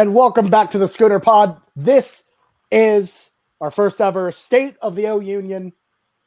And 0.00 0.14
welcome 0.14 0.46
back 0.46 0.70
to 0.70 0.78
the 0.78 0.88
Schooner 0.88 1.20
Pod. 1.20 1.60
This 1.76 2.24
is 2.70 3.32
our 3.60 3.70
first 3.70 4.00
ever 4.00 4.32
State 4.32 4.78
of 4.80 4.96
the 4.96 5.08
O 5.08 5.20
Union. 5.20 5.74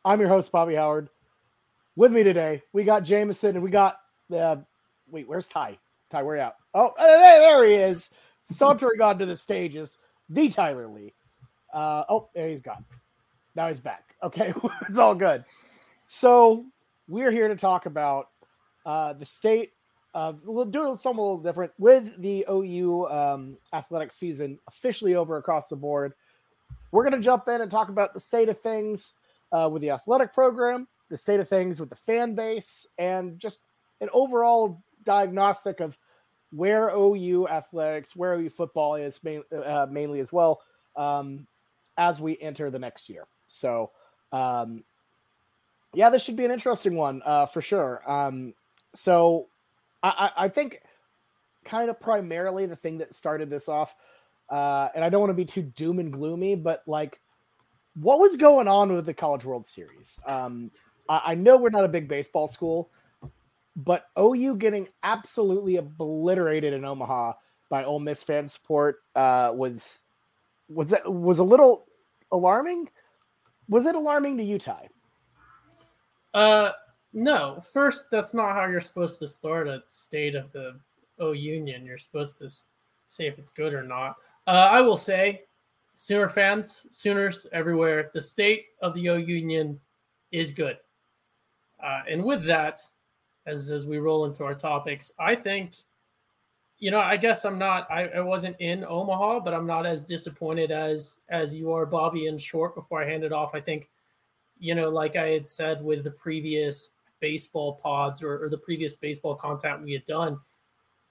I'm 0.06 0.20
your 0.20 0.30
host, 0.30 0.52
Bobby 0.52 0.76
Howard. 0.76 1.10
With 1.96 2.14
me 2.14 2.22
today, 2.22 2.62
we 2.72 2.84
got 2.84 3.04
Jameson 3.04 3.56
and 3.56 3.64
we 3.64 3.72
got 3.72 3.98
the. 4.30 4.38
Uh, 4.38 4.62
wait, 5.08 5.28
where's 5.28 5.48
Ty? 5.48 5.80
Ty, 6.12 6.22
where 6.22 6.36
are 6.40 6.46
you? 6.46 6.52
Oh, 6.76 6.94
there, 7.00 7.40
there 7.40 7.66
he 7.66 7.74
is. 7.74 8.12
Sauntering 8.44 9.02
onto 9.02 9.26
the 9.26 9.36
stage 9.36 9.76
is 9.76 9.98
the 10.30 10.50
Tyler 10.50 10.88
Lee. 10.88 11.16
Uh, 11.74 12.04
oh, 12.10 12.30
there 12.36 12.50
he's 12.50 12.62
gone. 12.62 12.86
Now 13.56 13.70
he's 13.70 13.80
back. 13.80 14.14
Okay, 14.22 14.54
it's 14.88 15.00
all 15.00 15.16
good. 15.16 15.46
So 16.06 16.68
we're 17.08 17.32
here 17.32 17.48
to 17.48 17.56
talk 17.56 17.88
about 17.88 18.28
uh, 18.86 19.14
the 19.14 19.26
state 19.26 19.72
uh, 20.14 20.34
we'll 20.44 20.66
do 20.66 20.96
something 21.00 21.20
a 21.20 21.22
little 21.22 21.38
different 21.38 21.72
with 21.78 22.22
the 22.22 22.46
OU 22.50 23.08
um, 23.10 23.58
athletic 23.74 24.12
season 24.12 24.60
officially 24.68 25.16
over 25.16 25.38
across 25.38 25.70
the 25.70 25.76
board. 25.76 26.14
We're 26.92 27.04
going 27.04 27.20
to 27.20 27.26
jump 27.26 27.48
in 27.48 27.62
and 27.62 27.72
talk 27.72 27.90
about 27.90 28.14
the 28.14 28.20
state 28.20 28.50
of 28.50 28.60
things 28.60 29.14
uh, 29.52 29.70
with 29.72 29.82
the 29.82 29.92
athletic 29.92 30.34
program, 30.34 30.88
the 31.10 31.18
state 31.18 31.40
of 31.40 31.50
things 31.50 31.80
with 31.80 31.90
the 31.90 31.96
fan 31.96 32.36
base, 32.36 32.86
and 32.98 33.40
just 33.40 33.62
an 34.02 34.10
overall 34.14 34.84
diagnostic 35.04 35.80
of 35.80 35.98
where 36.52 36.90
OU 36.90 37.48
athletics, 37.48 38.16
where 38.16 38.34
OU 38.34 38.50
football 38.50 38.96
is 38.96 39.24
main, 39.24 39.44
uh, 39.52 39.88
mainly 39.90 40.20
as 40.20 40.32
well 40.32 40.62
um, 40.96 41.48
as 41.98 42.22
we 42.22 42.38
enter 42.40 42.70
the 42.70 42.78
next 42.78 43.10
year. 43.10 43.26
So, 43.48 43.90
um, 44.32 44.84
yeah, 45.96 46.12
this 46.12 46.24
should 46.24 46.36
be 46.36 46.46
an 46.46 46.52
interesting 46.52 46.96
one 46.96 47.24
uh, 47.26 47.48
for 47.48 47.62
sure. 47.62 48.04
Um, 48.06 48.54
so 48.94 49.48
I, 50.04 50.32
I 50.38 50.48
think 50.50 50.82
kind 51.64 51.90
of 51.90 52.00
primarily 52.00 52.66
the 52.66 52.76
thing 52.76 52.98
that 52.98 53.16
started 53.16 53.50
this 53.50 53.70
off, 53.70 53.96
uh, 54.50 54.90
and 54.94 55.04
I 55.04 55.10
don't 55.10 55.22
want 55.22 55.32
to 55.32 55.36
be 55.36 55.46
too 55.46 55.62
doom 55.62 56.00
and 56.00 56.12
gloomy, 56.12 56.56
but 56.56 56.84
like, 56.86 57.20
what 57.96 58.20
was 58.20 58.36
going 58.36 58.68
on 58.68 58.94
with 58.94 59.06
the 59.06 59.14
College 59.14 59.46
World 59.46 59.66
Series? 59.66 60.20
Um, 60.26 60.72
I, 61.08 61.22
I 61.28 61.36
know 61.36 61.58
we're 61.58 61.70
not 61.70 61.86
a 61.86 61.90
big 61.90 62.08
baseball 62.08 62.48
school, 62.48 62.90
but 63.76 64.06
OU 64.20 64.58
getting 64.58 64.90
absolutely 65.02 65.78
obliterated 65.78 66.74
in 66.74 66.86
Omaha 66.86 67.34
by 67.70 67.86
Ole 67.86 68.00
Miss 68.00 68.22
fan 68.24 68.48
support 68.48 68.98
uh, 69.16 69.52
was 69.54 70.00
was 70.70 70.90
that 70.90 71.12
was 71.12 71.40
a 71.40 71.44
little 71.44 71.86
alarming. 72.32 72.90
Was 73.70 73.86
it 73.86 73.96
alarming 73.96 74.38
to 74.38 74.44
Utah? 74.44 74.82
Uh, 76.34 76.72
no, 77.14 77.60
first, 77.62 78.10
that's 78.10 78.34
not 78.34 78.54
how 78.54 78.66
you're 78.66 78.82
supposed 78.82 79.20
to 79.20 79.28
start 79.28 79.68
a 79.68 79.84
state 79.88 80.36
of 80.36 80.52
the 80.52 80.76
O 81.20 81.32
Union. 81.32 81.86
You're 81.86 82.00
supposed 82.00 82.40
to 82.40 82.50
say 83.08 83.28
if 83.28 83.38
it's 83.38 83.52
good 83.52 83.74
or 83.74 83.84
not. 83.84 84.18
Uh, 84.48 84.68
I 84.72 84.82
will 84.82 84.98
say, 84.98 85.44
Sooner 85.94 86.28
fans, 86.28 86.88
Sooners 86.90 87.46
everywhere, 87.52 88.10
the 88.14 88.22
state 88.22 88.66
of 88.82 88.96
the 88.96 89.10
O 89.10 89.18
Union 89.18 89.80
is 90.32 90.52
good. 90.52 90.78
Uh, 91.82 92.02
and 92.10 92.24
with 92.24 92.44
that, 92.46 92.80
as 93.46 93.70
as 93.70 93.86
we 93.86 94.00
roll 94.00 94.26
into 94.26 94.44
our 94.44 94.56
topics, 94.56 95.12
I 95.20 95.36
think, 95.36 95.76
you 96.80 96.90
know, 96.90 97.00
I 97.00 97.18
guess 97.18 97.46
I'm 97.46 97.60
not. 97.60 97.90
I, 97.92 98.08
I 98.08 98.22
wasn't 98.22 98.56
in 98.60 98.84
Omaha, 98.84 99.42
but 99.42 99.54
I'm 99.54 99.68
not 99.68 99.86
as 99.86 100.04
disappointed 100.04 100.72
as 100.72 101.20
as 101.30 101.56
you 101.56 101.72
are, 101.72 101.86
Bobby. 101.86 102.26
In 102.26 102.40
short, 102.40 102.74
before 102.74 103.04
I 103.04 103.06
hand 103.08 103.24
it 103.24 103.32
off, 103.32 103.54
I 103.54 103.60
think, 103.60 103.90
you 104.60 104.74
know, 104.74 104.90
like 104.90 105.16
I 105.16 105.28
had 105.28 105.46
said 105.46 105.84
with 105.84 106.04
the 106.04 106.12
previous 106.12 106.92
baseball 107.24 107.80
pods 107.82 108.22
or, 108.22 108.44
or 108.44 108.50
the 108.50 108.58
previous 108.58 108.98
baseball 108.98 109.34
content 109.34 109.82
we 109.82 109.94
had 109.94 110.04
done, 110.04 110.38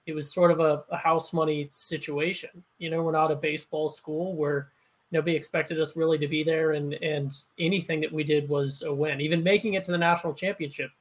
it 0.05 0.13
was 0.13 0.31
sort 0.31 0.51
of 0.51 0.59
a, 0.59 0.83
a, 0.91 0.97
house 0.97 1.33
money 1.33 1.67
situation. 1.71 2.51
You 2.77 2.91
know, 2.91 3.01
we're 3.01 3.13
not 3.13 3.31
a 3.31 3.35
baseball 3.35 3.89
school 3.89 4.35
where 4.35 4.69
nobody 5.11 5.35
expected 5.35 5.79
us 5.79 5.97
really 5.97 6.19
to 6.19 6.27
be 6.27 6.43
there, 6.43 6.73
and 6.73 6.93
and 7.01 7.33
anything 7.57 7.99
that 8.01 8.11
we 8.11 8.23
did 8.23 8.47
was 8.47 8.83
a 8.83 8.93
win. 8.93 9.21
Even 9.21 9.41
making 9.41 9.73
it 9.73 9.83
to 9.85 9.91
the 9.91 9.97
national 9.97 10.35
championship 10.35 10.91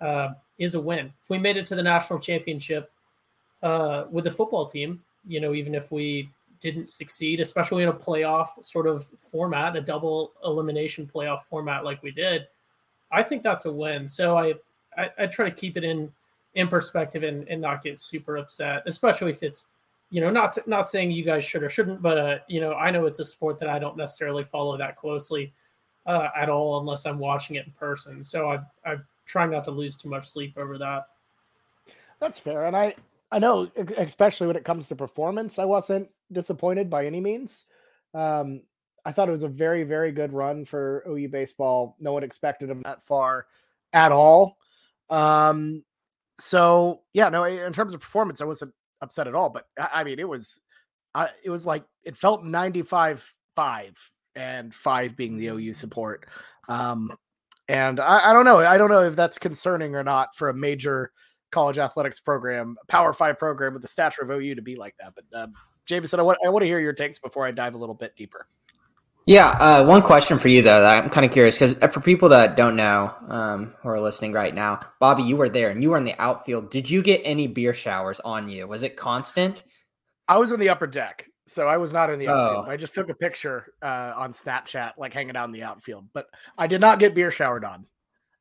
uh, 0.00 0.34
is 0.58 0.76
a 0.76 0.80
win. 0.80 1.12
If 1.20 1.30
we 1.30 1.38
made 1.38 1.56
it 1.56 1.66
to 1.66 1.74
the 1.74 1.82
national 1.82 2.20
championship 2.20 2.92
uh, 3.60 4.04
with 4.08 4.22
the 4.22 4.30
football 4.30 4.66
team, 4.66 5.02
you 5.26 5.40
know, 5.40 5.52
even 5.52 5.74
if 5.74 5.90
we 5.90 6.28
didn't 6.60 6.88
succeed, 6.88 7.40
especially 7.40 7.82
in 7.82 7.88
a 7.88 7.92
playoff 7.92 8.50
sort 8.62 8.86
of 8.86 9.08
format, 9.18 9.74
a 9.74 9.80
double 9.80 10.32
elimination 10.44 11.10
playoff 11.12 11.42
format 11.42 11.84
like 11.84 12.00
we 12.04 12.12
did, 12.12 12.46
I 13.14 13.22
think 13.22 13.42
that's 13.42 13.64
a 13.64 13.72
win. 13.72 14.08
So 14.08 14.36
I, 14.36 14.54
I, 14.96 15.10
I 15.18 15.26
try 15.26 15.48
to 15.48 15.54
keep 15.54 15.76
it 15.76 15.84
in 15.84 16.10
in 16.54 16.68
perspective 16.68 17.22
and, 17.22 17.48
and 17.48 17.60
not 17.60 17.82
get 17.82 17.98
super 17.98 18.36
upset, 18.36 18.82
especially 18.86 19.32
if 19.32 19.42
it's 19.42 19.66
you 20.10 20.20
know 20.20 20.30
not 20.30 20.56
not 20.66 20.88
saying 20.88 21.10
you 21.10 21.24
guys 21.24 21.44
should 21.44 21.62
or 21.62 21.70
shouldn't, 21.70 22.02
but 22.02 22.18
uh, 22.18 22.38
you 22.48 22.60
know 22.60 22.74
I 22.74 22.90
know 22.90 23.06
it's 23.06 23.20
a 23.20 23.24
sport 23.24 23.58
that 23.60 23.68
I 23.68 23.78
don't 23.78 23.96
necessarily 23.96 24.44
follow 24.44 24.76
that 24.76 24.96
closely 24.96 25.52
uh, 26.06 26.28
at 26.36 26.48
all 26.48 26.78
unless 26.80 27.06
I'm 27.06 27.18
watching 27.18 27.56
it 27.56 27.66
in 27.66 27.72
person. 27.72 28.22
So 28.22 28.50
I 28.50 28.58
I 28.90 28.96
try 29.26 29.46
not 29.46 29.64
to 29.64 29.70
lose 29.70 29.96
too 29.96 30.08
much 30.08 30.28
sleep 30.28 30.56
over 30.56 30.78
that. 30.78 31.08
That's 32.20 32.38
fair, 32.38 32.66
and 32.66 32.76
I 32.76 32.94
I 33.32 33.38
know 33.38 33.70
especially 33.96 34.46
when 34.46 34.56
it 34.56 34.64
comes 34.64 34.86
to 34.88 34.96
performance, 34.96 35.58
I 35.58 35.64
wasn't 35.64 36.08
disappointed 36.30 36.90
by 36.90 37.06
any 37.06 37.20
means. 37.20 37.66
Um, 38.12 38.62
I 39.04 39.12
thought 39.12 39.28
it 39.28 39.32
was 39.32 39.42
a 39.42 39.48
very, 39.48 39.84
very 39.84 40.12
good 40.12 40.32
run 40.32 40.64
for 40.64 41.04
OU 41.08 41.28
baseball. 41.28 41.96
No 42.00 42.12
one 42.12 42.24
expected 42.24 42.68
them 42.68 42.82
that 42.82 43.04
far 43.06 43.46
at 43.92 44.12
all. 44.12 44.56
Um, 45.10 45.84
so 46.38 47.02
yeah, 47.12 47.28
no, 47.28 47.44
in 47.44 47.72
terms 47.72 47.94
of 47.94 48.00
performance, 48.00 48.40
I 48.40 48.46
wasn't 48.46 48.72
upset 49.00 49.28
at 49.28 49.34
all. 49.34 49.50
But 49.50 49.66
I, 49.78 50.04
mean, 50.04 50.18
it 50.18 50.28
was, 50.28 50.60
I, 51.14 51.28
it 51.44 51.50
was 51.50 51.66
like 51.66 51.84
it 52.02 52.16
felt 52.16 52.44
95 52.44 53.34
five 53.54 53.96
and 54.34 54.74
five 54.74 55.16
being 55.16 55.36
the 55.36 55.48
OU 55.48 55.74
support. 55.74 56.26
Um, 56.68 57.12
and 57.68 58.00
I, 58.00 58.30
I 58.30 58.32
don't 58.32 58.44
know. 58.44 58.58
I 58.58 58.76
don't 58.76 58.90
know 58.90 59.04
if 59.04 59.16
that's 59.16 59.38
concerning 59.38 59.94
or 59.94 60.04
not 60.04 60.36
for 60.36 60.48
a 60.48 60.54
major 60.54 61.12
college 61.50 61.78
athletics 61.78 62.20
program, 62.20 62.76
Power 62.88 63.12
Five 63.12 63.38
program 63.38 63.72
with 63.72 63.82
the 63.82 63.88
stature 63.88 64.22
of 64.22 64.30
OU 64.30 64.56
to 64.56 64.62
be 64.62 64.76
like 64.76 64.94
that. 64.98 65.14
But 65.14 65.40
um, 65.40 65.52
Jameson, 65.86 66.20
I 66.20 66.22
want, 66.22 66.38
I 66.44 66.50
want 66.50 66.62
to 66.62 66.66
hear 66.66 66.80
your 66.80 66.92
takes 66.92 67.18
before 67.18 67.46
I 67.46 67.52
dive 67.52 67.74
a 67.74 67.78
little 67.78 67.94
bit 67.94 68.16
deeper. 68.16 68.46
Yeah, 69.26 69.48
uh, 69.48 69.86
one 69.86 70.02
question 70.02 70.38
for 70.38 70.48
you 70.48 70.60
though. 70.60 70.82
that 70.82 71.04
I'm 71.04 71.10
kind 71.10 71.24
of 71.24 71.32
curious 71.32 71.58
because 71.58 71.76
uh, 71.80 71.88
for 71.88 72.00
people 72.00 72.28
that 72.28 72.56
don't 72.56 72.76
know 72.76 73.12
um, 73.28 73.74
who 73.80 73.88
are 73.88 74.00
listening 74.00 74.32
right 74.32 74.54
now, 74.54 74.80
Bobby, 75.00 75.22
you 75.22 75.36
were 75.36 75.48
there 75.48 75.70
and 75.70 75.82
you 75.82 75.90
were 75.90 75.96
in 75.96 76.04
the 76.04 76.20
outfield. 76.20 76.70
Did 76.70 76.90
you 76.90 77.02
get 77.02 77.22
any 77.24 77.46
beer 77.46 77.72
showers 77.72 78.20
on 78.20 78.48
you? 78.48 78.66
Was 78.66 78.82
it 78.82 78.96
constant? 78.96 79.64
I 80.28 80.36
was 80.36 80.52
in 80.52 80.60
the 80.60 80.68
upper 80.68 80.86
deck, 80.86 81.26
so 81.46 81.66
I 81.66 81.78
was 81.78 81.92
not 81.92 82.10
in 82.10 82.18
the 82.18 82.28
outfield. 82.28 82.66
Oh. 82.66 82.70
I 82.70 82.76
just 82.76 82.92
took 82.92 83.08
a 83.08 83.14
picture 83.14 83.72
uh, 83.82 84.12
on 84.14 84.32
Snapchat, 84.32 84.92
like 84.98 85.14
hanging 85.14 85.36
out 85.36 85.46
in 85.46 85.52
the 85.52 85.62
outfield, 85.62 86.06
but 86.12 86.26
I 86.58 86.66
did 86.66 86.82
not 86.82 86.98
get 86.98 87.14
beer 87.14 87.30
showered 87.30 87.64
on. 87.64 87.86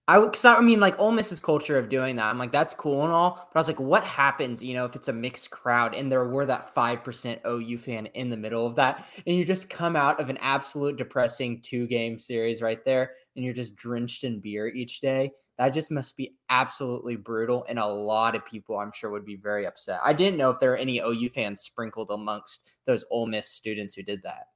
I 0.08 0.20
because 0.20 0.44
I 0.44 0.60
mean 0.60 0.82
like 0.82 1.00
Ole 1.00 1.12
Miss's 1.12 1.40
culture 1.40 1.78
of 1.78 1.88
doing 1.88 2.18
that. 2.18 2.26
I'm 2.26 2.38
like 2.38 2.52
that's 2.52 2.74
cool 2.74 3.04
and 3.04 3.14
all, 3.14 3.36
but 3.36 3.58
I 3.58 3.60
was 3.60 3.68
like, 3.68 3.80
what 3.80 4.04
happens, 4.04 4.62
you 4.62 4.74
know, 4.74 4.84
if 4.84 4.96
it's 4.96 5.08
a 5.08 5.14
mixed 5.14 5.50
crowd 5.50 5.96
and 5.96 6.12
there 6.12 6.28
were 6.28 6.46
that 6.46 6.74
five 6.76 7.04
percent 7.04 7.40
OU 7.48 7.78
fan 7.78 8.06
in 8.08 8.30
the 8.30 8.36
middle 8.36 8.68
of 8.68 8.76
that, 8.76 9.08
and 9.26 9.38
you 9.38 9.46
just 9.46 9.70
come 9.70 9.96
out 9.96 10.20
of 10.20 10.30
an 10.30 10.38
absolute 10.42 10.98
depressing 10.98 11.62
two 11.62 11.88
game 11.88 12.20
series 12.20 12.62
right 12.62 12.84
there, 12.84 13.12
and 13.36 13.46
you're 13.46 13.54
just 13.54 13.78
drenched 13.78 14.26
in 14.26 14.42
beer 14.42 14.68
each 14.68 15.00
day. 15.00 15.32
That 15.58 15.70
just 15.70 15.92
must 15.92 16.18
be 16.18 16.36
absolutely 16.50 17.16
brutal, 17.16 17.66
and 17.70 17.80
a 17.80 17.88
lot 17.88 18.36
of 18.36 18.46
people 18.46 18.78
I'm 18.78 18.92
sure 18.94 19.10
would 19.10 19.26
be 19.26 19.38
very 19.38 19.66
upset. 19.66 20.02
I 20.04 20.12
didn't 20.12 20.38
know 20.38 20.50
if 20.50 20.60
there 20.60 20.72
were 20.72 20.78
any 20.78 21.00
OU 21.00 21.30
fans 21.30 21.62
sprinkled 21.62 22.12
amongst 22.12 22.68
those 22.86 23.06
Ole 23.10 23.28
Miss 23.28 23.48
students 23.48 23.94
who 23.94 24.04
did 24.04 24.22
that. 24.24 24.48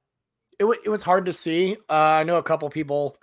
It, 0.58 0.64
w- 0.64 0.80
it 0.84 0.90
was 0.90 1.02
hard 1.02 1.24
to 1.24 1.32
see. 1.32 1.76
Uh, 1.88 2.18
I 2.18 2.24
know 2.24 2.36
a 2.36 2.42
couple 2.42 2.68
people 2.68 3.16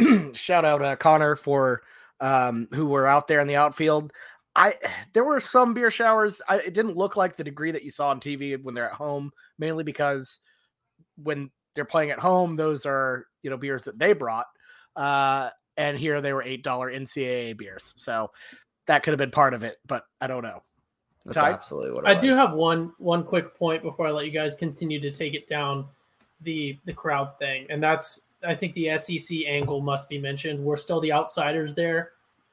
shout 0.34 0.64
out 0.64 0.82
uh, 0.82 0.96
Connor 0.96 1.36
for 1.36 1.82
um, 2.20 2.68
who 2.72 2.86
were 2.86 3.06
out 3.06 3.28
there 3.28 3.40
in 3.40 3.46
the 3.46 3.56
outfield. 3.56 4.12
I 4.54 4.74
there 5.12 5.24
were 5.24 5.40
some 5.40 5.74
beer 5.74 5.90
showers. 5.90 6.42
I, 6.48 6.58
it 6.58 6.74
didn't 6.74 6.96
look 6.96 7.16
like 7.16 7.36
the 7.36 7.44
degree 7.44 7.70
that 7.70 7.84
you 7.84 7.90
saw 7.90 8.08
on 8.08 8.20
TV 8.20 8.62
when 8.62 8.74
they're 8.74 8.90
at 8.90 8.96
home, 8.96 9.32
mainly 9.58 9.84
because 9.84 10.40
when 11.22 11.50
they're 11.74 11.84
playing 11.84 12.10
at 12.10 12.18
home, 12.18 12.56
those 12.56 12.86
are 12.86 13.26
you 13.42 13.50
know 13.50 13.56
beers 13.56 13.84
that 13.84 13.98
they 13.98 14.12
brought, 14.12 14.46
uh, 14.96 15.50
and 15.76 15.98
here 15.98 16.20
they 16.20 16.32
were 16.32 16.42
eight 16.42 16.62
dollar 16.62 16.92
NCAA 16.92 17.56
beers. 17.56 17.94
So 17.96 18.30
that 18.86 19.02
could 19.02 19.12
have 19.12 19.18
been 19.18 19.30
part 19.30 19.54
of 19.54 19.62
it, 19.62 19.78
but 19.86 20.04
I 20.20 20.26
don't 20.26 20.42
know. 20.42 20.62
That's 21.24 21.36
Ty? 21.36 21.52
absolutely 21.52 21.92
what 21.92 22.06
I 22.06 22.14
was. 22.14 22.22
do 22.22 22.34
have 22.34 22.52
one 22.52 22.92
one 22.98 23.22
quick 23.22 23.54
point 23.54 23.82
before 23.82 24.06
I 24.06 24.10
let 24.10 24.24
you 24.24 24.30
guys 24.30 24.54
continue 24.54 25.00
to 25.00 25.10
take 25.10 25.34
it 25.34 25.48
down 25.48 25.86
the 26.42 26.78
the 26.84 26.92
crowd 26.92 27.38
thing, 27.38 27.66
and 27.68 27.82
that's 27.82 28.27
I 28.46 28.54
think 28.54 28.74
the 28.74 28.96
SEC 28.96 29.38
angle 29.46 29.80
must 29.80 30.08
be 30.08 30.18
mentioned. 30.18 30.62
We're 30.62 30.76
still 30.76 31.00
the 31.00 31.12
outsiders 31.12 31.74
there, 31.74 32.12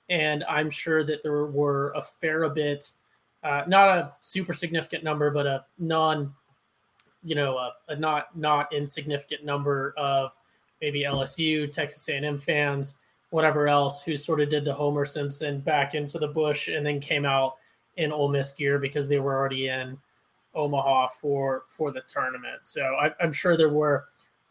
and 0.09 0.43
I'm 0.45 0.69
sure 0.69 1.03
that 1.03 1.23
there 1.23 1.45
were 1.45 1.93
a 1.95 2.01
fair 2.01 2.49
bit, 2.49 2.91
uh, 3.43 3.63
not 3.67 3.89
a 3.89 4.13
super 4.19 4.53
significant 4.53 5.03
number, 5.03 5.29
but 5.29 5.45
a 5.45 5.65
non, 5.77 6.33
you 7.23 7.35
know, 7.35 7.57
a, 7.57 7.73
a 7.89 7.95
not 7.95 8.35
not 8.35 8.73
insignificant 8.73 9.45
number 9.45 9.93
of 9.97 10.35
maybe 10.81 11.03
LSU, 11.03 11.69
Texas 11.69 12.07
A&M 12.09 12.37
fans, 12.37 12.97
whatever 13.29 13.67
else, 13.67 14.03
who 14.03 14.17
sort 14.17 14.41
of 14.41 14.49
did 14.49 14.65
the 14.65 14.73
Homer 14.73 15.05
Simpson 15.05 15.59
back 15.59 15.95
into 15.95 16.17
the 16.17 16.27
bush 16.27 16.67
and 16.67 16.85
then 16.85 16.99
came 16.99 17.25
out 17.25 17.55
in 17.97 18.11
Ole 18.11 18.29
Miss 18.29 18.51
gear 18.53 18.79
because 18.79 19.07
they 19.07 19.19
were 19.19 19.35
already 19.35 19.67
in 19.67 19.97
Omaha 20.53 21.07
for 21.07 21.63
for 21.67 21.91
the 21.91 22.01
tournament. 22.01 22.59
So 22.63 22.81
I, 22.83 23.11
I'm 23.21 23.31
sure 23.31 23.55
there 23.57 23.69
were 23.69 24.05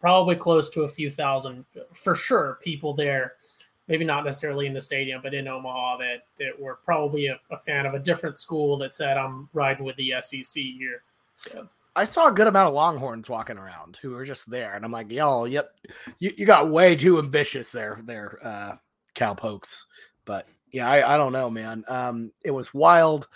probably 0.04 0.36
close 0.36 0.68
to 0.68 0.82
a 0.82 0.88
few 0.88 1.08
thousand 1.08 1.64
for 1.94 2.14
sure 2.14 2.58
people 2.62 2.92
there 2.92 3.36
maybe 3.88 4.04
not 4.04 4.22
necessarily 4.22 4.66
in 4.66 4.74
the 4.74 4.80
stadium, 4.80 5.22
but 5.22 5.32
in 5.32 5.48
Omaha 5.48 5.96
that 5.96 6.26
that 6.38 6.60
were 6.60 6.76
probably 6.84 7.28
a, 7.28 7.40
a, 7.50 7.56
fan 7.56 7.86
of 7.86 7.94
a 7.94 7.98
different 7.98 8.36
school 8.36 8.76
that 8.76 8.92
said 8.92 9.16
I'm 9.16 9.48
riding 9.54 9.82
with 9.82 9.96
the 9.96 10.12
SEC 10.20 10.62
here. 10.62 11.02
So 11.36 11.66
I 11.96 12.04
saw 12.04 12.28
a 12.28 12.32
good 12.32 12.48
amount 12.48 12.68
of 12.68 12.74
Longhorns 12.74 13.30
walking 13.30 13.56
around 13.56 13.98
who 14.02 14.10
were 14.10 14.26
just 14.26 14.50
there, 14.50 14.74
and 14.74 14.84
I'm 14.84 14.92
like, 14.92 15.10
y'all, 15.10 15.48
yep, 15.48 15.74
you, 16.18 16.34
you 16.36 16.44
got 16.44 16.70
way 16.70 16.96
too 16.96 17.18
ambitious 17.18 17.72
there, 17.72 18.00
there, 18.04 18.38
uh, 18.44 18.76
cowpokes. 19.14 19.86
But 20.26 20.48
yeah, 20.70 20.86
I, 20.86 21.14
I 21.14 21.16
don't 21.16 21.32
know, 21.32 21.48
man. 21.48 21.82
Um, 21.88 22.30
it 22.44 22.50
was 22.50 22.74
wild, 22.74 23.26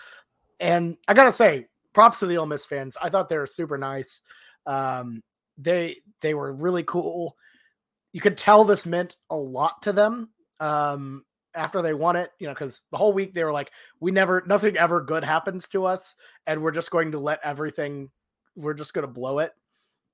and 0.60 0.98
I 1.08 1.14
gotta 1.14 1.32
say, 1.32 1.66
props 1.94 2.18
to 2.20 2.26
the 2.26 2.36
Ole 2.36 2.44
Miss 2.44 2.66
fans. 2.66 2.98
I 3.00 3.08
thought 3.08 3.30
they 3.30 3.38
were 3.38 3.46
super 3.46 3.78
nice. 3.78 4.20
Um, 4.66 5.22
they 5.58 5.96
they 6.20 6.34
were 6.34 6.52
really 6.52 6.84
cool. 6.84 7.36
You 8.12 8.20
could 8.20 8.38
tell 8.38 8.64
this 8.64 8.86
meant 8.86 9.16
a 9.28 9.36
lot 9.36 9.82
to 9.82 9.92
them 9.92 10.30
um, 10.60 11.24
after 11.54 11.82
they 11.82 11.94
won 11.94 12.16
it, 12.16 12.30
you 12.38 12.46
know, 12.46 12.54
because 12.54 12.80
the 12.90 12.96
whole 12.96 13.12
week 13.12 13.34
they 13.34 13.44
were 13.44 13.52
like, 13.52 13.70
we 14.00 14.10
never, 14.10 14.42
nothing 14.46 14.76
ever 14.76 15.02
good 15.02 15.24
happens 15.24 15.68
to 15.68 15.84
us, 15.84 16.14
and 16.46 16.62
we're 16.62 16.70
just 16.70 16.90
going 16.90 17.12
to 17.12 17.18
let 17.18 17.40
everything, 17.44 18.10
we're 18.56 18.74
just 18.74 18.94
going 18.94 19.06
to 19.06 19.12
blow 19.12 19.40
it. 19.40 19.52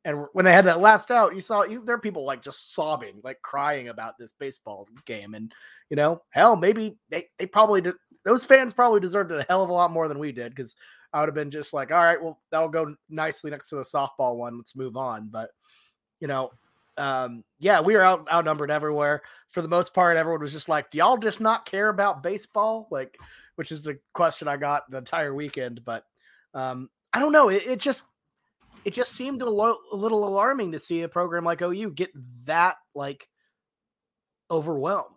And 0.05 0.27
when 0.33 0.45
they 0.45 0.53
had 0.53 0.67
that 0.67 0.81
last 0.81 1.11
out, 1.11 1.35
you 1.35 1.41
saw 1.41 1.63
you, 1.63 1.83
there 1.85 1.95
are 1.95 2.01
people 2.01 2.25
like 2.25 2.43
just 2.43 2.75
sobbing, 2.75 3.21
like 3.23 3.41
crying 3.41 3.89
about 3.89 4.19
this 4.19 4.33
baseball 4.33 4.87
game. 5.07 5.35
And, 5.35 5.53
you 5.89 5.97
know, 5.97 6.21
hell, 6.31 6.57
maybe 6.57 6.99
they, 7.09 7.29
they 7.39 7.47
probably 7.47 7.81
did, 7.81 7.95
those 8.25 8.45
fans 8.45 8.75
probably 8.75 9.01
deserved 9.01 9.33
a 9.33 9.47
hell 9.49 9.63
of 9.63 9.71
a 9.71 9.73
lot 9.73 9.91
more 9.91 10.09
than 10.09 10.19
we 10.19 10.33
did 10.33 10.55
because 10.55 10.75
I 11.15 11.21
would 11.21 11.29
have 11.29 11.35
been 11.35 11.51
just 11.51 11.73
like, 11.73 11.93
all 11.93 12.03
right, 12.03 12.21
well, 12.21 12.41
that'll 12.51 12.69
go 12.69 12.95
nicely 13.09 13.51
next 13.51 13.69
to 13.69 13.77
the 13.77 13.83
softball 13.83 14.37
one. 14.37 14.59
Let's 14.59 14.75
move 14.75 14.97
on. 14.97 15.29
But, 15.31 15.51
you 16.19 16.27
know, 16.27 16.51
um, 16.97 17.45
yeah, 17.61 17.81
we 17.81 17.95
were 17.95 18.05
out 18.05 18.29
outnumbered 18.31 18.71
everywhere. 18.71 19.23
For 19.51 19.63
the 19.63 19.69
most 19.69 19.95
part, 19.95 20.17
everyone 20.17 20.41
was 20.41 20.53
just 20.53 20.69
like, 20.69 20.91
"Do 20.91 20.99
y'all 20.99 21.17
just 21.17 21.41
not 21.41 21.67
care 21.67 21.89
about 21.89 22.23
baseball?" 22.23 22.89
Like, 22.91 23.17
which 23.57 23.73
is 23.73 23.83
the 23.83 23.99
question 24.13 24.49
I 24.49 24.57
got 24.57 24.91
the 24.91 24.99
entire 24.99 25.35
weekend. 25.35 25.85
But 25.85 26.05
um, 26.53 26.91
I 27.13 27.21
don't 27.21 27.33
know. 27.33 27.49
It, 27.49 27.67
it 27.67 27.81
just 27.81 28.03
it 28.85 28.95
just 28.95 29.13
seemed 29.13 29.43
a, 29.43 29.49
lo- 29.49 29.79
a 29.93 29.97
little 29.97 30.27
alarming 30.27 30.73
to 30.73 30.79
see 30.79 31.03
a 31.03 31.09
program 31.09 31.45
like 31.45 31.63
OU 31.63 31.91
get 31.93 32.11
that 32.45 32.77
like 32.95 33.29
overwhelmed. 34.51 35.09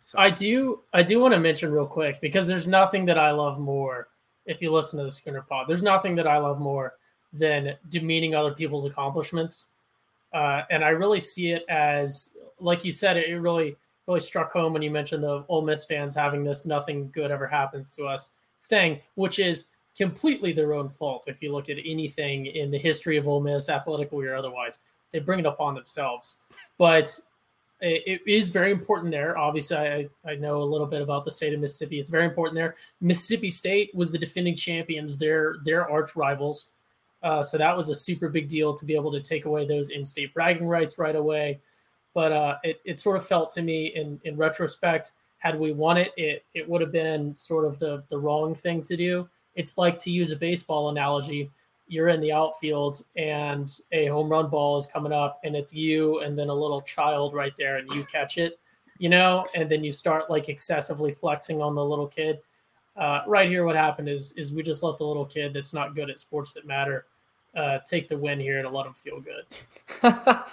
So. 0.00 0.18
I 0.18 0.30
do 0.30 0.80
I 0.92 1.02
do 1.02 1.18
want 1.18 1.32
to 1.34 1.40
mention 1.40 1.72
real 1.72 1.86
quick 1.86 2.20
because 2.20 2.46
there's 2.46 2.66
nothing 2.66 3.06
that 3.06 3.18
I 3.18 3.30
love 3.30 3.58
more. 3.58 4.08
If 4.46 4.60
you 4.60 4.72
listen 4.72 4.98
to 4.98 5.04
the 5.04 5.10
Schooner 5.10 5.42
Pod, 5.42 5.66
there's 5.68 5.82
nothing 5.82 6.14
that 6.16 6.26
I 6.26 6.38
love 6.38 6.60
more 6.60 6.94
than 7.32 7.76
demeaning 7.88 8.34
other 8.34 8.52
people's 8.52 8.86
accomplishments 8.86 9.68
uh, 10.34 10.64
and 10.68 10.84
I 10.84 10.88
really 10.88 11.20
see 11.20 11.52
it 11.52 11.64
as, 11.68 12.36
like 12.58 12.84
you 12.84 12.92
said, 12.92 13.16
it, 13.16 13.32
really 13.40 13.76
really 14.06 14.20
struck 14.20 14.52
home 14.52 14.74
when 14.74 14.82
you 14.82 14.90
mentioned 14.90 15.22
the 15.22 15.44
Ole 15.48 15.62
Miss 15.62 15.86
fans 15.86 16.14
having 16.14 16.44
this 16.44 16.66
"nothing 16.66 17.08
good 17.12 17.30
ever 17.30 17.46
happens 17.46 17.94
to 17.96 18.04
us" 18.04 18.32
thing, 18.68 19.00
which 19.14 19.38
is 19.38 19.68
completely 19.96 20.52
their 20.52 20.74
own 20.74 20.88
fault. 20.88 21.28
If 21.28 21.40
you 21.40 21.52
look 21.52 21.70
at 21.70 21.78
anything 21.78 22.46
in 22.46 22.70
the 22.72 22.78
history 22.78 23.16
of 23.16 23.28
Ole 23.28 23.40
Miss, 23.40 23.68
athletically 23.68 24.26
or 24.26 24.34
otherwise, 24.34 24.80
they 25.12 25.20
bring 25.20 25.38
it 25.38 25.46
upon 25.46 25.74
themselves. 25.74 26.40
But 26.78 27.18
it, 27.80 28.20
is 28.26 28.48
very 28.48 28.70
important 28.70 29.10
there. 29.10 29.36
Obviously, 29.36 29.76
I, 29.76 30.08
I 30.24 30.36
know 30.36 30.62
a 30.62 30.64
little 30.64 30.86
bit 30.86 31.02
about 31.02 31.24
the 31.24 31.30
state 31.30 31.52
of 31.52 31.60
Mississippi. 31.60 31.98
It's 32.00 32.10
very 32.10 32.24
important 32.24 32.54
there. 32.56 32.76
Mississippi 33.00 33.50
State 33.50 33.94
was 33.94 34.10
the 34.10 34.18
defending 34.18 34.56
champions. 34.56 35.16
They're 35.18 35.56
their 35.64 35.90
arch 35.90 36.16
rivals. 36.16 36.72
Uh, 37.22 37.42
so 37.42 37.56
that 37.56 37.76
was 37.76 37.88
a 37.88 37.94
super 37.94 38.28
big 38.28 38.48
deal 38.48 38.74
to 38.74 38.84
be 38.84 38.94
able 38.94 39.10
to 39.12 39.20
take 39.20 39.46
away 39.46 39.66
those 39.66 39.90
in-state 39.90 40.34
bragging 40.34 40.66
rights 40.66 40.98
right 40.98 41.16
away. 41.16 41.58
But 42.12 42.32
uh, 42.32 42.56
it, 42.62 42.80
it 42.84 42.98
sort 42.98 43.16
of 43.16 43.26
felt 43.26 43.50
to 43.52 43.62
me 43.62 43.86
in, 43.86 44.20
in 44.24 44.36
retrospect, 44.36 45.12
had 45.38 45.58
we 45.58 45.72
won 45.72 45.96
it, 45.96 46.12
it, 46.16 46.44
it 46.54 46.68
would 46.68 46.80
have 46.80 46.92
been 46.92 47.36
sort 47.36 47.64
of 47.64 47.78
the, 47.78 48.02
the 48.08 48.18
wrong 48.18 48.54
thing 48.54 48.82
to 48.82 48.96
do. 48.96 49.28
It's 49.54 49.78
like 49.78 49.98
to 50.00 50.10
use 50.10 50.32
a 50.32 50.36
baseball 50.36 50.90
analogy. 50.90 51.50
You're 51.86 52.08
in 52.08 52.20
the 52.20 52.32
outfield 52.32 53.02
and 53.16 53.70
a 53.92 54.06
home 54.06 54.28
run 54.28 54.48
ball 54.48 54.76
is 54.76 54.86
coming 54.86 55.12
up 55.12 55.40
and 55.44 55.54
it's 55.54 55.74
you 55.74 56.20
and 56.20 56.38
then 56.38 56.48
a 56.48 56.54
little 56.54 56.80
child 56.82 57.34
right 57.34 57.52
there 57.58 57.76
and 57.76 57.92
you 57.92 58.04
catch 58.04 58.38
it, 58.38 58.58
you 58.98 59.08
know, 59.08 59.46
and 59.54 59.70
then 59.70 59.84
you 59.84 59.92
start 59.92 60.30
like 60.30 60.48
excessively 60.48 61.12
flexing 61.12 61.60
on 61.60 61.74
the 61.74 61.84
little 61.84 62.08
kid. 62.08 62.38
Uh, 62.96 63.20
right 63.26 63.48
here, 63.48 63.64
what 63.64 63.76
happened 63.76 64.08
is 64.08 64.32
is 64.32 64.52
we 64.52 64.62
just 64.62 64.82
let 64.82 64.96
the 64.98 65.04
little 65.04 65.26
kid 65.26 65.52
that's 65.52 65.74
not 65.74 65.94
good 65.94 66.10
at 66.10 66.18
sports 66.18 66.52
that 66.52 66.66
matter 66.66 67.06
uh, 67.56 67.78
take 67.88 68.08
the 68.08 68.16
win 68.16 68.40
here 68.40 68.58
and 68.58 68.72
let 68.72 68.84
them 68.84 68.94
feel 68.94 69.20
good. 69.20 69.44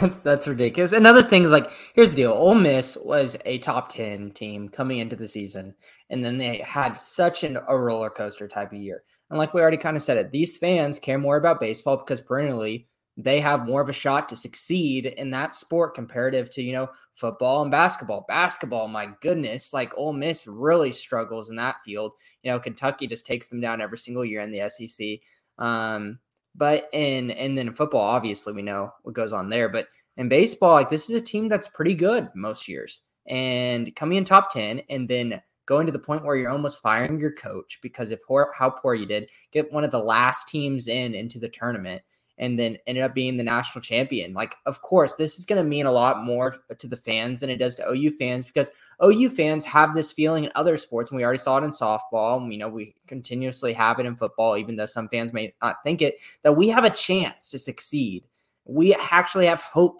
that's 0.00 0.18
that's 0.20 0.46
ridiculous. 0.46 0.92
Another 0.92 1.22
thing 1.22 1.44
is 1.44 1.50
like, 1.50 1.70
here's 1.94 2.10
the 2.10 2.16
deal: 2.16 2.32
Ole 2.32 2.54
Miss 2.54 2.96
was 2.96 3.36
a 3.44 3.58
top 3.58 3.88
ten 3.88 4.30
team 4.30 4.68
coming 4.68 4.98
into 4.98 5.16
the 5.16 5.28
season, 5.28 5.74
and 6.10 6.24
then 6.24 6.38
they 6.38 6.58
had 6.58 6.94
such 6.94 7.44
an, 7.44 7.58
a 7.68 7.76
roller 7.76 8.10
coaster 8.10 8.48
type 8.48 8.72
of 8.72 8.78
year. 8.78 9.02
And 9.30 9.38
like 9.38 9.54
we 9.54 9.60
already 9.60 9.76
kind 9.76 9.96
of 9.96 10.02
said 10.02 10.16
it, 10.16 10.30
these 10.30 10.56
fans 10.56 10.98
care 10.98 11.18
more 11.18 11.36
about 11.36 11.60
baseball 11.60 11.96
because 11.96 12.20
perennially 12.20 12.88
they 13.16 13.40
have 13.40 13.66
more 13.66 13.80
of 13.80 13.88
a 13.88 13.92
shot 13.92 14.28
to 14.28 14.36
succeed 14.36 15.04
in 15.04 15.30
that 15.30 15.54
sport 15.54 15.94
comparative 15.94 16.50
to 16.50 16.62
you 16.62 16.72
know 16.72 16.88
football 17.14 17.62
and 17.62 17.70
basketball. 17.70 18.24
Basketball, 18.28 18.86
my 18.88 19.08
goodness, 19.20 19.72
like 19.72 19.96
Ole 19.96 20.12
Miss 20.12 20.46
really 20.46 20.92
struggles 20.92 21.50
in 21.50 21.56
that 21.56 21.82
field. 21.84 22.12
You 22.42 22.52
know, 22.52 22.60
Kentucky 22.60 23.08
just 23.08 23.26
takes 23.26 23.48
them 23.48 23.60
down 23.60 23.80
every 23.80 23.98
single 23.98 24.24
year 24.24 24.40
in 24.40 24.52
the 24.52 24.68
SEC. 24.68 25.18
Um, 25.58 26.20
but 26.54 26.88
in 26.92 27.32
and 27.32 27.58
then 27.58 27.68
in 27.68 27.74
football, 27.74 28.02
obviously 28.02 28.52
we 28.52 28.62
know 28.62 28.92
what 29.02 29.14
goes 29.14 29.32
on 29.32 29.48
there. 29.48 29.68
But 29.68 29.88
in 30.16 30.28
baseball, 30.28 30.74
like 30.74 30.90
this 30.90 31.10
is 31.10 31.16
a 31.16 31.20
team 31.20 31.48
that's 31.48 31.68
pretty 31.68 31.94
good 31.94 32.28
most 32.34 32.68
years. 32.68 33.02
And 33.26 33.94
coming 33.94 34.18
in 34.18 34.24
top 34.24 34.52
10 34.52 34.82
and 34.88 35.08
then 35.08 35.42
going 35.68 35.84
to 35.84 35.92
the 35.92 35.98
point 35.98 36.24
where 36.24 36.34
you're 36.34 36.50
almost 36.50 36.80
firing 36.80 37.20
your 37.20 37.30
coach 37.30 37.78
because 37.82 38.10
of 38.10 38.20
how 38.56 38.70
poor 38.70 38.94
you 38.94 39.04
did, 39.04 39.30
get 39.52 39.70
one 39.70 39.84
of 39.84 39.90
the 39.90 39.98
last 39.98 40.48
teams 40.48 40.88
in 40.88 41.14
into 41.14 41.38
the 41.38 41.48
tournament 41.48 42.00
and 42.38 42.58
then 42.58 42.78
ended 42.86 43.04
up 43.04 43.14
being 43.14 43.36
the 43.36 43.42
national 43.42 43.82
champion. 43.82 44.32
Like, 44.32 44.54
of 44.64 44.80
course, 44.80 45.14
this 45.14 45.38
is 45.38 45.44
going 45.44 45.62
to 45.62 45.68
mean 45.68 45.84
a 45.84 45.92
lot 45.92 46.24
more 46.24 46.56
to 46.78 46.86
the 46.86 46.96
fans 46.96 47.40
than 47.40 47.50
it 47.50 47.58
does 47.58 47.74
to 47.74 47.90
OU 47.90 48.12
fans 48.12 48.46
because 48.46 48.70
OU 49.04 49.28
fans 49.30 49.66
have 49.66 49.94
this 49.94 50.10
feeling 50.10 50.44
in 50.44 50.52
other 50.54 50.78
sports, 50.78 51.10
and 51.10 51.18
we 51.18 51.24
already 51.24 51.38
saw 51.38 51.58
it 51.58 51.64
in 51.64 51.70
softball. 51.70 52.40
And, 52.40 52.50
you 52.50 52.58
know, 52.58 52.68
we 52.68 52.94
continuously 53.06 53.74
have 53.74 53.98
it 53.98 54.06
in 54.06 54.16
football, 54.16 54.56
even 54.56 54.76
though 54.76 54.86
some 54.86 55.08
fans 55.08 55.34
may 55.34 55.52
not 55.60 55.82
think 55.84 56.00
it, 56.00 56.18
that 56.44 56.56
we 56.56 56.68
have 56.68 56.84
a 56.84 56.90
chance 56.90 57.48
to 57.50 57.58
succeed. 57.58 58.24
We 58.64 58.94
actually 58.94 59.46
have 59.46 59.60
hope. 59.60 59.98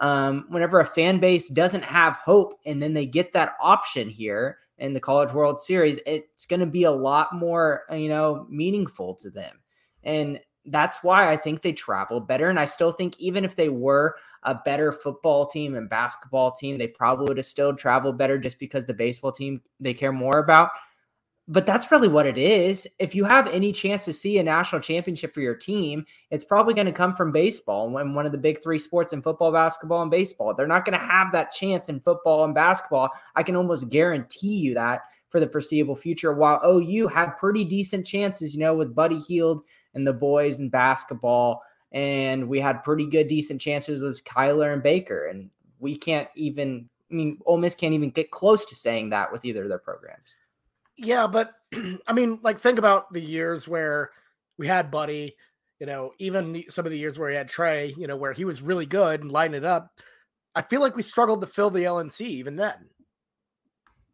Um, 0.00 0.44
whenever 0.48 0.78
a 0.78 0.86
fan 0.86 1.18
base 1.18 1.48
doesn't 1.48 1.82
have 1.82 2.18
hope 2.18 2.60
and 2.64 2.80
then 2.80 2.94
they 2.94 3.04
get 3.04 3.32
that 3.32 3.56
option 3.60 4.08
here 4.08 4.58
in 4.78 4.92
the 4.92 5.00
College 5.00 5.32
World 5.32 5.60
Series, 5.60 6.00
it's 6.06 6.46
going 6.46 6.60
to 6.60 6.66
be 6.66 6.84
a 6.84 6.90
lot 6.90 7.34
more, 7.34 7.84
you 7.90 8.08
know, 8.08 8.46
meaningful 8.48 9.14
to 9.16 9.30
them. 9.30 9.60
And 10.04 10.40
that's 10.66 11.02
why 11.02 11.30
I 11.30 11.36
think 11.36 11.62
they 11.62 11.72
travel 11.72 12.20
better. 12.20 12.48
And 12.48 12.60
I 12.60 12.64
still 12.64 12.92
think 12.92 13.18
even 13.18 13.44
if 13.44 13.56
they 13.56 13.68
were 13.68 14.16
a 14.42 14.54
better 14.54 14.92
football 14.92 15.46
team 15.46 15.74
and 15.74 15.88
basketball 15.88 16.52
team, 16.52 16.78
they 16.78 16.86
probably 16.86 17.26
would 17.28 17.38
have 17.38 17.46
still 17.46 17.74
traveled 17.74 18.18
better 18.18 18.38
just 18.38 18.58
because 18.58 18.84
the 18.84 18.94
baseball 18.94 19.32
team 19.32 19.60
they 19.80 19.94
care 19.94 20.12
more 20.12 20.38
about. 20.38 20.70
But 21.50 21.64
that's 21.64 21.90
really 21.90 22.08
what 22.08 22.26
it 22.26 22.36
is. 22.36 22.86
If 22.98 23.14
you 23.14 23.24
have 23.24 23.46
any 23.46 23.72
chance 23.72 24.04
to 24.04 24.12
see 24.12 24.36
a 24.36 24.42
national 24.42 24.82
championship 24.82 25.32
for 25.32 25.40
your 25.40 25.54
team, 25.54 26.04
it's 26.30 26.44
probably 26.44 26.74
going 26.74 26.86
to 26.86 26.92
come 26.92 27.16
from 27.16 27.32
baseball 27.32 27.96
and 27.96 28.14
one 28.14 28.26
of 28.26 28.32
the 28.32 28.38
big 28.38 28.62
three 28.62 28.76
sports 28.76 29.14
in 29.14 29.22
football, 29.22 29.50
basketball, 29.50 30.02
and 30.02 30.10
baseball. 30.10 30.52
They're 30.54 30.66
not 30.66 30.84
going 30.84 30.98
to 30.98 31.06
have 31.06 31.32
that 31.32 31.50
chance 31.50 31.88
in 31.88 32.00
football 32.00 32.44
and 32.44 32.54
basketball. 32.54 33.08
I 33.34 33.42
can 33.42 33.56
almost 33.56 33.88
guarantee 33.88 34.58
you 34.58 34.74
that 34.74 35.00
for 35.30 35.40
the 35.40 35.48
foreseeable 35.48 35.96
future. 35.96 36.34
While 36.34 36.60
OU 36.62 37.08
had 37.08 37.36
pretty 37.38 37.64
decent 37.64 38.06
chances, 38.06 38.54
you 38.54 38.60
know, 38.60 38.74
with 38.74 38.94
Buddy 38.94 39.18
Hield 39.18 39.62
and 39.94 40.06
the 40.06 40.12
boys 40.12 40.58
in 40.58 40.68
basketball. 40.68 41.62
And 41.92 42.48
we 42.48 42.60
had 42.60 42.82
pretty 42.82 43.06
good, 43.06 43.28
decent 43.28 43.62
chances 43.62 44.02
with 44.02 44.22
Kyler 44.24 44.74
and 44.74 44.82
Baker. 44.82 45.26
And 45.26 45.48
we 45.78 45.96
can't 45.96 46.28
even, 46.34 46.90
I 47.10 47.14
mean, 47.14 47.38
Ole 47.46 47.56
Miss 47.56 47.74
can't 47.74 47.94
even 47.94 48.10
get 48.10 48.30
close 48.30 48.66
to 48.66 48.74
saying 48.74 49.10
that 49.10 49.32
with 49.32 49.46
either 49.46 49.62
of 49.62 49.70
their 49.70 49.78
programs. 49.78 50.34
Yeah, 50.98 51.26
but 51.26 51.52
I 52.06 52.12
mean, 52.12 52.40
like, 52.42 52.58
think 52.58 52.78
about 52.78 53.12
the 53.12 53.20
years 53.20 53.66
where 53.66 54.10
we 54.58 54.66
had 54.66 54.90
Buddy, 54.90 55.36
you 55.78 55.86
know, 55.86 56.12
even 56.18 56.64
some 56.68 56.84
of 56.84 56.92
the 56.92 56.98
years 56.98 57.18
where 57.18 57.30
he 57.30 57.36
had 57.36 57.48
Trae, 57.48 57.96
you 57.96 58.06
know, 58.06 58.16
where 58.16 58.32
he 58.32 58.44
was 58.44 58.60
really 58.60 58.86
good 58.86 59.22
and 59.22 59.30
lining 59.30 59.54
it 59.54 59.64
up. 59.64 59.92
I 60.54 60.62
feel 60.62 60.80
like 60.80 60.96
we 60.96 61.02
struggled 61.02 61.40
to 61.40 61.46
fill 61.46 61.70
the 61.70 61.84
LNC 61.84 62.22
even 62.22 62.56
then. 62.56 62.88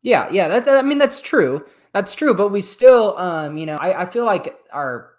Yeah, 0.03 0.29
yeah, 0.31 0.49
that, 0.49 0.67
that 0.67 0.77
I 0.77 0.83
mean 0.83 0.99
that's 0.99 1.23
true. 1.23 1.65
That's 1.95 2.15
true, 2.15 2.35
but 2.35 2.49
we 2.49 2.61
still, 2.61 3.17
um, 3.17 3.57
you 3.57 3.65
know, 3.65 3.77
I, 3.77 4.03
I 4.03 4.07
feel 4.07 4.27
like 4.27 4.55
our 4.71 5.13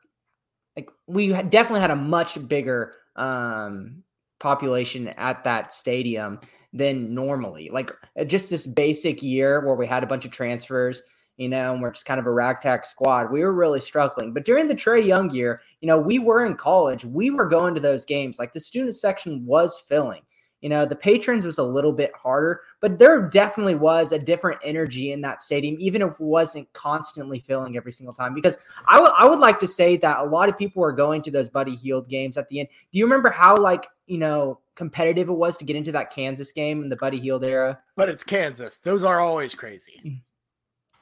like 0.77 0.89
we 1.07 1.29
definitely 1.29 1.79
had 1.79 1.91
a 1.91 1.95
much 1.95 2.47
bigger 2.47 2.93
um 3.15 4.03
population 4.39 5.07
at 5.07 5.43
that 5.45 5.73
stadium 5.73 6.39
than 6.73 7.15
normally. 7.15 7.69
Like 7.71 7.89
just 8.27 8.51
this 8.51 8.67
basic 8.67 9.23
year 9.23 9.65
where 9.65 9.75
we 9.75 9.87
had 9.87 10.03
a 10.03 10.07
bunch 10.07 10.25
of 10.25 10.31
transfers 10.31 11.01
you 11.37 11.49
know, 11.49 11.73
and 11.73 11.81
we're 11.81 11.91
just 11.91 12.05
kind 12.05 12.19
of 12.19 12.25
a 12.25 12.31
ragtag 12.31 12.85
squad. 12.85 13.31
We 13.31 13.43
were 13.43 13.53
really 13.53 13.81
struggling. 13.81 14.33
But 14.33 14.45
during 14.45 14.67
the 14.67 14.75
Trae 14.75 15.05
Young 15.05 15.29
year, 15.31 15.61
you 15.81 15.87
know, 15.87 15.97
we 15.97 16.19
were 16.19 16.45
in 16.45 16.55
college. 16.55 17.03
We 17.03 17.29
were 17.29 17.47
going 17.47 17.75
to 17.75 17.81
those 17.81 18.05
games. 18.05 18.39
Like 18.39 18.53
the 18.53 18.59
student 18.59 18.95
section 18.95 19.45
was 19.45 19.79
filling. 19.79 20.21
You 20.61 20.69
know, 20.69 20.83
the 20.83 20.95
patrons 20.95 21.45
was 21.45 21.59
a 21.59 21.63
little 21.63 21.91
bit 21.91 22.11
harder, 22.15 22.61
but 22.79 22.97
there 22.97 23.21
definitely 23.29 23.75
was 23.75 24.13
a 24.13 24.17
different 24.17 24.59
energy 24.63 25.11
in 25.11 25.21
that 25.21 25.43
stadium, 25.43 25.75
even 25.77 26.01
if 26.01 26.13
it 26.13 26.19
wasn't 26.19 26.71
constantly 26.73 27.39
filling 27.39 27.77
every 27.77 27.91
single 27.91 28.13
time. 28.13 28.33
Because 28.33 28.57
I, 28.87 28.95
w- 28.95 29.13
I 29.15 29.27
would 29.27 29.37
like 29.37 29.59
to 29.59 29.67
say 29.67 29.95
that 29.97 30.21
a 30.21 30.23
lot 30.23 30.49
of 30.49 30.57
people 30.57 30.81
were 30.81 30.93
going 30.93 31.21
to 31.23 31.29
those 31.29 31.49
Buddy 31.49 31.75
Hield 31.75 32.09
games 32.09 32.35
at 32.35 32.49
the 32.49 32.61
end. 32.61 32.69
Do 32.91 32.97
you 32.97 33.05
remember 33.05 33.29
how, 33.29 33.55
like, 33.55 33.85
you 34.07 34.17
know, 34.17 34.59
competitive 34.73 35.29
it 35.29 35.33
was 35.33 35.55
to 35.57 35.65
get 35.65 35.75
into 35.75 35.91
that 35.91 36.09
Kansas 36.09 36.51
game 36.51 36.81
in 36.81 36.89
the 36.89 36.95
Buddy 36.95 37.19
Hield 37.19 37.43
era? 37.43 37.77
But 37.95 38.09
it's 38.09 38.23
Kansas. 38.23 38.79
Those 38.79 39.03
are 39.03 39.19
always 39.19 39.53
crazy. 39.53 40.01
Mm. 40.03 40.21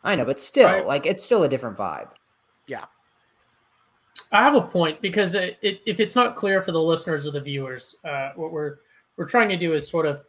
I 0.04 0.16
know, 0.16 0.26
but 0.26 0.40
still, 0.40 0.68
Right. 0.68 0.86
like, 0.86 1.06
it's 1.06 1.24
still 1.24 1.44
a 1.44 1.50
different 1.50 1.78
vibe. 1.78 2.10
Yeah. 2.68 2.86
I 4.32 4.44
have 4.44 4.56
a 4.56 4.62
point 4.62 5.02
because 5.02 5.36
it, 5.36 5.58
it, 5.62 5.82
if 5.86 6.00
it's 6.00 6.16
not 6.16 6.36
clear 6.36 6.62
for 6.62 6.72
the 6.72 6.82
listeners 6.82 7.28
or 7.28 7.32
the 7.32 7.42
viewers, 7.42 7.96
uh, 8.04 8.32
what 8.36 8.52
we're 8.52 8.78
we're 9.16 9.28
trying 9.30 9.50
to 9.50 9.58
do 9.58 9.74
is 9.74 9.88
sort 9.88 10.06
of 10.08 10.24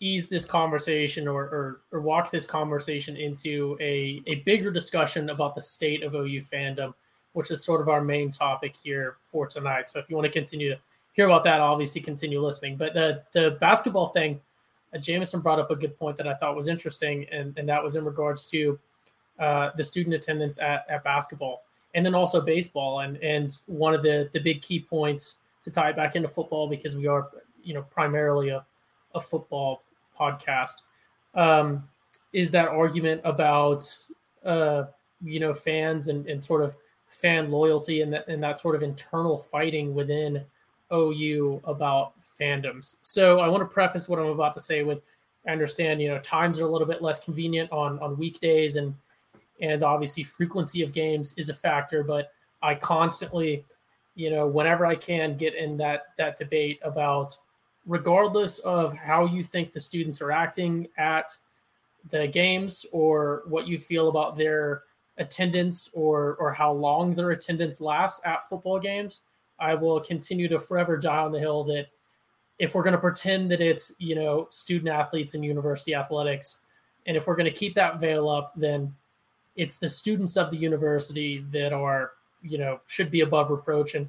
ease 0.00 0.28
this 0.28 0.44
conversation 0.44 1.28
or, 1.28 1.42
or 1.42 1.80
or 1.92 2.00
walk 2.00 2.30
this 2.30 2.44
conversation 2.44 3.16
into 3.16 3.76
a 3.80 4.20
a 4.26 4.36
bigger 4.46 4.70
discussion 4.72 5.30
about 5.30 5.54
the 5.54 5.60
state 5.60 6.02
of 6.02 6.14
OU 6.14 6.42
fandom, 6.52 6.92
which 7.34 7.50
is 7.52 7.62
sort 7.64 7.80
of 7.80 7.88
our 7.88 8.00
main 8.02 8.30
topic 8.32 8.74
here 8.74 9.16
for 9.22 9.46
tonight. 9.46 9.88
So 9.88 10.00
if 10.00 10.10
you 10.10 10.16
want 10.16 10.26
to 10.26 10.32
continue 10.32 10.70
to 10.70 10.80
hear 11.12 11.26
about 11.26 11.44
that, 11.44 11.60
obviously 11.60 12.00
continue 12.00 12.40
listening. 12.40 12.76
But 12.76 12.94
the 12.94 13.22
the 13.32 13.52
basketball 13.60 14.08
thing, 14.08 14.40
uh, 14.92 14.98
Jameson 14.98 15.40
brought 15.40 15.60
up 15.60 15.70
a 15.70 15.76
good 15.76 15.96
point 15.96 16.16
that 16.16 16.26
I 16.26 16.34
thought 16.34 16.56
was 16.56 16.66
interesting, 16.66 17.26
and 17.30 17.56
and 17.56 17.68
that 17.68 17.80
was 17.80 17.94
in 17.94 18.04
regards 18.04 18.50
to 18.50 18.76
uh, 19.40 19.70
the 19.76 19.82
student 19.82 20.14
attendance 20.14 20.58
at, 20.58 20.84
at 20.88 21.02
basketball 21.02 21.62
and 21.94 22.04
then 22.04 22.14
also 22.14 22.40
baseball. 22.40 23.00
And 23.00 23.16
and 23.18 23.56
one 23.66 23.94
of 23.94 24.02
the 24.02 24.28
the 24.32 24.40
big 24.40 24.62
key 24.62 24.80
points 24.80 25.38
to 25.64 25.70
tie 25.70 25.90
it 25.90 25.96
back 25.96 26.16
into 26.16 26.28
football 26.28 26.68
because 26.68 26.96
we 26.96 27.06
are 27.06 27.28
you 27.62 27.74
know 27.74 27.82
primarily 27.82 28.50
a, 28.50 28.64
a 29.14 29.20
football 29.20 29.82
podcast 30.18 30.82
um, 31.34 31.88
is 32.32 32.50
that 32.52 32.68
argument 32.68 33.20
about 33.24 33.84
uh, 34.44 34.84
you 35.22 35.40
know 35.40 35.54
fans 35.54 36.08
and, 36.08 36.26
and 36.28 36.42
sort 36.42 36.62
of 36.62 36.76
fan 37.06 37.50
loyalty 37.50 38.02
and 38.02 38.12
that 38.12 38.28
and 38.28 38.42
that 38.42 38.58
sort 38.58 38.74
of 38.74 38.82
internal 38.82 39.36
fighting 39.36 39.94
within 39.94 40.44
OU 40.92 41.60
about 41.64 42.14
fandoms. 42.40 42.96
So 43.02 43.40
I 43.40 43.48
want 43.48 43.62
to 43.62 43.72
preface 43.72 44.08
what 44.08 44.18
I'm 44.18 44.26
about 44.26 44.54
to 44.54 44.60
say 44.60 44.82
with 44.82 45.00
I 45.46 45.52
understand 45.52 46.00
you 46.00 46.08
know 46.08 46.18
times 46.20 46.60
are 46.60 46.64
a 46.64 46.70
little 46.70 46.86
bit 46.86 47.02
less 47.02 47.18
convenient 47.18 47.70
on 47.72 47.98
on 47.98 48.16
weekdays 48.16 48.76
and 48.76 48.94
and 49.60 49.82
obviously 49.82 50.22
frequency 50.22 50.82
of 50.82 50.92
games 50.92 51.34
is 51.36 51.48
a 51.48 51.54
factor 51.54 52.02
but 52.02 52.32
i 52.62 52.74
constantly 52.74 53.64
you 54.14 54.30
know 54.30 54.46
whenever 54.46 54.86
i 54.86 54.94
can 54.94 55.36
get 55.36 55.54
in 55.54 55.76
that 55.76 56.06
that 56.16 56.36
debate 56.36 56.78
about 56.82 57.36
regardless 57.86 58.58
of 58.60 58.92
how 58.92 59.24
you 59.24 59.42
think 59.42 59.72
the 59.72 59.80
students 59.80 60.20
are 60.20 60.32
acting 60.32 60.86
at 60.98 61.36
the 62.10 62.26
games 62.26 62.86
or 62.92 63.42
what 63.46 63.66
you 63.66 63.78
feel 63.78 64.08
about 64.08 64.36
their 64.36 64.82
attendance 65.18 65.88
or 65.92 66.36
or 66.36 66.52
how 66.52 66.72
long 66.72 67.14
their 67.14 67.30
attendance 67.30 67.80
lasts 67.80 68.20
at 68.24 68.48
football 68.48 68.78
games 68.78 69.20
i 69.58 69.74
will 69.74 70.00
continue 70.00 70.48
to 70.48 70.58
forever 70.58 70.96
die 70.96 71.18
on 71.18 71.32
the 71.32 71.38
hill 71.38 71.62
that 71.64 71.86
if 72.58 72.74
we're 72.74 72.82
going 72.82 72.92
to 72.92 72.98
pretend 72.98 73.50
that 73.50 73.60
it's 73.60 73.94
you 73.98 74.14
know 74.14 74.46
student 74.50 74.88
athletes 74.88 75.34
and 75.34 75.44
university 75.44 75.94
athletics 75.94 76.62
and 77.06 77.16
if 77.16 77.26
we're 77.26 77.36
going 77.36 77.50
to 77.50 77.58
keep 77.58 77.74
that 77.74 78.00
veil 78.00 78.28
up 78.28 78.52
then 78.56 78.94
it's 79.56 79.76
the 79.76 79.88
students 79.88 80.36
of 80.36 80.50
the 80.50 80.56
university 80.56 81.44
that 81.50 81.72
are 81.72 82.12
you 82.42 82.58
know 82.58 82.80
should 82.86 83.10
be 83.10 83.20
above 83.20 83.50
reproach 83.50 83.94
and 83.94 84.08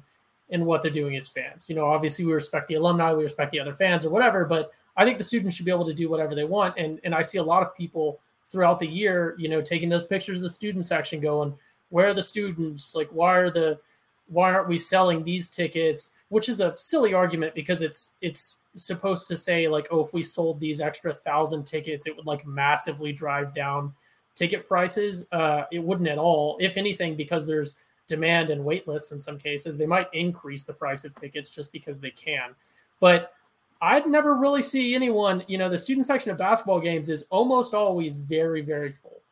and 0.50 0.64
what 0.66 0.82
they're 0.82 0.90
doing 0.90 1.16
as 1.16 1.28
fans. 1.28 1.68
You 1.68 1.76
know 1.76 1.86
obviously 1.86 2.24
we 2.24 2.32
respect 2.32 2.68
the 2.68 2.74
alumni 2.74 3.12
we 3.12 3.22
respect 3.24 3.52
the 3.52 3.60
other 3.60 3.72
fans 3.72 4.04
or 4.04 4.10
whatever 4.10 4.44
but 4.44 4.72
i 4.96 5.04
think 5.04 5.16
the 5.16 5.24
students 5.24 5.56
should 5.56 5.64
be 5.64 5.70
able 5.70 5.86
to 5.86 5.94
do 5.94 6.08
whatever 6.08 6.34
they 6.34 6.44
want. 6.44 6.76
And 6.78 7.00
and 7.04 7.14
i 7.14 7.22
see 7.22 7.38
a 7.38 7.42
lot 7.42 7.62
of 7.62 7.76
people 7.76 8.20
throughout 8.46 8.78
the 8.78 8.86
year 8.86 9.34
you 9.38 9.48
know 9.48 9.62
taking 9.62 9.88
those 9.88 10.04
pictures 10.04 10.38
of 10.38 10.44
the 10.44 10.50
student 10.50 10.84
section 10.84 11.20
going 11.20 11.54
where 11.92 12.08
are 12.08 12.14
the 12.14 12.22
students? 12.22 12.94
Like 12.94 13.08
why 13.12 13.36
are 13.36 13.50
the 13.50 13.78
why 14.26 14.52
aren't 14.52 14.68
we 14.68 14.78
selling 14.78 15.22
these 15.22 15.50
tickets? 15.50 16.12
Which 16.30 16.48
is 16.48 16.60
a 16.60 16.74
silly 16.76 17.14
argument 17.14 17.54
because 17.54 17.82
it's 17.82 18.12
it's 18.22 18.56
supposed 18.74 19.28
to 19.28 19.36
say 19.36 19.68
like 19.68 19.86
oh 19.90 20.02
if 20.02 20.14
we 20.14 20.22
sold 20.22 20.58
these 20.58 20.80
extra 20.80 21.12
thousand 21.12 21.64
tickets 21.64 22.06
it 22.06 22.16
would 22.16 22.24
like 22.24 22.46
massively 22.46 23.12
drive 23.12 23.54
down 23.54 23.92
ticket 24.34 24.66
prices. 24.68 25.26
Uh, 25.32 25.64
it 25.72 25.78
wouldn't 25.78 26.08
at 26.08 26.18
all. 26.18 26.56
If 26.60 26.76
anything, 26.76 27.16
because 27.16 27.46
there's 27.46 27.76
demand 28.06 28.50
and 28.50 28.64
wait 28.64 28.86
lists 28.88 29.12
in 29.12 29.20
some 29.20 29.38
cases, 29.38 29.78
they 29.78 29.86
might 29.86 30.08
increase 30.12 30.64
the 30.64 30.72
price 30.72 31.04
of 31.04 31.14
tickets 31.14 31.48
just 31.50 31.72
because 31.72 31.98
they 31.98 32.10
can. 32.10 32.54
But 33.00 33.32
I'd 33.80 34.06
never 34.06 34.34
really 34.36 34.62
see 34.62 34.94
anyone, 34.94 35.42
you 35.48 35.58
know, 35.58 35.68
the 35.68 35.78
student 35.78 36.06
section 36.06 36.30
of 36.30 36.38
basketball 36.38 36.80
games 36.80 37.10
is 37.10 37.24
almost 37.30 37.74
always 37.74 38.14
very, 38.14 38.62
very 38.62 38.92
full. 38.92 39.22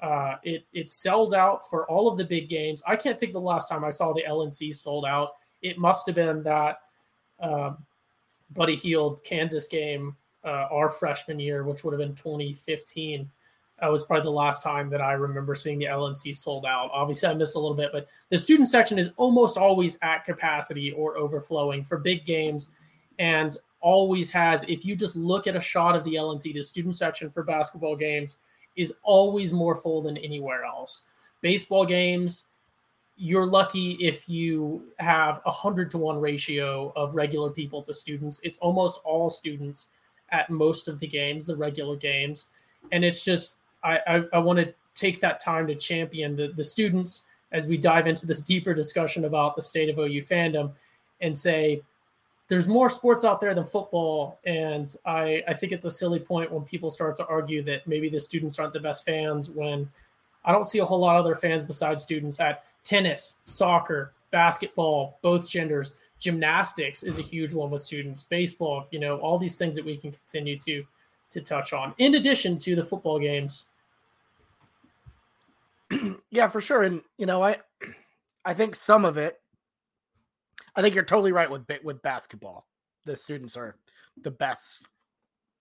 Uh, 0.00 0.36
it 0.42 0.64
it 0.72 0.88
sells 0.88 1.34
out 1.34 1.68
for 1.68 1.88
all 1.90 2.08
of 2.08 2.16
the 2.16 2.24
big 2.24 2.48
games. 2.48 2.82
I 2.86 2.96
can't 2.96 3.20
think 3.20 3.32
the 3.32 3.40
last 3.40 3.68
time 3.68 3.84
I 3.84 3.90
saw 3.90 4.12
the 4.12 4.24
LNC 4.26 4.74
sold 4.74 5.04
out. 5.04 5.32
It 5.62 5.78
must 5.78 6.06
have 6.06 6.16
been 6.16 6.42
that 6.42 6.80
um, 7.38 7.84
Buddy 8.54 8.76
Hield 8.76 9.22
Kansas 9.22 9.68
game 9.68 10.16
uh, 10.42 10.66
our 10.70 10.88
freshman 10.88 11.38
year, 11.38 11.64
which 11.64 11.84
would 11.84 11.92
have 11.92 12.00
been 12.00 12.16
2015 12.16 13.30
that 13.80 13.90
was 13.90 14.04
probably 14.04 14.24
the 14.24 14.30
last 14.30 14.62
time 14.62 14.90
that 14.90 15.00
I 15.00 15.12
remember 15.12 15.54
seeing 15.54 15.78
the 15.78 15.86
LNC 15.86 16.36
sold 16.36 16.66
out. 16.66 16.90
Obviously, 16.92 17.28
I 17.28 17.34
missed 17.34 17.54
a 17.54 17.58
little 17.58 17.76
bit, 17.76 17.90
but 17.92 18.08
the 18.28 18.38
student 18.38 18.68
section 18.68 18.98
is 18.98 19.10
almost 19.16 19.56
always 19.56 19.98
at 20.02 20.24
capacity 20.24 20.92
or 20.92 21.16
overflowing 21.16 21.84
for 21.84 21.98
big 21.98 22.24
games, 22.26 22.70
and 23.18 23.56
always 23.80 24.30
has. 24.30 24.64
If 24.64 24.84
you 24.84 24.96
just 24.96 25.16
look 25.16 25.46
at 25.46 25.56
a 25.56 25.60
shot 25.60 25.96
of 25.96 26.04
the 26.04 26.14
LNC, 26.14 26.52
the 26.52 26.62
student 26.62 26.94
section 26.94 27.30
for 27.30 27.42
basketball 27.42 27.96
games 27.96 28.38
is 28.76 28.94
always 29.02 29.52
more 29.52 29.76
full 29.76 30.02
than 30.02 30.16
anywhere 30.18 30.64
else. 30.64 31.06
Baseball 31.40 31.86
games, 31.86 32.46
you're 33.16 33.46
lucky 33.46 33.92
if 34.00 34.28
you 34.28 34.84
have 34.98 35.40
a 35.44 35.50
hundred 35.50 35.90
to 35.90 35.98
one 35.98 36.20
ratio 36.20 36.92
of 36.96 37.14
regular 37.14 37.50
people 37.50 37.82
to 37.82 37.94
students. 37.94 38.40
It's 38.42 38.58
almost 38.58 39.00
all 39.04 39.30
students 39.30 39.88
at 40.30 40.50
most 40.50 40.88
of 40.88 40.98
the 41.00 41.06
games, 41.06 41.46
the 41.46 41.56
regular 41.56 41.96
games, 41.96 42.50
and 42.92 43.04
it's 43.04 43.24
just 43.24 43.59
I, 43.82 43.98
I, 44.06 44.24
I 44.34 44.38
want 44.38 44.58
to 44.58 44.72
take 44.94 45.20
that 45.20 45.40
time 45.40 45.66
to 45.66 45.74
champion 45.74 46.36
the, 46.36 46.48
the 46.48 46.64
students 46.64 47.26
as 47.52 47.66
we 47.66 47.76
dive 47.76 48.06
into 48.06 48.26
this 48.26 48.40
deeper 48.40 48.74
discussion 48.74 49.24
about 49.24 49.56
the 49.56 49.62
state 49.62 49.88
of 49.88 49.98
OU 49.98 50.22
fandom 50.22 50.72
and 51.20 51.36
say 51.36 51.82
there's 52.48 52.68
more 52.68 52.90
sports 52.90 53.24
out 53.24 53.40
there 53.40 53.54
than 53.54 53.64
football. 53.64 54.38
And 54.44 54.92
I, 55.06 55.42
I 55.48 55.54
think 55.54 55.72
it's 55.72 55.84
a 55.84 55.90
silly 55.90 56.18
point 56.18 56.50
when 56.50 56.64
people 56.64 56.90
start 56.90 57.16
to 57.18 57.26
argue 57.26 57.62
that 57.62 57.86
maybe 57.86 58.08
the 58.08 58.20
students 58.20 58.58
aren't 58.58 58.72
the 58.72 58.80
best 58.80 59.04
fans 59.04 59.50
when 59.50 59.88
I 60.44 60.52
don't 60.52 60.64
see 60.64 60.78
a 60.78 60.84
whole 60.84 61.00
lot 61.00 61.16
of 61.16 61.24
other 61.24 61.34
fans 61.34 61.64
besides 61.64 62.02
students 62.02 62.40
at 62.40 62.64
tennis, 62.82 63.38
soccer, 63.44 64.12
basketball, 64.30 65.18
both 65.22 65.48
genders. 65.48 65.94
Gymnastics 66.18 67.02
is 67.02 67.18
a 67.18 67.22
huge 67.22 67.54
one 67.54 67.70
with 67.70 67.80
students, 67.80 68.24
baseball, 68.24 68.86
you 68.90 68.98
know, 68.98 69.18
all 69.18 69.38
these 69.38 69.56
things 69.56 69.74
that 69.76 69.84
we 69.84 69.96
can 69.96 70.12
continue 70.12 70.58
to 70.58 70.84
to 71.30 71.40
touch 71.40 71.72
on 71.72 71.94
in 71.98 72.16
addition 72.16 72.58
to 72.58 72.74
the 72.74 72.82
football 72.82 73.18
games 73.18 73.66
yeah, 76.30 76.48
for 76.48 76.60
sure. 76.60 76.82
And 76.82 77.02
you 77.18 77.26
know, 77.26 77.42
I 77.42 77.58
I 78.44 78.54
think 78.54 78.76
some 78.76 79.04
of 79.04 79.16
it. 79.16 79.36
I 80.76 80.82
think 80.82 80.94
you're 80.94 81.04
totally 81.04 81.32
right 81.32 81.50
with 81.50 81.64
with 81.82 82.02
basketball. 82.02 82.66
The 83.04 83.16
students 83.16 83.56
are 83.56 83.76
the 84.22 84.30
best, 84.30 84.86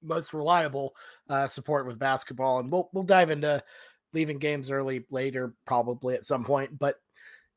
most 0.04 0.34
reliable 0.34 0.96
uh, 1.30 1.48
support 1.48 1.88
with 1.88 1.98
basketball, 1.98 2.60
and 2.60 2.72
we'll 2.72 2.90
we'll 2.94 3.04
dive 3.04 3.32
into 3.32 3.64
leaving 4.14 4.40
games 4.40 4.72
early 4.72 5.06
later, 5.10 5.54
probably 5.66 6.16
at 6.16 6.26
some 6.26 6.44
point. 6.44 6.78
But 6.78 6.96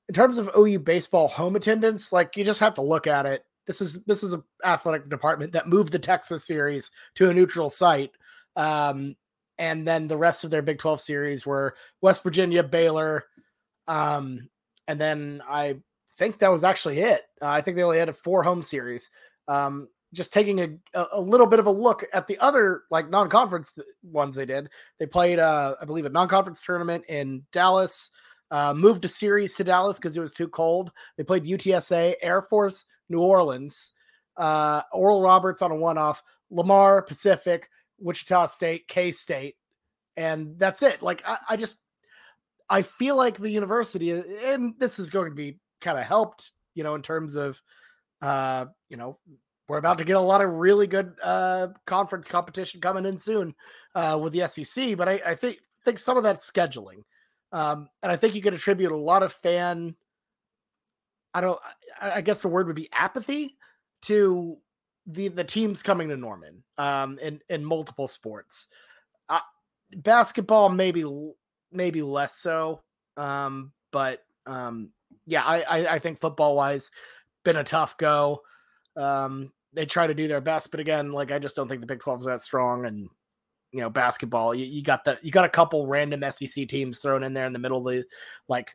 in 0.08 0.14
terms 0.14 0.38
of 0.38 0.50
OU 0.56 0.80
baseball 0.80 1.28
home 1.28 1.56
attendance, 1.56 2.12
like 2.12 2.36
you 2.36 2.44
just 2.44 2.60
have 2.60 2.74
to 2.74 2.82
look 2.82 3.06
at 3.06 3.26
it. 3.26 3.44
This 3.66 3.80
is 3.80 4.02
this 4.04 4.22
is 4.22 4.32
an 4.32 4.42
athletic 4.64 5.08
department 5.08 5.52
that 5.52 5.68
moved 5.68 5.92
the 5.92 5.98
Texas 5.98 6.44
series 6.44 6.90
to 7.16 7.30
a 7.30 7.34
neutral 7.34 7.70
site. 7.70 8.10
Um, 8.56 9.14
and 9.62 9.86
then 9.86 10.08
the 10.08 10.16
rest 10.16 10.42
of 10.42 10.50
their 10.50 10.60
Big 10.60 10.80
12 10.80 11.00
series 11.00 11.46
were 11.46 11.76
West 12.00 12.24
Virginia, 12.24 12.64
Baylor, 12.64 13.26
um, 13.86 14.48
and 14.88 15.00
then 15.00 15.40
I 15.48 15.76
think 16.16 16.40
that 16.40 16.50
was 16.50 16.64
actually 16.64 16.98
it. 16.98 17.22
Uh, 17.40 17.46
I 17.46 17.60
think 17.60 17.76
they 17.76 17.84
only 17.84 18.00
had 18.00 18.08
a 18.08 18.12
four 18.12 18.42
home 18.42 18.64
series. 18.64 19.08
Um, 19.46 19.86
just 20.12 20.32
taking 20.32 20.80
a, 20.94 21.06
a 21.12 21.20
little 21.20 21.46
bit 21.46 21.60
of 21.60 21.66
a 21.66 21.70
look 21.70 22.04
at 22.12 22.26
the 22.26 22.36
other 22.40 22.82
like 22.90 23.08
non-conference 23.08 23.78
ones 24.02 24.34
they 24.34 24.46
did. 24.46 24.68
They 24.98 25.06
played, 25.06 25.38
uh, 25.38 25.76
I 25.80 25.84
believe, 25.84 26.06
a 26.06 26.10
non-conference 26.10 26.60
tournament 26.60 27.04
in 27.08 27.44
Dallas. 27.52 28.10
Uh, 28.50 28.74
moved 28.74 29.04
a 29.04 29.08
series 29.08 29.54
to 29.54 29.64
Dallas 29.64 29.96
because 29.96 30.16
it 30.16 30.20
was 30.20 30.34
too 30.34 30.48
cold. 30.48 30.90
They 31.16 31.22
played 31.22 31.44
UTSA, 31.44 32.16
Air 32.20 32.42
Force, 32.42 32.84
New 33.08 33.20
Orleans, 33.20 33.92
uh, 34.36 34.82
Oral 34.92 35.22
Roberts 35.22 35.62
on 35.62 35.70
a 35.70 35.76
one-off, 35.76 36.20
Lamar, 36.50 37.00
Pacific, 37.00 37.70
Wichita 38.02 38.46
State, 38.46 38.88
K 38.88 39.12
State, 39.12 39.56
and 40.16 40.58
that's 40.58 40.82
it. 40.82 41.02
Like 41.02 41.22
I, 41.26 41.36
I, 41.50 41.56
just 41.56 41.78
I 42.68 42.82
feel 42.82 43.16
like 43.16 43.38
the 43.38 43.50
university, 43.50 44.10
and 44.10 44.74
this 44.78 44.98
is 44.98 45.10
going 45.10 45.30
to 45.30 45.34
be 45.34 45.58
kind 45.80 45.98
of 45.98 46.04
helped, 46.04 46.52
you 46.74 46.84
know, 46.84 46.94
in 46.94 47.02
terms 47.02 47.34
of, 47.36 47.60
uh, 48.20 48.66
you 48.88 48.96
know, 48.96 49.18
we're 49.68 49.78
about 49.78 49.98
to 49.98 50.04
get 50.04 50.16
a 50.16 50.20
lot 50.20 50.42
of 50.42 50.50
really 50.50 50.86
good 50.86 51.14
uh, 51.22 51.68
conference 51.86 52.26
competition 52.26 52.80
coming 52.80 53.06
in 53.06 53.18
soon 53.18 53.54
uh, 53.94 54.18
with 54.20 54.32
the 54.32 54.46
SEC. 54.46 54.96
But 54.96 55.08
I, 55.08 55.20
I 55.26 55.34
think 55.34 55.58
think 55.84 55.98
some 55.98 56.16
of 56.16 56.22
that's 56.22 56.50
scheduling, 56.50 57.04
um, 57.52 57.88
and 58.02 58.12
I 58.12 58.16
think 58.16 58.34
you 58.34 58.42
could 58.42 58.54
attribute 58.54 58.92
a 58.92 58.96
lot 58.96 59.22
of 59.22 59.32
fan. 59.32 59.96
I 61.34 61.40
don't. 61.40 61.58
I, 62.00 62.12
I 62.16 62.20
guess 62.20 62.42
the 62.42 62.48
word 62.48 62.66
would 62.66 62.76
be 62.76 62.90
apathy 62.92 63.56
to 64.02 64.58
the 65.06 65.28
the 65.28 65.44
teams 65.44 65.82
coming 65.82 66.08
to 66.08 66.16
Norman 66.16 66.62
um, 66.78 67.18
in 67.20 67.40
in 67.48 67.64
multiple 67.64 68.08
sports. 68.08 68.68
Uh, 69.28 69.40
basketball 69.96 70.68
maybe 70.68 71.04
maybe 71.70 72.02
less 72.02 72.36
so, 72.36 72.80
um, 73.16 73.72
but 73.90 74.24
um, 74.46 74.90
yeah, 75.26 75.42
I, 75.44 75.62
I 75.62 75.94
I 75.94 75.98
think 75.98 76.20
football 76.20 76.56
wise 76.56 76.90
been 77.44 77.56
a 77.56 77.64
tough 77.64 77.96
go. 77.96 78.42
Um, 78.96 79.52
they 79.72 79.86
try 79.86 80.06
to 80.06 80.14
do 80.14 80.28
their 80.28 80.40
best, 80.40 80.70
but 80.70 80.80
again, 80.80 81.12
like 81.12 81.32
I 81.32 81.38
just 81.38 81.56
don't 81.56 81.68
think 81.68 81.80
the 81.80 81.86
Big 81.86 82.00
12 82.00 82.20
is 82.20 82.26
that 82.26 82.42
strong. 82.42 82.84
And 82.84 83.08
you 83.72 83.80
know, 83.80 83.88
basketball, 83.90 84.54
you, 84.54 84.66
you 84.66 84.82
got 84.82 85.04
the 85.04 85.18
you 85.22 85.30
got 85.30 85.44
a 85.44 85.48
couple 85.48 85.86
random 85.86 86.22
SEC 86.30 86.68
teams 86.68 86.98
thrown 86.98 87.22
in 87.22 87.32
there 87.32 87.46
in 87.46 87.52
the 87.52 87.58
middle 87.58 87.78
of 87.78 87.84
the 87.84 88.04
like 88.48 88.70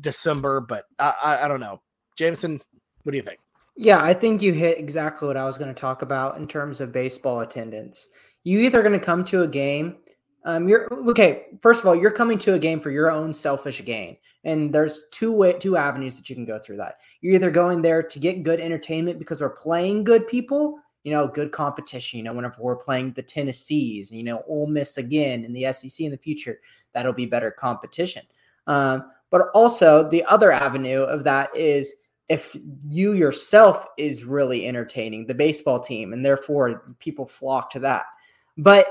December, 0.00 0.60
but 0.60 0.84
I, 0.98 1.14
I, 1.22 1.44
I 1.44 1.48
don't 1.48 1.60
know. 1.60 1.80
Jameson, 2.16 2.60
what 3.02 3.12
do 3.12 3.16
you 3.16 3.22
think? 3.22 3.40
Yeah, 3.76 4.02
I 4.02 4.14
think 4.14 4.40
you 4.40 4.52
hit 4.52 4.78
exactly 4.78 5.26
what 5.26 5.36
I 5.36 5.44
was 5.44 5.58
going 5.58 5.74
to 5.74 5.80
talk 5.80 6.02
about 6.02 6.36
in 6.36 6.46
terms 6.46 6.80
of 6.80 6.92
baseball 6.92 7.40
attendance. 7.40 8.08
You 8.44 8.60
either 8.60 8.82
going 8.82 8.98
to 8.98 9.04
come 9.04 9.24
to 9.26 9.42
a 9.42 9.48
game 9.48 9.96
um, 10.44 10.68
you're 10.68 10.92
okay. 11.08 11.46
First 11.62 11.80
of 11.80 11.86
all, 11.86 11.96
you're 11.96 12.10
coming 12.10 12.38
to 12.40 12.54
a 12.54 12.58
game 12.58 12.78
for 12.78 12.90
your 12.90 13.10
own 13.10 13.32
selfish 13.32 13.82
gain, 13.84 14.18
and 14.44 14.72
there's 14.74 15.08
two 15.10 15.32
way, 15.32 15.54
two 15.54 15.76
avenues 15.76 16.16
that 16.16 16.28
you 16.28 16.36
can 16.36 16.44
go 16.44 16.58
through 16.58 16.76
that. 16.76 16.96
You're 17.22 17.34
either 17.34 17.50
going 17.50 17.80
there 17.80 18.02
to 18.02 18.18
get 18.18 18.42
good 18.42 18.60
entertainment 18.60 19.18
because 19.18 19.40
we're 19.40 19.50
playing 19.50 20.04
good 20.04 20.26
people, 20.28 20.78
you 21.02 21.12
know, 21.12 21.26
good 21.26 21.50
competition. 21.50 22.18
You 22.18 22.24
know, 22.24 22.34
whenever 22.34 22.60
we're 22.60 22.76
playing 22.76 23.12
the 23.12 23.22
Tennessees, 23.22 24.12
you 24.12 24.22
know, 24.22 24.42
Ole 24.46 24.66
Miss 24.66 24.98
again 24.98 25.44
in 25.44 25.54
the 25.54 25.72
SEC 25.72 26.00
in 26.00 26.10
the 26.10 26.18
future, 26.18 26.60
that'll 26.92 27.14
be 27.14 27.26
better 27.26 27.50
competition. 27.50 28.22
Um, 28.66 29.10
but 29.30 29.48
also 29.54 30.08
the 30.08 30.24
other 30.24 30.52
avenue 30.52 31.00
of 31.00 31.24
that 31.24 31.56
is 31.56 31.94
if 32.28 32.56
you 32.88 33.12
yourself 33.12 33.86
is 33.98 34.24
really 34.24 34.66
entertaining 34.66 35.26
the 35.26 35.34
baseball 35.34 35.80
team, 35.80 36.12
and 36.12 36.24
therefore 36.24 36.94
people 36.98 37.26
flock 37.26 37.70
to 37.70 37.80
that. 37.80 38.06
But 38.56 38.86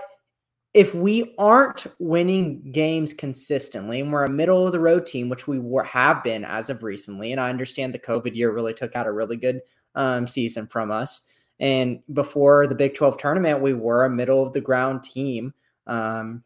if 0.74 0.96
we 0.96 1.36
aren't 1.38 1.86
winning 2.00 2.72
games 2.72 3.14
consistently 3.14 4.00
and 4.00 4.12
we're 4.12 4.24
a 4.24 4.30
middle 4.30 4.66
of 4.66 4.72
the 4.72 4.80
road 4.80 5.06
team, 5.06 5.30
which 5.30 5.48
we 5.48 5.62
have 5.86 6.24
been 6.24 6.44
as 6.44 6.70
of 6.70 6.84
recently, 6.84 7.32
and 7.32 7.40
I 7.40 7.50
understand 7.50 7.94
the 7.94 8.00
COVID 8.00 8.36
year 8.36 8.52
really 8.52 8.74
took 8.74 8.96
out 8.96 9.08
a 9.08 9.12
really 9.12 9.38
good 9.38 9.62
um, 9.96 10.28
season 10.28 10.66
from 10.68 10.92
us. 10.92 11.28
And 11.60 12.00
before 12.12 12.66
the 12.66 12.76
Big 12.76 12.96
12 12.96 13.18
tournament, 13.18 13.62
we 13.62 13.74
were 13.74 14.06
a 14.06 14.10
middle 14.10 14.42
of 14.42 14.54
the 14.54 14.62
ground 14.62 15.04
team. 15.04 15.54
Um, 15.86 16.44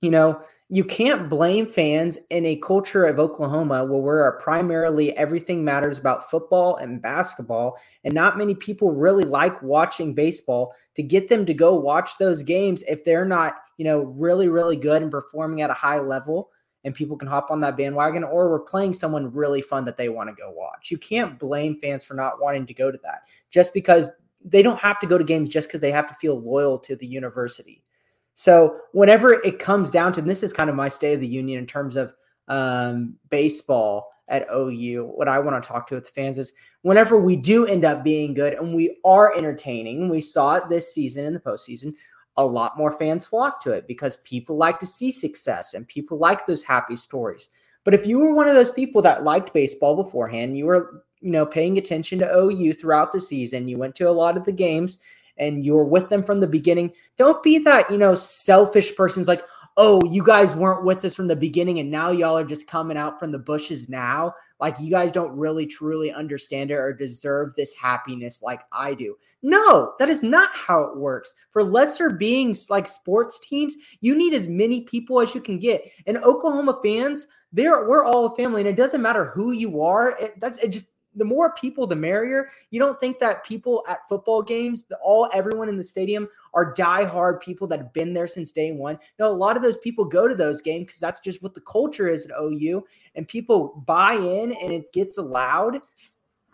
you 0.00 0.10
know, 0.10 0.40
you 0.72 0.82
can't 0.82 1.28
blame 1.28 1.66
fans 1.66 2.18
in 2.30 2.46
a 2.46 2.56
culture 2.56 3.04
of 3.04 3.18
Oklahoma 3.18 3.84
where 3.84 4.00
we're 4.00 4.38
primarily 4.38 5.14
everything 5.18 5.62
matters 5.62 5.98
about 5.98 6.30
football 6.30 6.76
and 6.76 7.02
basketball, 7.02 7.76
and 8.04 8.14
not 8.14 8.38
many 8.38 8.54
people 8.54 8.90
really 8.90 9.24
like 9.24 9.60
watching 9.60 10.14
baseball 10.14 10.72
to 10.94 11.02
get 11.02 11.28
them 11.28 11.44
to 11.44 11.52
go 11.52 11.74
watch 11.74 12.16
those 12.16 12.42
games 12.42 12.82
if 12.88 13.04
they're 13.04 13.26
not, 13.26 13.56
you 13.76 13.84
know, 13.84 13.98
really, 13.98 14.48
really 14.48 14.76
good 14.76 15.02
and 15.02 15.10
performing 15.10 15.60
at 15.60 15.68
a 15.68 15.74
high 15.74 15.98
level 15.98 16.48
and 16.84 16.94
people 16.94 17.18
can 17.18 17.28
hop 17.28 17.50
on 17.50 17.60
that 17.60 17.76
bandwagon, 17.76 18.24
or 18.24 18.48
we're 18.48 18.58
playing 18.58 18.94
someone 18.94 19.30
really 19.30 19.60
fun 19.60 19.84
that 19.84 19.98
they 19.98 20.08
want 20.08 20.30
to 20.30 20.34
go 20.34 20.50
watch. 20.52 20.90
You 20.90 20.96
can't 20.96 21.38
blame 21.38 21.78
fans 21.80 22.02
for 22.02 22.14
not 22.14 22.40
wanting 22.40 22.64
to 22.64 22.72
go 22.72 22.90
to 22.90 22.98
that 23.04 23.26
just 23.50 23.74
because 23.74 24.10
they 24.42 24.62
don't 24.62 24.80
have 24.80 24.98
to 25.00 25.06
go 25.06 25.18
to 25.18 25.22
games 25.22 25.50
just 25.50 25.68
because 25.68 25.80
they 25.80 25.92
have 25.92 26.08
to 26.08 26.14
feel 26.14 26.40
loyal 26.40 26.78
to 26.78 26.96
the 26.96 27.06
university. 27.06 27.84
So 28.34 28.78
whenever 28.92 29.32
it 29.32 29.58
comes 29.58 29.90
down 29.90 30.12
to 30.14 30.20
and 30.20 30.28
this 30.28 30.42
is 30.42 30.52
kind 30.52 30.70
of 30.70 30.76
my 30.76 30.88
state 30.88 31.14
of 31.14 31.20
the 31.20 31.26
union 31.26 31.58
in 31.58 31.66
terms 31.66 31.96
of 31.96 32.14
um, 32.48 33.16
baseball 33.30 34.10
at 34.28 34.46
OU. 34.52 35.12
What 35.14 35.28
I 35.28 35.38
want 35.38 35.62
to 35.62 35.66
talk 35.66 35.86
to 35.88 35.94
with 35.94 36.04
the 36.04 36.10
fans 36.10 36.38
is 36.38 36.52
whenever 36.82 37.18
we 37.18 37.36
do 37.36 37.66
end 37.66 37.84
up 37.84 38.02
being 38.04 38.34
good 38.34 38.54
and 38.54 38.74
we 38.74 38.98
are 39.04 39.36
entertaining, 39.36 40.08
we 40.08 40.20
saw 40.20 40.56
it 40.56 40.68
this 40.68 40.92
season 40.92 41.24
in 41.24 41.34
the 41.34 41.40
postseason. 41.40 41.92
A 42.38 42.44
lot 42.44 42.78
more 42.78 42.90
fans 42.92 43.26
flock 43.26 43.62
to 43.62 43.72
it 43.72 43.86
because 43.86 44.16
people 44.18 44.56
like 44.56 44.78
to 44.80 44.86
see 44.86 45.12
success 45.12 45.74
and 45.74 45.86
people 45.86 46.18
like 46.18 46.46
those 46.46 46.62
happy 46.62 46.96
stories. 46.96 47.48
But 47.84 47.94
if 47.94 48.06
you 48.06 48.18
were 48.18 48.34
one 48.34 48.48
of 48.48 48.54
those 48.54 48.70
people 48.70 49.02
that 49.02 49.24
liked 49.24 49.52
baseball 49.52 50.02
beforehand, 50.02 50.56
you 50.56 50.66
were, 50.66 51.04
you 51.20 51.30
know, 51.30 51.44
paying 51.44 51.76
attention 51.76 52.18
to 52.20 52.34
OU 52.34 52.74
throughout 52.74 53.12
the 53.12 53.20
season, 53.20 53.68
you 53.68 53.76
went 53.76 53.94
to 53.96 54.08
a 54.08 54.10
lot 54.10 54.36
of 54.36 54.44
the 54.44 54.52
games, 54.52 54.98
and 55.38 55.64
you're 55.64 55.84
with 55.84 56.08
them 56.08 56.22
from 56.22 56.40
the 56.40 56.46
beginning, 56.46 56.92
don't 57.16 57.42
be 57.42 57.58
that, 57.58 57.90
you 57.90 57.98
know, 57.98 58.14
selfish 58.14 58.94
person's 58.94 59.28
like, 59.28 59.42
oh, 59.76 60.04
you 60.04 60.22
guys 60.22 60.54
weren't 60.54 60.84
with 60.84 61.04
us 61.04 61.14
from 61.14 61.26
the 61.26 61.36
beginning 61.36 61.78
and 61.78 61.90
now 61.90 62.10
y'all 62.10 62.36
are 62.36 62.44
just 62.44 62.66
coming 62.66 62.96
out 62.96 63.18
from 63.18 63.32
the 63.32 63.38
bushes 63.38 63.88
now. 63.88 64.34
Like 64.60 64.78
you 64.78 64.90
guys 64.90 65.10
don't 65.10 65.36
really 65.36 65.66
truly 65.66 66.12
understand 66.12 66.70
it 66.70 66.74
or 66.74 66.92
deserve 66.92 67.54
this 67.54 67.74
happiness 67.74 68.42
like 68.42 68.62
I 68.70 68.94
do. 68.94 69.16
No, 69.42 69.94
that 69.98 70.08
is 70.08 70.22
not 70.22 70.50
how 70.54 70.84
it 70.84 70.96
works. 70.96 71.34
For 71.50 71.64
lesser 71.64 72.10
beings 72.10 72.68
like 72.70 72.86
sports 72.86 73.40
teams, 73.40 73.76
you 74.00 74.14
need 74.14 74.34
as 74.34 74.46
many 74.46 74.82
people 74.82 75.20
as 75.20 75.34
you 75.34 75.40
can 75.40 75.58
get. 75.58 75.90
And 76.06 76.18
Oklahoma 76.18 76.78
fans, 76.84 77.26
they're 77.52 77.88
we're 77.88 78.04
all 78.04 78.26
a 78.26 78.36
family, 78.36 78.60
and 78.60 78.70
it 78.70 78.76
doesn't 78.76 79.02
matter 79.02 79.26
who 79.26 79.52
you 79.52 79.82
are. 79.82 80.16
It, 80.18 80.38
that's 80.38 80.58
it. 80.58 80.68
Just 80.68 80.86
the 81.14 81.24
more 81.24 81.52
people, 81.54 81.86
the 81.86 81.96
merrier. 81.96 82.48
You 82.70 82.80
don't 82.80 82.98
think 82.98 83.18
that 83.18 83.44
people 83.44 83.84
at 83.88 84.08
football 84.08 84.42
games, 84.42 84.84
the, 84.84 84.96
all 84.96 85.28
everyone 85.32 85.68
in 85.68 85.76
the 85.76 85.84
stadium 85.84 86.28
are 86.54 86.74
diehard 86.74 87.40
people 87.40 87.66
that 87.68 87.78
have 87.78 87.92
been 87.92 88.14
there 88.14 88.26
since 88.26 88.52
day 88.52 88.72
one. 88.72 88.98
No, 89.18 89.30
a 89.30 89.32
lot 89.32 89.56
of 89.56 89.62
those 89.62 89.78
people 89.78 90.04
go 90.04 90.26
to 90.28 90.34
those 90.34 90.60
games 90.60 90.86
because 90.86 91.00
that's 91.00 91.20
just 91.20 91.42
what 91.42 91.54
the 91.54 91.60
culture 91.60 92.08
is 92.08 92.26
at 92.26 92.32
OU, 92.40 92.84
and 93.14 93.28
people 93.28 93.82
buy 93.86 94.14
in 94.14 94.52
and 94.52 94.72
it 94.72 94.92
gets 94.92 95.18
loud. 95.18 95.80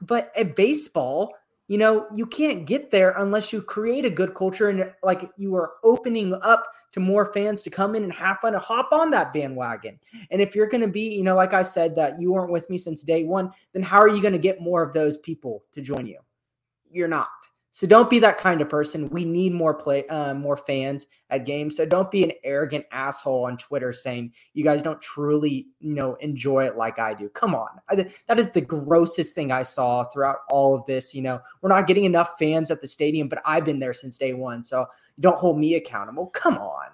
But 0.00 0.32
at 0.36 0.54
baseball, 0.54 1.34
you 1.68 1.76
know, 1.76 2.06
you 2.14 2.26
can't 2.26 2.66
get 2.66 2.90
there 2.90 3.10
unless 3.18 3.52
you 3.52 3.60
create 3.60 4.06
a 4.06 4.10
good 4.10 4.34
culture 4.34 4.70
and 4.70 4.90
like 5.02 5.30
you 5.36 5.54
are 5.54 5.72
opening 5.84 6.34
up 6.42 6.66
to 6.92 7.00
more 7.00 7.30
fans 7.32 7.62
to 7.62 7.70
come 7.70 7.94
in 7.94 8.02
and 8.02 8.12
have 8.12 8.38
fun 8.40 8.54
to 8.54 8.58
hop 8.58 8.90
on 8.90 9.10
that 9.10 9.34
bandwagon. 9.34 10.00
And 10.30 10.40
if 10.40 10.56
you're 10.56 10.66
going 10.66 10.80
to 10.80 10.88
be, 10.88 11.14
you 11.14 11.22
know, 11.22 11.36
like 11.36 11.52
I 11.52 11.62
said, 11.62 11.94
that 11.96 12.18
you 12.18 12.32
weren't 12.32 12.50
with 12.50 12.68
me 12.70 12.78
since 12.78 13.02
day 13.02 13.24
one, 13.24 13.52
then 13.74 13.82
how 13.82 13.98
are 13.98 14.08
you 14.08 14.22
going 14.22 14.32
to 14.32 14.38
get 14.38 14.62
more 14.62 14.82
of 14.82 14.94
those 14.94 15.18
people 15.18 15.64
to 15.72 15.82
join 15.82 16.06
you? 16.06 16.18
You're 16.90 17.06
not. 17.06 17.28
So 17.78 17.86
don't 17.86 18.10
be 18.10 18.18
that 18.18 18.38
kind 18.38 18.60
of 18.60 18.68
person. 18.68 19.08
We 19.08 19.24
need 19.24 19.52
more 19.52 19.72
play, 19.72 20.04
uh, 20.08 20.34
more 20.34 20.56
fans 20.56 21.06
at 21.30 21.46
games. 21.46 21.76
So 21.76 21.86
don't 21.86 22.10
be 22.10 22.24
an 22.24 22.32
arrogant 22.42 22.84
asshole 22.90 23.44
on 23.44 23.56
Twitter 23.56 23.92
saying 23.92 24.32
you 24.52 24.64
guys 24.64 24.82
don't 24.82 25.00
truly, 25.00 25.68
you 25.78 25.94
know, 25.94 26.16
enjoy 26.16 26.66
it 26.66 26.76
like 26.76 26.98
I 26.98 27.14
do. 27.14 27.28
Come 27.28 27.54
on, 27.54 27.68
I, 27.88 28.10
that 28.26 28.40
is 28.40 28.50
the 28.50 28.62
grossest 28.62 29.36
thing 29.36 29.52
I 29.52 29.62
saw 29.62 30.02
throughout 30.02 30.38
all 30.50 30.74
of 30.74 30.86
this. 30.86 31.14
You 31.14 31.22
know, 31.22 31.40
we're 31.62 31.68
not 31.68 31.86
getting 31.86 32.02
enough 32.02 32.36
fans 32.36 32.72
at 32.72 32.80
the 32.80 32.88
stadium, 32.88 33.28
but 33.28 33.40
I've 33.44 33.64
been 33.64 33.78
there 33.78 33.94
since 33.94 34.18
day 34.18 34.32
one, 34.32 34.64
so 34.64 34.88
don't 35.20 35.38
hold 35.38 35.56
me 35.56 35.76
accountable. 35.76 36.26
Come 36.30 36.58
on. 36.58 36.88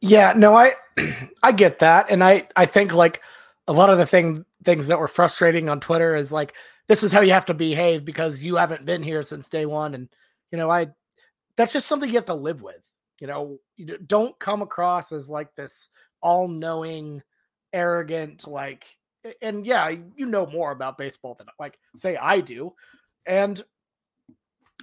Yeah, 0.00 0.32
no, 0.34 0.56
I, 0.56 0.72
I 1.42 1.52
get 1.52 1.80
that, 1.80 2.06
and 2.08 2.24
I, 2.24 2.48
I 2.56 2.64
think 2.64 2.94
like 2.94 3.20
a 3.68 3.74
lot 3.74 3.90
of 3.90 3.98
the 3.98 4.06
thing 4.06 4.46
things 4.62 4.86
that 4.86 4.98
were 4.98 5.06
frustrating 5.06 5.68
on 5.68 5.80
Twitter 5.80 6.16
is 6.16 6.32
like 6.32 6.54
this 6.88 7.02
is 7.02 7.12
how 7.12 7.20
you 7.20 7.32
have 7.32 7.46
to 7.46 7.54
behave 7.54 8.04
because 8.04 8.42
you 8.42 8.56
haven't 8.56 8.84
been 8.84 9.02
here 9.02 9.22
since 9.22 9.48
day 9.48 9.66
one. 9.66 9.94
And, 9.94 10.08
you 10.50 10.58
know, 10.58 10.70
I, 10.70 10.88
that's 11.56 11.72
just 11.72 11.86
something 11.86 12.08
you 12.08 12.16
have 12.16 12.26
to 12.26 12.34
live 12.34 12.62
with. 12.62 12.82
You 13.20 13.26
know, 13.26 13.58
you 13.76 13.98
don't 13.98 14.38
come 14.38 14.60
across 14.60 15.12
as 15.12 15.30
like 15.30 15.54
this 15.54 15.88
all 16.20 16.48
knowing, 16.48 17.22
arrogant, 17.72 18.46
like, 18.46 18.86
and 19.40 19.64
yeah, 19.64 19.88
you 19.88 20.26
know 20.26 20.46
more 20.46 20.72
about 20.72 20.98
baseball 20.98 21.34
than 21.34 21.46
like, 21.58 21.78
say, 21.94 22.16
I 22.16 22.40
do. 22.40 22.74
And 23.26 23.62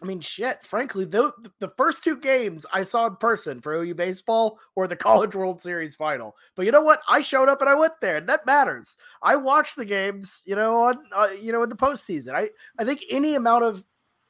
I 0.02 0.08
mean, 0.08 0.20
shit. 0.20 0.64
Frankly, 0.64 1.06
the 1.06 1.32
the 1.60 1.72
first 1.78 2.04
two 2.04 2.18
games 2.18 2.66
I 2.74 2.84
saw 2.84 3.06
in 3.06 3.18
person 3.18 3.62
for 3.62 3.74
OU 3.74 3.94
baseball 3.96 4.58
were 4.76 4.88
the 4.88 4.96
College 4.98 5.36
World 5.36 5.62
Series 5.62 5.96
final. 5.96 6.36
But 6.56 6.66
you 6.66 6.72
know 6.72 6.82
what? 6.82 7.02
I 7.08 7.22
showed 7.22 7.50
up 7.50 7.62
and 7.62 7.70
I 7.70 7.76
went 7.76 7.94
there, 8.02 8.18
and 8.18 8.28
that 8.28 8.46
matters. 8.46 8.98
I 9.22 9.36
watched 9.36 9.76
the 9.76 9.86
games, 9.86 10.42
you 10.46 10.56
know, 10.56 10.84
on 10.84 10.98
uh, 11.16 11.30
you 11.40 11.52
know 11.52 11.62
in 11.62 11.70
the 11.70 11.76
postseason. 11.76 12.34
I 12.34 12.50
I 12.80 12.84
think 12.84 13.02
any 13.10 13.36
amount 13.36 13.64
of 13.64 13.84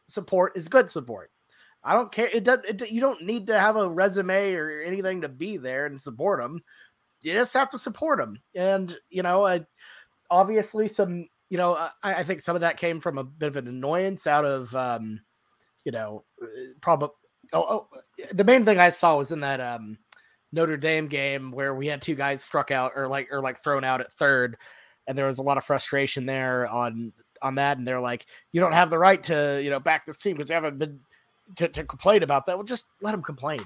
support 0.07 0.57
is 0.57 0.67
good 0.67 0.91
support. 0.91 1.31
I 1.83 1.93
don't 1.93 2.11
care. 2.11 2.27
It 2.27 2.43
does. 2.43 2.59
It, 2.67 2.91
you 2.91 2.99
don't 2.99 3.23
need 3.23 3.47
to 3.47 3.57
have 3.57 3.77
a 3.77 3.89
resume 3.89 4.53
or 4.53 4.81
anything 4.81 5.21
to 5.21 5.29
be 5.29 5.57
there 5.57 5.85
and 5.85 6.01
support 6.01 6.41
them. 6.41 6.61
You 7.21 7.33
just 7.33 7.53
have 7.53 7.69
to 7.69 7.79
support 7.79 8.19
them, 8.19 8.41
and 8.53 8.95
you 9.09 9.23
know, 9.23 9.43
uh, 9.43 9.59
obviously, 10.29 10.89
some. 10.89 11.27
You 11.49 11.57
know, 11.57 11.73
I, 11.75 11.91
I 12.03 12.23
think 12.23 12.39
some 12.39 12.55
of 12.55 12.61
that 12.61 12.77
came 12.77 13.01
from 13.01 13.17
a 13.17 13.25
bit 13.25 13.47
of 13.47 13.57
an 13.57 13.67
annoyance 13.67 14.27
out 14.27 14.45
of. 14.45 14.75
Um, 14.75 15.21
you 15.85 15.91
know, 15.91 16.23
uh, 16.41 16.45
probably. 16.81 17.15
Oh, 17.53 17.87
oh, 17.93 18.27
the 18.31 18.43
main 18.43 18.65
thing 18.65 18.79
I 18.79 18.89
saw 18.89 19.17
was 19.17 19.31
in 19.31 19.41
that 19.41 19.59
um 19.59 19.97
Notre 20.51 20.77
Dame 20.77 21.07
game 21.07 21.51
where 21.51 21.73
we 21.73 21.87
had 21.87 22.01
two 22.01 22.15
guys 22.15 22.43
struck 22.43 22.71
out 22.71 22.93
or 22.95 23.07
like 23.07 23.31
or 23.31 23.41
like 23.41 23.63
thrown 23.63 23.83
out 23.83 24.01
at 24.01 24.13
third, 24.13 24.57
and 25.07 25.17
there 25.17 25.27
was 25.27 25.39
a 25.39 25.43
lot 25.43 25.57
of 25.57 25.65
frustration 25.65 26.25
there 26.25 26.67
on 26.67 27.13
on 27.41 27.55
that, 27.55 27.77
and 27.77 27.87
they're 27.87 28.01
like, 28.01 28.25
you 28.51 28.61
don't 28.61 28.73
have 28.73 28.89
the 28.89 28.99
right 28.99 29.21
to 29.23 29.59
you 29.63 29.69
know 29.69 29.79
back 29.79 30.05
this 30.05 30.17
team 30.17 30.35
because 30.35 30.49
you 30.49 30.53
haven't 30.55 30.77
been 30.77 30.99
to, 31.57 31.67
to 31.67 31.83
complain 31.83 32.23
about 32.23 32.45
that. 32.45 32.57
Well, 32.57 32.65
just 32.65 32.85
let 33.01 33.11
them 33.11 33.23
complain. 33.23 33.61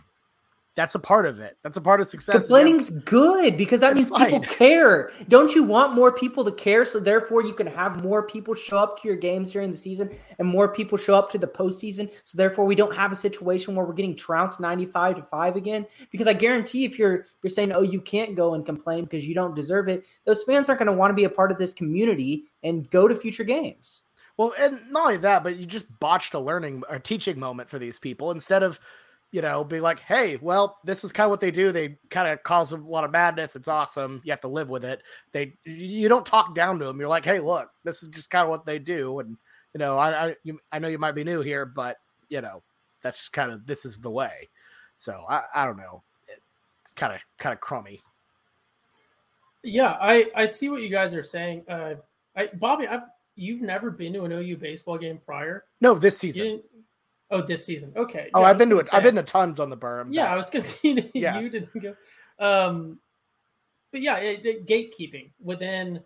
That's 0.76 0.94
a 0.94 1.00
part 1.00 1.26
of 1.26 1.40
it. 1.40 1.58
That's 1.64 1.78
a 1.78 1.82
part 1.82 2.02
of 2.02 2.10
success. 2.10 2.36
Complaining's 2.36 2.90
good 2.90 3.56
because 3.56 3.80
that 3.80 3.96
means 3.96 4.10
people 4.10 4.42
care. 4.42 5.10
Don't 5.30 5.56
you 5.56 5.64
want 5.64 5.96
more 5.96 6.12
people 6.12 6.44
to 6.44 6.52
care? 6.52 6.84
So 6.84 7.00
therefore, 7.00 7.44
you 7.44 7.54
can 7.54 7.66
have 7.66 8.04
more 8.04 8.24
people 8.24 8.54
show 8.54 8.78
up 8.78 9.02
to 9.02 9.08
your 9.08 9.16
games 9.16 9.54
during 9.54 9.72
the 9.72 9.78
season 9.78 10.14
and 10.38 10.46
more 10.46 10.68
people 10.68 10.98
show 10.98 11.16
up 11.16 11.32
to 11.32 11.38
the 11.38 11.48
postseason. 11.48 12.12
So 12.24 12.38
therefore, 12.38 12.66
we 12.66 12.76
don't 12.76 12.94
have 12.94 13.14
a 13.14 13.16
situation 13.16 13.74
where 13.74 13.86
we're 13.86 13.94
getting 13.94 14.18
trounced 14.18 14.60
ninety-five 14.60 15.16
to 15.16 15.24
five 15.24 15.56
again. 15.56 15.86
Because 16.12 16.28
I 16.28 16.34
guarantee, 16.34 16.84
if 16.84 17.00
you're 17.00 17.26
you're 17.42 17.52
saying, 17.52 17.72
"Oh, 17.72 17.82
you 17.82 18.02
can't 18.02 18.36
go 18.36 18.54
and 18.54 18.66
complain 18.66 19.06
because 19.06 19.26
you 19.26 19.34
don't 19.34 19.56
deserve 19.56 19.88
it," 19.88 20.04
those 20.26 20.44
fans 20.44 20.68
aren't 20.68 20.80
going 20.80 20.88
to 20.88 20.94
want 20.94 21.12
to 21.12 21.16
be 21.16 21.24
a 21.24 21.30
part 21.30 21.54
of 21.54 21.58
this 21.58 21.74
community 21.74 22.46
and 22.64 22.90
go 22.90 23.08
to 23.08 23.16
future 23.16 23.46
games. 23.46 24.04
Well, 24.36 24.54
and 24.60 24.78
not 24.92 25.06
only 25.06 25.18
that, 25.18 25.44
but 25.44 25.56
you 25.56 25.66
just 25.66 25.86
botched 26.02 26.34
a 26.34 26.40
learning 26.40 26.84
or 26.90 27.00
teaching 27.00 27.40
moment 27.40 27.70
for 27.70 27.80
these 27.80 27.98
people 27.98 28.32
instead 28.32 28.62
of 28.64 28.78
you 29.32 29.42
know, 29.42 29.64
be 29.64 29.80
like, 29.80 30.00
hey, 30.00 30.38
well, 30.42 30.78
this 30.84 31.04
is 31.04 31.12
kind 31.12 31.26
of 31.26 31.30
what 31.30 31.42
they 31.42 31.52
do. 31.52 31.72
They 31.72 31.98
kind 32.10 32.28
of 32.28 32.42
cause 32.44 32.72
a 32.72 32.78
lot 32.78 33.04
of 33.04 33.12
madness. 33.12 33.56
It's 33.56 33.68
awesome. 33.68 34.22
You 34.24 34.32
have 34.32 34.42
to 34.42 34.48
live 34.48 34.70
with 34.70 34.86
it. 34.86 35.02
They, 35.34 35.54
you 35.66 36.08
don't 36.08 36.26
talk 36.26 36.56
down 36.56 36.80
to 36.80 36.86
them. 36.86 37.00
You're 37.00 37.10
like, 37.10 37.26
hey, 37.26 37.40
look, 37.40 37.70
this 37.84 38.02
is 38.02 38.10
just 38.10 38.30
kind 38.30 38.44
of 38.44 38.50
what 38.50 38.66
they 38.66 38.80
do. 38.80 39.20
And 39.20 39.38
you 39.74 39.80
know, 39.80 39.98
I, 39.98 40.28
I, 40.28 40.36
you, 40.44 40.60
I 40.72 40.80
know 40.80 40.88
you 40.88 40.98
might 40.98 41.16
be 41.16 41.26
new 41.26 41.42
here, 41.42 41.66
but 41.66 41.98
you 42.30 42.42
know, 42.42 42.64
that's 43.02 43.18
just 43.18 43.34
kind 43.34 43.52
of 43.52 43.68
this 43.68 43.84
is 43.86 44.00
the 44.00 44.10
way. 44.10 44.50
So 44.96 45.26
I, 45.30 45.42
I 45.54 45.66
don't 45.66 45.78
know. 45.78 46.02
It's 46.30 46.92
kind 46.96 47.14
of, 47.14 47.22
kind 47.38 47.52
of 47.52 47.60
crummy. 47.60 48.00
Yeah, 49.64 49.98
I, 50.00 50.28
I 50.36 50.46
see 50.46 50.70
what 50.70 50.82
you 50.82 50.90
guys 50.90 51.14
are 51.14 51.24
saying. 51.24 51.66
Uh, 51.68 51.96
I, 52.38 52.50
Bobby, 52.54 52.88
I, 52.88 53.02
you've 53.36 53.62
never 53.62 53.92
been 53.92 54.14
to 54.14 54.24
an 54.24 54.32
OU 54.32 54.58
baseball 54.58 54.98
game 54.98 55.20
prior? 55.26 55.66
No, 55.82 55.96
this 55.96 56.18
season. 56.18 56.62
Oh, 57.32 57.42
this 57.42 57.66
season. 57.66 57.92
Okay. 57.96 58.30
Oh, 58.34 58.42
yeah, 58.42 58.48
I've 58.48 58.58
been 58.58 58.70
to 58.70 58.78
it. 58.78 58.88
I've 58.94 59.04
been 59.04 59.16
to 59.16 59.24
tons 59.24 59.60
on 59.60 59.70
the 59.70 59.78
berm. 59.78 60.08
Yeah, 60.10 60.32
I 60.32 60.36
was 60.36 60.50
gonna 60.50 60.64
say 60.64 61.12
yeah. 61.14 61.40
you 61.40 61.50
didn't 61.50 61.82
go. 61.82 61.96
Um, 62.40 63.00
but 63.92 64.02
yeah, 64.02 64.18
it, 64.18 64.46
it, 64.46 64.68
gatekeeping 64.68 65.32
within 65.42 66.02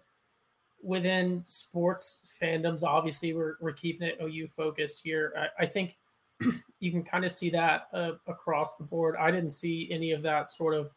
within 0.82 1.42
sports 1.46 2.32
fandoms. 2.42 2.84
Obviously, 2.84 3.34
we're 3.34 3.56
we're 3.60 3.74
keeping 3.74 4.08
it 4.08 4.20
OU 4.22 4.48
focused 4.48 5.02
here. 5.04 5.34
I, 5.38 5.64
I 5.64 5.66
think 5.66 5.98
you 6.80 6.92
can 6.92 7.04
kind 7.04 7.26
of 7.26 7.32
see 7.32 7.50
that 7.50 7.88
uh, 7.94 8.14
across 8.28 8.78
the 8.78 8.84
board. 8.86 9.16
I 9.20 9.32
didn't 9.32 9.52
see 9.52 9.90
any 9.92 10.12
of 10.12 10.22
that 10.22 10.50
sort 10.50 10.74
of 10.74 10.92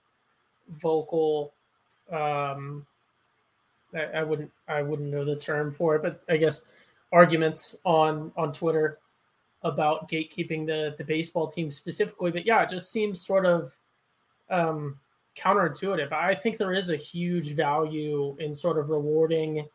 vocal. 0.69 1.55
Um, 2.13 2.87
I, 3.95 4.19
I 4.19 4.23
wouldn't 4.23 4.53
I 4.69 4.83
wouldn't 4.83 5.11
know 5.11 5.25
the 5.25 5.37
term 5.37 5.73
for 5.73 5.97
it, 5.97 6.03
but 6.03 6.23
I 6.29 6.37
guess 6.37 6.65
arguments 7.11 7.77
on 7.85 8.33
on 8.37 8.53
Twitter 8.53 8.99
about 9.63 10.09
gatekeeping 10.09 10.67
the 10.67 10.95
the 10.99 11.05
baseball 11.05 11.47
team 11.47 11.71
specifically, 11.71 12.31
but 12.31 12.47
yeah, 12.47 12.63
it 12.63 12.69
just 12.69 12.91
seems 12.91 13.25
sort 13.25 13.47
of 13.47 13.73
um, 14.51 14.99
counterintuitive. 15.37 16.13
I 16.13 16.35
think 16.35 16.59
there 16.59 16.73
is 16.73 16.91
a 16.91 16.97
huge 16.97 17.53
value 17.53 18.37
in 18.39 18.55
sort 18.55 18.79
of 18.79 18.91
rewarding 18.91 19.67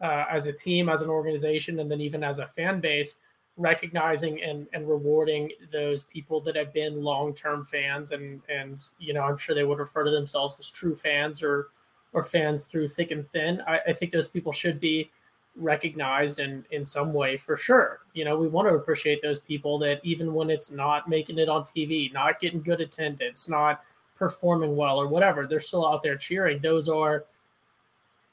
uh, 0.00 0.24
as 0.30 0.46
a 0.46 0.52
team, 0.52 0.88
as 0.88 1.02
an 1.02 1.10
organization, 1.10 1.80
and 1.80 1.90
then 1.90 2.00
even 2.00 2.24
as 2.24 2.38
a 2.38 2.46
fan 2.46 2.80
base, 2.80 3.16
recognizing 3.56 4.42
and, 4.42 4.66
and 4.72 4.88
rewarding 4.88 5.50
those 5.70 6.04
people 6.04 6.40
that 6.40 6.56
have 6.56 6.72
been 6.72 7.02
long 7.02 7.34
term 7.34 7.64
fans, 7.64 8.12
and 8.12 8.42
and 8.48 8.80
you 8.98 9.12
know 9.12 9.22
I'm 9.22 9.36
sure 9.36 9.54
they 9.54 9.64
would 9.64 9.78
refer 9.78 10.04
to 10.04 10.10
themselves 10.10 10.58
as 10.58 10.70
true 10.70 10.94
fans 10.94 11.42
or 11.42 11.68
or 12.12 12.24
fans 12.24 12.64
through 12.64 12.88
thick 12.88 13.10
and 13.10 13.28
thin. 13.28 13.62
I, 13.66 13.80
I 13.88 13.92
think 13.92 14.10
those 14.12 14.28
people 14.28 14.52
should 14.52 14.80
be 14.80 15.10
recognized 15.56 16.38
and 16.38 16.64
in 16.70 16.84
some 16.84 17.12
way 17.12 17.36
for 17.36 17.56
sure. 17.56 18.00
You 18.14 18.24
know, 18.24 18.38
we 18.38 18.48
want 18.48 18.68
to 18.68 18.74
appreciate 18.74 19.22
those 19.22 19.40
people 19.40 19.78
that 19.80 20.00
even 20.02 20.32
when 20.32 20.50
it's 20.50 20.70
not 20.70 21.08
making 21.08 21.38
it 21.38 21.48
on 21.48 21.62
TV, 21.62 22.12
not 22.12 22.40
getting 22.40 22.62
good 22.62 22.80
attendance, 22.80 23.48
not 23.48 23.82
performing 24.16 24.76
well 24.76 24.98
or 24.98 25.08
whatever, 25.08 25.46
they're 25.46 25.60
still 25.60 25.86
out 25.86 26.02
there 26.02 26.16
cheering. 26.16 26.60
Those 26.60 26.88
are 26.88 27.24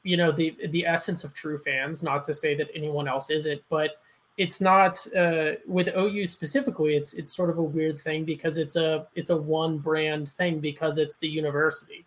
you 0.04 0.16
know 0.16 0.32
the 0.32 0.56
the 0.70 0.86
essence 0.86 1.24
of 1.24 1.34
true 1.34 1.58
fans, 1.58 2.04
not 2.04 2.24
to 2.26 2.34
say 2.34 2.56
that 2.56 2.70
anyone 2.74 3.08
else 3.08 3.30
isn't, 3.30 3.62
but 3.70 4.00
it's 4.38 4.62
not 4.62 4.96
uh, 5.16 5.54
with 5.66 5.90
OU 5.98 6.28
specifically. 6.28 6.96
It's 6.96 7.14
it's 7.14 7.36
sort 7.36 7.50
of 7.50 7.58
a 7.58 7.64
weird 7.64 8.00
thing 8.00 8.24
because 8.24 8.58
it's 8.58 8.76
a 8.76 9.08
it's 9.16 9.32
a 9.32 9.38
one 9.38 9.80
brand 9.80 10.30
thing 10.30 10.60
because 10.60 10.98
it's 10.98 11.18
the 11.18 11.28
university. 11.28 12.06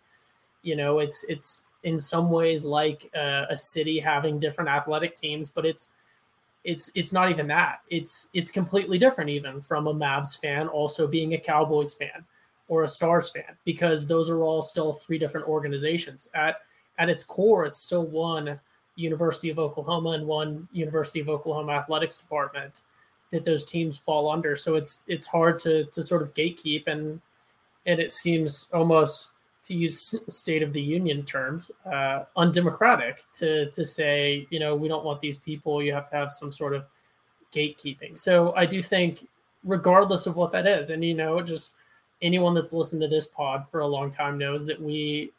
You 0.63 0.77
know, 0.77 0.99
it's 0.99 1.25
it's 1.25 1.65
in 1.83 1.97
some 1.97 2.29
ways 2.29 2.63
like 2.63 3.09
uh, 3.15 3.45
a 3.49 3.57
city 3.57 3.99
having 3.99 4.39
different 4.39 4.69
athletic 4.69 5.15
teams, 5.15 5.49
but 5.49 5.65
it's 5.65 5.91
it's 6.63 6.91
it's 6.93 7.11
not 7.11 7.29
even 7.29 7.47
that. 7.47 7.81
It's 7.89 8.29
it's 8.33 8.51
completely 8.51 8.97
different 8.97 9.29
even 9.29 9.61
from 9.61 9.87
a 9.87 9.93
Mavs 9.93 10.39
fan 10.39 10.67
also 10.67 11.07
being 11.07 11.33
a 11.33 11.37
Cowboys 11.37 11.93
fan 11.93 12.23
or 12.67 12.83
a 12.83 12.87
Stars 12.87 13.29
fan 13.29 13.57
because 13.65 14.07
those 14.07 14.29
are 14.29 14.43
all 14.43 14.61
still 14.61 14.93
three 14.93 15.17
different 15.17 15.47
organizations. 15.47 16.29
At 16.35 16.61
at 16.99 17.09
its 17.09 17.23
core, 17.23 17.65
it's 17.65 17.79
still 17.79 18.05
one 18.05 18.59
University 18.95 19.49
of 19.49 19.57
Oklahoma 19.57 20.11
and 20.11 20.27
one 20.27 20.67
University 20.71 21.19
of 21.19 21.29
Oklahoma 21.29 21.73
athletics 21.73 22.17
department 22.17 22.81
that 23.31 23.45
those 23.45 23.65
teams 23.65 23.97
fall 23.97 24.29
under. 24.29 24.55
So 24.55 24.75
it's 24.75 25.03
it's 25.07 25.25
hard 25.25 25.57
to 25.59 25.85
to 25.85 26.03
sort 26.03 26.21
of 26.21 26.33
gatekeep 26.35 26.87
and 26.87 27.21
and 27.85 27.99
it 27.99 28.11
seems 28.11 28.69
almost 28.71 29.29
to 29.63 29.75
use 29.75 30.15
State 30.27 30.63
of 30.63 30.73
the 30.73 30.81
Union 30.81 31.23
terms, 31.23 31.71
uh, 31.85 32.25
undemocratic 32.35 33.23
to 33.33 33.69
to 33.71 33.85
say, 33.85 34.47
you 34.49 34.59
know, 34.59 34.75
we 34.75 34.87
don't 34.87 35.05
want 35.05 35.21
these 35.21 35.39
people. 35.39 35.83
You 35.83 35.93
have 35.93 36.09
to 36.09 36.15
have 36.15 36.31
some 36.31 36.51
sort 36.51 36.73
of 36.73 36.85
gatekeeping. 37.53 38.17
So 38.17 38.55
I 38.55 38.65
do 38.65 38.81
think, 38.81 39.27
regardless 39.63 40.25
of 40.25 40.35
what 40.35 40.51
that 40.53 40.65
is, 40.65 40.89
and 40.89 41.03
you 41.03 41.13
know, 41.13 41.41
just 41.41 41.73
anyone 42.21 42.53
that's 42.53 42.73
listened 42.73 43.01
to 43.01 43.07
this 43.07 43.27
pod 43.27 43.67
for 43.69 43.81
a 43.81 43.87
long 43.87 44.09
time 44.09 44.37
knows 44.37 44.65
that 44.65 44.81
we 44.81 45.31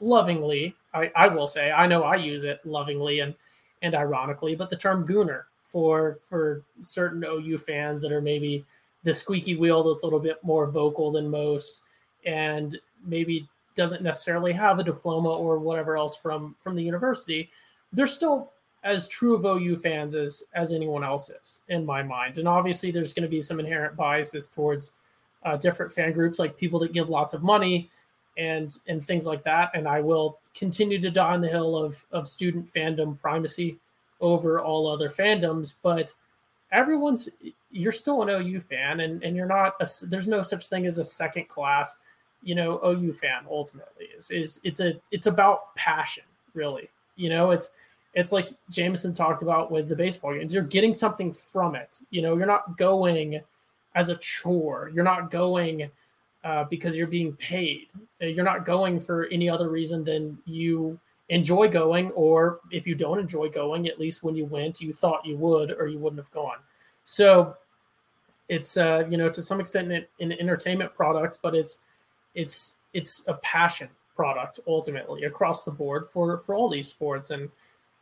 lovingly, 0.00 0.74
I, 0.92 1.10
I 1.16 1.28
will 1.28 1.46
say, 1.46 1.70
I 1.70 1.86
know 1.86 2.02
I 2.02 2.16
use 2.16 2.44
it 2.44 2.64
lovingly 2.64 3.20
and 3.20 3.34
and 3.82 3.94
ironically, 3.94 4.56
but 4.56 4.70
the 4.70 4.76
term 4.76 5.06
gooner 5.06 5.44
for 5.60 6.18
for 6.28 6.62
certain 6.80 7.24
OU 7.24 7.58
fans 7.58 8.02
that 8.02 8.10
are 8.10 8.20
maybe 8.20 8.64
the 9.04 9.12
squeaky 9.12 9.54
wheel 9.54 9.84
that's 9.84 10.02
a 10.02 10.06
little 10.06 10.18
bit 10.18 10.42
more 10.42 10.66
vocal 10.66 11.12
than 11.12 11.28
most 11.28 11.82
and 12.26 12.78
maybe 13.06 13.48
doesn't 13.74 14.02
necessarily 14.02 14.52
have 14.52 14.78
a 14.78 14.84
diploma 14.84 15.30
or 15.30 15.58
whatever 15.58 15.96
else 15.96 16.16
from 16.16 16.54
from 16.58 16.76
the 16.76 16.82
university, 16.82 17.50
they're 17.92 18.06
still 18.06 18.52
as 18.84 19.08
true 19.08 19.34
of 19.34 19.44
OU 19.44 19.76
fans 19.76 20.14
as 20.14 20.44
as 20.54 20.72
anyone 20.72 21.02
else 21.02 21.30
is 21.30 21.62
in 21.68 21.84
my 21.84 22.02
mind. 22.02 22.38
And 22.38 22.46
obviously, 22.46 22.90
there's 22.90 23.12
going 23.12 23.24
to 23.24 23.28
be 23.28 23.40
some 23.40 23.60
inherent 23.60 23.96
biases 23.96 24.48
towards 24.48 24.92
uh, 25.44 25.56
different 25.56 25.92
fan 25.92 26.12
groups, 26.12 26.38
like 26.38 26.56
people 26.56 26.78
that 26.80 26.92
give 26.92 27.08
lots 27.08 27.34
of 27.34 27.42
money 27.42 27.90
and 28.36 28.76
and 28.86 29.04
things 29.04 29.26
like 29.26 29.42
that. 29.44 29.70
And 29.74 29.88
I 29.88 30.00
will 30.00 30.38
continue 30.54 31.00
to 31.00 31.10
die 31.10 31.32
on 31.32 31.40
the 31.40 31.48
hill 31.48 31.76
of 31.76 32.04
of 32.12 32.28
student 32.28 32.72
fandom 32.72 33.18
primacy 33.20 33.78
over 34.20 34.60
all 34.60 34.86
other 34.86 35.08
fandoms, 35.08 35.74
but 35.82 36.12
everyone's 36.72 37.28
you're 37.70 37.92
still 37.92 38.22
an 38.22 38.28
OU 38.28 38.60
fan, 38.60 39.00
and 39.00 39.22
and 39.22 39.36
you're 39.36 39.46
not 39.46 39.74
a, 39.80 39.88
there's 40.08 40.28
no 40.28 40.42
such 40.42 40.68
thing 40.68 40.86
as 40.86 40.98
a 40.98 41.04
second 41.04 41.48
class 41.48 42.00
you 42.44 42.54
know 42.54 42.80
OU 42.84 43.14
fan 43.14 43.44
ultimately 43.50 44.06
is 44.16 44.30
is 44.30 44.60
it's 44.64 44.80
a 44.80 44.94
it's 45.10 45.26
about 45.26 45.74
passion 45.74 46.24
really. 46.54 46.88
You 47.16 47.30
know 47.30 47.50
it's 47.50 47.70
it's 48.14 48.30
like 48.32 48.50
Jameson 48.70 49.12
talked 49.12 49.42
about 49.42 49.70
with 49.70 49.88
the 49.88 49.96
baseball 49.96 50.34
games. 50.34 50.54
You're 50.54 50.62
getting 50.62 50.94
something 50.94 51.32
from 51.32 51.74
it. 51.74 52.00
You 52.10 52.22
know 52.22 52.36
you're 52.36 52.46
not 52.46 52.76
going 52.76 53.40
as 53.94 54.08
a 54.08 54.16
chore. 54.16 54.90
You're 54.94 55.04
not 55.04 55.30
going 55.30 55.90
uh, 56.44 56.64
because 56.64 56.96
you're 56.96 57.06
being 57.06 57.32
paid. 57.34 57.88
You're 58.20 58.44
not 58.44 58.66
going 58.66 59.00
for 59.00 59.26
any 59.26 59.48
other 59.48 59.68
reason 59.68 60.04
than 60.04 60.38
you 60.44 60.98
enjoy 61.30 61.68
going 61.68 62.10
or 62.10 62.60
if 62.70 62.86
you 62.86 62.94
don't 62.94 63.18
enjoy 63.18 63.48
going 63.48 63.88
at 63.88 63.98
least 63.98 64.22
when 64.22 64.36
you 64.36 64.44
went 64.44 64.78
you 64.82 64.92
thought 64.92 65.24
you 65.24 65.38
would 65.38 65.70
or 65.70 65.86
you 65.86 65.98
wouldn't 65.98 66.20
have 66.20 66.30
gone. 66.32 66.58
So 67.06 67.56
it's 68.48 68.76
uh 68.76 69.04
you 69.08 69.16
know 69.16 69.30
to 69.30 69.40
some 69.40 69.58
extent 69.58 69.90
an, 69.90 70.04
an 70.20 70.32
entertainment 70.32 70.94
product 70.94 71.38
but 71.42 71.54
it's 71.54 71.80
it's 72.34 72.78
it's 72.92 73.26
a 73.28 73.34
passion 73.34 73.88
product 74.16 74.60
ultimately 74.66 75.24
across 75.24 75.64
the 75.64 75.70
board 75.70 76.06
for 76.08 76.38
for 76.38 76.54
all 76.54 76.68
these 76.68 76.88
sports 76.88 77.30
and 77.30 77.50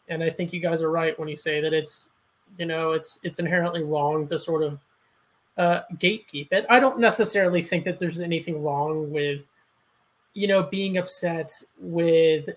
and 0.08 0.22
I 0.22 0.30
think 0.30 0.52
you 0.52 0.60
guys 0.60 0.82
are 0.82 0.90
right 0.90 1.18
when 1.18 1.28
you 1.28 1.36
say 1.36 1.60
that 1.60 1.72
it's 1.72 2.10
you 2.58 2.66
know 2.66 2.92
it's 2.92 3.18
it's 3.22 3.38
inherently 3.38 3.82
wrong 3.82 4.26
to 4.28 4.38
sort 4.38 4.62
of 4.62 4.80
uh, 5.58 5.80
gatekeep 5.96 6.48
it. 6.50 6.66
I 6.70 6.80
don't 6.80 6.98
necessarily 6.98 7.62
think 7.62 7.84
that 7.84 7.98
there's 7.98 8.20
anything 8.20 8.62
wrong 8.62 9.10
with 9.10 9.46
you 10.34 10.46
know 10.46 10.62
being 10.62 10.98
upset 10.98 11.52
with 11.78 12.48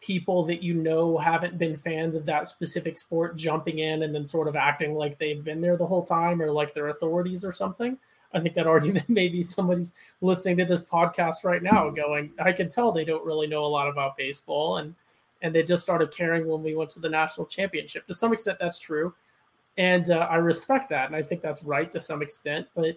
people 0.00 0.44
that 0.44 0.62
you 0.62 0.74
know 0.74 1.18
haven't 1.18 1.58
been 1.58 1.76
fans 1.76 2.14
of 2.14 2.24
that 2.26 2.46
specific 2.46 2.96
sport 2.96 3.36
jumping 3.36 3.80
in 3.80 4.04
and 4.04 4.14
then 4.14 4.26
sort 4.26 4.46
of 4.46 4.54
acting 4.54 4.94
like 4.94 5.18
they've 5.18 5.42
been 5.42 5.60
there 5.60 5.76
the 5.76 5.86
whole 5.86 6.04
time 6.04 6.40
or 6.40 6.52
like 6.52 6.72
they're 6.72 6.88
authorities 6.88 7.44
or 7.44 7.52
something. 7.52 7.98
I 8.32 8.40
think 8.40 8.54
that 8.54 8.66
argument 8.66 9.08
maybe 9.08 9.42
somebody's 9.42 9.94
listening 10.20 10.56
to 10.58 10.64
this 10.64 10.84
podcast 10.84 11.44
right 11.44 11.62
now 11.62 11.90
going, 11.90 12.32
I 12.38 12.52
can 12.52 12.68
tell 12.68 12.92
they 12.92 13.04
don't 13.04 13.24
really 13.24 13.46
know 13.46 13.64
a 13.64 13.66
lot 13.66 13.88
about 13.88 14.16
baseball 14.16 14.78
and 14.78 14.94
and 15.40 15.54
they 15.54 15.62
just 15.62 15.84
started 15.84 16.10
caring 16.10 16.48
when 16.48 16.64
we 16.64 16.74
went 16.74 16.90
to 16.90 17.00
the 17.00 17.08
national 17.08 17.46
championship. 17.46 18.04
To 18.08 18.14
some 18.14 18.32
extent, 18.32 18.58
that's 18.58 18.78
true, 18.78 19.14
and 19.76 20.10
uh, 20.10 20.26
I 20.28 20.34
respect 20.36 20.88
that, 20.90 21.06
and 21.06 21.14
I 21.14 21.22
think 21.22 21.42
that's 21.42 21.62
right 21.62 21.90
to 21.92 22.00
some 22.00 22.22
extent. 22.22 22.66
But 22.74 22.96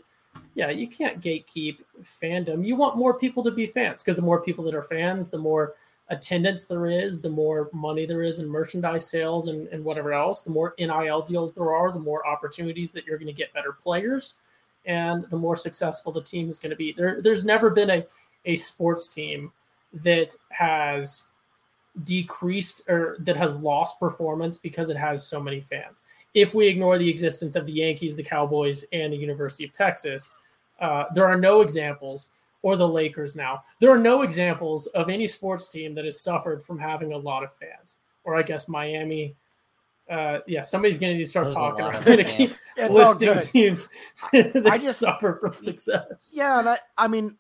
yeah, 0.56 0.70
you 0.70 0.88
can't 0.88 1.22
gatekeep 1.22 1.78
fandom. 2.02 2.66
You 2.66 2.76
want 2.76 2.98
more 2.98 3.18
people 3.18 3.44
to 3.44 3.52
be 3.52 3.68
fans 3.68 4.04
because 4.04 4.16
the 4.16 4.24
more 4.24 4.42
people 4.42 4.64
that 4.66 4.76
are 4.76 4.82
fans, 4.82 5.30
the 5.30 5.38
more 5.38 5.76
attendance 6.10 6.66
there 6.66 6.88
is, 6.88 7.22
the 7.22 7.30
more 7.30 7.70
money 7.72 8.06
there 8.06 8.22
is 8.22 8.40
in 8.40 8.48
merchandise 8.48 9.10
sales 9.10 9.48
and, 9.48 9.68
and 9.70 9.84
whatever 9.84 10.12
else, 10.12 10.42
the 10.42 10.52
more 10.52 10.76
NIL 10.78 11.22
deals 11.22 11.54
there 11.54 11.74
are, 11.74 11.92
the 11.92 12.00
more 12.00 12.28
opportunities 12.28 12.92
that 12.92 13.06
you're 13.06 13.18
going 13.18 13.28
to 13.28 13.34
get 13.34 13.54
better 13.54 13.72
players, 13.72 14.36
and 14.86 15.26
the 15.30 15.38
more 15.38 15.56
successful 15.56 16.12
the 16.12 16.22
team 16.22 16.50
is 16.50 16.60
going 16.60 16.72
to 16.72 16.76
be. 16.76 16.92
There, 16.92 17.22
there's 17.22 17.46
never 17.46 17.70
been 17.70 17.90
a, 17.90 18.06
a 18.46 18.56
sports 18.56 19.14
team 19.14 19.52
that 19.94 20.34
has 20.50 21.28
decreased 22.04 22.84
or 22.88 23.18
that 23.20 23.38
has 23.38 23.56
lost 23.58 24.00
performance 24.00 24.58
because 24.58 24.90
it 24.90 24.98
has 24.98 25.28
so 25.28 25.40
many 25.42 25.60
fans. 25.60 26.04
If 26.34 26.54
we 26.54 26.68
ignore 26.68 26.98
the 26.98 27.10
existence 27.10 27.56
of 27.56 27.66
the 27.66 27.74
Yankees, 27.74 28.16
the 28.16 28.24
Cowboys, 28.24 28.86
and 28.94 29.12
the 29.12 29.18
University 29.18 29.66
of 29.66 29.74
Texas, 29.74 30.34
uh, 30.80 31.06
there 31.14 31.26
are 31.26 31.38
no 31.38 31.62
examples 31.62 32.34
or 32.62 32.78
the 32.78 32.88
Lakers 32.88 33.36
now. 33.36 33.64
There 33.80 33.92
are 33.92 34.00
no 34.00 34.22
examples 34.22 34.88
of 34.88 35.10
any 35.10 35.28
sports 35.28 35.68
team 35.68 35.94
that 35.96 36.06
has 36.06 36.24
suffered 36.24 36.64
from 36.64 36.80
having 36.80 37.14
a 37.14 37.18
lot 37.18 37.44
of 37.44 37.54
fans. 37.54 37.98
Or 38.24 38.36
I 38.36 38.44
guess 38.44 38.70
Miami. 38.70 39.36
Uh, 40.12 40.40
yeah, 40.46 40.62
somebody's 40.62 40.98
going 40.98 41.14
to 41.14 41.18
need 41.18 41.24
to 41.24 41.30
start 41.30 41.46
There's 41.48 41.54
talking. 41.56 41.86
I'm 41.86 42.04
going 42.04 42.18
to 42.18 42.24
keep 42.38 42.54
It's 42.76 42.90
all 42.94 43.16
listing 43.16 43.40
teams 43.40 43.90
that 44.34 44.68
I 44.70 44.78
just- 44.78 45.00
suffer 45.00 45.38
from 45.40 45.54
success. 45.54 46.34
Yeah, 46.36 46.60
and 46.60 46.68
I, 46.68 46.80
I 46.98 47.08
mean, 47.08 47.38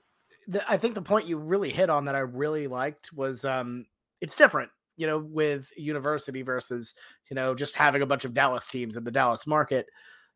the, 0.47 0.67
I 0.71 0.77
think 0.77 0.95
the 0.95 1.01
point 1.01 1.27
you 1.27 1.37
really 1.37 1.69
hit 1.69 1.89
on 1.89 2.05
that 2.05 2.15
I 2.15 2.19
really 2.19 2.67
liked 2.67 3.11
was 3.11 3.43
um, 3.43 3.85
it's 4.21 4.37
different, 4.37 4.71
you 4.95 5.05
know, 5.05 5.19
with 5.19 5.69
university 5.75 6.43
versus 6.43 6.93
you 7.29 7.35
know 7.35 7.53
just 7.53 7.75
having 7.75 8.01
a 8.01 8.05
bunch 8.05 8.23
of 8.25 8.33
Dallas 8.33 8.67
teams 8.67 8.95
in 8.95 9.03
the 9.03 9.11
Dallas 9.11 9.45
market, 9.45 9.87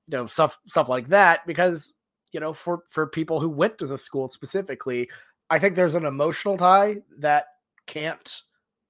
you 0.07 0.17
know, 0.17 0.27
stuff 0.27 0.57
stuff 0.67 0.89
like 0.89 1.07
that. 1.07 1.45
Because 1.47 1.93
you 2.33 2.39
know, 2.41 2.51
for 2.53 2.83
for 2.89 3.07
people 3.07 3.39
who 3.39 3.49
went 3.49 3.77
to 3.77 3.87
the 3.87 3.97
school 3.97 4.29
specifically, 4.29 5.09
I 5.49 5.57
think 5.57 5.75
there's 5.75 5.95
an 5.95 6.05
emotional 6.05 6.57
tie 6.57 6.97
that 7.19 7.45
can't 7.87 8.41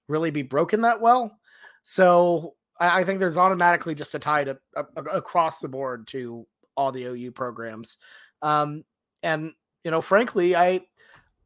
really 0.07 0.31
be 0.31 0.41
broken 0.41 0.81
that 0.81 0.99
well. 0.99 1.37
So 1.83 2.55
I, 2.79 3.01
I 3.01 3.03
think 3.03 3.19
there's 3.19 3.37
automatically 3.37 3.95
just 3.95 4.15
a 4.15 4.19
tie 4.19 4.43
to 4.43 4.57
a, 4.75 4.83
a- 4.95 5.17
across 5.17 5.59
the 5.59 5.67
board 5.67 6.07
to 6.07 6.45
all 6.75 6.91
the 6.91 7.05
OU 7.05 7.31
programs. 7.31 7.97
Um, 8.41 8.83
and 9.23 9.51
you 9.83 9.91
know, 9.91 10.01
frankly, 10.01 10.55
I 10.55 10.81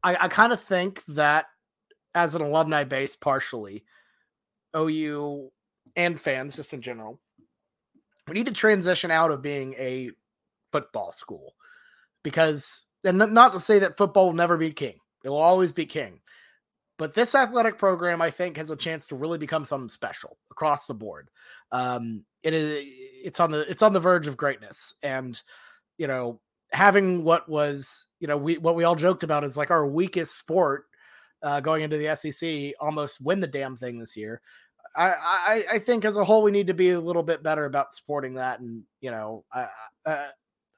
I, 0.02 0.16
I 0.24 0.28
kind 0.28 0.52
of 0.52 0.60
think 0.60 1.02
that 1.08 1.46
as 2.14 2.34
an 2.34 2.42
alumni 2.42 2.84
base, 2.84 3.16
partially, 3.16 3.84
OU 4.76 5.50
and 5.96 6.20
fans 6.20 6.56
just 6.56 6.72
in 6.72 6.82
general, 6.82 7.20
we 8.28 8.34
need 8.34 8.46
to 8.46 8.52
transition 8.52 9.10
out 9.10 9.30
of 9.30 9.42
being 9.42 9.74
a 9.74 10.10
football 10.72 11.12
school 11.12 11.54
because, 12.22 12.86
and 13.04 13.18
not 13.18 13.52
to 13.52 13.60
say 13.60 13.80
that 13.80 13.96
football 13.96 14.26
will 14.26 14.32
never 14.32 14.56
be 14.56 14.72
king, 14.72 14.98
it 15.24 15.28
will 15.28 15.36
always 15.38 15.72
be 15.72 15.86
king. 15.86 16.20
But 17.00 17.14
this 17.14 17.34
athletic 17.34 17.78
program, 17.78 18.20
I 18.20 18.30
think, 18.30 18.58
has 18.58 18.70
a 18.70 18.76
chance 18.76 19.08
to 19.08 19.16
really 19.16 19.38
become 19.38 19.64
something 19.64 19.88
special 19.88 20.36
across 20.50 20.86
the 20.86 20.92
board. 20.92 21.30
Um, 21.72 22.26
it 22.42 22.52
is, 22.52 22.84
it's 23.24 23.40
on 23.40 23.50
the, 23.50 23.60
it's 23.70 23.80
on 23.80 23.94
the 23.94 24.00
verge 24.00 24.26
of 24.26 24.36
greatness, 24.36 24.92
and 25.02 25.40
you 25.96 26.06
know, 26.06 26.42
having 26.72 27.24
what 27.24 27.48
was, 27.48 28.04
you 28.18 28.28
know, 28.28 28.36
we 28.36 28.58
what 28.58 28.76
we 28.76 28.84
all 28.84 28.96
joked 28.96 29.22
about 29.22 29.44
is 29.44 29.56
like 29.56 29.70
our 29.70 29.86
weakest 29.86 30.36
sport 30.36 30.84
uh, 31.42 31.60
going 31.60 31.84
into 31.84 31.96
the 31.96 32.14
SEC, 32.14 32.74
almost 32.78 33.18
win 33.18 33.40
the 33.40 33.46
damn 33.46 33.78
thing 33.78 33.98
this 33.98 34.14
year. 34.14 34.42
I, 34.94 35.08
I 35.08 35.64
I 35.72 35.78
think 35.78 36.04
as 36.04 36.18
a 36.18 36.24
whole 36.24 36.42
we 36.42 36.50
need 36.50 36.66
to 36.66 36.74
be 36.74 36.90
a 36.90 37.00
little 37.00 37.22
bit 37.22 37.42
better 37.42 37.64
about 37.64 37.94
supporting 37.94 38.34
that, 38.34 38.60
and 38.60 38.82
you 39.00 39.10
know, 39.10 39.46
I 39.50 39.68
I, 40.04 40.28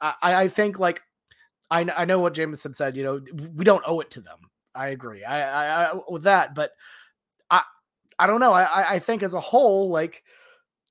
I, 0.00 0.14
I 0.22 0.48
think 0.48 0.78
like 0.78 1.02
I 1.68 1.80
I 1.80 2.04
know 2.04 2.20
what 2.20 2.34
Jameson 2.34 2.74
said. 2.74 2.96
You 2.96 3.02
know, 3.02 3.20
we 3.56 3.64
don't 3.64 3.82
owe 3.84 3.98
it 3.98 4.10
to 4.12 4.20
them. 4.20 4.38
I 4.74 4.88
agree. 4.88 5.24
I 5.24 5.42
I, 5.84 5.90
I 5.92 6.00
with 6.08 6.22
that, 6.24 6.54
but 6.54 6.72
I 7.50 7.62
I 8.18 8.26
don't 8.26 8.40
know. 8.40 8.52
I 8.52 8.94
I- 8.94 8.98
think 9.00 9.22
as 9.22 9.34
a 9.34 9.40
whole, 9.40 9.90
like 9.90 10.24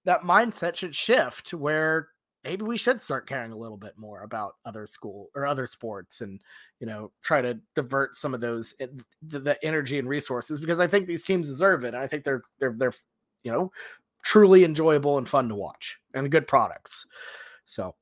that 0.05 0.21
mindset 0.23 0.75
should 0.75 0.95
shift 0.95 1.53
where 1.53 2.09
maybe 2.43 2.63
we 2.65 2.77
should 2.77 3.01
start 3.01 3.27
caring 3.27 3.51
a 3.51 3.57
little 3.57 3.77
bit 3.77 3.93
more 3.97 4.23
about 4.23 4.55
other 4.65 4.87
school 4.87 5.29
or 5.35 5.45
other 5.47 5.67
sports 5.67 6.21
and 6.21 6.39
you 6.79 6.87
know 6.87 7.11
try 7.23 7.41
to 7.41 7.59
divert 7.75 8.15
some 8.15 8.33
of 8.33 8.41
those 8.41 8.73
eh, 8.81 8.87
the, 9.23 9.39
the 9.39 9.65
energy 9.65 9.99
and 9.99 10.09
resources 10.09 10.59
because 10.59 10.79
i 10.79 10.87
think 10.87 11.07
these 11.07 11.23
teams 11.25 11.47
deserve 11.47 11.85
it 11.85 11.95
i 11.95 12.07
think 12.07 12.23
they're 12.23 12.43
they're 12.59 12.75
they're 12.77 12.93
you 13.43 13.51
know 13.51 13.71
truly 14.23 14.63
enjoyable 14.65 15.17
and 15.19 15.29
fun 15.29 15.49
to 15.49 15.55
watch 15.55 15.97
and 16.15 16.31
good 16.31 16.47
products 16.47 17.05
so 17.65 17.95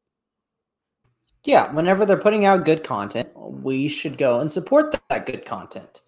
Yeah, 1.45 1.71
whenever 1.71 2.05
they're 2.05 2.17
putting 2.17 2.45
out 2.45 2.65
good 2.65 2.83
content, 2.83 3.29
we 3.35 3.87
should 3.87 4.17
go 4.17 4.39
and 4.39 4.51
support 4.51 4.99
that 5.09 5.25
good 5.25 5.45
content. 5.45 6.01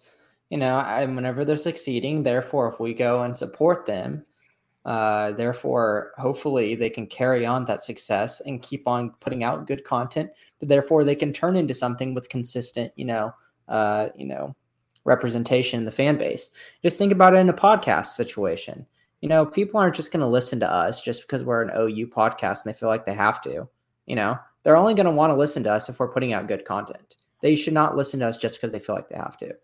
You 0.50 0.58
know, 0.58 0.80
and 0.80 1.16
whenever 1.16 1.44
they're 1.44 1.56
succeeding, 1.56 2.22
therefore, 2.22 2.68
if 2.70 2.78
we 2.78 2.92
go 2.92 3.22
and 3.22 3.34
support 3.34 3.86
them, 3.86 4.24
uh, 4.84 5.32
therefore, 5.32 6.12
hopefully, 6.18 6.74
they 6.74 6.90
can 6.90 7.06
carry 7.06 7.46
on 7.46 7.64
that 7.64 7.82
success 7.82 8.42
and 8.42 8.60
keep 8.60 8.86
on 8.86 9.10
putting 9.20 9.44
out 9.44 9.66
good 9.66 9.84
content. 9.84 10.30
But 10.58 10.68
therefore, 10.68 11.04
they 11.04 11.14
can 11.14 11.32
turn 11.32 11.56
into 11.56 11.72
something 11.72 12.12
with 12.12 12.28
consistent, 12.28 12.92
you 12.96 13.06
know, 13.06 13.32
uh, 13.68 14.08
you 14.14 14.26
know, 14.26 14.54
representation 15.04 15.78
in 15.78 15.84
the 15.84 15.90
fan 15.90 16.18
base. 16.18 16.50
Just 16.82 16.98
think 16.98 17.12
about 17.12 17.34
it 17.34 17.38
in 17.38 17.48
a 17.48 17.54
podcast 17.54 18.06
situation. 18.06 18.86
You 19.22 19.30
know, 19.30 19.46
people 19.46 19.80
aren't 19.80 19.94
just 19.94 20.12
going 20.12 20.20
to 20.20 20.26
listen 20.26 20.60
to 20.60 20.70
us 20.70 21.00
just 21.00 21.22
because 21.22 21.44
we're 21.44 21.62
an 21.62 21.70
OU 21.74 22.08
podcast 22.08 22.64
and 22.64 22.74
they 22.74 22.78
feel 22.78 22.88
like 22.88 23.06
they 23.06 23.14
have 23.14 23.40
to. 23.42 23.68
You 24.06 24.16
know, 24.16 24.38
they're 24.62 24.76
only 24.76 24.94
going 24.94 25.06
to 25.06 25.12
want 25.12 25.30
to 25.30 25.36
listen 25.36 25.62
to 25.64 25.72
us 25.72 25.88
if 25.88 25.98
we're 25.98 26.12
putting 26.12 26.32
out 26.32 26.48
good 26.48 26.64
content. 26.64 27.16
They 27.40 27.56
should 27.56 27.74
not 27.74 27.96
listen 27.96 28.20
to 28.20 28.26
us 28.26 28.38
just 28.38 28.60
because 28.60 28.72
they 28.72 28.78
feel 28.78 28.94
like 28.94 29.08
they 29.08 29.16
have 29.16 29.36
to. 29.38 29.54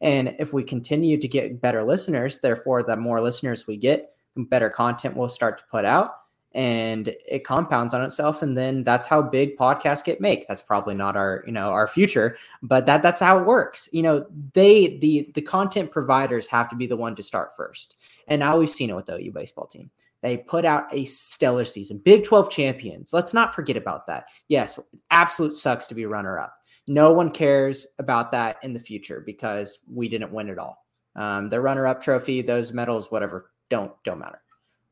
And 0.00 0.34
if 0.38 0.52
we 0.52 0.62
continue 0.62 1.18
to 1.18 1.28
get 1.28 1.60
better 1.60 1.84
listeners, 1.84 2.40
therefore, 2.40 2.82
the 2.82 2.96
more 2.96 3.20
listeners 3.20 3.66
we 3.66 3.76
get, 3.76 4.12
the 4.34 4.44
better 4.44 4.70
content 4.70 5.16
we'll 5.16 5.28
start 5.28 5.58
to 5.58 5.64
put 5.70 5.84
out. 5.84 6.14
And 6.52 7.14
it 7.28 7.44
compounds 7.44 7.94
on 7.94 8.02
itself. 8.02 8.42
And 8.42 8.56
then 8.56 8.82
that's 8.82 9.06
how 9.06 9.20
big 9.20 9.56
podcasts 9.56 10.02
get 10.02 10.20
made. 10.20 10.44
That's 10.48 10.62
probably 10.62 10.94
not 10.94 11.14
our, 11.14 11.44
you 11.46 11.52
know, 11.52 11.70
our 11.70 11.86
future, 11.86 12.38
but 12.62 12.86
that 12.86 13.02
that's 13.02 13.20
how 13.20 13.38
it 13.38 13.46
works. 13.46 13.88
You 13.92 14.02
know, 14.02 14.26
they 14.54 14.96
the 14.98 15.30
the 15.34 15.42
content 15.42 15.90
providers 15.90 16.48
have 16.48 16.70
to 16.70 16.76
be 16.76 16.86
the 16.86 16.96
one 16.96 17.14
to 17.16 17.22
start 17.22 17.54
first. 17.54 17.96
And 18.28 18.40
now 18.40 18.56
we've 18.56 18.70
seen 18.70 18.90
it 18.90 18.96
with 18.96 19.06
the 19.06 19.16
OU 19.16 19.32
baseball 19.32 19.66
team. 19.66 19.90
They 20.22 20.36
put 20.36 20.64
out 20.64 20.92
a 20.92 21.04
stellar 21.04 21.64
season. 21.64 21.98
Big 22.04 22.24
12 22.24 22.50
champions. 22.50 23.12
Let's 23.12 23.32
not 23.32 23.54
forget 23.54 23.76
about 23.76 24.06
that. 24.08 24.26
Yes, 24.48 24.78
absolute 25.10 25.52
sucks 25.52 25.86
to 25.88 25.94
be 25.94 26.06
runner 26.06 26.38
up. 26.38 26.54
No 26.88 27.12
one 27.12 27.30
cares 27.30 27.86
about 27.98 28.32
that 28.32 28.56
in 28.62 28.72
the 28.72 28.78
future 28.78 29.22
because 29.24 29.80
we 29.92 30.08
didn't 30.08 30.32
win 30.32 30.48
it 30.48 30.58
all. 30.58 30.84
Um, 31.14 31.48
the 31.50 31.60
runner 31.60 31.86
up 31.86 32.02
trophy, 32.02 32.42
those 32.42 32.72
medals, 32.72 33.10
whatever, 33.10 33.50
don't 33.70 33.92
don't 34.04 34.18
matter. 34.18 34.40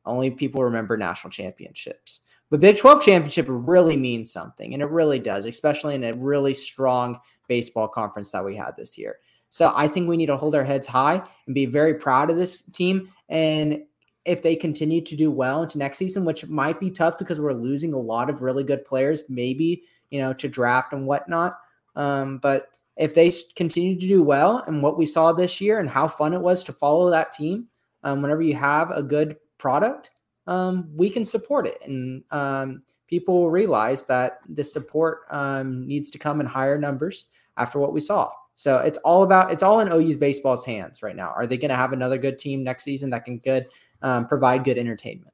Only 0.05 0.31
people 0.31 0.63
remember 0.63 0.95
national 0.95 1.31
championships. 1.31 2.21
But 2.49 2.61
Big 2.61 2.77
12 2.77 3.03
championship 3.03 3.45
really 3.49 3.97
means 3.97 4.31
something, 4.31 4.73
and 4.73 4.81
it 4.81 4.89
really 4.89 5.19
does, 5.19 5.45
especially 5.45 5.95
in 5.95 6.03
a 6.05 6.13
really 6.13 6.53
strong 6.53 7.19
baseball 7.49 7.87
conference 7.87 8.31
that 8.31 8.45
we 8.45 8.55
had 8.55 8.71
this 8.77 8.97
year. 8.97 9.17
So 9.49 9.73
I 9.75 9.87
think 9.87 10.07
we 10.07 10.17
need 10.17 10.27
to 10.27 10.37
hold 10.37 10.55
our 10.55 10.63
heads 10.63 10.87
high 10.87 11.21
and 11.45 11.55
be 11.55 11.65
very 11.65 11.95
proud 11.95 12.29
of 12.29 12.37
this 12.37 12.61
team. 12.61 13.09
And 13.29 13.83
if 14.27 14.41
they 14.41 14.55
continue 14.55 14.99
to 15.01 15.15
do 15.15 15.31
well 15.31 15.63
into 15.63 15.77
next 15.77 15.97
season, 15.97 16.25
which 16.25 16.45
might 16.47 16.79
be 16.79 16.91
tough 16.91 17.17
because 17.17 17.39
we're 17.39 17.53
losing 17.53 17.93
a 17.93 17.99
lot 17.99 18.29
of 18.29 18.41
really 18.41 18.63
good 18.63 18.83
players, 18.83 19.23
maybe 19.29 19.83
you 20.11 20.19
know 20.19 20.33
to 20.33 20.49
draft 20.49 20.93
and 20.93 21.07
whatnot. 21.07 21.57
Um, 21.95 22.37
but 22.37 22.67
if 22.97 23.15
they 23.15 23.31
continue 23.55 23.95
to 23.99 24.07
do 24.07 24.21
well 24.21 24.63
and 24.67 24.83
what 24.83 24.97
we 24.97 25.05
saw 25.05 25.31
this 25.31 25.61
year 25.61 25.79
and 25.79 25.89
how 25.89 26.07
fun 26.07 26.33
it 26.33 26.41
was 26.41 26.63
to 26.65 26.73
follow 26.73 27.09
that 27.09 27.31
team, 27.31 27.67
um, 28.03 28.21
whenever 28.21 28.41
you 28.41 28.55
have 28.55 28.91
a 28.91 29.01
good 29.01 29.37
product, 29.57 30.11
um, 30.45 30.89
we 30.93 31.09
can 31.09 31.23
support 31.23 31.65
it, 31.65 31.79
and 31.85 32.23
um, 32.31 32.81
people 33.07 33.39
will 33.39 33.49
realize 33.49 34.05
that 34.05 34.39
the 34.49 34.63
support 34.63 35.21
um, 35.29 35.87
needs 35.87 36.09
to 36.11 36.19
come 36.19 36.41
in 36.41 36.45
higher 36.45 36.77
numbers 36.77 37.27
after 37.55 37.79
what 37.79 37.93
we 37.93 38.01
saw. 38.01 38.29
So 38.57 38.77
it's 38.77 38.97
all 38.99 39.21
about 39.21 39.51
it's 39.51 39.63
all 39.63 39.79
in 39.79 39.87
OU's 39.87 40.17
baseball's 40.17 40.65
hands 40.65 41.03
right 41.03 41.15
now. 41.15 41.29
Are 41.29 41.45
they 41.45 41.57
going 41.57 41.69
to 41.69 41.75
have 41.75 41.93
another 41.93 42.17
good 42.17 42.39
team 42.39 42.63
next 42.63 42.83
season 42.83 43.11
that 43.11 43.23
can 43.23 43.37
good 43.37 43.67
um, 44.01 44.27
provide 44.27 44.63
good 44.63 44.77
entertainment? 44.77 45.33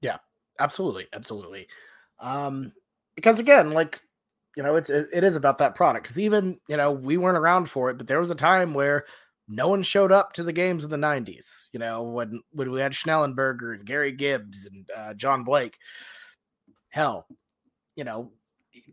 Yeah, 0.00 0.18
absolutely 0.58 1.06
absolutely 1.12 1.66
um 2.20 2.72
because 3.16 3.38
again 3.38 3.70
like 3.72 4.00
you 4.56 4.62
know 4.62 4.76
it's 4.76 4.90
it, 4.90 5.08
it 5.12 5.24
is 5.24 5.36
about 5.36 5.58
that 5.58 5.74
product 5.74 6.04
because 6.04 6.18
even 6.18 6.58
you 6.68 6.76
know 6.76 6.92
we 6.92 7.16
weren't 7.16 7.38
around 7.38 7.68
for 7.68 7.90
it 7.90 7.98
but 7.98 8.06
there 8.06 8.20
was 8.20 8.30
a 8.30 8.36
time 8.36 8.72
where 8.74 9.04
no 9.48 9.68
one 9.68 9.82
showed 9.82 10.12
up 10.12 10.32
to 10.32 10.42
the 10.42 10.52
games 10.52 10.84
in 10.84 10.90
the 10.90 10.96
90s 10.96 11.64
you 11.72 11.78
know 11.78 12.02
when 12.02 12.40
when 12.52 12.70
we 12.70 12.80
had 12.80 12.92
schnellenberger 12.92 13.74
and 13.74 13.84
gary 13.84 14.12
gibbs 14.12 14.66
and 14.66 14.88
uh, 14.96 15.12
john 15.14 15.42
blake 15.42 15.76
hell 16.88 17.26
you 17.96 18.04
know 18.04 18.30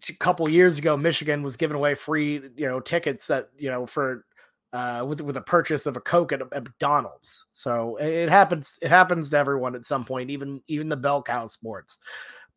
a 0.10 0.14
couple 0.14 0.48
years 0.48 0.78
ago, 0.78 0.96
Michigan 0.96 1.42
was 1.42 1.58
giving 1.58 1.76
away 1.76 1.96
free, 1.96 2.34
you 2.56 2.68
know, 2.68 2.80
tickets 2.80 3.26
that 3.28 3.50
you 3.58 3.70
know 3.70 3.88
for 3.88 4.26
uh, 4.74 5.06
with 5.08 5.22
with 5.22 5.38
a 5.38 5.42
purchase 5.42 5.86
of 5.86 5.98
a 5.98 6.02
Coke 6.02 6.32
at, 6.32 6.42
at 6.42 6.64
McDonald's. 6.64 7.46
So 7.54 7.98
it, 7.98 8.30
happens. 8.30 8.78
It 8.82 8.90
happens 8.90 9.30
to 9.30 9.38
everyone 9.38 9.76
at 9.76 9.86
some 9.86 10.06
point, 10.06 10.30
even 10.30 10.62
even 10.68 10.90
the 10.90 10.98
bell 10.98 11.22
cow 11.22 11.46
sports. 11.48 11.98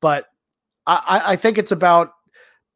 But 0.00 0.26
I, 0.86 1.22
I 1.26 1.36
think 1.36 1.58
it's 1.58 1.72
about 1.72 2.12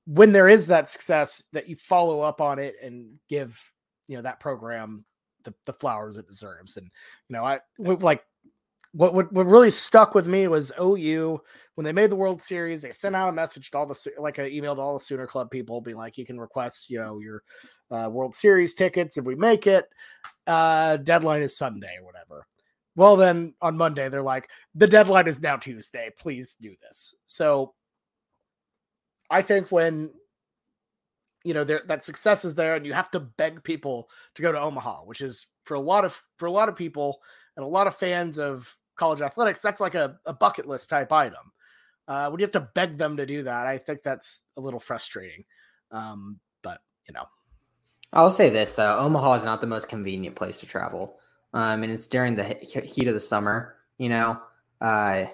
when 0.07 0.33
there 0.33 0.48
is 0.48 0.66
that 0.68 0.88
success 0.88 1.42
that 1.53 1.68
you 1.68 1.77
follow 1.77 2.20
up 2.20 2.40
on 2.40 2.59
it 2.59 2.77
and 2.83 3.18
give 3.29 3.59
you 4.07 4.16
know 4.16 4.22
that 4.22 4.40
program 4.40 5.05
the, 5.44 5.55
the 5.66 5.72
flowers 5.72 6.16
it 6.16 6.27
deserves. 6.27 6.77
And 6.77 6.87
you 7.29 7.37
know, 7.37 7.44
I 7.44 7.61
like 7.79 8.24
what, 8.92 9.14
what 9.14 9.33
what 9.33 9.46
really 9.46 9.70
stuck 9.70 10.14
with 10.14 10.27
me 10.27 10.48
was 10.48 10.72
OU 10.81 11.40
when 11.74 11.85
they 11.85 11.92
made 11.92 12.11
the 12.11 12.16
World 12.16 12.40
Series. 12.40 12.83
They 12.83 12.92
sent 12.92 13.14
out 13.14 13.29
a 13.29 13.33
message 13.33 13.70
to 13.70 13.79
all 13.79 13.87
the 13.87 14.12
like 14.18 14.38
I 14.38 14.51
emailed 14.51 14.79
all 14.79 14.94
the 14.94 15.05
Sooner 15.05 15.27
Club 15.27 15.51
people, 15.51 15.81
being 15.81 15.96
like, 15.96 16.18
you 16.18 16.27
can 16.27 16.40
request 16.40 16.90
you 16.90 16.98
know 16.98 17.18
your 17.20 17.42
uh, 17.90 18.09
World 18.11 18.35
Series 18.35 18.74
tickets 18.74 19.16
if 19.16 19.24
we 19.24 19.35
make 19.35 19.66
it. 19.66 19.88
Uh, 20.46 20.96
deadline 20.98 21.42
is 21.42 21.57
Sunday 21.57 21.96
or 22.01 22.05
whatever. 22.05 22.46
Well, 22.96 23.16
then 23.16 23.55
on 23.61 23.77
Monday 23.77 24.09
they're 24.09 24.22
like, 24.22 24.48
the 24.74 24.87
deadline 24.87 25.29
is 25.29 25.40
now 25.40 25.57
Tuesday. 25.57 26.11
Please 26.18 26.57
do 26.61 26.74
this. 26.83 27.14
So 27.27 27.74
I 29.31 29.42
think 29.42 29.70
when 29.70 30.11
you 31.44 31.55
know 31.55 31.64
there 31.64 31.83
that 31.87 32.05
success 32.05 32.44
is 32.44 32.55
there 32.55 32.74
and 32.74 32.85
you 32.85 32.92
have 32.92 33.11
to 33.12 33.20
beg 33.20 33.62
people 33.62 34.09
to 34.35 34.42
go 34.42 34.53
to 34.53 34.61
Omaha, 34.61 35.03
which 35.03 35.20
is 35.20 35.46
for 35.64 35.74
a 35.74 35.81
lot 35.81 36.05
of 36.05 36.20
for 36.38 36.46
a 36.46 36.53
lot 36.53 36.68
of 36.68 36.77
people 36.77 37.20
and 37.57 37.64
a 37.64 37.68
lot 37.68 37.87
of 37.87 37.96
fans 37.96 38.38
of 38.38 38.74
college 38.96 39.22
athletics, 39.22 39.61
that's 39.61 39.81
like 39.81 39.94
a, 39.94 40.18
a 40.27 40.33
bucket 40.33 40.66
list 40.66 40.90
type 40.90 41.12
item. 41.12 41.53
Uh, 42.09 42.29
when 42.29 42.40
you 42.40 42.44
have 42.44 42.53
to 42.53 42.68
beg 42.74 42.98
them 42.98 43.16
to 43.16 43.27
do 43.27 43.42
that, 43.44 43.66
I 43.66 43.79
think 43.79 44.03
that's 44.03 44.40
a 44.57 44.61
little 44.61 44.81
frustrating. 44.81 45.44
Um, 45.90 46.40
but 46.62 46.81
you 47.07 47.14
know, 47.14 47.27
I'll 48.12 48.31
say 48.31 48.51
this 48.51 48.73
though: 48.73 48.99
Omaha 48.99 49.35
is 49.35 49.44
not 49.44 49.61
the 49.61 49.66
most 49.66 49.88
convenient 49.88 50.37
place 50.37 50.59
to 50.59 50.66
travel, 50.66 51.18
um, 51.53 51.83
and 51.83 51.92
it's 51.92 52.07
during 52.07 52.35
the 52.35 52.44
heat 52.44 53.09
of 53.09 53.14
the 53.14 53.21
summer. 53.21 53.77
You 53.99 54.09
know, 54.09 54.40
uh, 54.81 55.27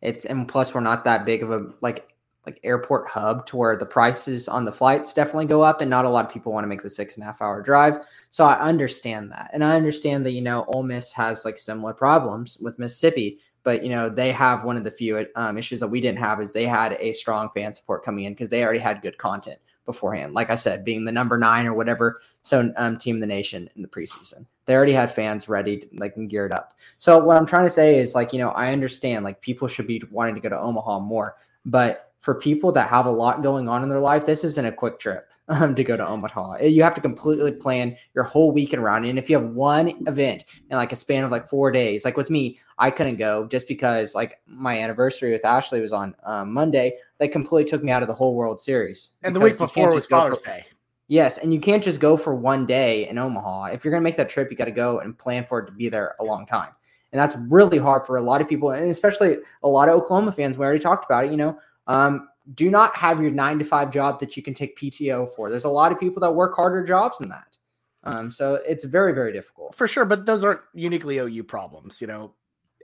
it's 0.00 0.26
and 0.26 0.46
plus 0.46 0.74
we're 0.74 0.80
not 0.80 1.04
that 1.04 1.24
big 1.24 1.42
of 1.42 1.50
a 1.50 1.70
like 1.80 2.12
like 2.46 2.58
airport 2.64 3.08
hub 3.08 3.46
to 3.46 3.56
where 3.56 3.76
the 3.76 3.86
prices 3.86 4.48
on 4.48 4.64
the 4.64 4.72
flights 4.72 5.12
definitely 5.12 5.46
go 5.46 5.62
up 5.62 5.80
and 5.80 5.88
not 5.88 6.04
a 6.04 6.08
lot 6.08 6.24
of 6.24 6.32
people 6.32 6.52
want 6.52 6.64
to 6.64 6.68
make 6.68 6.82
the 6.82 6.90
six 6.90 7.14
and 7.14 7.22
a 7.22 7.26
half 7.26 7.40
hour 7.40 7.62
drive. 7.62 7.98
So 8.30 8.44
I 8.44 8.58
understand 8.58 9.30
that. 9.30 9.50
And 9.52 9.62
I 9.62 9.76
understand 9.76 10.26
that, 10.26 10.32
you 10.32 10.40
know, 10.40 10.64
Ole 10.68 10.82
Miss 10.82 11.12
has 11.12 11.44
like 11.44 11.56
similar 11.56 11.94
problems 11.94 12.58
with 12.60 12.80
Mississippi, 12.80 13.38
but 13.62 13.84
you 13.84 13.90
know, 13.90 14.08
they 14.08 14.32
have 14.32 14.64
one 14.64 14.76
of 14.76 14.82
the 14.82 14.90
few 14.90 15.24
um, 15.36 15.56
issues 15.56 15.78
that 15.80 15.86
we 15.86 16.00
didn't 16.00 16.18
have 16.18 16.40
is 16.40 16.50
they 16.50 16.66
had 16.66 16.96
a 16.98 17.12
strong 17.12 17.48
fan 17.50 17.74
support 17.74 18.04
coming 18.04 18.24
in 18.24 18.32
because 18.32 18.48
they 18.48 18.64
already 18.64 18.80
had 18.80 19.02
good 19.02 19.18
content 19.18 19.58
beforehand. 19.84 20.34
Like 20.34 20.50
I 20.50 20.54
said, 20.54 20.84
being 20.84 21.04
the 21.04 21.12
number 21.12 21.38
nine 21.38 21.66
or 21.66 21.74
whatever, 21.74 22.20
so 22.42 22.72
um, 22.76 22.96
team 22.96 23.20
the 23.20 23.26
nation 23.26 23.68
in 23.76 23.82
the 23.82 23.88
preseason, 23.88 24.46
they 24.66 24.74
already 24.74 24.92
had 24.92 25.14
fans 25.14 25.48
ready, 25.48 25.88
like 25.94 26.14
geared 26.28 26.52
up. 26.52 26.74
So 26.98 27.18
what 27.18 27.36
I'm 27.36 27.46
trying 27.46 27.64
to 27.64 27.70
say 27.70 27.98
is 27.98 28.14
like, 28.14 28.32
you 28.32 28.38
know, 28.38 28.50
I 28.50 28.72
understand 28.72 29.24
like 29.24 29.40
people 29.40 29.68
should 29.68 29.86
be 29.86 30.02
wanting 30.10 30.34
to 30.34 30.40
go 30.40 30.48
to 30.48 30.58
Omaha 30.58 31.00
more, 31.00 31.36
but 31.64 32.12
for 32.20 32.34
people 32.34 32.70
that 32.72 32.88
have 32.88 33.06
a 33.06 33.10
lot 33.10 33.42
going 33.42 33.68
on 33.68 33.82
in 33.82 33.88
their 33.88 33.98
life, 33.98 34.24
this 34.24 34.44
isn't 34.44 34.64
a 34.64 34.72
quick 34.72 34.98
trip 35.00 35.28
um, 35.48 35.74
to 35.74 35.84
go 35.84 35.96
to 35.96 36.06
Omaha. 36.06 36.58
You 36.62 36.82
have 36.82 36.94
to 36.94 37.00
completely 37.00 37.52
plan 37.52 37.96
your 38.14 38.24
whole 38.24 38.52
weekend 38.52 38.82
around 38.82 39.04
it. 39.04 39.10
And 39.10 39.18
if 39.18 39.28
you 39.28 39.38
have 39.38 39.50
one 39.50 39.88
event 40.06 40.44
in 40.70 40.76
like 40.76 40.92
a 40.92 40.96
span 40.96 41.24
of 41.24 41.30
like 41.30 41.48
four 41.48 41.70
days, 41.70 42.04
like 42.04 42.16
with 42.16 42.30
me, 42.30 42.58
I 42.78 42.90
couldn't 42.90 43.16
go 43.16 43.46
just 43.46 43.68
because 43.68 44.14
like 44.14 44.40
my 44.46 44.78
anniversary 44.78 45.32
with 45.32 45.44
Ashley 45.44 45.80
was 45.80 45.92
on 45.92 46.14
um, 46.24 46.52
Monday. 46.52 46.94
They 47.18 47.28
completely 47.28 47.68
took 47.68 47.82
me 47.82 47.92
out 47.92 48.02
of 48.02 48.08
the 48.08 48.14
whole 48.14 48.34
World 48.34 48.60
Series. 48.60 49.12
And 49.22 49.34
the 49.34 49.40
week 49.40 49.58
before 49.58 49.92
was 49.92 50.06
Father's 50.06 50.42
Day. 50.42 50.64
Yes, 51.08 51.38
and 51.38 51.52
you 51.52 51.60
can't 51.60 51.84
just 51.84 52.00
go 52.00 52.16
for 52.16 52.34
one 52.34 52.64
day 52.64 53.06
in 53.06 53.18
Omaha. 53.18 53.64
If 53.64 53.84
you're 53.84 53.92
going 53.92 54.02
to 54.02 54.04
make 54.04 54.16
that 54.16 54.30
trip, 54.30 54.50
you 54.50 54.56
got 54.56 54.64
to 54.64 54.70
go 54.70 55.00
and 55.00 55.18
plan 55.18 55.44
for 55.44 55.58
it 55.58 55.66
to 55.66 55.72
be 55.72 55.90
there 55.90 56.14
a 56.20 56.24
long 56.24 56.46
time. 56.46 56.70
And 57.12 57.20
that's 57.20 57.36
really 57.50 57.76
hard 57.76 58.06
for 58.06 58.16
a 58.16 58.22
lot 58.22 58.40
of 58.40 58.48
people, 58.48 58.70
and 58.70 58.88
especially 58.90 59.36
a 59.62 59.68
lot 59.68 59.90
of 59.90 59.96
Oklahoma 59.96 60.32
fans. 60.32 60.56
We 60.56 60.64
already 60.64 60.78
talked 60.78 61.04
about 61.04 61.26
it. 61.26 61.30
You 61.30 61.36
know, 61.36 61.58
um, 61.86 62.28
do 62.54 62.70
not 62.70 62.94
have 62.96 63.20
your 63.20 63.30
nine 63.30 63.58
to 63.58 63.64
five 63.64 63.90
job 63.90 64.20
that 64.20 64.36
you 64.36 64.42
can 64.42 64.54
take 64.54 64.76
PTO 64.76 65.34
for. 65.34 65.50
There's 65.50 65.64
a 65.64 65.70
lot 65.70 65.92
of 65.92 66.00
people 66.00 66.20
that 66.20 66.32
work 66.32 66.54
harder 66.54 66.84
jobs 66.84 67.18
than 67.18 67.28
that. 67.28 67.56
Um, 68.04 68.30
so 68.30 68.58
it's 68.66 68.84
very, 68.84 69.12
very 69.12 69.32
difficult. 69.32 69.74
For 69.76 69.86
sure, 69.86 70.04
but 70.04 70.26
those 70.26 70.44
aren't 70.44 70.62
uniquely 70.74 71.18
OU 71.18 71.44
problems. 71.44 72.00
You 72.00 72.08
know, 72.08 72.34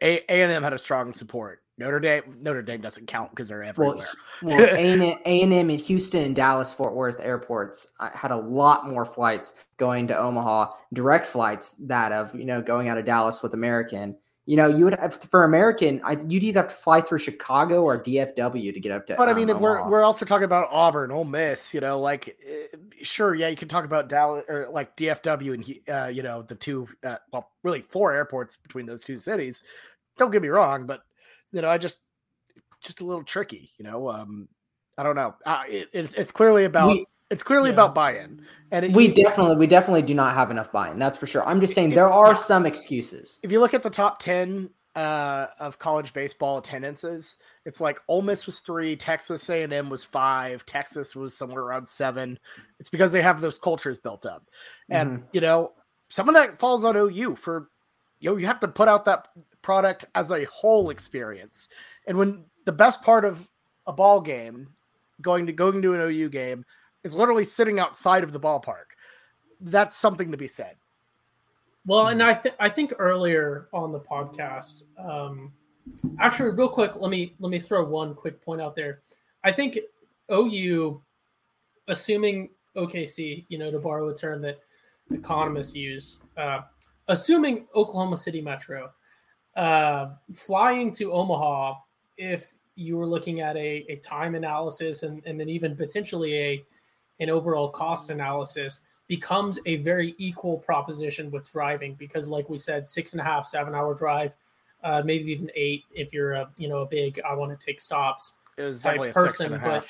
A 0.00 0.20
and 0.28 0.52
M 0.52 0.62
had 0.62 0.72
a 0.72 0.78
strong 0.78 1.12
support. 1.12 1.62
Notre 1.76 2.00
Dame, 2.00 2.36
Notre 2.40 2.62
Dame 2.62 2.80
doesn't 2.80 3.06
count 3.06 3.30
because 3.30 3.48
they're 3.48 3.62
everywhere. 3.62 4.04
Well, 4.42 4.60
A 4.60 5.22
and 5.24 5.52
M 5.52 5.70
in 5.70 5.78
Houston 5.78 6.22
and 6.22 6.36
Dallas 6.36 6.72
Fort 6.72 6.94
Worth 6.94 7.20
airports 7.20 7.86
had 8.14 8.32
a 8.32 8.36
lot 8.36 8.88
more 8.88 9.04
flights 9.04 9.54
going 9.76 10.08
to 10.08 10.18
Omaha, 10.18 10.72
direct 10.92 11.26
flights 11.26 11.74
that 11.80 12.12
of 12.12 12.34
you 12.34 12.46
know 12.46 12.60
going 12.60 12.88
out 12.88 12.98
of 12.98 13.04
Dallas 13.04 13.42
with 13.42 13.54
American 13.54 14.16
you 14.48 14.56
know, 14.56 14.66
you 14.66 14.84
would 14.84 14.98
have 14.98 15.14
for 15.14 15.44
American, 15.44 16.00
I, 16.02 16.12
you'd 16.26 16.42
either 16.42 16.62
have 16.62 16.70
to 16.70 16.74
fly 16.74 17.02
through 17.02 17.18
Chicago 17.18 17.82
or 17.82 18.02
DFW 18.02 18.72
to 18.72 18.80
get 18.80 18.92
up 18.92 19.06
to. 19.08 19.14
But 19.14 19.28
I 19.28 19.34
mean, 19.34 19.50
um, 19.50 19.60
we're 19.60 19.86
we're 19.86 20.02
also 20.02 20.24
talking 20.24 20.46
about 20.46 20.68
Auburn, 20.70 21.10
Ole 21.10 21.26
Miss. 21.26 21.74
You 21.74 21.82
know, 21.82 22.00
like 22.00 22.34
uh, 22.48 22.78
sure, 23.02 23.34
yeah, 23.34 23.48
you 23.48 23.56
can 23.56 23.68
talk 23.68 23.84
about 23.84 24.08
Dallas 24.08 24.46
or 24.48 24.70
like 24.72 24.96
DFW 24.96 25.52
and 25.52 25.94
uh, 25.94 26.08
you 26.08 26.22
know 26.22 26.40
the 26.40 26.54
two, 26.54 26.88
uh, 27.04 27.16
well, 27.30 27.50
really 27.62 27.82
four 27.82 28.14
airports 28.14 28.56
between 28.56 28.86
those 28.86 29.04
two 29.04 29.18
cities. 29.18 29.60
Don't 30.16 30.30
get 30.30 30.40
me 30.40 30.48
wrong, 30.48 30.86
but 30.86 31.02
you 31.52 31.60
know, 31.60 31.68
I 31.68 31.76
just 31.76 31.98
just 32.80 33.02
a 33.02 33.04
little 33.04 33.24
tricky. 33.24 33.72
You 33.76 33.84
know, 33.84 34.08
um, 34.08 34.48
I 34.96 35.02
don't 35.02 35.14
know. 35.14 35.34
Uh, 35.44 35.64
it, 35.68 35.88
it, 35.92 36.14
it's 36.16 36.30
clearly 36.30 36.64
about. 36.64 36.92
We, 36.92 37.06
it's 37.30 37.42
clearly 37.42 37.70
yeah. 37.70 37.74
about 37.74 37.94
buy-in, 37.94 38.42
and 38.70 38.84
it, 38.86 38.92
we 38.92 39.08
definitely, 39.08 39.56
we 39.56 39.66
definitely 39.66 40.02
do 40.02 40.14
not 40.14 40.34
have 40.34 40.50
enough 40.50 40.72
buy-in. 40.72 40.98
That's 40.98 41.18
for 41.18 41.26
sure. 41.26 41.44
I'm 41.46 41.60
just 41.60 41.74
saying 41.74 41.90
there 41.90 42.10
are 42.10 42.34
some 42.34 42.66
excuses. 42.66 43.38
If 43.42 43.52
you 43.52 43.60
look 43.60 43.74
at 43.74 43.82
the 43.82 43.90
top 43.90 44.18
ten 44.18 44.70
uh, 44.94 45.48
of 45.58 45.78
college 45.78 46.12
baseball 46.12 46.58
attendances, 46.58 47.36
it's 47.64 47.80
like 47.80 48.00
Ole 48.08 48.22
Miss 48.22 48.46
was 48.46 48.60
three, 48.60 48.96
Texas 48.96 49.48
A&M 49.50 49.90
was 49.90 50.04
five, 50.04 50.64
Texas 50.64 51.14
was 51.14 51.36
somewhere 51.36 51.62
around 51.62 51.86
seven. 51.86 52.38
It's 52.80 52.90
because 52.90 53.12
they 53.12 53.22
have 53.22 53.40
those 53.40 53.58
cultures 53.58 53.98
built 53.98 54.24
up, 54.24 54.48
and 54.88 55.10
mm-hmm. 55.10 55.24
you 55.32 55.40
know 55.40 55.72
some 56.08 56.28
of 56.28 56.34
that 56.34 56.58
falls 56.58 56.84
on 56.84 56.96
OU 56.96 57.36
for 57.36 57.68
you 58.20 58.30
know 58.30 58.36
you 58.36 58.46
have 58.46 58.60
to 58.60 58.68
put 58.68 58.88
out 58.88 59.04
that 59.04 59.28
product 59.60 60.06
as 60.14 60.30
a 60.30 60.44
whole 60.44 60.90
experience, 60.90 61.68
and 62.06 62.16
when 62.16 62.44
the 62.64 62.72
best 62.72 63.02
part 63.02 63.24
of 63.24 63.46
a 63.86 63.92
ball 63.92 64.20
game 64.20 64.68
going 65.20 65.46
to 65.46 65.52
going 65.52 65.82
to 65.82 65.94
an 65.94 66.00
OU 66.00 66.28
game 66.30 66.64
is 67.04 67.14
literally 67.14 67.44
sitting 67.44 67.78
outside 67.78 68.24
of 68.24 68.32
the 68.32 68.40
ballpark. 68.40 68.94
That's 69.60 69.96
something 69.96 70.30
to 70.30 70.36
be 70.36 70.48
said. 70.48 70.76
Well, 71.86 72.08
and 72.08 72.22
I 72.22 72.34
think 72.34 72.54
I 72.60 72.68
think 72.68 72.92
earlier 72.98 73.68
on 73.72 73.92
the 73.92 74.00
podcast, 74.00 74.82
um, 74.98 75.52
actually, 76.20 76.50
real 76.50 76.68
quick, 76.68 76.96
let 76.96 77.10
me 77.10 77.34
let 77.40 77.50
me 77.50 77.58
throw 77.58 77.84
one 77.84 78.14
quick 78.14 78.44
point 78.44 78.60
out 78.60 78.76
there. 78.76 79.00
I 79.44 79.52
think 79.52 79.78
OU, 80.30 81.00
assuming 81.88 82.50
OKC, 82.76 83.46
you 83.48 83.58
know, 83.58 83.70
to 83.70 83.78
borrow 83.78 84.08
a 84.08 84.14
term 84.14 84.42
that 84.42 84.58
economists 85.10 85.74
use, 85.74 86.20
uh, 86.36 86.60
assuming 87.08 87.66
Oklahoma 87.74 88.16
City 88.16 88.40
Metro, 88.40 88.90
uh, 89.56 90.10
flying 90.34 90.92
to 90.92 91.12
Omaha, 91.12 91.74
if 92.18 92.52
you 92.74 92.96
were 92.96 93.06
looking 93.06 93.40
at 93.40 93.56
a, 93.56 93.84
a 93.88 93.96
time 93.96 94.34
analysis 94.34 95.02
and, 95.02 95.22
and 95.26 95.40
then 95.40 95.48
even 95.48 95.74
potentially 95.74 96.34
a 96.34 96.64
and 97.20 97.30
overall 97.30 97.68
cost 97.68 98.10
analysis 98.10 98.82
becomes 99.08 99.58
a 99.66 99.76
very 99.76 100.14
equal 100.18 100.58
proposition 100.58 101.30
with 101.30 101.50
driving 101.50 101.94
because 101.94 102.28
like 102.28 102.48
we 102.48 102.58
said 102.58 102.86
six 102.86 103.12
and 103.12 103.20
a 103.20 103.24
half 103.24 103.46
seven 103.46 103.74
hour 103.74 103.94
drive 103.94 104.36
uh, 104.84 105.02
maybe 105.04 105.32
even 105.32 105.50
eight 105.56 105.84
if 105.92 106.12
you're 106.12 106.32
a 106.34 106.48
you 106.56 106.68
know 106.68 106.78
a 106.78 106.86
big 106.86 107.20
i 107.28 107.34
want 107.34 107.58
to 107.58 107.66
take 107.66 107.80
stops 107.80 108.36
it 108.56 108.62
was 108.62 108.82
type 108.82 109.12
person 109.12 109.58
but 109.62 109.86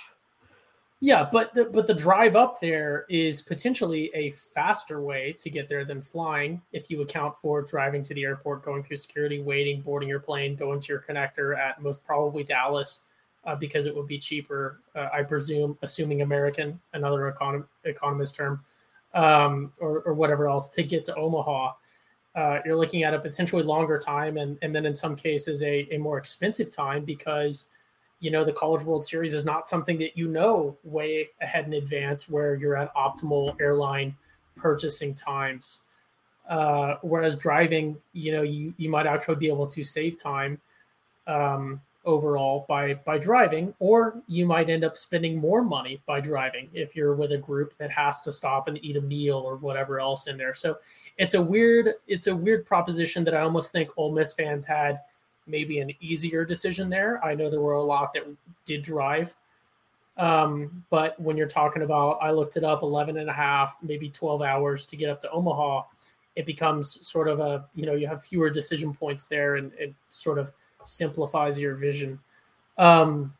yeah 1.01 1.29
but 1.31 1.53
the, 1.53 1.65
but 1.65 1.87
the 1.87 1.95
drive 1.95 2.37
up 2.37 2.61
there 2.61 3.05
is 3.09 3.43
potentially 3.43 4.11
a 4.15 4.31
faster 4.31 5.01
way 5.01 5.35
to 5.39 5.51
get 5.51 5.69
there 5.69 5.85
than 5.85 6.01
flying 6.01 6.63
if 6.73 6.91
you 6.91 7.03
account 7.03 7.37
for 7.37 7.61
driving 7.63 8.03
to 8.03 8.15
the 8.15 8.25
airport 8.25 8.65
going 8.65 8.83
through 8.83 8.97
security 8.97 9.41
waiting 9.41 9.81
boarding 9.81 10.09
your 10.09 10.21
plane 10.21 10.57
going 10.57 10.81
to 10.81 10.89
your 10.89 11.01
connector 11.01 11.59
at 11.59 11.83
most 11.83 12.05
probably 12.07 12.43
dallas 12.43 13.05
uh, 13.49 13.55
because 13.57 13.87
it 13.87 13.97
would 13.97 14.07
be 14.07 14.19
cheaper, 14.19 14.81
uh, 14.95 15.09
I 15.11 15.23
presume, 15.23 15.79
assuming 15.81 16.21
American, 16.21 16.79
another 16.93 17.35
econ- 17.35 17.65
economist 17.85 18.35
term, 18.35 18.63
um, 19.15 19.73
or, 19.81 20.03
or, 20.03 20.13
whatever 20.13 20.49
else, 20.49 20.69
to 20.71 20.83
get 20.83 21.03
to 21.07 21.15
Omaha. 21.15 21.73
Uh, 22.37 22.59
you're 22.67 22.77
looking 22.77 23.05
at 23.05 23.15
a 23.15 23.19
potentially 23.19 23.63
longer 23.63 23.99
time 23.99 24.37
and, 24.37 24.59
and 24.61 24.75
then 24.75 24.85
in 24.85 24.95
some 24.95 25.17
cases 25.17 25.63
a, 25.63 25.89
a 25.91 25.97
more 25.97 26.19
expensive 26.19 26.71
time 26.71 27.05
because 27.07 27.71
you 28.21 28.31
know 28.31 28.45
the 28.45 28.53
college 28.53 28.85
world 28.85 29.05
series 29.05 29.33
is 29.33 29.45
not 29.47 29.67
something 29.67 29.99
that 29.99 30.17
you 30.17 30.29
know 30.29 30.77
way 30.85 31.31
ahead 31.41 31.65
in 31.65 31.73
advance 31.73 32.29
where 32.29 32.55
you're 32.55 32.77
at 32.77 32.95
optimal 32.95 33.57
airline 33.61 34.15
purchasing 34.57 35.15
times 35.15 35.81
uh, 36.49 36.97
whereas 37.01 37.35
driving 37.35 37.97
you 38.13 38.31
know 38.31 38.43
you, 38.43 38.75
you 38.77 38.91
might 38.91 39.07
actually 39.07 39.37
be 39.37 39.49
able 39.49 39.67
to 39.67 39.83
save 39.83 40.21
time 40.21 40.61
um, 41.27 41.81
overall 42.09 42.65
by 42.69 42.95
by 42.95 43.19
driving 43.19 43.75
or 43.79 44.21
you 44.27 44.47
might 44.47 44.71
end 44.71 44.83
up 44.83 44.97
spending 44.97 45.37
more 45.37 45.63
money 45.63 46.01
by 46.07 46.21
driving 46.21 46.71
if 46.73 46.97
you're 46.97 47.15
with 47.15 47.33
a 47.33 47.39
group 47.39 47.77
that 47.77 47.91
has 47.91 48.23
to 48.23 48.33
stop 48.33 48.67
and 48.67 48.83
eat 48.83 48.97
a 48.97 49.01
meal 49.01 49.37
or 49.37 49.57
whatever 49.57 50.01
else 50.01 50.27
in 50.27 50.39
there. 50.39 50.55
So 50.55 50.79
it's 51.19 51.35
a 51.35 51.43
weird 51.43 51.91
it's 52.07 52.27
a 52.27 52.35
weird 52.35 52.65
proposition 52.67 53.25
that 53.25 53.35
i 53.35 53.43
almost 53.43 53.71
think 53.71 53.91
Ole 53.97 54.13
Miss 54.13 54.33
fans 54.33 54.65
had 54.65 55.01
maybe 55.47 55.81
an 55.81 55.93
easier 56.01 56.45
decision 56.45 56.89
there. 56.89 57.23
I 57.25 57.35
know 57.35 57.51
there 57.51 57.61
were 57.61 57.75
a 57.75 57.83
lot 57.83 58.15
that 58.15 58.25
did 58.65 58.83
drive 58.83 59.35
um, 60.17 60.85
but 60.91 61.19
when 61.21 61.37
you're 61.37 61.47
talking 61.47 61.83
about 61.83 62.19
i 62.21 62.31
looked 62.31 62.57
it 62.57 62.65
up 62.65 62.83
11 62.83 63.19
and 63.19 63.31
a 63.31 63.33
half 63.33 63.77
maybe 63.83 64.09
12 64.11 64.43
hours 64.43 64.85
to 64.87 64.97
get 64.97 65.09
up 65.11 65.21
to 65.21 65.31
omaha 65.31 65.83
it 66.37 66.47
becomes 66.47 67.07
sort 67.07 67.29
of 67.29 67.41
a 67.41 67.65
you 67.75 67.87
know 67.87 67.95
you 67.95 68.07
have 68.07 68.25
fewer 68.25 68.51
decision 68.51 68.93
points 68.95 69.27
there 69.27 69.57
and 69.57 69.73
it 69.79 69.95
sort 70.09 70.39
of 70.39 70.53
simplifies 70.85 71.59
your 71.59 71.75
vision. 71.75 72.19
Um, 72.77 73.35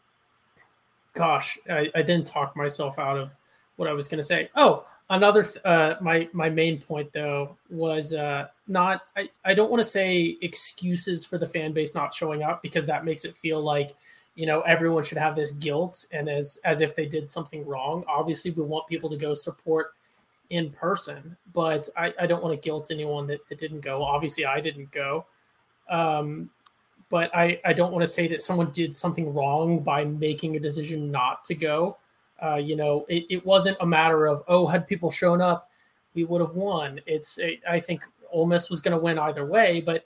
gosh, 1.15 1.59
I, 1.69 1.91
I 1.95 2.03
didn't 2.03 2.27
talk 2.27 2.57
myself 2.57 2.99
out 2.99 3.19
of 3.19 3.35
what 3.77 3.89
I 3.89 3.93
was 3.93 4.09
going 4.09 4.19
to 4.19 4.25
say. 4.25 4.51
Oh, 4.57 4.85
another 5.11 5.43
th- 5.43 5.65
uh, 5.65 5.95
my 6.01 6.29
my 6.33 6.51
main 6.51 6.81
point 6.81 7.13
though 7.13 7.57
was 7.71 8.13
uh, 8.15 8.49
not 8.67 9.03
I, 9.17 9.29
I 9.45 9.55
don't 9.55 9.71
want 9.71 9.83
to 9.83 9.89
say 9.89 10.37
excuses 10.43 11.25
for 11.25 11.39
the 11.39 11.47
fan 11.47 11.73
base 11.73 11.95
not 11.95 12.13
showing 12.13 12.43
up 12.43 12.63
because 12.63 12.87
that 12.87 13.05
makes 13.05 13.25
it 13.25 13.35
feel 13.35 13.61
like 13.61 13.95
you 14.35 14.47
know 14.47 14.61
everyone 14.63 15.05
should 15.05 15.19
have 15.19 15.37
this 15.37 15.53
guilt 15.53 16.07
and 16.13 16.29
as 16.29 16.61
as 16.65 16.81
if 16.81 16.95
they 16.95 17.07
did 17.07 17.29
something 17.29 17.65
wrong. 17.67 18.05
Obviously, 18.09 18.51
we 18.51 18.63
want 18.63 18.87
people 18.89 19.09
to 19.11 19.17
go 19.17 19.35
support 19.35 19.93
in 20.51 20.71
person, 20.71 21.37
but 21.53 21.89
I, 21.97 22.15
I 22.21 22.27
don't 22.27 22.43
want 22.43 22.61
to 22.61 22.67
guilt 22.67 22.91
anyone 22.91 23.27
that, 23.27 23.47
that 23.49 23.59
didn't 23.59 23.81
go. 23.81 24.03
Obviously, 24.03 24.47
I 24.47 24.61
didn't 24.61 24.91
go. 24.91 25.27
Um, 25.91 26.51
but 27.11 27.35
I, 27.35 27.61
I 27.65 27.73
don't 27.73 27.93
want 27.93 28.05
to 28.05 28.11
say 28.11 28.29
that 28.29 28.43
someone 28.43 28.71
did 28.71 28.95
something 28.95 29.33
wrong 29.33 29.81
by 29.81 30.05
making 30.05 30.57
a 30.57 30.61
decision 30.61 31.11
not 31.11 31.45
to 31.45 31.55
go. 31.55 31.97
Uh, 32.43 32.57
you 32.57 32.77
know, 32.77 33.05
it, 33.09 33.25
it 33.31 33.47
wasn't 33.47 33.77
a 33.81 33.87
matter 33.87 34.27
of, 34.27 34.43
oh, 34.49 34.67
had 34.67 34.87
people 34.87 35.11
shown 35.11 35.41
up, 35.41 35.71
we 36.15 36.25
would 36.25 36.41
have 36.41 36.55
won. 36.55 37.01
It's, 37.07 37.39
I 37.69 37.81
think 37.81 38.03
Ole 38.31 38.47
Miss 38.47 38.71
was 38.71 38.81
going 38.81 38.97
to 38.97 39.03
win 39.03 39.19
either 39.19 39.47
way, 39.47 39.81
but 39.81 40.05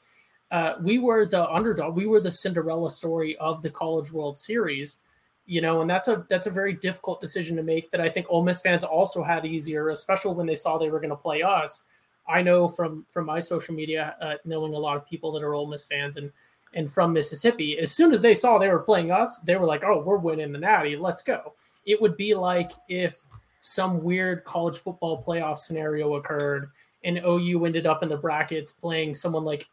uh, 0.50 0.74
we 0.82 0.98
were 0.98 1.24
the 1.24 1.50
underdog. 1.50 1.96
We 1.96 2.06
were 2.06 2.20
the 2.20 2.30
Cinderella 2.30 2.90
story 2.90 3.36
of 3.38 3.62
the 3.62 3.70
College 3.70 4.12
World 4.12 4.36
Series, 4.36 4.98
you 5.46 5.62
know, 5.62 5.80
and 5.80 5.88
that's 5.88 6.08
a 6.08 6.26
that's 6.28 6.46
a 6.46 6.50
very 6.50 6.74
difficult 6.74 7.20
decision 7.22 7.56
to 7.56 7.62
make. 7.62 7.90
That 7.90 8.02
I 8.02 8.10
think 8.10 8.26
Ole 8.28 8.44
Miss 8.44 8.60
fans 8.60 8.84
also 8.84 9.22
had 9.22 9.46
easier, 9.46 9.88
especially 9.88 10.34
when 10.34 10.46
they 10.46 10.54
saw 10.54 10.76
they 10.76 10.90
were 10.90 11.00
going 11.00 11.10
to 11.10 11.16
play 11.16 11.42
us. 11.42 11.84
I 12.28 12.42
know 12.42 12.68
from 12.68 13.06
from 13.08 13.24
my 13.24 13.40
social 13.40 13.74
media, 13.74 14.14
uh, 14.20 14.34
knowing 14.44 14.74
a 14.74 14.78
lot 14.78 14.96
of 14.96 15.06
people 15.06 15.32
that 15.32 15.42
are 15.42 15.54
Ole 15.54 15.66
Miss 15.66 15.86
fans, 15.86 16.18
and 16.18 16.30
and 16.74 16.90
from 16.90 17.12
Mississippi, 17.12 17.78
as 17.78 17.92
soon 17.92 18.12
as 18.12 18.20
they 18.20 18.34
saw 18.34 18.58
they 18.58 18.68
were 18.68 18.78
playing 18.78 19.10
us, 19.10 19.38
they 19.40 19.56
were 19.56 19.66
like, 19.66 19.84
"Oh, 19.84 19.98
we're 20.00 20.16
winning 20.16 20.52
the 20.52 20.58
Natty. 20.58 20.96
Let's 20.96 21.22
go." 21.22 21.54
It 21.84 22.00
would 22.00 22.16
be 22.16 22.34
like 22.34 22.72
if 22.88 23.20
some 23.60 24.02
weird 24.02 24.44
college 24.44 24.78
football 24.78 25.22
playoff 25.22 25.58
scenario 25.58 26.14
occurred 26.14 26.70
and 27.04 27.18
OU 27.18 27.64
ended 27.64 27.86
up 27.86 28.02
in 28.02 28.08
the 28.08 28.16
brackets 28.16 28.72
playing 28.72 29.14
someone 29.14 29.44
like 29.44 29.66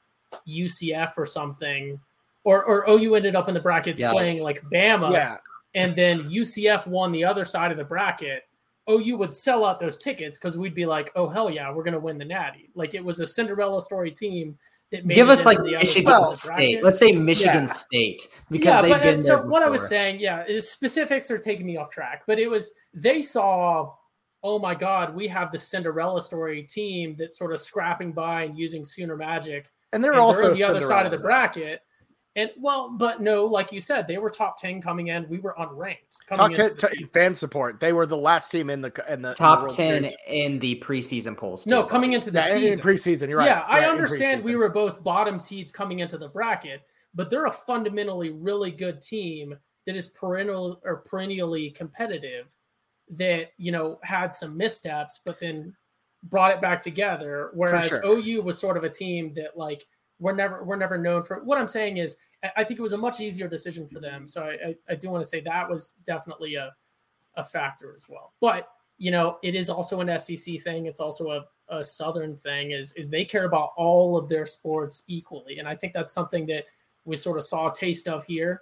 UCF 0.48 1.14
or 1.18 1.26
something, 1.26 2.00
or 2.44 2.64
or 2.64 2.90
OU 2.90 3.16
ended 3.16 3.36
up 3.36 3.48
in 3.48 3.54
the 3.54 3.60
brackets 3.60 4.00
yeah, 4.00 4.12
playing 4.12 4.42
like 4.42 4.62
Bama, 4.72 5.12
yeah. 5.12 5.38
and 5.76 5.96
then 5.96 6.30
UCF 6.30 6.88
won 6.88 7.12
the 7.12 7.24
other 7.24 7.46
side 7.46 7.72
of 7.72 7.78
the 7.78 7.84
bracket. 7.84 8.44
OU 8.90 9.18
would 9.18 9.34
sell 9.34 9.64
out 9.66 9.80
those 9.80 10.00
tickets 10.00 10.38
because 10.38 10.58
we'd 10.58 10.76
be 10.76 10.86
like, 10.86 11.12
"Oh 11.16 11.30
hell 11.30 11.50
yeah, 11.50 11.72
we're 11.72 11.84
gonna 11.84 12.00
win 12.00 12.18
the 12.18 12.26
Natty!" 12.26 12.70
Like 12.76 12.94
it 12.94 13.04
was 13.04 13.20
a 13.20 13.26
Cinderella 13.26 13.82
story 13.82 14.12
team 14.12 14.58
Give 15.08 15.30
us 15.30 15.46
like 15.46 15.60
Michigan 15.62 16.28
State. 16.30 16.84
Let's 16.84 16.98
say 16.98 17.12
Michigan 17.12 17.66
yeah. 17.66 17.74
State 17.74 18.28
because 18.50 18.66
yeah, 18.66 18.82
they've 18.82 18.92
but, 18.92 19.02
uh, 19.02 19.04
been 19.04 19.22
so 19.22 19.42
what 19.44 19.62
I 19.62 19.70
was 19.70 19.88
saying, 19.88 20.20
yeah, 20.20 20.44
specifics 20.60 21.30
are 21.30 21.38
taking 21.38 21.68
me 21.68 21.78
off 21.78 21.92
track, 21.92 22.24
but 22.26 22.40
it 22.40 22.50
was 22.50 22.72
they 22.94 23.22
saw, 23.22 23.94
oh 24.42 24.58
my 24.58 24.74
God, 24.74 25.14
we 25.14 25.28
have 25.28 25.52
the 25.52 25.60
Cinderella 25.60 26.22
story 26.22 26.64
team 26.64 27.16
that's 27.20 27.38
sort 27.38 27.54
of 27.54 27.60
scrapping 27.60 28.14
by 28.14 28.44
and 28.44 28.58
using 28.58 28.84
Sooner 28.84 29.16
Magic, 29.16 29.70
and 29.94 30.04
they're 30.04 30.14
and 30.14 30.22
also 30.22 30.48
they're 30.48 30.56
the 30.56 30.64
other 30.64 30.82
side 30.82 31.06
of 31.06 31.12
the 31.12 31.20
bracket. 31.20 31.82
And 32.36 32.52
well, 32.58 32.96
but 32.96 33.22
no, 33.22 33.46
like 33.46 33.72
you 33.72 33.82
said, 33.82 34.08
they 34.08 34.18
were 34.20 34.30
top 34.30 34.56
ten 34.58 34.82
coming 34.82 35.08
in. 35.08 35.28
We 35.30 35.40
were 35.40 35.56
unranked. 35.60 36.18
Coming 36.28 36.56
top 36.56 36.78
ten 36.78 36.92
t- 36.92 37.06
fan 37.12 37.34
support. 37.34 37.80
They 37.80 37.92
were 37.92 38.06
the 38.06 38.18
last 38.18 38.52
team 38.52 38.70
in 38.70 38.82
the 38.82 39.04
in 39.10 39.22
the 39.22 39.34
top 39.34 39.62
in 39.62 39.68
the 39.68 39.74
ten 39.74 40.04
Series. 40.04 40.18
in 40.28 40.60
the 40.60 40.76
preseason 40.80 41.36
polls. 41.36 41.64
Too. 41.64 41.72
No, 41.72 41.84
coming 41.84 42.14
into 42.14 42.30
the 42.30 42.40
yeah, 42.40 42.54
season. 42.54 42.74
In 42.74 42.80
preseason, 42.80 43.30
you're 43.30 43.40
right. 43.40 43.48
Yeah, 43.48 43.66
I 43.68 43.86
understand 43.86 44.44
we 44.44 44.56
were 44.56 44.70
both 44.70 45.04
bottom 45.04 45.40
seeds 45.40 45.72
coming 45.72 46.00
into 46.00 46.18
the 46.18 46.30
bracket, 46.30 46.82
but 47.16 47.32
they're 47.32 47.48
a 47.48 47.52
fundamentally 47.52 48.30
really 48.30 48.72
good 48.72 49.02
team 49.02 49.56
that 49.88 49.96
is 49.96 50.08
perennial 50.08 50.80
or 50.84 50.98
perennially 50.98 51.72
competitive. 51.72 52.56
That 53.10 53.48
you 53.58 53.72
know 53.72 54.00
had 54.04 54.32
some 54.32 54.56
missteps, 54.56 55.20
but 55.26 55.40
then 55.40 55.76
brought 56.24 56.52
it 56.52 56.62
back 56.62 56.80
together. 56.80 57.50
Whereas 57.56 57.88
sure. 57.88 58.06
OU 58.06 58.44
was 58.44 58.60
sort 58.60 58.78
of 58.78 58.84
a 58.84 58.90
team 58.90 59.34
that 59.36 59.58
like 59.58 59.88
we're 60.20 60.36
never 60.36 60.64
we're 60.64 60.76
never 60.76 60.98
known 60.98 61.24
for. 61.24 61.44
What 61.44 61.58
I'm 61.58 61.68
saying 61.68 61.98
is 61.98 62.18
I 62.56 62.64
think 62.64 62.80
it 62.80 62.84
was 62.84 62.94
a 62.94 62.98
much 62.98 63.20
easier 63.20 63.48
decision 63.48 63.88
for 63.88 64.00
them. 64.00 64.28
So 64.28 64.44
I, 64.44 64.70
I, 64.70 64.76
I 64.90 64.96
do 64.96 65.10
want 65.10 65.24
to 65.24 65.30
say 65.30 65.42
that 65.42 65.70
was 65.70 65.96
definitely 66.06 66.56
a, 66.56 66.74
a 67.36 67.44
factor 67.44 67.94
as 67.96 68.08
well. 68.08 68.34
But 68.40 68.68
you 68.98 69.12
know, 69.12 69.38
it 69.44 69.56
is 69.56 69.70
also 69.70 70.02
an 70.02 70.20
SEC 70.20 70.62
thing. 70.62 70.86
It's 70.86 71.00
also 71.00 71.32
a, 71.32 71.76
a 71.78 71.84
Southern 71.84 72.36
thing. 72.36 72.72
Is 72.72 72.94
is 72.94 73.10
they 73.10 73.26
care 73.26 73.46
about 73.46 73.72
all 73.78 74.18
of 74.18 74.30
their 74.30 74.46
sports 74.46 75.04
equally, 75.08 75.60
and 75.60 75.68
I 75.68 75.76
think 75.76 75.94
that's 75.94 76.14
something 76.14 76.46
that 76.48 76.66
we 77.06 77.16
sort 77.16 77.38
of 77.38 77.44
saw 77.44 77.70
a 77.70 77.74
taste 77.74 78.08
of 78.08 78.24
here. 78.24 78.62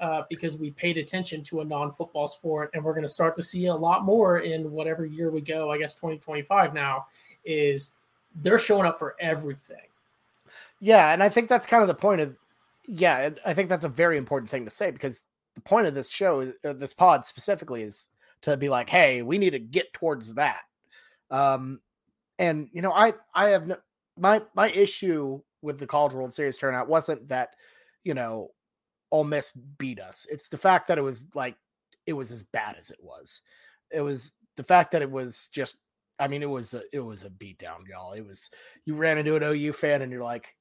Uh, 0.00 0.24
because 0.28 0.56
we 0.56 0.72
paid 0.72 0.98
attention 0.98 1.44
to 1.44 1.60
a 1.60 1.64
non-football 1.64 2.26
sport 2.26 2.72
and 2.74 2.82
we're 2.82 2.92
going 2.92 3.04
to 3.04 3.08
start 3.08 3.36
to 3.36 3.42
see 3.42 3.66
a 3.66 3.74
lot 3.74 4.04
more 4.04 4.40
in 4.40 4.68
whatever 4.72 5.04
year 5.04 5.30
we 5.30 5.40
go 5.40 5.70
i 5.70 5.78
guess 5.78 5.94
2025 5.94 6.74
now 6.74 7.06
is 7.44 7.94
they're 8.36 8.58
showing 8.58 8.84
up 8.84 8.98
for 8.98 9.14
everything 9.20 9.86
yeah 10.82 11.14
and 11.14 11.22
i 11.22 11.30
think 11.30 11.48
that's 11.48 11.64
kind 11.64 11.80
of 11.80 11.88
the 11.88 11.94
point 11.94 12.20
of 12.20 12.36
yeah, 12.86 13.30
I 13.46 13.54
think 13.54 13.68
that's 13.68 13.84
a 13.84 13.88
very 13.88 14.18
important 14.18 14.50
thing 14.50 14.64
to 14.64 14.70
say 14.70 14.90
because 14.90 15.24
the 15.54 15.60
point 15.60 15.86
of 15.86 15.94
this 15.94 16.08
show, 16.08 16.52
uh, 16.64 16.72
this 16.72 16.94
pod 16.94 17.26
specifically, 17.26 17.82
is 17.82 18.08
to 18.42 18.56
be 18.56 18.68
like, 18.68 18.90
hey, 18.90 19.22
we 19.22 19.38
need 19.38 19.50
to 19.50 19.58
get 19.58 19.92
towards 19.92 20.34
that. 20.34 20.62
Um, 21.30 21.80
and 22.38 22.68
you 22.72 22.82
know, 22.82 22.92
I 22.92 23.14
I 23.34 23.50
have 23.50 23.66
no, 23.66 23.76
my 24.18 24.42
my 24.54 24.70
issue 24.70 25.40
with 25.60 25.78
the 25.78 25.86
College 25.86 26.12
World 26.14 26.32
Series 26.32 26.58
turnout 26.58 26.88
wasn't 26.88 27.28
that 27.28 27.50
you 28.02 28.14
know 28.14 28.50
Ole 29.10 29.24
Miss 29.24 29.52
beat 29.78 30.00
us. 30.00 30.26
It's 30.30 30.48
the 30.48 30.58
fact 30.58 30.88
that 30.88 30.98
it 30.98 31.02
was 31.02 31.26
like 31.34 31.56
it 32.06 32.14
was 32.14 32.32
as 32.32 32.42
bad 32.42 32.76
as 32.78 32.90
it 32.90 32.98
was. 33.00 33.40
It 33.90 34.00
was 34.00 34.32
the 34.56 34.64
fact 34.64 34.92
that 34.92 35.02
it 35.02 35.10
was 35.10 35.48
just. 35.52 35.76
I 36.18 36.28
mean, 36.28 36.42
it 36.42 36.50
was 36.50 36.74
a 36.74 36.82
it 36.92 37.00
was 37.00 37.24
a 37.24 37.30
beatdown, 37.30 37.88
y'all. 37.88 38.12
It 38.12 38.26
was 38.26 38.50
you 38.84 38.94
ran 38.96 39.18
into 39.18 39.36
an 39.36 39.42
OU 39.42 39.72
fan 39.72 40.02
and 40.02 40.12
you're 40.12 40.22
like, 40.22 40.54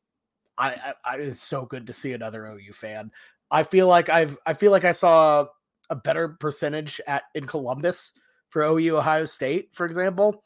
I, 0.58 0.70
I, 0.70 0.94
I 1.06 1.16
it's 1.18 1.42
so 1.42 1.66
good 1.66 1.88
to 1.88 1.94
see 1.94 2.14
another 2.14 2.46
OU 2.46 2.74
fan. 2.74 3.12
I 3.50 3.64
feel 3.64 3.88
like 3.88 4.10
I've 4.10 4.38
I 4.46 4.54
feel 4.54 4.72
like 4.72 4.86
I 4.86 4.92
saw 4.92 5.46
a 5.90 5.96
better 5.96 6.30
percentage 6.30 7.02
at 7.08 7.24
in 7.36 7.46
Columbus 7.46 8.14
for 8.50 8.64
OU 8.64 8.98
Ohio 8.98 9.26
State, 9.26 9.70
for 9.74 9.86
example. 9.86 10.44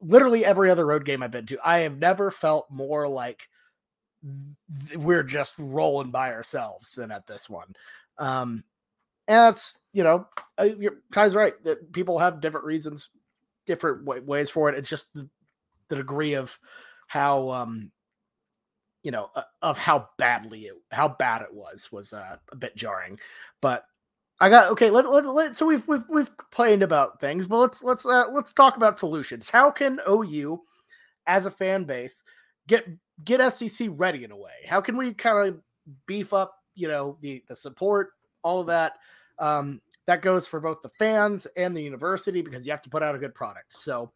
Literally 0.00 0.44
every 0.44 0.70
other 0.70 0.86
road 0.86 1.04
game 1.04 1.22
I've 1.22 1.32
been 1.32 1.46
to, 1.46 1.58
I 1.64 1.80
have 1.80 1.98
never 1.98 2.30
felt 2.30 2.70
more 2.70 3.08
like 3.08 3.48
th- 4.22 4.96
we're 4.96 5.24
just 5.24 5.54
rolling 5.58 6.10
by 6.12 6.32
ourselves 6.32 6.94
than 6.94 7.10
at 7.10 7.26
this 7.26 7.50
one. 7.50 7.74
Um, 8.18 8.62
and 9.26 9.36
that's 9.36 9.76
you 9.92 10.04
know, 10.04 10.26
uh, 10.58 10.68
Ty's 11.12 11.34
right 11.34 11.60
that 11.64 11.92
people 11.92 12.18
have 12.18 12.40
different 12.40 12.66
reasons, 12.66 13.10
different 13.66 14.04
w- 14.04 14.24
ways 14.24 14.50
for 14.50 14.68
it. 14.68 14.78
It's 14.78 14.88
just 14.88 15.12
the, 15.14 15.28
the 15.88 15.96
degree 15.96 16.34
of 16.34 16.56
how 17.08 17.50
um 17.50 17.90
you 19.02 19.10
know 19.10 19.30
uh, 19.34 19.42
of 19.62 19.78
how 19.78 20.08
badly 20.18 20.66
it 20.66 20.74
how 20.90 21.08
bad 21.08 21.42
it 21.42 21.52
was 21.52 21.90
was 21.92 22.12
uh, 22.12 22.36
a 22.52 22.56
bit 22.56 22.76
jarring. 22.76 23.18
But 23.60 23.84
i 24.40 24.48
got 24.48 24.70
okay 24.70 24.88
let, 24.90 25.10
let, 25.10 25.26
let 25.26 25.56
so 25.56 25.66
we've 25.66 25.86
we've 25.88 26.04
we've 26.08 26.36
complained 26.36 26.84
about 26.84 27.18
things 27.20 27.48
but 27.48 27.58
let's 27.58 27.82
let's 27.82 28.06
uh, 28.06 28.26
let's 28.32 28.52
talk 28.52 28.76
about 28.76 28.98
solutions. 28.98 29.50
How 29.50 29.70
can 29.70 29.98
ou 30.08 30.62
as 31.26 31.46
a 31.46 31.50
fan 31.50 31.84
base 31.84 32.22
get 32.66 32.86
get 33.24 33.40
sec 33.52 33.88
ready 33.92 34.24
in 34.24 34.30
a 34.30 34.36
way? 34.36 34.64
How 34.66 34.80
can 34.80 34.96
we 34.96 35.14
kind 35.14 35.48
of 35.48 35.60
beef 36.06 36.32
up 36.32 36.54
you 36.74 36.88
know 36.88 37.16
the 37.20 37.42
the 37.48 37.56
support 37.56 38.10
all 38.42 38.60
of 38.60 38.66
that 38.66 38.92
um 39.38 39.80
that 40.06 40.22
goes 40.22 40.46
for 40.46 40.60
both 40.60 40.80
the 40.82 40.88
fans 40.90 41.46
and 41.56 41.76
the 41.76 41.82
university 41.82 42.40
because 42.40 42.64
you 42.64 42.72
have 42.72 42.82
to 42.82 42.88
put 42.88 43.02
out 43.02 43.14
a 43.14 43.18
good 43.18 43.34
product. 43.34 43.80
So 43.80 44.12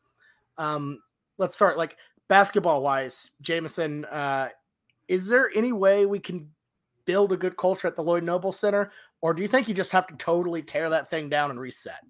um 0.59 1.01
let's 1.39 1.55
start 1.55 1.77
like 1.77 1.97
basketball 2.29 2.83
wise 2.83 3.31
jameson 3.43 4.05
uh 4.07 4.49
is 5.13 5.27
there 5.27 5.51
any 5.55 5.73
way 5.73 6.07
we 6.07 6.19
can 6.19 6.49
build 7.05 7.33
a 7.33 7.37
good 7.37 7.59
culture 7.59 7.87
at 7.87 7.97
the 7.97 8.03
Lloyd 8.03 8.25
Noble 8.25 8.51
Center, 8.51 8.91
or 9.21 9.35
do 9.35 9.43
you 9.43 9.49
think 9.49 9.69
you 9.69 9.75
just 9.75 9.93
have 9.93 10.07
to 10.07 10.15
totally 10.15 10.63
tear 10.63 10.89
that 10.89 11.11
thing 11.11 11.29
down 11.29 11.51
and 11.51 11.61
reset? 11.61 12.01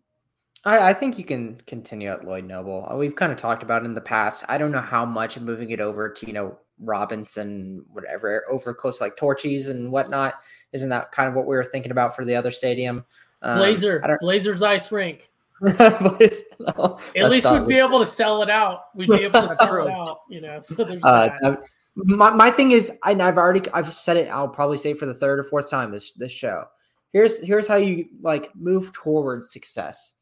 I, 0.65 0.91
I, 0.91 0.95
think 0.95 1.19
you 1.19 1.25
can 1.25 1.61
continue 1.67 2.13
at 2.13 2.25
Lloyd 2.25 2.45
Noble. 2.45 2.87
Uh, 2.89 2.95
we've 2.95 3.17
kind 3.17 3.33
of 3.33 3.39
talked 3.39 3.65
about 3.65 3.85
in 3.85 3.95
the 3.95 4.01
past. 4.01 4.45
I 4.49 4.57
don't 4.57 4.71
know 4.71 4.81
how 4.81 5.05
much 5.05 5.41
moving 5.41 5.71
it 5.71 5.81
over 5.81 6.09
to 6.11 6.27
you 6.27 6.33
know 6.33 6.57
Robinson, 6.79 7.85
whatever, 7.93 8.45
over 8.49 8.73
close 8.73 9.01
like 9.01 9.17
Torchy's 9.17 9.69
and 9.69 9.91
whatnot. 9.91 10.35
Isn't 10.73 10.91
that 10.91 11.11
kind 11.11 11.29
of 11.29 11.35
what 11.35 11.49
we 11.49 11.57
were 11.57 11.65
thinking 11.65 11.91
about 11.91 12.15
for 12.15 12.25
the 12.25 12.37
other 12.37 12.53
stadium? 12.53 13.05
Um, 13.43 13.59
Blazer, 13.59 14.19
Blazers 14.21 14.63
ice 14.63 14.93
rink. 14.93 15.29
no, 15.61 16.99
At 17.17 17.31
least 17.31 17.51
we'd 17.51 17.67
be 17.67 17.79
able 17.79 17.99
to 17.99 18.07
sell 18.07 18.43
it 18.43 18.51
out. 18.51 18.95
We'd 18.95 19.09
be 19.09 19.25
able 19.25 19.43
to 19.43 19.49
sell 19.57 19.89
it 19.89 19.91
out, 19.91 20.21
you 20.29 20.41
know. 20.41 20.61
So 20.63 20.85
there's 20.85 21.03
uh, 21.03 21.31
that. 21.41 21.63
My, 21.95 22.31
my 22.31 22.51
thing 22.51 22.71
is, 22.71 22.91
I've 23.03 23.39
already 23.39 23.63
I've 23.73 23.93
said 23.93 24.17
it. 24.17 24.29
I'll 24.29 24.49
probably 24.49 24.79
say 24.79 24.93
it 24.93 24.99
for 24.99 25.07
the 25.07 25.15
third 25.15 25.39
or 25.39 25.43
fourth 25.43 25.69
time 25.69 25.93
this 25.93 26.13
this 26.13 26.33
show. 26.33 26.65
Here's 27.13 27.45
here's 27.45 27.69
how 27.69 27.77
you 27.77 28.07
like 28.23 28.55
move 28.57 28.93
towards 28.93 29.53
success, 29.53 30.15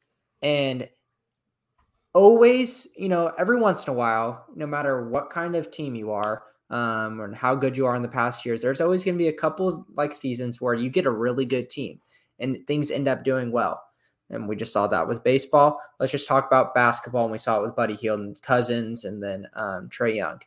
and 0.42 0.88
always, 2.14 2.88
you 2.96 3.08
know, 3.08 3.32
every 3.38 3.56
once 3.56 3.86
in 3.86 3.92
a 3.92 3.96
while, 3.96 4.44
no 4.54 4.66
matter 4.66 5.08
what 5.08 5.30
kind 5.30 5.54
of 5.54 5.70
team 5.70 5.94
you 5.94 6.10
are, 6.10 6.42
um, 6.70 7.20
and 7.20 7.34
how 7.34 7.54
good 7.54 7.76
you 7.76 7.86
are 7.86 7.96
in 7.96 8.02
the 8.02 8.08
past 8.08 8.44
years, 8.44 8.62
there's 8.62 8.80
always 8.80 9.04
going 9.04 9.16
to 9.16 9.22
be 9.22 9.28
a 9.28 9.32
couple 9.32 9.86
like 9.96 10.14
seasons 10.14 10.60
where 10.60 10.74
you 10.74 10.90
get 10.90 11.06
a 11.06 11.10
really 11.10 11.44
good 11.44 11.70
team 11.70 12.00
and 12.38 12.66
things 12.66 12.90
end 12.90 13.08
up 13.08 13.24
doing 13.24 13.52
well. 13.52 13.82
And 14.30 14.48
we 14.48 14.54
just 14.54 14.72
saw 14.72 14.86
that 14.86 15.08
with 15.08 15.24
baseball. 15.24 15.80
Let's 15.98 16.12
just 16.12 16.28
talk 16.28 16.46
about 16.46 16.74
basketball. 16.74 17.24
And 17.24 17.32
we 17.32 17.38
saw 17.38 17.58
it 17.58 17.62
with 17.62 17.74
Buddy 17.74 17.96
Hield 17.96 18.20
and 18.20 18.40
Cousins 18.42 19.04
and 19.04 19.20
then 19.20 19.48
um, 19.54 19.88
Trae 19.88 20.14
Young 20.14 20.40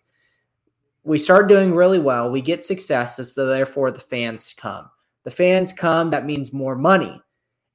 we 1.03 1.17
start 1.17 1.49
doing 1.49 1.75
really 1.75 1.99
well. 1.99 2.29
We 2.29 2.41
get 2.41 2.65
success, 2.65 3.17
so 3.33 3.47
therefore 3.47 3.91
the 3.91 3.99
fans 3.99 4.53
come. 4.57 4.89
The 5.23 5.31
fans 5.31 5.73
come, 5.73 6.09
that 6.11 6.25
means 6.25 6.53
more 6.53 6.75
money. 6.75 7.21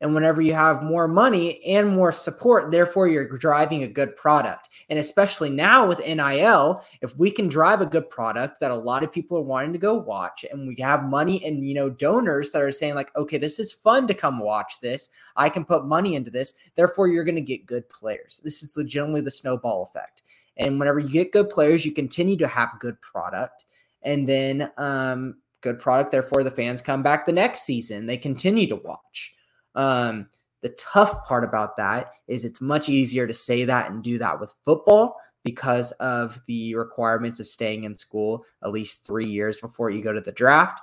And 0.01 0.14
whenever 0.14 0.41
you 0.41 0.55
have 0.55 0.83
more 0.83 1.09
money 1.09 1.62
and 1.64 1.89
more 1.89 2.12
support, 2.12 2.70
therefore 2.70 3.09
you're 3.09 3.37
driving 3.37 3.83
a 3.83 3.89
good 3.89 4.14
product. 4.14 4.68
And 4.89 4.99
especially 4.99 5.51
now 5.51 5.87
with 5.87 5.99
NIL, 5.99 6.85
if 7.03 7.16
we 7.16 7.33
can 7.33 7.49
drive 7.49 7.81
a 7.81 7.87
good 7.87 8.09
product 8.09 8.61
that 8.61 8.70
a 8.70 8.76
lot 8.76 9.03
of 9.03 9.12
people 9.12 9.39
are 9.39 9.43
wanting 9.43 9.72
to 9.72 9.79
go 9.79 9.95
watch, 9.95 10.45
and 10.51 10.68
we 10.68 10.76
have 10.81 11.03
money 11.05 11.45
and 11.45 11.66
you 11.66 11.74
know 11.74 11.91
donors 11.91 12.53
that 12.53 12.62
are 12.62 12.70
saying 12.70 12.95
like, 12.95 13.14
okay, 13.16 13.39
this 13.39 13.59
is 13.59 13.72
fun 13.72 14.07
to 14.07 14.14
come 14.14 14.39
watch 14.39 14.81
this. 14.81 15.09
I 15.35 15.49
can 15.49 15.64
put 15.64 15.85
money 15.85 16.14
into 16.14 16.31
this. 16.31 16.55
Therefore, 16.76 17.09
you're 17.09 17.24
going 17.24 17.35
to 17.35 17.41
get 17.41 17.66
good 17.66 17.89
players. 17.89 18.41
This 18.45 18.62
is 18.62 18.76
legitimately 18.76 19.22
the 19.22 19.31
snowball 19.33 19.83
effect. 19.83 20.22
And 20.59 20.78
whenever 20.78 20.98
you 20.98 21.09
get 21.09 21.32
good 21.32 21.48
players, 21.50 21.84
you 21.84 21.92
continue 21.92 22.36
to 22.36 22.48
have 22.48 22.78
good 22.80 23.00
product. 23.00 23.64
And 24.02 24.26
then 24.26 24.70
um, 24.76 25.36
good 25.61 25.78
product, 25.78 26.11
therefore 26.11 26.44
the 26.44 26.50
fans 26.50 26.82
come 26.82 27.02
back 27.02 27.24
the 27.24 27.32
next 27.32 27.62
season. 27.62 28.06
They 28.06 28.16
continue 28.16 28.66
to 28.68 28.76
watch. 28.76 29.34
Um, 29.74 30.28
the 30.61 30.70
tough 30.70 31.24
part 31.24 31.44
about 31.44 31.76
that 31.76 32.12
is 32.26 32.44
it's 32.44 32.61
much 32.61 32.88
easier 32.88 33.26
to 33.26 33.34
say 33.34 33.64
that 33.64 33.90
and 33.90 34.02
do 34.02 34.18
that 34.18 34.40
with 34.40 34.54
football 34.64 35.16
because 35.44 35.92
of 35.92 36.40
the 36.46 36.74
requirements 36.74 37.38
of 37.38 37.46
staying 37.46 37.84
in 37.84 37.96
school 37.96 38.44
at 38.62 38.72
least 38.72 39.06
three 39.06 39.26
years 39.26 39.59
before 39.61 39.90
you 39.90 40.02
go 40.02 40.12
to 40.12 40.20
the 40.20 40.32
draft. 40.32 40.80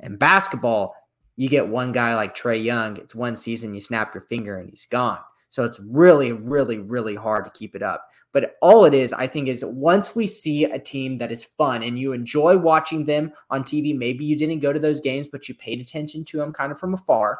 And 0.00 0.18
basketball, 0.18 0.94
you 1.36 1.48
get 1.48 1.68
one 1.68 1.92
guy 1.92 2.14
like 2.14 2.36
Trae 2.36 2.62
Young, 2.62 2.96
it's 2.96 3.14
one 3.14 3.36
season, 3.36 3.74
you 3.74 3.80
snap 3.80 4.12
your 4.14 4.22
finger 4.22 4.58
and 4.58 4.68
he's 4.68 4.86
gone. 4.86 5.20
So 5.50 5.64
it's 5.64 5.80
really, 5.80 6.32
really, 6.32 6.78
really 6.78 7.14
hard 7.14 7.44
to 7.44 7.50
keep 7.52 7.74
it 7.74 7.82
up. 7.82 8.08
But 8.32 8.56
all 8.60 8.84
it 8.84 8.92
is, 8.92 9.12
I 9.12 9.26
think, 9.26 9.48
is 9.48 9.64
once 9.64 10.14
we 10.14 10.26
see 10.26 10.64
a 10.64 10.78
team 10.78 11.18
that 11.18 11.32
is 11.32 11.44
fun 11.44 11.82
and 11.82 11.98
you 11.98 12.12
enjoy 12.12 12.56
watching 12.58 13.04
them 13.04 13.32
on 13.50 13.62
TV, 13.62 13.96
maybe 13.96 14.24
you 14.24 14.36
didn't 14.36 14.60
go 14.60 14.72
to 14.72 14.78
those 14.78 15.00
games, 15.00 15.26
but 15.26 15.48
you 15.48 15.54
paid 15.54 15.80
attention 15.80 16.24
to 16.26 16.38
them 16.38 16.52
kind 16.52 16.70
of 16.70 16.78
from 16.78 16.94
afar. 16.94 17.38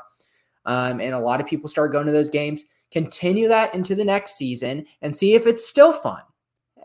Um, 0.64 1.00
and 1.00 1.14
a 1.14 1.18
lot 1.18 1.40
of 1.40 1.46
people 1.46 1.68
start 1.68 1.92
going 1.92 2.06
to 2.06 2.12
those 2.12 2.30
games. 2.30 2.64
Continue 2.90 3.48
that 3.48 3.74
into 3.74 3.94
the 3.94 4.04
next 4.04 4.36
season 4.36 4.86
and 5.02 5.16
see 5.16 5.34
if 5.34 5.46
it's 5.46 5.66
still 5.66 5.92
fun. 5.92 6.22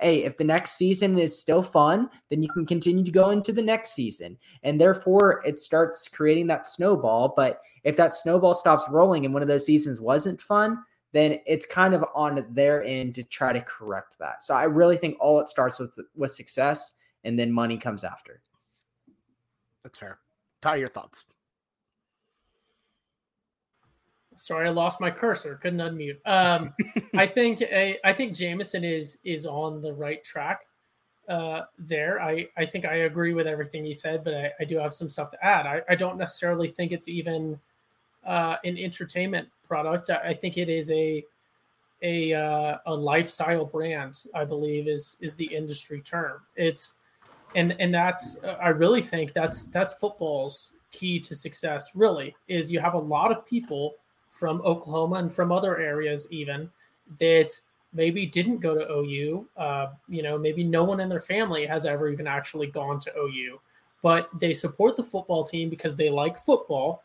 Hey, 0.01 0.23
if 0.23 0.35
the 0.35 0.43
next 0.43 0.73
season 0.73 1.17
is 1.19 1.39
still 1.39 1.61
fun, 1.61 2.09
then 2.29 2.41
you 2.41 2.49
can 2.49 2.65
continue 2.65 3.03
to 3.03 3.11
go 3.11 3.29
into 3.29 3.53
the 3.53 3.61
next 3.61 3.93
season. 3.93 4.37
And 4.63 4.81
therefore, 4.81 5.43
it 5.45 5.59
starts 5.59 6.07
creating 6.07 6.47
that 6.47 6.67
snowball. 6.67 7.33
But 7.35 7.61
if 7.83 7.97
that 7.97 8.15
snowball 8.15 8.55
stops 8.55 8.89
rolling 8.89 9.25
and 9.25 9.33
one 9.33 9.43
of 9.43 9.47
those 9.47 9.65
seasons 9.65 10.01
wasn't 10.01 10.41
fun, 10.41 10.79
then 11.11 11.39
it's 11.45 11.65
kind 11.65 11.93
of 11.93 12.05
on 12.15 12.45
their 12.51 12.83
end 12.83 13.15
to 13.15 13.23
try 13.23 13.51
to 13.53 13.61
correct 13.61 14.17
that. 14.19 14.43
So 14.43 14.53
I 14.53 14.63
really 14.63 14.97
think 14.97 15.17
all 15.19 15.39
it 15.39 15.49
starts 15.49 15.79
with 15.79 15.97
with 16.15 16.33
success 16.33 16.93
and 17.23 17.37
then 17.37 17.51
money 17.51 17.77
comes 17.77 18.03
after. 18.03 18.41
That's 19.83 19.97
fair. 19.97 20.19
Ty, 20.61 20.75
your 20.75 20.89
thoughts. 20.89 21.25
Sorry, 24.35 24.67
I 24.67 24.71
lost 24.71 25.01
my 25.01 25.11
cursor. 25.11 25.55
Couldn't 25.55 25.79
unmute. 25.79 26.17
Um, 26.25 26.73
I 27.15 27.27
think 27.27 27.61
a, 27.61 27.97
I 28.03 28.13
think 28.13 28.35
Jameson 28.35 28.83
is 28.83 29.19
is 29.23 29.45
on 29.45 29.81
the 29.81 29.93
right 29.93 30.23
track 30.23 30.61
uh, 31.27 31.63
there. 31.77 32.21
I, 32.21 32.47
I 32.57 32.65
think 32.65 32.85
I 32.85 32.95
agree 32.95 33.33
with 33.33 33.47
everything 33.47 33.85
he 33.85 33.93
said, 33.93 34.23
but 34.23 34.33
I, 34.33 34.51
I 34.59 34.65
do 34.65 34.77
have 34.77 34.93
some 34.93 35.09
stuff 35.09 35.29
to 35.31 35.45
add. 35.45 35.65
I, 35.67 35.81
I 35.89 35.95
don't 35.95 36.17
necessarily 36.17 36.69
think 36.69 36.91
it's 36.91 37.07
even 37.07 37.59
uh, 38.25 38.57
an 38.63 38.77
entertainment 38.77 39.47
product. 39.71 40.09
I 40.09 40.33
think 40.33 40.57
it 40.57 40.67
is 40.67 40.91
a 40.91 41.23
a 42.01 42.33
uh, 42.33 42.77
a 42.87 42.93
lifestyle 42.93 43.63
brand. 43.63 44.25
I 44.35 44.43
believe 44.43 44.89
is 44.89 45.15
is 45.21 45.33
the 45.35 45.45
industry 45.45 46.01
term. 46.01 46.41
It's 46.57 46.95
and 47.55 47.73
and 47.79 47.93
that's 47.93 48.43
I 48.43 48.69
really 48.69 49.01
think 49.01 49.31
that's 49.31 49.63
that's 49.75 49.93
football's 49.93 50.73
key 50.91 51.21
to 51.21 51.33
success. 51.33 51.91
Really 51.95 52.35
is 52.49 52.69
you 52.69 52.81
have 52.81 52.95
a 52.95 53.05
lot 53.15 53.31
of 53.31 53.45
people 53.45 53.95
from 54.29 54.61
Oklahoma 54.65 55.15
and 55.15 55.33
from 55.33 55.53
other 55.53 55.77
areas 55.77 56.27
even 56.31 56.69
that 57.19 57.57
maybe 57.93 58.25
didn't 58.25 58.57
go 58.57 58.75
to 58.75 58.91
OU. 58.91 59.47
Uh, 59.55 59.87
you 60.09 60.21
know, 60.21 60.37
maybe 60.37 60.65
no 60.65 60.83
one 60.83 60.99
in 60.99 61.07
their 61.07 61.21
family 61.21 61.65
has 61.65 61.85
ever 61.85 62.09
even 62.09 62.27
actually 62.27 62.67
gone 62.67 62.99
to 62.99 63.11
OU, 63.17 63.59
but 64.03 64.29
they 64.37 64.51
support 64.51 64.97
the 64.97 65.03
football 65.03 65.45
team 65.45 65.69
because 65.69 65.95
they 65.95 66.09
like 66.09 66.37
football, 66.37 67.03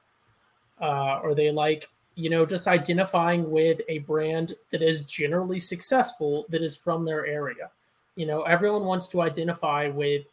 uh, 0.80 1.20
or 1.22 1.32
they 1.34 1.52
like 1.52 1.88
you 2.16 2.30
know, 2.30 2.46
just 2.46 2.66
identifying 2.66 3.50
with 3.50 3.80
a 3.88 3.98
brand 3.98 4.54
that 4.70 4.82
is 4.82 5.02
generally 5.02 5.58
successful 5.58 6.46
that 6.48 6.62
is 6.62 6.74
from 6.74 7.04
their 7.04 7.26
area. 7.26 7.70
You 8.16 8.24
know, 8.24 8.42
everyone 8.42 8.84
wants 8.84 9.06
to 9.08 9.20
identify 9.20 9.88
with 9.88 10.24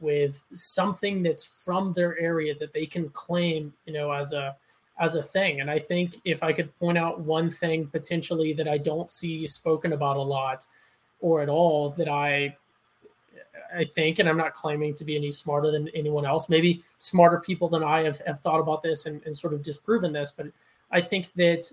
with 0.00 0.42
something 0.54 1.22
that's 1.22 1.44
from 1.44 1.92
their 1.92 2.18
area 2.18 2.54
that 2.58 2.72
they 2.72 2.86
can 2.86 3.10
claim, 3.10 3.72
you 3.86 3.92
know, 3.92 4.10
as 4.10 4.32
a 4.32 4.56
as 4.98 5.14
a 5.14 5.22
thing. 5.22 5.60
And 5.60 5.70
I 5.70 5.78
think 5.78 6.20
if 6.24 6.42
I 6.42 6.52
could 6.52 6.76
point 6.78 6.98
out 6.98 7.20
one 7.20 7.48
thing 7.48 7.86
potentially 7.86 8.52
that 8.54 8.68
I 8.68 8.76
don't 8.76 9.08
see 9.08 9.46
spoken 9.46 9.92
about 9.92 10.16
a 10.16 10.22
lot 10.22 10.66
or 11.20 11.42
at 11.42 11.48
all 11.48 11.90
that 11.90 12.08
I 12.08 12.56
I 13.72 13.84
think, 13.84 14.18
and 14.18 14.28
I'm 14.28 14.36
not 14.36 14.54
claiming 14.54 14.94
to 14.94 15.04
be 15.04 15.14
any 15.14 15.30
smarter 15.30 15.70
than 15.70 15.88
anyone 15.90 16.26
else. 16.26 16.48
Maybe 16.48 16.82
smarter 16.98 17.38
people 17.38 17.68
than 17.68 17.84
I 17.84 18.00
have, 18.00 18.20
have 18.26 18.40
thought 18.40 18.58
about 18.58 18.82
this 18.82 19.06
and, 19.06 19.22
and 19.24 19.36
sort 19.36 19.54
of 19.54 19.62
disproven 19.62 20.12
this, 20.12 20.32
but 20.32 20.46
I 20.90 21.00
think 21.00 21.32
that 21.34 21.70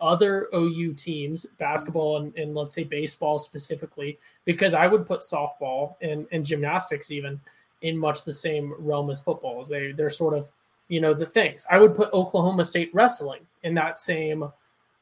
other 0.00 0.48
OU 0.54 0.94
teams, 0.94 1.44
basketball 1.58 2.18
and, 2.18 2.36
and, 2.36 2.54
let's 2.54 2.74
say 2.74 2.84
baseball 2.84 3.38
specifically, 3.38 4.18
because 4.44 4.72
I 4.72 4.86
would 4.86 5.06
put 5.06 5.20
softball 5.20 5.96
and, 6.00 6.26
and 6.32 6.44
gymnastics 6.44 7.10
even 7.10 7.38
in 7.82 7.96
much 7.96 8.24
the 8.24 8.32
same 8.32 8.74
realm 8.78 9.10
as 9.10 9.20
football. 9.20 9.62
They 9.64 9.92
they're 9.92 10.10
sort 10.10 10.34
of 10.36 10.50
you 10.88 11.00
know 11.00 11.14
the 11.14 11.26
things. 11.26 11.66
I 11.70 11.78
would 11.78 11.94
put 11.94 12.12
Oklahoma 12.12 12.64
State 12.64 12.90
wrestling 12.94 13.40
in 13.62 13.74
that 13.74 13.98
same 13.98 14.50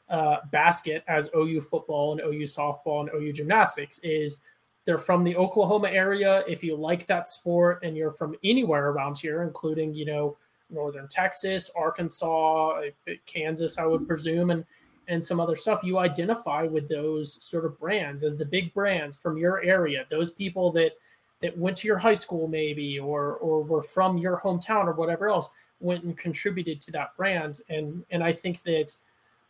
uh, 0.09 0.37
basket 0.51 1.05
as 1.09 1.31
OU 1.37 1.61
football 1.63 2.13
and 2.13 2.21
OU 2.21 2.45
softball 2.45 3.01
and 3.01 3.11
OU 3.15 3.33
gymnastics. 3.33 3.99
Is 4.01 4.43
they're 4.85 4.99
from 4.99 5.25
the 5.25 5.37
Oklahoma 5.37 5.89
area. 5.89 6.43
If 6.49 6.65
you 6.65 6.77
like 6.77 7.07
that 7.07 7.29
sport 7.29 7.81
and 7.83 7.97
you're 7.97 8.11
from 8.11 8.35
anywhere 8.43 8.91
around 8.91 9.19
here, 9.19 9.43
including 9.43 9.95
you 9.95 10.07
know 10.07 10.37
northern 10.71 11.09
Texas, 11.09 11.71
Arkansas, 11.77 12.81
Kansas, 13.27 13.79
I 13.79 13.87
would 13.87 14.07
presume, 14.07 14.51
and 14.51 14.65
and 15.09 15.25
some 15.25 15.41
other 15.41 15.57
stuff. 15.57 15.83
You 15.83 15.99
identify 15.99 16.65
with 16.65 16.89
those 16.89 17.43
sort 17.43 17.65
of 17.65 17.79
brands 17.79 18.25
as 18.25 18.37
the 18.37 18.45
big 18.45 18.75
brands 18.75 19.17
from 19.17 19.39
your 19.39 19.63
area, 19.63 20.05
those 20.11 20.33
people 20.33 20.71
that 20.73 20.93
that 21.41 21.57
went 21.57 21.77
to 21.79 21.87
your 21.87 21.99
high 21.99 22.15
school 22.15 22.49
maybe 22.49 22.99
or 22.99 23.35
or 23.37 23.63
were 23.63 23.83
from 23.83 24.19
your 24.19 24.39
hometown 24.39 24.87
or 24.87 24.93
whatever 24.93 25.29
else 25.29 25.49
went 25.81 26.03
and 26.03 26.19
contributed 26.19 26.81
to 26.81 26.91
that 26.91 27.17
brand 27.17 27.61
and 27.69 28.05
and 28.11 28.23
I 28.23 28.33
think 28.33 28.63
that 28.65 28.95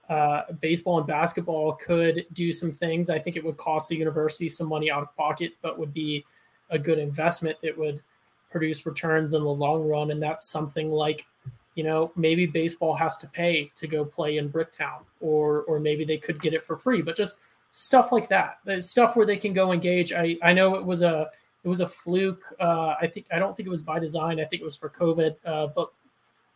uh, 0.09 0.43
baseball 0.61 0.99
and 0.99 1.07
basketball 1.07 1.75
could 1.75 2.25
do 2.33 2.51
some 2.51 2.71
things. 2.73 3.11
I 3.11 3.19
think 3.19 3.37
it 3.37 3.45
would 3.45 3.59
cost 3.59 3.91
the 3.91 3.97
university 3.97 4.49
some 4.49 4.67
money 4.67 4.91
out 4.91 5.03
of 5.03 5.15
pocket, 5.17 5.53
but 5.61 5.79
would 5.79 5.93
be 5.93 6.25
a 6.71 6.79
good 6.79 6.99
investment 6.99 7.59
that 7.63 7.77
would 7.77 8.03
produce 8.51 8.87
returns 8.87 9.35
in 9.35 9.43
the 9.43 9.49
long 9.49 9.87
run. 9.87 10.11
And 10.11 10.23
that's 10.23 10.49
something 10.49 10.91
like, 10.91 11.27
you 11.75 11.85
know, 11.85 12.13
maybe 12.17 12.47
baseball 12.47 12.95
has 12.95 13.17
to 13.19 13.29
pay 13.29 13.71
to 13.77 13.87
go 13.87 14.05
play 14.05 14.39
in 14.39 14.51
Bricktown, 14.51 15.03
or 15.21 15.63
or 15.63 15.79
maybe 15.79 16.05
they 16.05 16.19
could 16.19 16.41
get 16.41 16.55
it 16.55 16.65
for 16.65 16.77
free. 16.77 17.03
But 17.03 17.17
just 17.17 17.39
stuff 17.71 18.11
like 18.11 18.29
that, 18.29 18.59
stuff 18.81 19.15
where 19.15 19.27
they 19.27 19.37
can 19.37 19.53
go 19.53 19.73
engage. 19.73 20.13
I 20.13 20.37
I 20.43 20.53
know 20.53 20.75
it 20.75 20.85
was 20.85 21.03
a 21.03 21.31
it 21.63 21.69
was 21.69 21.81
a 21.81 21.87
fluke. 21.87 22.43
Uh, 22.59 22.95
I 23.01 23.07
think 23.07 23.27
I 23.33 23.39
don't 23.39 23.57
think 23.57 23.69
it 23.69 23.71
was 23.71 23.83
by 23.83 23.99
design. 23.99 24.41
I 24.41 24.45
think 24.45 24.61
it 24.61 24.65
was 24.65 24.77
for 24.77 24.89
COVID. 24.89 25.37
Uh, 25.45 25.69
but 25.69 25.93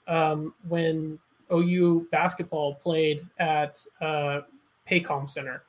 um, 0.09 0.55
when 0.69 1.19
OU 1.53 2.09
basketball 2.11 2.75
played 2.75 3.27
at 3.39 3.79
uh, 4.01 4.41
Paycom 4.89 5.29
Center 5.29 5.63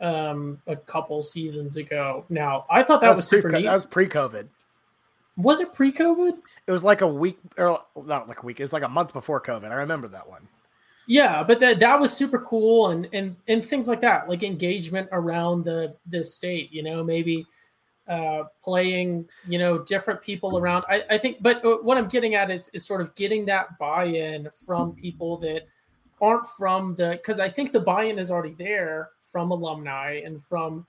um, 0.00 0.60
a 0.66 0.76
couple 0.76 1.22
seasons 1.22 1.76
ago. 1.76 2.24
Now, 2.28 2.66
I 2.70 2.82
thought 2.82 3.00
that, 3.00 3.06
that 3.06 3.10
was, 3.10 3.18
was 3.18 3.28
super 3.28 3.50
neat. 3.50 3.64
That 3.64 3.72
was 3.72 3.86
pre-COVID. 3.86 4.46
Was 5.38 5.60
it 5.60 5.72
pre-COVID? 5.72 6.36
It 6.66 6.72
was 6.72 6.84
like 6.84 7.00
a 7.00 7.06
week, 7.06 7.38
or 7.56 7.80
not 7.96 8.28
like 8.28 8.42
a 8.42 8.46
week. 8.46 8.60
It 8.60 8.64
was 8.64 8.72
like 8.72 8.82
a 8.82 8.88
month 8.88 9.12
before 9.12 9.40
COVID. 9.40 9.70
I 9.70 9.74
remember 9.74 10.08
that 10.08 10.28
one. 10.28 10.46
Yeah, 11.06 11.42
but 11.42 11.58
that 11.60 11.78
that 11.78 11.98
was 11.98 12.12
super 12.12 12.38
cool, 12.40 12.90
and 12.90 13.08
and 13.14 13.34
and 13.46 13.64
things 13.64 13.88
like 13.88 14.02
that, 14.02 14.28
like 14.28 14.42
engagement 14.42 15.08
around 15.12 15.64
the 15.64 15.96
the 16.06 16.22
state. 16.22 16.70
You 16.70 16.82
know, 16.82 17.02
maybe 17.02 17.46
uh, 18.08 18.44
playing, 18.62 19.28
you 19.46 19.58
know, 19.58 19.78
different 19.78 20.20
people 20.20 20.58
around. 20.58 20.84
I, 20.88 21.04
I 21.10 21.18
think, 21.18 21.42
but 21.42 21.64
uh, 21.64 21.76
what 21.82 21.98
I'm 21.98 22.08
getting 22.08 22.34
at 22.34 22.50
is 22.50 22.68
is 22.70 22.84
sort 22.84 23.00
of 23.00 23.14
getting 23.14 23.46
that 23.46 23.78
buy-in 23.78 24.48
from 24.66 24.92
people 24.92 25.36
that 25.38 25.68
aren't 26.20 26.46
from 26.46 26.94
the 26.96 27.18
because 27.22 27.38
I 27.38 27.48
think 27.48 27.72
the 27.72 27.80
buy-in 27.80 28.18
is 28.18 28.30
already 28.30 28.54
there 28.58 29.10
from 29.22 29.50
alumni 29.50 30.20
and 30.24 30.42
from 30.42 30.86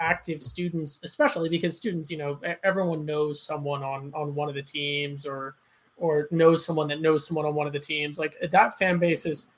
active 0.00 0.42
students, 0.42 1.00
especially 1.02 1.48
because 1.48 1.76
students, 1.76 2.10
you 2.10 2.18
know, 2.18 2.40
everyone 2.64 3.04
knows 3.04 3.40
someone 3.40 3.82
on 3.82 4.12
on 4.14 4.34
one 4.34 4.48
of 4.48 4.54
the 4.54 4.62
teams 4.62 5.26
or 5.26 5.56
or 5.96 6.28
knows 6.30 6.64
someone 6.64 6.88
that 6.88 7.00
knows 7.00 7.26
someone 7.26 7.44
on 7.44 7.54
one 7.54 7.66
of 7.66 7.72
the 7.72 7.78
teams. 7.78 8.18
Like 8.18 8.36
that 8.50 8.78
fan 8.78 8.98
base 8.98 9.26
is 9.26 9.52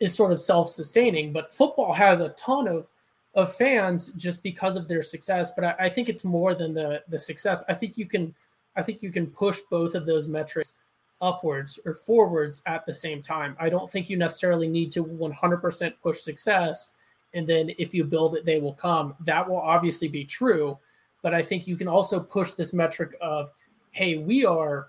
is 0.00 0.14
sort 0.14 0.32
of 0.32 0.40
self-sustaining, 0.40 1.32
but 1.32 1.52
football 1.52 1.92
has 1.92 2.20
a 2.20 2.30
ton 2.30 2.66
of 2.66 2.88
of 3.34 3.54
fans 3.54 4.12
just 4.14 4.42
because 4.42 4.76
of 4.76 4.88
their 4.88 5.02
success. 5.02 5.52
But 5.54 5.64
I, 5.64 5.74
I 5.80 5.88
think 5.88 6.08
it's 6.08 6.24
more 6.24 6.54
than 6.54 6.74
the 6.74 7.02
the 7.08 7.18
success. 7.18 7.62
I 7.68 7.74
think 7.74 7.96
you 7.98 8.06
can 8.06 8.34
I 8.76 8.82
think 8.82 9.02
you 9.02 9.12
can 9.12 9.26
push 9.26 9.60
both 9.70 9.94
of 9.94 10.06
those 10.06 10.28
metrics 10.28 10.76
upwards 11.20 11.78
or 11.84 11.94
forwards 11.94 12.62
at 12.66 12.86
the 12.86 12.92
same 12.92 13.20
time. 13.20 13.56
I 13.60 13.68
don't 13.68 13.90
think 13.90 14.08
you 14.08 14.16
necessarily 14.16 14.68
need 14.68 14.90
to 14.92 15.04
100% 15.04 15.92
push 16.02 16.20
success 16.20 16.94
and 17.34 17.46
then 17.46 17.70
if 17.78 17.94
you 17.94 18.04
build 18.04 18.34
it, 18.34 18.44
they 18.44 18.58
will 18.58 18.74
come. 18.74 19.14
That 19.20 19.48
will 19.48 19.60
obviously 19.60 20.08
be 20.08 20.24
true, 20.24 20.78
but 21.22 21.34
I 21.34 21.42
think 21.42 21.66
you 21.66 21.76
can 21.76 21.88
also 21.88 22.20
push 22.20 22.52
this 22.52 22.72
metric 22.72 23.16
of, 23.20 23.50
hey, 23.92 24.16
we 24.16 24.44
are 24.44 24.88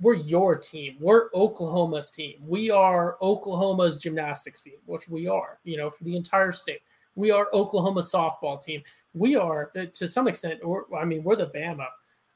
we're 0.00 0.14
your 0.14 0.56
team. 0.56 0.96
We're 1.00 1.30
Oklahoma's 1.34 2.10
team. 2.10 2.34
We 2.46 2.70
are 2.70 3.16
Oklahoma's 3.22 3.96
gymnastics 3.96 4.62
team, 4.62 4.74
which 4.84 5.08
we 5.08 5.26
are, 5.26 5.58
you 5.64 5.78
know, 5.78 5.88
for 5.88 6.04
the 6.04 6.16
entire 6.16 6.52
state. 6.52 6.80
We 7.14 7.30
are 7.30 7.48
Oklahoma 7.54 8.02
softball 8.02 8.62
team. 8.62 8.82
We 9.14 9.36
are, 9.36 9.70
uh, 9.74 9.86
to 9.94 10.06
some 10.06 10.28
extent, 10.28 10.60
or 10.62 10.86
I 10.94 11.04
mean, 11.06 11.24
we're 11.24 11.36
the 11.36 11.46
Bama 11.46 11.86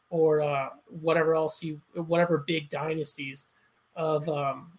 or 0.09 0.40
uh, 0.40 0.70
whatever 0.88 1.34
else 1.34 1.62
you, 1.62 1.80
whatever 1.94 2.44
big 2.46 2.70
dynasties 2.70 3.46
of 3.94 4.26
um, 4.28 4.72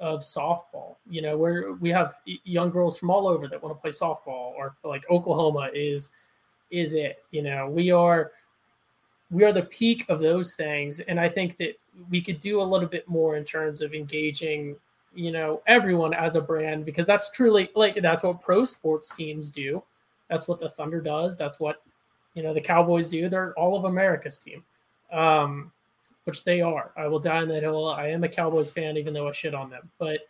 of 0.00 0.20
softball. 0.20 0.96
You 1.08 1.22
know, 1.22 1.36
where 1.36 1.72
we 1.74 1.90
have 1.90 2.14
young 2.24 2.70
girls 2.70 2.98
from 2.98 3.10
all 3.10 3.28
over 3.28 3.46
that 3.46 3.62
want 3.62 3.76
to 3.76 3.80
play 3.80 3.90
softball, 3.90 4.52
or 4.56 4.74
like 4.84 5.08
Oklahoma 5.10 5.70
is 5.72 6.10
is 6.70 6.94
it. 6.94 7.22
You 7.30 7.42
know, 7.42 7.68
we 7.68 7.92
are 7.92 8.32
we 9.30 9.44
are 9.44 9.52
the 9.52 9.62
peak 9.62 10.04
of 10.08 10.18
those 10.18 10.54
things, 10.54 11.00
and 11.00 11.20
I 11.20 11.28
think 11.28 11.56
that 11.58 11.78
we 12.10 12.20
could 12.20 12.40
do 12.40 12.60
a 12.60 12.64
little 12.64 12.88
bit 12.88 13.08
more 13.08 13.36
in 13.36 13.44
terms 13.44 13.80
of 13.80 13.94
engaging 13.94 14.76
you 15.14 15.32
know 15.32 15.62
everyone 15.66 16.14
as 16.14 16.36
a 16.36 16.40
brand 16.40 16.84
because 16.84 17.06
that's 17.06 17.30
truly 17.32 17.68
like 17.74 18.00
that's 18.00 18.22
what 18.22 18.40
pro 18.40 18.64
sports 18.64 19.14
teams 19.16 19.50
do 19.50 19.82
that's 20.28 20.46
what 20.46 20.60
the 20.60 20.68
thunder 20.68 21.00
does 21.00 21.36
that's 21.36 21.58
what 21.58 21.82
you 22.34 22.42
know 22.42 22.54
the 22.54 22.60
cowboys 22.60 23.08
do 23.08 23.28
they're 23.28 23.52
all 23.54 23.76
of 23.76 23.84
america's 23.84 24.38
team 24.38 24.62
um 25.12 25.72
which 26.24 26.44
they 26.44 26.60
are. 26.60 26.92
I 26.96 27.06
will 27.08 27.18
die 27.18 27.38
on 27.38 27.48
that 27.48 27.62
hill. 27.62 27.88
I 27.88 28.08
am 28.08 28.24
a 28.24 28.28
Cowboys 28.28 28.70
fan, 28.70 28.96
even 28.96 29.14
though 29.14 29.28
I 29.28 29.32
shit 29.32 29.54
on 29.54 29.70
them. 29.70 29.90
But 29.98 30.20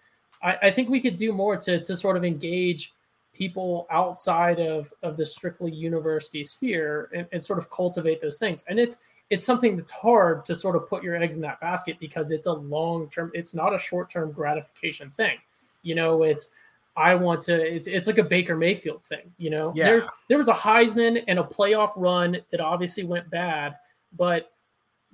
I, 0.43 0.57
I 0.62 0.70
think 0.70 0.88
we 0.88 1.01
could 1.01 1.16
do 1.16 1.32
more 1.32 1.57
to 1.59 1.80
to 1.80 1.97
sort 1.97 2.16
of 2.16 2.24
engage 2.24 2.95
people 3.32 3.86
outside 3.91 4.59
of 4.59 4.93
of 5.03 5.16
the 5.16 5.26
strictly 5.26 5.72
university 5.72 6.45
sphere 6.45 7.11
and, 7.14 7.26
and 7.32 7.45
sort 7.45 7.59
of 7.59 7.70
cultivate 7.70 8.20
those 8.20 8.38
things. 8.38 8.64
And 8.68 8.78
it's 8.78 8.99
it's 9.30 9.45
something 9.45 9.76
that's 9.76 9.93
hard 9.93 10.45
to 10.47 10.55
sort 10.55 10.74
of 10.74 10.88
put 10.88 11.05
your 11.05 11.16
eggs 11.16 11.36
in 11.36 11.43
that 11.43 11.61
basket 11.61 11.97
because 12.01 12.30
it's 12.30 12.47
a 12.47 12.53
long 12.53 13.09
term. 13.09 13.30
It's 13.34 13.55
not 13.55 13.74
a 13.74 13.78
short 13.78 14.11
term 14.11 14.32
gratification 14.32 15.11
thing. 15.11 15.38
You 15.82 15.95
know, 15.95 16.24
it's 16.24 16.51
I 16.97 17.14
want 17.14 17.43
to. 17.43 17.55
It's 17.55 17.86
it's 17.86 18.09
like 18.09 18.18
a 18.18 18.24
Baker 18.24 18.57
Mayfield 18.57 19.05
thing. 19.05 19.32
You 19.38 19.51
know, 19.51 19.72
yeah. 19.74 19.84
there 19.84 20.09
there 20.28 20.38
was 20.38 20.49
a 20.49 20.55
Heisman 20.55 21.22
and 21.28 21.38
a 21.38 21.45
playoff 21.45 21.93
run 21.97 22.38
that 22.51 22.61
obviously 22.61 23.05
went 23.05 23.30
bad, 23.30 23.76
but 24.16 24.51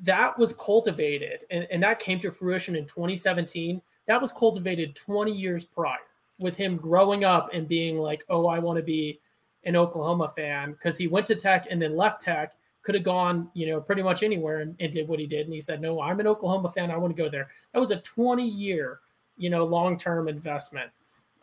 that 0.03 0.39
was 0.39 0.53
cultivated 0.55 1.41
and, 1.51 1.67
and 1.71 1.83
that 1.83 1.99
came 1.99 2.21
to 2.21 2.31
fruition 2.31 2.77
in 2.77 2.85
2017 2.85 3.81
that 4.07 4.21
was 4.21 4.33
cultivated 4.33 4.95
20 4.95 5.33
years 5.33 5.65
prior 5.65 5.99
with 6.39 6.57
him 6.57 6.77
growing 6.77 7.25
up 7.25 7.51
and 7.53 7.67
being 7.67 7.99
like 7.99 8.25
oh 8.29 8.47
i 8.47 8.59
want 8.59 8.77
to 8.77 8.83
be 8.83 9.19
an 9.65 9.77
oklahoma 9.77 10.29
fan 10.37 10.73
because 10.73 10.99
he 10.99 11.09
went 11.09 11.27
to 11.27 11.35
tech 11.35 11.67
and 11.71 11.81
then 11.81 11.97
left 11.97 12.21
tech 12.21 12.57
could 12.83 12.95
have 12.95 13.05
gone 13.05 13.49
you 13.55 13.67
know 13.67 13.81
pretty 13.81 14.03
much 14.03 14.23
anywhere 14.23 14.61
and, 14.61 14.77
and 14.81 14.93
did 14.93 15.09
what 15.09 15.19
he 15.19 15.27
did 15.27 15.47
and 15.47 15.55
he 15.55 15.61
said 15.61 15.81
no 15.81 16.01
i'm 16.01 16.21
an 16.21 16.27
oklahoma 16.27 16.71
fan 16.71 16.91
i 16.91 16.97
want 16.97 17.15
to 17.15 17.23
go 17.23 17.29
there 17.29 17.49
that 17.73 17.81
was 17.81 17.91
a 17.91 18.01
20 18.01 18.47
year 18.47 19.01
you 19.39 19.49
know 19.49 19.65
long-term 19.65 20.29
investment 20.29 20.91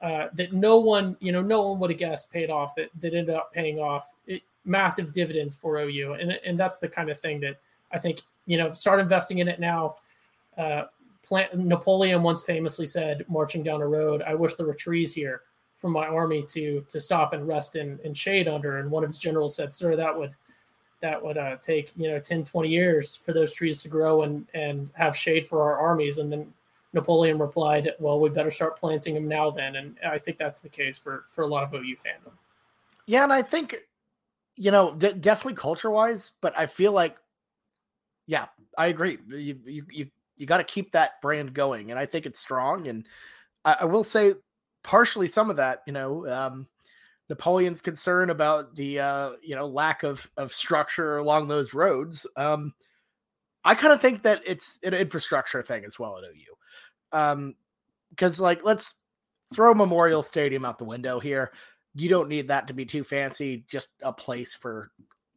uh, 0.03 0.27
that 0.33 0.51
no 0.51 0.79
one, 0.79 1.15
you 1.21 1.31
know, 1.31 1.41
no 1.41 1.69
one 1.69 1.79
would 1.79 1.89
have 1.89 1.97
guessed 1.97 2.29
paid 2.29 2.49
off 2.49 2.75
that, 2.75 2.89
that 2.99 3.13
ended 3.13 3.33
up 3.33 3.53
paying 3.53 3.79
off 3.79 4.09
it, 4.27 4.41
massive 4.65 5.13
dividends 5.13 5.55
for 5.55 5.79
OU. 5.79 6.17
And, 6.19 6.33
and 6.45 6.59
that's 6.59 6.77
the 6.77 6.89
kind 6.89 7.09
of 7.09 7.17
thing 7.17 7.39
that 7.39 7.61
I 7.89 7.99
think 7.99 8.19
you 8.45 8.57
know, 8.57 8.73
start 8.73 8.99
investing 8.99 9.39
in 9.39 9.47
it 9.47 9.59
now. 9.59 9.95
Uh, 10.57 10.83
plant, 11.23 11.57
Napoleon 11.57 12.21
once 12.21 12.43
famously 12.43 12.87
said, 12.87 13.25
marching 13.27 13.63
down 13.63 13.81
a 13.81 13.87
road, 13.87 14.21
I 14.21 14.35
wish 14.35 14.55
there 14.55 14.67
were 14.67 14.73
trees 14.73 15.13
here 15.13 15.41
for 15.77 15.89
my 15.89 16.07
army 16.07 16.45
to 16.47 16.85
to 16.87 17.01
stop 17.01 17.33
and 17.33 17.47
rest 17.47 17.75
in, 17.75 17.99
in 18.03 18.13
shade 18.13 18.47
under. 18.47 18.77
And 18.79 18.89
one 18.89 19.03
of 19.03 19.09
his 19.09 19.17
generals 19.17 19.55
said, 19.55 19.73
sir, 19.73 19.95
that 19.95 20.17
would 20.17 20.33
that 21.03 21.21
would 21.21 21.37
uh, 21.37 21.57
take, 21.61 21.91
you 21.97 22.09
know, 22.09 22.17
10, 22.17 22.45
20 22.45 22.69
years 22.69 23.13
for 23.13 23.33
those 23.33 23.53
trees 23.53 23.77
to 23.79 23.89
grow 23.89 24.21
and, 24.23 24.47
and 24.53 24.89
have 24.93 25.17
shade 25.17 25.45
for 25.45 25.61
our 25.61 25.77
armies. 25.77 26.17
And 26.17 26.31
then 26.31 26.53
Napoleon 26.93 27.37
replied, 27.37 27.89
well, 27.99 28.21
we 28.21 28.29
better 28.29 28.49
start 28.49 28.79
planting 28.79 29.13
them 29.13 29.27
now 29.27 29.51
then. 29.51 29.75
And 29.75 29.97
I 30.07 30.17
think 30.17 30.37
that's 30.37 30.61
the 30.61 30.69
case 30.69 30.97
for, 30.97 31.25
for 31.27 31.41
a 31.41 31.47
lot 31.47 31.63
of 31.63 31.73
OU 31.73 31.97
fandom. 31.97 32.31
Yeah. 33.05 33.23
And 33.23 33.33
I 33.33 33.41
think, 33.41 33.75
you 34.55 34.71
know, 34.71 34.95
d- 34.95 35.11
definitely 35.11 35.55
culture 35.55 35.91
wise, 35.91 36.31
but 36.39 36.57
I 36.57 36.67
feel 36.67 36.93
like 36.93 37.17
yeah, 38.27 38.45
I 38.77 38.87
agree. 38.87 39.17
You 39.27 39.59
you 39.65 39.85
you, 39.89 40.07
you 40.35 40.45
got 40.45 40.57
to 40.57 40.63
keep 40.63 40.91
that 40.91 41.21
brand 41.21 41.53
going, 41.53 41.91
and 41.91 41.99
I 41.99 42.05
think 42.05 42.25
it's 42.25 42.39
strong. 42.39 42.87
And 42.87 43.07
I, 43.65 43.77
I 43.81 43.85
will 43.85 44.03
say, 44.03 44.33
partially 44.83 45.27
some 45.27 45.49
of 45.49 45.57
that, 45.57 45.81
you 45.85 45.93
know, 45.93 46.27
um, 46.27 46.67
Napoleon's 47.29 47.81
concern 47.81 48.29
about 48.29 48.75
the 48.75 48.99
uh, 48.99 49.31
you 49.41 49.55
know 49.55 49.67
lack 49.67 50.03
of 50.03 50.29
of 50.37 50.53
structure 50.53 51.17
along 51.17 51.47
those 51.47 51.73
roads. 51.73 52.25
Um, 52.35 52.73
I 53.63 53.75
kind 53.75 53.93
of 53.93 54.01
think 54.01 54.23
that 54.23 54.41
it's 54.45 54.79
an 54.83 54.93
infrastructure 54.93 55.63
thing 55.63 55.85
as 55.85 55.97
well 55.97 56.17
at 56.17 56.23
OU, 56.23 57.17
um, 57.17 57.55
because 58.09 58.39
like 58.39 58.61
let's 58.63 58.93
throw 59.53 59.73
Memorial 59.73 60.21
Stadium 60.21 60.65
out 60.65 60.77
the 60.77 60.83
window 60.83 61.19
here. 61.19 61.51
You 61.95 62.09
don't 62.09 62.29
need 62.29 62.47
that 62.47 62.67
to 62.67 62.73
be 62.73 62.85
too 62.85 63.03
fancy. 63.03 63.65
Just 63.69 63.89
a 64.01 64.11
place 64.11 64.55
for 64.55 64.89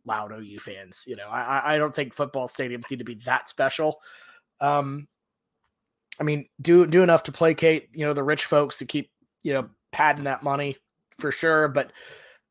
loud 0.07 0.33
OU 0.33 0.59
fans. 0.61 1.05
You 1.07 1.17
know, 1.17 1.29
I 1.29 1.75
I 1.75 1.79
don't 1.79 1.95
think 1.95 2.15
football 2.15 2.49
stadiums 2.49 2.91
need 2.91 2.99
to 2.99 3.05
be 3.05 3.21
that 3.27 3.49
special. 3.49 4.01
Um, 4.61 5.09
I 6.21 6.25
mean, 6.25 6.49
do 6.61 6.87
do 6.87 7.03
enough 7.03 7.25
to 7.25 7.33
placate 7.33 7.91
you 7.93 8.07
know 8.07 8.15
the 8.15 8.23
rich 8.23 8.45
folks 8.45 8.79
who 8.79 8.87
keep 8.87 9.11
you 9.43 9.53
know 9.53 9.69
padding 9.93 10.25
that 10.25 10.43
money 10.43 10.77
for 11.19 11.33
sure. 11.33 11.69
But 11.69 11.93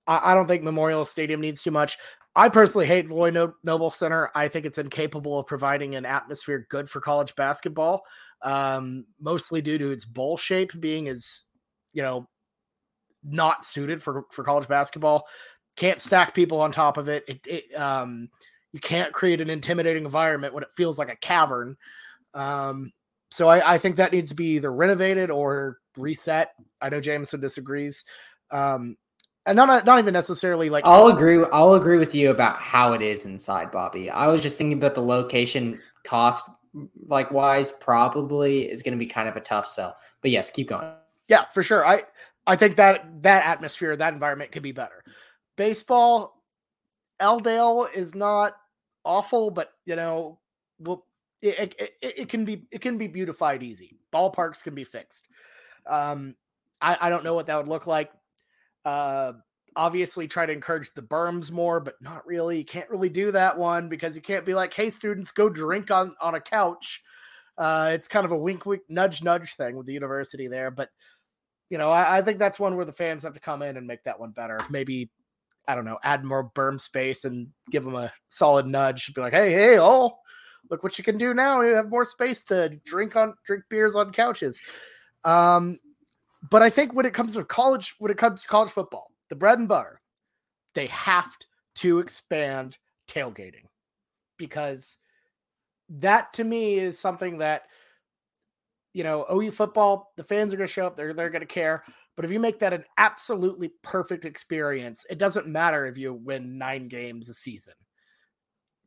I, 0.07 0.31
I 0.31 0.33
don't 0.33 0.47
think 0.47 0.63
Memorial 0.63 1.05
Stadium 1.05 1.41
needs 1.41 1.63
too 1.63 1.71
much. 1.71 1.97
I 2.35 2.49
personally 2.49 2.85
hate 2.85 3.09
Lloyd 3.09 3.53
Noble 3.63 3.91
Center. 3.91 4.29
I 4.35 4.49
think 4.49 4.65
it's 4.65 4.77
incapable 4.77 5.39
of 5.39 5.47
providing 5.47 5.95
an 5.95 6.05
atmosphere 6.05 6.67
good 6.69 6.89
for 6.89 6.99
college 6.99 7.33
basketball, 7.35 8.03
um, 8.41 9.05
mostly 9.21 9.61
due 9.61 9.77
to 9.77 9.91
its 9.91 10.03
bowl 10.03 10.35
shape 10.35 10.71
being 10.77 11.07
as, 11.07 11.43
you 11.93 12.01
know, 12.01 12.27
not 13.23 13.63
suited 13.63 14.03
for, 14.03 14.25
for 14.31 14.43
college 14.43 14.67
basketball 14.67 15.25
can't 15.75 15.99
stack 15.99 16.33
people 16.33 16.61
on 16.61 16.71
top 16.71 16.97
of 16.97 17.07
it. 17.07 17.23
It, 17.27 17.39
it 17.45 17.75
um, 17.75 18.29
you 18.71 18.79
can't 18.79 19.13
create 19.13 19.41
an 19.41 19.49
intimidating 19.49 20.05
environment 20.05 20.53
when 20.53 20.63
it 20.63 20.69
feels 20.75 20.99
like 20.99 21.09
a 21.09 21.15
cavern. 21.15 21.77
Um, 22.33 22.91
so 23.31 23.47
I, 23.47 23.75
I, 23.75 23.77
think 23.77 23.95
that 23.95 24.11
needs 24.11 24.29
to 24.29 24.35
be 24.35 24.55
either 24.55 24.71
renovated 24.71 25.29
or 25.29 25.77
reset. 25.97 26.51
I 26.81 26.89
know 26.89 26.99
Jameson 26.99 27.39
disagrees. 27.39 28.03
Um, 28.51 28.97
and 29.45 29.55
not 29.55 29.85
not 29.85 29.99
even 29.99 30.13
necessarily 30.13 30.69
like 30.69 30.85
I'll 30.85 31.07
agree. 31.07 31.45
I'll 31.53 31.75
agree 31.75 31.99
with 31.99 32.15
you 32.15 32.31
about 32.31 32.57
how 32.57 32.93
it 32.93 33.01
is 33.03 33.25
inside, 33.25 33.71
Bobby. 33.71 34.09
I 34.09 34.27
was 34.27 34.41
just 34.41 34.57
thinking 34.57 34.79
about 34.79 34.95
the 34.95 35.03
location 35.03 35.79
cost, 36.03 36.49
like 37.07 37.29
wise, 37.29 37.71
probably 37.71 38.69
is 38.69 38.81
going 38.81 38.93
to 38.93 38.97
be 38.97 39.05
kind 39.05 39.29
of 39.29 39.35
a 39.35 39.41
tough 39.41 39.67
sell. 39.67 39.97
But 40.21 40.31
yes, 40.31 40.49
keep 40.49 40.69
going. 40.69 40.91
Yeah, 41.27 41.45
for 41.53 41.61
sure. 41.61 41.85
I 41.85 42.03
I 42.47 42.55
think 42.55 42.75
that 42.77 43.21
that 43.21 43.45
atmosphere, 43.45 43.95
that 43.95 44.13
environment 44.13 44.51
could 44.51 44.63
be 44.63 44.71
better 44.71 45.03
baseball, 45.55 46.43
L-Dale 47.19 47.87
is 47.93 48.15
not 48.15 48.53
awful, 49.03 49.49
but 49.51 49.71
you 49.85 49.95
know, 49.95 50.39
well, 50.79 51.05
it, 51.41 51.75
it, 51.79 51.95
it, 52.01 52.29
can 52.29 52.45
be 52.45 52.67
it 52.71 52.81
can 52.81 52.97
be 52.97 53.07
beautified 53.07 53.63
easy. 53.63 53.97
Ballparks 54.13 54.63
can 54.63 54.75
be 54.75 54.83
fixed. 54.83 55.27
Um, 55.87 56.35
I, 56.81 56.97
I 57.01 57.09
don't 57.09 57.23
know 57.23 57.33
what 57.35 57.47
that 57.47 57.57
would 57.57 57.67
look 57.67 57.87
like. 57.87 58.11
Uh, 58.83 59.33
obviously, 59.75 60.27
try 60.27 60.45
to 60.45 60.53
encourage 60.53 60.91
the 60.93 61.01
berms 61.01 61.51
more, 61.51 61.79
but 61.79 61.95
not 62.01 62.25
really. 62.25 62.57
You 62.57 62.65
can't 62.65 62.89
really 62.89 63.09
do 63.09 63.31
that 63.31 63.57
one 63.57 63.89
because 63.89 64.15
you 64.15 64.21
can't 64.21 64.45
be 64.45 64.53
like, 64.53 64.73
"Hey, 64.73 64.89
students, 64.89 65.31
go 65.31 65.49
drink 65.49 65.91
on 65.91 66.15
on 66.21 66.35
a 66.35 66.41
couch." 66.41 67.01
Uh, 67.57 67.91
it's 67.93 68.07
kind 68.07 68.25
of 68.25 68.31
a 68.31 68.37
wink, 68.37 68.65
wink, 68.65 68.81
nudge, 68.89 69.23
nudge 69.23 69.55
thing 69.55 69.77
with 69.77 69.85
the 69.85 69.93
university 69.93 70.47
there, 70.47 70.71
but 70.71 70.89
you 71.69 71.77
know, 71.77 71.89
I, 71.89 72.17
I 72.17 72.21
think 72.21 72.37
that's 72.37 72.59
one 72.59 72.75
where 72.75 72.85
the 72.85 72.91
fans 72.91 73.23
have 73.23 73.33
to 73.33 73.39
come 73.39 73.61
in 73.61 73.77
and 73.77 73.87
make 73.87 74.03
that 74.03 74.19
one 74.19 74.31
better. 74.31 74.59
Maybe 74.69 75.09
I 75.67 75.75
don't 75.75 75.85
know, 75.85 75.99
add 76.03 76.23
more 76.23 76.51
berm 76.55 76.79
space 76.79 77.25
and 77.25 77.47
give 77.71 77.83
them 77.83 77.95
a 77.95 78.11
solid 78.29 78.65
nudge. 78.65 79.13
Be 79.13 79.21
like, 79.21 79.33
hey, 79.33 79.51
hey, 79.51 79.79
oh, 79.79 80.17
look 80.69 80.83
what 80.83 80.97
you 80.97 81.03
can 81.03 81.17
do 81.17 81.33
now. 81.33 81.61
You 81.61 81.75
have 81.75 81.89
more 81.89 82.05
space 82.05 82.43
to 82.45 82.69
drink 82.85 83.15
on 83.15 83.33
drink 83.45 83.63
beers 83.69 83.95
on 83.95 84.11
couches. 84.11 84.59
Um, 85.23 85.79
but 86.49 86.61
I 86.61 86.69
think 86.69 86.93
when 86.93 87.05
it 87.05 87.13
comes 87.13 87.33
to 87.33 87.43
college, 87.43 87.95
when 87.97 88.11
it 88.11 88.17
comes 88.17 88.41
to 88.41 88.47
college 88.47 88.71
football, 88.71 89.11
the 89.29 89.35
bread 89.35 89.59
and 89.59 89.67
butter, 89.67 90.01
they 90.75 90.87
have 90.87 91.31
to 91.75 91.99
expand 91.99 92.77
tailgating 93.09 93.65
because 94.37 94.97
that 95.89 96.33
to 96.33 96.43
me 96.43 96.77
is 96.79 96.99
something 96.99 97.39
that 97.39 97.63
you 98.95 99.03
know, 99.03 99.25
OU 99.29 99.51
football, 99.51 100.13
the 100.15 100.23
fans 100.23 100.53
are 100.53 100.57
going 100.57 100.67
to 100.67 100.73
show 100.73 100.87
up, 100.87 100.95
they're 100.95 101.13
they're 101.13 101.29
going 101.29 101.41
to 101.41 101.45
care. 101.45 101.83
But 102.15 102.23
if 102.23 102.31
you 102.31 102.39
make 102.39 102.59
that 102.59 102.71
an 102.71 102.85
absolutely 102.97 103.73
perfect 103.83 104.23
experience, 104.23 105.05
it 105.09 105.17
doesn't 105.17 105.47
matter 105.47 105.85
if 105.85 105.97
you 105.97 106.13
win 106.13 106.57
9 106.57 106.87
games 106.87 107.27
a 107.27 107.33
season. 107.33 107.73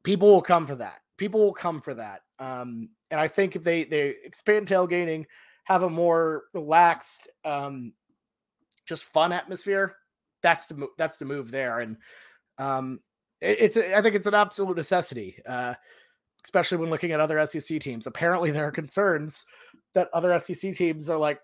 People 0.02 0.30
will 0.30 0.40
come 0.40 0.66
for 0.66 0.76
that. 0.76 1.00
People 1.18 1.40
will 1.40 1.52
come 1.52 1.82
for 1.82 1.92
that. 1.92 2.22
Um, 2.38 2.88
and 3.10 3.20
I 3.20 3.28
think 3.28 3.54
if 3.54 3.62
they 3.62 3.84
they 3.84 4.14
expand 4.24 4.66
tailgating, 4.66 5.26
have 5.64 5.82
a 5.82 5.90
more 5.90 6.44
relaxed 6.54 7.28
um, 7.44 7.92
just 8.86 9.04
fun 9.04 9.30
atmosphere, 9.30 9.94
that's 10.42 10.68
the 10.68 10.86
that's 10.96 11.18
the 11.18 11.26
move 11.26 11.50
there 11.50 11.80
and 11.80 11.98
um, 12.56 13.00
it, 13.42 13.58
it's 13.60 13.76
a, 13.76 13.94
I 13.96 14.00
think 14.00 14.14
it's 14.14 14.26
an 14.26 14.34
absolute 14.34 14.76
necessity. 14.76 15.36
Uh, 15.46 15.74
especially 16.44 16.78
when 16.78 16.90
looking 16.90 17.12
at 17.12 17.20
other 17.20 17.44
SEC 17.46 17.80
teams. 17.80 18.06
Apparently, 18.06 18.50
there 18.50 18.66
are 18.66 18.72
concerns 18.72 19.44
that 19.94 20.08
other 20.12 20.38
SEC 20.38 20.74
teams 20.74 21.10
are 21.10 21.18
like, 21.18 21.40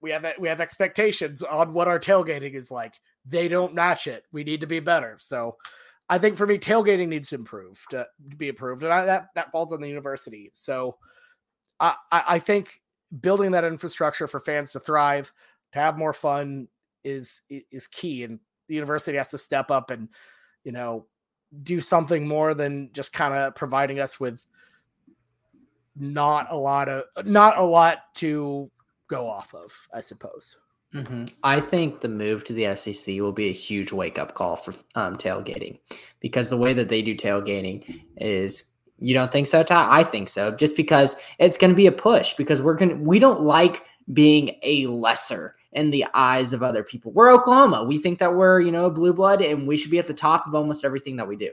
we 0.00 0.10
have 0.10 0.26
we 0.38 0.48
have 0.48 0.60
expectations 0.60 1.42
on 1.42 1.72
what 1.72 1.88
our 1.88 2.00
tailgating 2.00 2.54
is 2.54 2.70
like. 2.70 2.94
They 3.24 3.46
don't 3.46 3.74
match 3.74 4.08
it. 4.08 4.24
We 4.32 4.42
need 4.42 4.60
to 4.60 4.66
be 4.66 4.80
better. 4.80 5.16
So, 5.20 5.56
I 6.08 6.18
think 6.18 6.36
for 6.36 6.46
me, 6.46 6.58
tailgating 6.58 7.08
needs 7.08 7.28
to 7.28 7.36
improve 7.36 7.80
to, 7.90 8.06
to 8.30 8.36
be 8.36 8.48
improved, 8.48 8.82
and 8.82 8.92
I, 8.92 9.04
that 9.04 9.28
that 9.36 9.52
falls 9.52 9.72
on 9.72 9.80
the 9.80 9.88
university. 9.88 10.50
So, 10.54 10.96
I 11.78 11.94
I 12.10 12.38
think 12.40 12.80
building 13.20 13.52
that 13.52 13.64
infrastructure 13.64 14.26
for 14.26 14.40
fans 14.40 14.72
to 14.72 14.80
thrive, 14.80 15.32
to 15.72 15.78
have 15.78 15.98
more 15.98 16.12
fun, 16.12 16.66
is 17.04 17.40
is 17.48 17.86
key, 17.86 18.24
and 18.24 18.40
the 18.68 18.74
university 18.74 19.16
has 19.16 19.30
to 19.30 19.38
step 19.38 19.70
up 19.70 19.90
and 19.90 20.08
you 20.64 20.72
know 20.72 21.06
do 21.62 21.80
something 21.80 22.26
more 22.26 22.54
than 22.54 22.90
just 22.92 23.12
kind 23.12 23.34
of 23.34 23.54
providing 23.54 24.00
us 24.00 24.18
with 24.18 24.40
not 25.96 26.46
a 26.50 26.56
lot 26.56 26.88
of 26.88 27.04
not 27.26 27.58
a 27.58 27.62
lot 27.62 28.14
to 28.14 28.70
go 29.08 29.28
off 29.28 29.54
of, 29.54 29.72
I 29.92 30.00
suppose. 30.00 30.56
Mm-hmm. 30.94 31.24
I 31.42 31.60
think 31.60 32.00
the 32.00 32.08
move 32.08 32.44
to 32.44 32.52
the 32.52 32.74
SEC 32.74 33.16
will 33.20 33.32
be 33.32 33.48
a 33.48 33.52
huge 33.52 33.92
wake 33.92 34.18
up 34.18 34.34
call 34.34 34.56
for 34.56 34.74
um, 34.94 35.16
tailgating 35.16 35.78
because 36.20 36.50
the 36.50 36.58
way 36.58 36.74
that 36.74 36.90
they 36.90 37.00
do 37.00 37.14
tailgating 37.14 38.02
is 38.18 38.64
you 38.98 39.14
don't 39.14 39.32
think 39.32 39.46
so, 39.46 39.62
Ty? 39.62 39.88
I 39.90 40.04
think 40.04 40.28
so. 40.28 40.50
Just 40.50 40.76
because 40.76 41.16
it's 41.38 41.56
going 41.56 41.70
to 41.70 41.76
be 41.76 41.86
a 41.86 41.92
push 41.92 42.34
because 42.34 42.62
we're 42.62 42.74
going 42.74 42.90
to 42.90 42.96
we 42.96 43.18
don't 43.18 43.42
like 43.42 43.82
being 44.12 44.56
a 44.62 44.86
lesser 44.86 45.56
in 45.72 45.90
the 45.90 46.04
eyes 46.14 46.52
of 46.52 46.62
other 46.62 46.82
people. 46.82 47.12
We're 47.12 47.32
Oklahoma. 47.32 47.84
We 47.84 47.98
think 47.98 48.18
that 48.18 48.34
we're, 48.34 48.60
you 48.60 48.70
know, 48.70 48.90
blue 48.90 49.12
blood 49.12 49.40
and 49.40 49.66
we 49.66 49.76
should 49.76 49.90
be 49.90 49.98
at 49.98 50.06
the 50.06 50.14
top 50.14 50.46
of 50.46 50.54
almost 50.54 50.84
everything 50.84 51.16
that 51.16 51.28
we 51.28 51.36
do. 51.36 51.50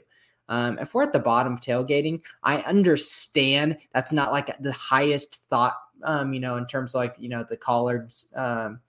Um, 0.50 0.80
if 0.80 0.94
we're 0.94 1.04
at 1.04 1.14
the 1.14 1.20
bottom 1.20 1.54
of 1.54 1.62
tailgating, 1.62 2.22
I 2.44 2.58
understand 2.62 3.78
that's 3.94 4.12
not 4.12 4.32
like 4.32 4.58
the 4.60 4.74
highest 4.74 5.44
thought, 5.50 5.78
um, 6.04 6.34
you 6.34 6.40
know, 6.40 6.58
in 6.58 6.66
terms 6.66 6.96
of 6.96 7.00
like, 7.00 7.16
you 7.20 7.30
know, 7.30 7.46
the 7.48 7.56
collards 7.56 8.34
um, 8.36 8.80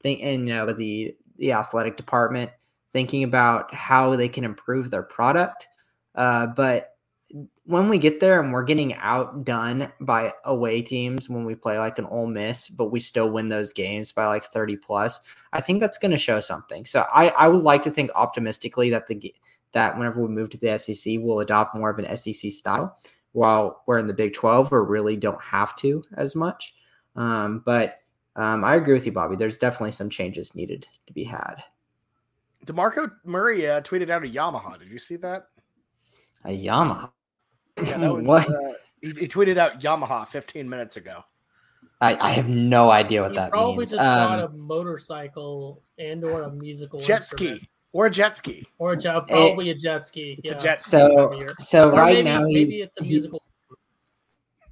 thing 0.00 0.22
and, 0.22 0.48
you 0.48 0.54
know, 0.54 0.72
the, 0.72 1.14
the 1.36 1.52
athletic 1.52 1.96
department 1.96 2.50
thinking 2.92 3.24
about 3.24 3.74
how 3.74 4.14
they 4.16 4.28
can 4.28 4.44
improve 4.44 4.90
their 4.90 5.02
product. 5.02 5.68
Uh, 6.14 6.46
but 6.46 6.96
when 7.64 7.88
we 7.88 7.98
get 7.98 8.20
there 8.20 8.40
and 8.40 8.52
we're 8.52 8.64
getting 8.64 8.94
outdone 8.94 9.92
by 10.00 10.32
away 10.44 10.82
teams 10.82 11.28
when 11.28 11.44
we 11.44 11.54
play 11.54 11.78
like 11.78 11.98
an 11.98 12.06
Ole 12.06 12.26
Miss, 12.26 12.68
but 12.68 12.90
we 12.90 13.00
still 13.00 13.30
win 13.30 13.48
those 13.48 13.72
games 13.72 14.12
by 14.12 14.26
like 14.26 14.44
30 14.44 14.76
plus, 14.76 15.20
I 15.52 15.60
think 15.60 15.80
that's 15.80 15.98
going 15.98 16.10
to 16.10 16.18
show 16.18 16.40
something. 16.40 16.86
So 16.86 17.06
I, 17.12 17.28
I 17.28 17.48
would 17.48 17.62
like 17.62 17.84
to 17.84 17.90
think 17.90 18.10
optimistically 18.14 18.90
that 18.90 19.06
the 19.06 19.34
that 19.72 19.96
whenever 19.96 20.20
we 20.20 20.28
move 20.28 20.50
to 20.50 20.58
the 20.58 20.76
SEC, 20.78 21.14
we'll 21.20 21.38
adopt 21.40 21.76
more 21.76 21.90
of 21.90 21.98
an 21.98 22.16
SEC 22.16 22.50
style. 22.50 22.96
While 23.32 23.84
we're 23.86 23.98
in 23.98 24.08
the 24.08 24.14
Big 24.14 24.34
12, 24.34 24.72
we 24.72 24.78
really 24.78 25.16
don't 25.16 25.40
have 25.40 25.76
to 25.76 26.02
as 26.16 26.34
much. 26.34 26.74
Um, 27.14 27.62
but 27.64 27.98
um, 28.34 28.64
I 28.64 28.74
agree 28.74 28.94
with 28.94 29.06
you, 29.06 29.12
Bobby. 29.12 29.36
There's 29.36 29.58
definitely 29.58 29.92
some 29.92 30.10
changes 30.10 30.56
needed 30.56 30.88
to 31.06 31.12
be 31.12 31.22
had. 31.22 31.62
DeMarco 32.66 33.12
Murray 33.24 33.68
uh, 33.68 33.80
tweeted 33.82 34.10
out 34.10 34.24
a 34.24 34.28
Yamaha. 34.28 34.78
Did 34.78 34.88
you 34.88 34.98
see 34.98 35.16
that? 35.16 35.46
A 36.44 36.48
Yamaha. 36.48 37.10
Yeah, 37.84 37.96
that 37.98 38.14
was. 38.14 38.26
what? 38.26 38.48
Uh, 38.48 38.72
he, 39.00 39.08
he, 39.10 39.28
tweeted 39.28 39.56
out 39.56 39.80
Yamaha 39.80 40.26
15 40.28 40.68
minutes 40.68 40.96
ago. 40.96 41.24
I, 42.00 42.16
I 42.28 42.30
have 42.32 42.48
no 42.48 42.90
idea 42.90 43.22
what 43.22 43.32
he 43.32 43.36
that 43.36 43.50
probably 43.50 43.76
means. 43.76 43.90
just 43.90 44.02
um, 44.02 44.28
bought 44.28 44.40
a 44.40 44.48
motorcycle 44.48 45.82
and 45.98 46.24
or 46.24 46.44
a 46.44 46.50
musical 46.50 47.00
jet 47.00 47.20
instrument. 47.20 47.58
ski 47.58 47.68
or 47.92 48.06
a 48.06 48.10
jet 48.10 48.36
ski 48.36 48.66
or 48.78 48.92
a 48.92 48.96
jet, 48.96 49.26
probably 49.28 49.68
it, 49.68 49.76
a 49.76 49.78
jet 49.78 50.06
ski. 50.06 50.36
It's 50.38 50.50
yeah, 50.50 50.56
a 50.56 50.60
jet. 50.60 50.84
So 50.84 51.46
so 51.58 51.90
or 51.90 51.96
right 51.96 52.14
maybe, 52.14 52.22
now 52.22 52.40
maybe 52.40 52.76
it's 52.76 52.98
a 52.98 53.02
musical. 53.02 53.42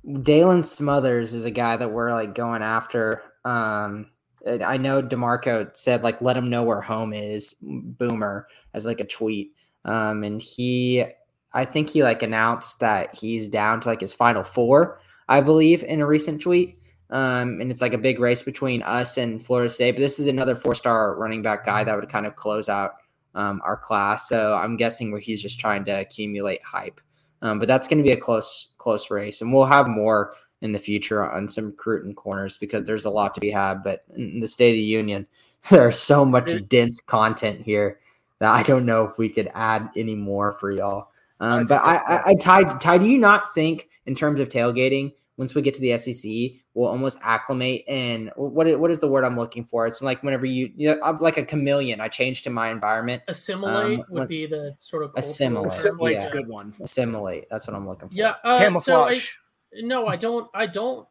Daylan 0.06 0.64
Smothers 0.64 1.34
is 1.34 1.44
a 1.44 1.50
guy 1.50 1.76
that 1.76 1.90
we're 1.90 2.12
like 2.12 2.34
going 2.34 2.62
after. 2.62 3.22
Um, 3.44 4.06
I 4.46 4.78
know 4.78 5.02
Demarco 5.02 5.76
said 5.76 6.02
like 6.02 6.22
let 6.22 6.36
him 6.36 6.48
know 6.48 6.62
where 6.62 6.80
home 6.80 7.12
is, 7.12 7.56
Boomer, 7.60 8.46
as 8.72 8.86
like 8.86 9.00
a 9.00 9.06
tweet. 9.06 9.52
Um, 9.84 10.24
and 10.24 10.40
he 10.40 11.04
I 11.52 11.64
think 11.64 11.88
he 11.88 12.02
like 12.02 12.22
announced 12.22 12.80
that 12.80 13.14
he's 13.14 13.48
down 13.48 13.80
to 13.80 13.88
like 13.88 14.00
his 14.00 14.14
final 14.14 14.42
four, 14.42 15.00
I 15.28 15.40
believe, 15.40 15.82
in 15.82 16.00
a 16.00 16.06
recent 16.06 16.42
tweet. 16.42 16.78
Um, 17.10 17.60
and 17.60 17.70
it's 17.70 17.80
like 17.80 17.94
a 17.94 17.98
big 17.98 18.20
race 18.20 18.42
between 18.42 18.82
us 18.82 19.16
and 19.16 19.44
Florida 19.44 19.70
State. 19.70 19.92
But 19.92 20.00
this 20.00 20.18
is 20.18 20.26
another 20.26 20.54
four-star 20.54 21.16
running 21.16 21.40
back 21.40 21.64
guy 21.64 21.84
that 21.84 21.96
would 21.96 22.08
kind 22.10 22.26
of 22.26 22.36
close 22.36 22.68
out 22.68 22.96
um, 23.34 23.62
our 23.64 23.76
class. 23.76 24.28
So 24.28 24.54
I'm 24.54 24.76
guessing 24.76 25.10
where 25.10 25.20
he's 25.20 25.40
just 25.40 25.58
trying 25.58 25.84
to 25.86 25.92
accumulate 25.92 26.62
hype. 26.62 27.00
Um, 27.40 27.58
but 27.58 27.68
that's 27.68 27.88
going 27.88 27.98
to 27.98 28.04
be 28.04 28.12
a 28.12 28.16
close, 28.16 28.70
close 28.78 29.10
race, 29.10 29.40
and 29.40 29.52
we'll 29.52 29.64
have 29.64 29.86
more 29.86 30.34
in 30.60 30.72
the 30.72 30.78
future 30.78 31.24
on 31.30 31.48
some 31.48 31.66
recruiting 31.66 32.14
corners 32.14 32.56
because 32.56 32.82
there's 32.82 33.04
a 33.04 33.10
lot 33.10 33.32
to 33.34 33.40
be 33.40 33.50
had. 33.50 33.84
But 33.84 34.02
in 34.16 34.40
the 34.40 34.48
State 34.48 34.70
of 34.70 34.76
the 34.76 34.94
OUnion, 34.94 35.26
there's 35.70 35.98
so 35.98 36.24
much 36.24 36.50
dense 36.68 37.00
content 37.00 37.62
here 37.62 38.00
that 38.40 38.50
I 38.50 38.62
don't 38.62 38.86
know 38.86 39.04
if 39.04 39.18
we 39.18 39.28
could 39.28 39.50
add 39.54 39.88
any 39.96 40.14
more 40.14 40.52
for 40.52 40.70
y'all. 40.70 41.10
Um, 41.40 41.66
but 41.66 41.82
I, 41.84 41.96
I, 41.96 42.22
I, 42.30 42.34
Ty, 42.34 42.64
Ty, 42.78 42.98
do 42.98 43.06
you 43.06 43.18
not 43.18 43.54
think 43.54 43.88
in 44.06 44.14
terms 44.14 44.40
of 44.40 44.48
tailgating, 44.48 45.12
once 45.36 45.54
we 45.54 45.62
get 45.62 45.72
to 45.72 45.80
the 45.80 45.96
SEC, 45.96 46.60
we'll 46.74 46.88
almost 46.88 47.18
acclimate 47.22 47.84
and 47.86 48.30
what 48.34 48.66
is, 48.66 48.76
what 48.76 48.90
is 48.90 48.98
the 48.98 49.06
word 49.06 49.24
I'm 49.24 49.36
looking 49.36 49.64
for? 49.64 49.86
It's 49.86 50.02
like 50.02 50.22
whenever 50.24 50.44
you, 50.44 50.72
you 50.76 50.90
know, 50.90 51.00
I'm 51.02 51.16
like 51.18 51.36
a 51.36 51.44
chameleon. 51.44 52.00
I 52.00 52.08
change 52.08 52.42
to 52.42 52.50
my 52.50 52.70
environment. 52.70 53.22
Assimilate 53.28 54.00
um, 54.00 54.04
would 54.10 54.18
when, 54.18 54.26
be 54.26 54.46
the 54.46 54.76
sort 54.80 55.04
of 55.04 55.12
assimilate. 55.16 55.72
Assimilate's 55.72 56.24
yeah. 56.24 56.30
a 56.30 56.32
good 56.32 56.48
one. 56.48 56.74
Assimilate. 56.80 57.46
That's 57.50 57.68
what 57.68 57.76
I'm 57.76 57.86
looking 57.86 58.08
for. 58.08 58.14
Yeah. 58.14 58.34
Uh, 58.42 58.58
Camouflage. 58.58 59.26
So 59.26 59.78
I, 59.78 59.80
no, 59.82 60.08
I 60.08 60.16
don't. 60.16 60.50
I 60.54 60.66
don't. 60.66 61.06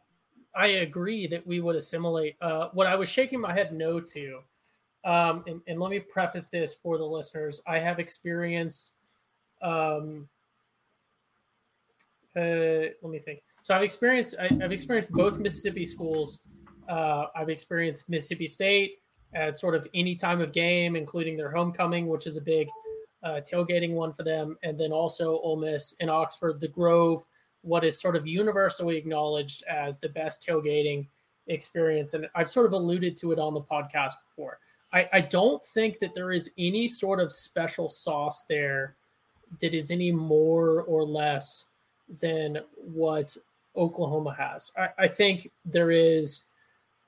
I 0.54 0.68
agree 0.68 1.28
that 1.28 1.48
we 1.48 1.62
would 1.62 1.78
assimilate. 1.78 2.36
Uh, 2.42 2.68
what 2.74 2.86
I 2.86 2.96
was 2.96 3.08
shaking 3.08 3.40
my 3.40 3.54
head 3.54 3.72
no 3.72 4.02
to, 4.02 4.40
um, 5.06 5.44
and, 5.48 5.62
and 5.68 5.80
let 5.80 5.90
me 5.90 6.00
preface 6.00 6.48
this 6.48 6.74
for 6.74 6.98
the 6.98 7.06
listeners. 7.06 7.62
I 7.66 7.80
have 7.80 8.00
experienced 8.00 8.94
um, 9.62 10.28
uh, 12.36 12.94
let 13.02 13.10
me 13.10 13.20
think. 13.20 13.42
So 13.64 13.74
I've 13.74 13.84
experienced 13.84 14.36
I, 14.40 14.48
have 14.62 14.72
experienced 14.72 15.12
both 15.12 15.40
Mississippi 15.40 15.86
schools. 15.86 16.44
Uh, 16.88 17.26
I've 17.36 17.50
experienced 17.50 18.10
Mississippi 18.10 18.48
State 18.48 19.00
at 19.34 19.58
sort 19.58 19.76
of 19.76 19.88
any 19.94 20.16
time 20.16 20.40
of 20.40 20.54
game, 20.54 20.96
including 20.96 21.36
their 21.36 21.52
homecoming, 21.52 22.08
which 22.08 22.28
is 22.28 22.38
a 22.38 22.42
big 22.42 22.70
uh, 23.24 23.42
tailgating 23.42 23.94
one 23.94 24.14
for 24.14 24.24
them, 24.24 24.58
and 24.64 24.80
then 24.80 24.92
also 24.92 25.40
Ole 25.40 25.58
Miss 25.58 25.94
in 26.00 26.10
Oxford, 26.10 26.62
the 26.62 26.68
Grove, 26.68 27.26
what 27.62 27.84
is 27.84 28.00
sort 28.00 28.16
of 28.16 28.28
universally 28.28 28.96
acknowledged 28.98 29.64
as 29.64 30.00
the 30.00 30.10
best 30.10 30.46
tailgating 30.48 31.08
experience. 31.48 32.14
And 32.14 32.30
I've 32.36 32.50
sort 32.50 32.68
of 32.68 32.74
alluded 32.74 33.18
to 33.18 33.32
it 33.32 33.40
on 33.40 33.54
the 33.54 33.62
podcast 33.62 34.14
before. 34.28 34.60
I, 34.94 35.10
I 35.12 35.22
don't 35.22 35.64
think 35.66 36.00
that 36.00 36.16
there 36.16 36.32
is 36.32 36.54
any 36.58 36.88
sort 36.88 37.20
of 37.20 37.34
special 37.34 37.90
sauce 37.90 38.46
there 38.46 38.96
that 39.62 39.74
is 39.74 39.92
any 39.92 40.12
more 40.12 40.82
or 40.84 41.04
less 41.04 41.68
than 42.22 42.60
what 42.76 43.36
Oklahoma 43.76 44.34
has. 44.38 44.72
I, 44.78 44.90
I 44.98 45.08
think 45.08 45.52
there 45.66 45.92
is 45.92 46.46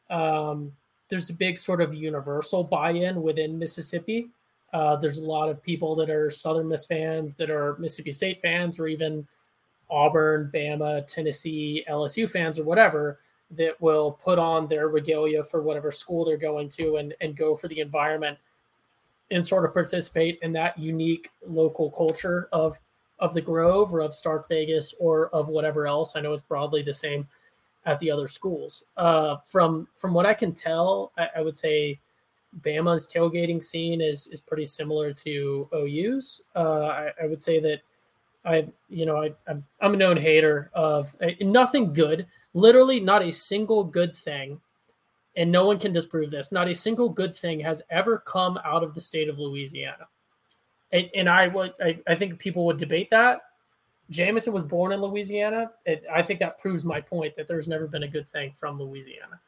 um, 0.09 0.71
there's 1.09 1.29
a 1.29 1.33
big 1.33 1.57
sort 1.57 1.81
of 1.81 1.93
universal 1.93 2.63
buy-in 2.63 3.21
within 3.21 3.59
Mississippi. 3.59 4.29
Uh, 4.71 4.95
there's 4.95 5.17
a 5.17 5.25
lot 5.25 5.49
of 5.49 5.63
people 5.63 5.95
that 5.95 6.09
are 6.09 6.29
Southern 6.29 6.67
Miss 6.67 6.85
fans, 6.85 7.33
that 7.35 7.49
are 7.49 7.75
Mississippi 7.79 8.11
State 8.11 8.41
fans, 8.41 8.79
or 8.79 8.87
even 8.87 9.27
Auburn, 9.89 10.51
Bama, 10.53 11.05
Tennessee, 11.07 11.83
LSU 11.89 12.29
fans, 12.29 12.59
or 12.59 12.63
whatever 12.63 13.19
that 13.51 13.79
will 13.81 14.11
put 14.11 14.37
on 14.37 14.67
their 14.67 14.89
regalia 14.89 15.43
for 15.43 15.61
whatever 15.63 15.91
school 15.91 16.23
they're 16.23 16.37
going 16.37 16.69
to 16.69 16.97
and, 16.97 17.15
and 17.19 17.35
go 17.35 17.55
for 17.55 17.67
the 17.67 17.79
environment 17.79 18.37
and 19.31 19.45
sort 19.45 19.65
of 19.65 19.73
participate 19.73 20.39
in 20.41 20.51
that 20.53 20.77
unique 20.77 21.29
local 21.45 21.91
culture 21.91 22.49
of 22.51 22.79
of 23.19 23.33
the 23.33 23.41
Grove 23.41 23.93
or 23.93 23.99
of 23.99 24.15
Stark 24.15 24.47
Vegas 24.47 24.95
or 24.99 25.29
of 25.29 25.49
whatever 25.49 25.87
else. 25.87 26.15
I 26.15 26.21
know 26.21 26.33
it's 26.33 26.41
broadly 26.41 26.81
the 26.81 26.93
same 26.93 27.27
at 27.85 27.99
the 27.99 28.11
other 28.11 28.27
schools. 28.27 28.85
Uh, 28.97 29.37
from 29.45 29.87
from 29.95 30.13
what 30.13 30.25
I 30.25 30.33
can 30.33 30.53
tell, 30.53 31.11
I, 31.17 31.27
I, 31.37 31.41
would 31.41 31.57
say 31.57 31.99
Bama's 32.61 33.07
tailgating 33.07 33.61
scene 33.61 34.01
is 34.01 34.27
is 34.27 34.41
pretty 34.41 34.65
similar 34.65 35.13
to 35.13 35.69
OU's. 35.73 36.43
Uh, 36.55 36.81
I, 36.85 37.11
I, 37.23 37.27
would 37.27 37.41
say 37.41 37.59
that 37.59 37.81
I 38.45 38.67
you 38.89 39.05
know 39.05 39.21
I 39.21 39.33
I'm, 39.47 39.65
I'm 39.81 39.93
a 39.93 39.97
known 39.97 40.17
hater 40.17 40.69
of 40.73 41.13
uh, 41.21 41.31
nothing 41.41 41.93
good, 41.93 42.27
literally 42.53 42.99
not 42.99 43.23
a 43.23 43.31
single 43.31 43.83
good 43.83 44.15
thing, 44.15 44.59
and 45.39 45.51
no 45.51 45.65
one 45.65 45.79
can 45.79 45.91
disprove 45.93 46.29
this. 46.29 46.51
Not 46.51 46.67
a 46.67 46.75
single 46.75 47.09
good 47.09 47.35
thing 47.35 47.59
has 47.61 47.81
ever 47.89 48.19
come 48.19 48.59
out 48.63 48.83
of 48.83 48.93
the 48.93 49.01
state 49.01 49.29
of 49.29 49.39
Louisiana. 49.39 50.07
And, 50.91 51.09
and 51.15 51.29
I 51.29 51.47
would 51.47 51.73
I, 51.81 51.99
I 52.07 52.13
think 52.13 52.37
people 52.37 52.65
would 52.65 52.77
debate 52.77 53.09
that 53.09 53.41
Jameson 54.09 54.53
was 54.53 54.63
born 54.63 54.91
in 54.91 55.01
Louisiana. 55.01 55.71
It, 55.85 56.03
I 56.11 56.21
think 56.21 56.39
that 56.39 56.59
proves 56.59 56.83
my 56.83 56.99
point 56.99 57.35
that 57.37 57.47
there's 57.47 57.67
never 57.67 57.87
been 57.87 58.03
a 58.03 58.07
good 58.07 58.27
thing 58.27 58.51
from 58.59 58.79
Louisiana. 58.79 59.39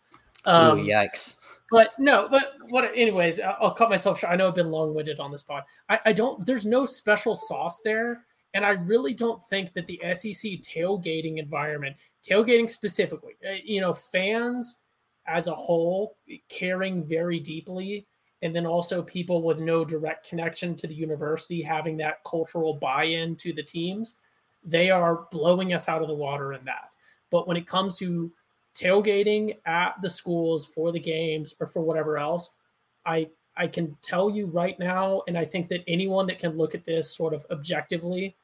Um, 0.45 0.79
Ooh, 0.79 0.83
yikes! 0.83 1.35
But 1.69 1.89
no, 1.99 2.27
but 2.29 2.53
what? 2.69 2.85
Anyways, 2.95 3.39
I'll, 3.39 3.57
I'll 3.61 3.73
cut 3.73 3.89
myself 3.89 4.19
short. 4.19 4.33
I 4.33 4.35
know 4.35 4.47
I've 4.47 4.55
been 4.55 4.71
long-winded 4.71 5.19
on 5.19 5.31
this 5.31 5.43
pod. 5.43 5.63
I, 5.89 5.99
I 6.05 6.13
don't. 6.13 6.45
There's 6.45 6.65
no 6.65 6.85
special 6.85 7.35
sauce 7.35 7.79
there, 7.83 8.25
and 8.53 8.65
I 8.65 8.71
really 8.71 9.13
don't 9.13 9.43
think 9.47 9.73
that 9.73 9.85
the 9.87 9.99
SEC 10.13 10.61
tailgating 10.61 11.37
environment, 11.37 11.95
tailgating 12.23 12.69
specifically, 12.69 13.33
uh, 13.47 13.53
you 13.63 13.81
know, 13.81 13.93
fans 13.93 14.80
as 15.27 15.47
a 15.47 15.53
whole 15.53 16.17
caring 16.49 17.03
very 17.03 17.39
deeply 17.39 18.07
and 18.41 18.55
then 18.55 18.65
also 18.65 19.03
people 19.03 19.43
with 19.43 19.59
no 19.59 19.85
direct 19.85 20.27
connection 20.27 20.75
to 20.75 20.87
the 20.87 20.95
university 20.95 21.61
having 21.61 21.95
that 21.97 22.23
cultural 22.25 22.73
buy-in 22.73 23.35
to 23.35 23.53
the 23.53 23.63
teams 23.63 24.15
they 24.63 24.89
are 24.89 25.27
blowing 25.31 25.73
us 25.73 25.89
out 25.89 26.01
of 26.01 26.07
the 26.07 26.13
water 26.13 26.53
in 26.53 26.63
that. 26.65 26.95
But 27.29 27.47
when 27.47 27.57
it 27.57 27.67
comes 27.67 27.97
to 27.97 28.31
tailgating 28.75 29.57
at 29.65 29.95
the 30.01 30.09
schools 30.09 30.65
for 30.65 30.91
the 30.91 30.99
games 30.99 31.55
or 31.59 31.67
for 31.67 31.81
whatever 31.81 32.17
else, 32.17 32.55
I 33.05 33.29
I 33.57 33.67
can 33.67 33.97
tell 34.01 34.29
you 34.29 34.45
right 34.45 34.79
now, 34.79 35.23
and 35.27 35.37
I 35.37 35.43
think 35.43 35.67
that 35.69 35.83
anyone 35.85 36.25
that 36.27 36.39
can 36.39 36.57
look 36.57 36.73
at 36.73 36.85
this 36.85 37.15
sort 37.15 37.33
of 37.33 37.45
objectively, 37.51 38.37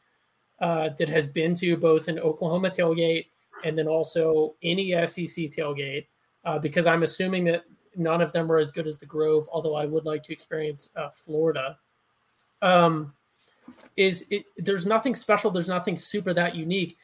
uh, 0.59 0.89
that 0.97 1.07
has 1.07 1.29
been 1.29 1.55
to 1.55 1.77
both 1.77 2.07
an 2.07 2.19
Oklahoma 2.19 2.69
tailgate 2.69 3.27
and 3.63 3.77
then 3.77 3.87
also 3.87 4.55
any 4.63 4.91
SEC 5.07 5.45
tailgate, 5.45 6.07
uh, 6.47 6.57
because 6.57 6.87
I'm 6.87 7.03
assuming 7.03 7.43
that 7.43 7.65
none 7.97 8.21
of 8.21 8.31
them 8.31 8.49
are 8.49 8.57
as 8.57 8.71
good 8.71 8.87
as 8.87 8.97
the 8.97 9.05
Grove, 9.05 9.49
although 9.51 9.75
I 9.75 9.85
would 9.85 10.05
like 10.05 10.23
to 10.23 10.33
experience 10.33 10.89
uh, 10.95 11.09
Florida. 11.09 11.77
Um, 12.61 13.13
is 13.97 14.25
it, 14.31 14.45
there's 14.55 14.85
nothing 14.85 15.13
special. 15.13 15.51
There's 15.51 15.67
nothing 15.67 15.97
super 15.97 16.33
that 16.33 16.55
unique. 16.55 16.97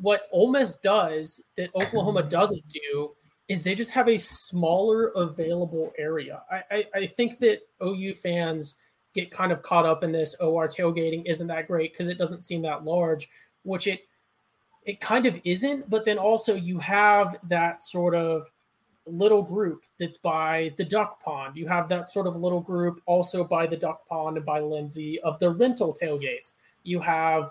What 0.00 0.22
Ole 0.30 0.52
Miss 0.52 0.76
does 0.76 1.44
that 1.56 1.74
Oklahoma 1.74 2.22
doesn't 2.30 2.62
do 2.68 3.10
is 3.48 3.64
they 3.64 3.74
just 3.74 3.90
have 3.92 4.08
a 4.08 4.16
smaller 4.16 5.08
available 5.16 5.92
area. 5.98 6.42
I, 6.50 6.62
I, 6.70 6.84
I 6.94 7.06
think 7.06 7.40
that 7.40 7.58
OU 7.82 8.14
fans 8.14 8.76
get 9.12 9.32
kind 9.32 9.50
of 9.50 9.62
caught 9.62 9.86
up 9.86 10.04
in 10.04 10.12
this. 10.12 10.36
Oh, 10.40 10.56
our 10.56 10.68
tailgating 10.68 11.24
isn't 11.26 11.48
that 11.48 11.66
great 11.66 11.92
because 11.92 12.06
it 12.06 12.16
doesn't 12.16 12.42
seem 12.42 12.62
that 12.62 12.84
large, 12.84 13.28
which 13.64 13.88
it 13.88 14.02
it 14.84 15.00
kind 15.00 15.26
of 15.26 15.40
isn't. 15.44 15.90
But 15.90 16.04
then 16.04 16.18
also 16.18 16.54
you 16.54 16.78
have 16.78 17.36
that 17.48 17.80
sort 17.82 18.14
of 18.14 18.48
little 19.06 19.42
group 19.42 19.84
that's 19.98 20.18
by 20.18 20.72
the 20.76 20.84
duck 20.84 21.22
pond. 21.22 21.56
You 21.56 21.66
have 21.68 21.88
that 21.88 22.08
sort 22.08 22.26
of 22.26 22.36
little 22.36 22.60
group 22.60 23.00
also 23.06 23.44
by 23.44 23.66
the 23.66 23.76
duck 23.76 24.06
pond 24.08 24.36
and 24.36 24.46
by 24.46 24.60
Lindsey 24.60 25.20
of 25.20 25.38
the 25.38 25.50
rental 25.50 25.94
tailgates. 25.94 26.54
You 26.82 27.00
have 27.00 27.50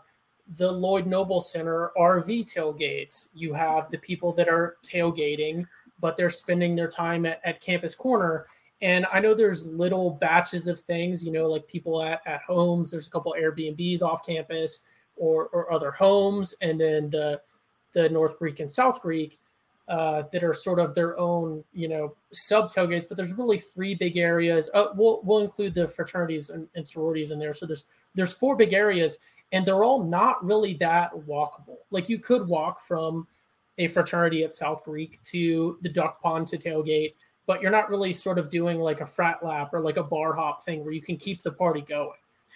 the 0.57 0.71
Lloyd 0.71 1.05
Noble 1.05 1.41
Center 1.41 1.91
RV 1.97 2.51
tailgates. 2.53 3.29
You 3.33 3.53
have 3.53 3.89
the 3.89 3.97
people 3.99 4.33
that 4.33 4.49
are 4.49 4.77
tailgating, 4.83 5.65
but 5.99 6.17
they're 6.17 6.29
spending 6.29 6.75
their 6.75 6.89
time 6.89 7.25
at, 7.25 7.39
at 7.45 7.61
Campus 7.61 7.95
Corner. 7.95 8.47
And 8.81 9.05
I 9.13 9.19
know 9.19 9.33
there's 9.33 9.65
little 9.65 10.11
batches 10.11 10.67
of 10.67 10.79
things, 10.79 11.25
you 11.25 11.31
know, 11.31 11.47
like 11.47 11.67
people 11.67 12.03
at, 12.03 12.21
at 12.25 12.41
homes. 12.41 12.91
There's 12.91 13.07
a 13.07 13.11
couple 13.11 13.33
Airbnbs 13.39 14.01
off 14.01 14.25
campus 14.25 14.83
or, 15.15 15.47
or 15.47 15.71
other 15.71 15.91
homes, 15.91 16.55
and 16.61 16.79
then 16.79 17.09
the 17.09 17.39
the 17.93 18.09
North 18.09 18.39
Greek 18.39 18.59
and 18.59 18.69
South 18.69 19.01
Greek 19.01 19.39
uh, 19.87 20.23
that 20.31 20.43
are 20.43 20.53
sort 20.53 20.79
of 20.79 20.95
their 20.95 21.19
own, 21.19 21.63
you 21.73 21.87
know, 21.87 22.15
sub 22.31 22.71
tailgates. 22.71 23.07
But 23.07 23.17
there's 23.17 23.33
really 23.33 23.57
three 23.57 23.95
big 23.95 24.17
areas. 24.17 24.69
Uh, 24.73 24.87
we'll 24.95 25.21
we'll 25.23 25.39
include 25.39 25.73
the 25.73 25.87
fraternities 25.87 26.49
and, 26.49 26.67
and, 26.75 26.87
sororities 26.87 27.31
in 27.31 27.39
there. 27.39 27.53
So 27.53 27.65
there's 27.65 27.85
there's 28.15 28.33
four 28.33 28.55
big 28.55 28.73
areas, 28.73 29.19
and 29.51 29.65
they're 29.65 29.83
all 29.83 30.03
not 30.03 30.43
really 30.43 30.73
that 30.75 31.11
walkable. 31.27 31.77
Like 31.91 32.07
you 32.07 32.17
could 32.17 32.47
walk 32.47 32.81
from 32.81 33.27
a 33.77 33.87
fraternity 33.87 34.43
at 34.43 34.55
South 34.55 34.85
Greek 34.85 35.21
to 35.23 35.77
the 35.81 35.89
Duck 35.89 36.21
Pond 36.21 36.47
to 36.47 36.57
tailgate, 36.57 37.13
but 37.45 37.61
you're 37.61 37.71
not 37.71 37.89
really 37.89 38.13
sort 38.13 38.37
of 38.37 38.49
doing 38.49 38.79
like 38.79 39.01
a 39.01 39.05
frat 39.05 39.43
lap 39.43 39.73
or 39.73 39.81
like 39.81 39.97
a 39.97 40.03
bar 40.03 40.33
hop 40.33 40.63
thing 40.63 40.83
where 40.83 40.93
you 40.93 41.01
can 41.01 41.17
keep 41.17 41.41
the 41.41 41.51
party 41.51 41.81
going. 41.81 42.11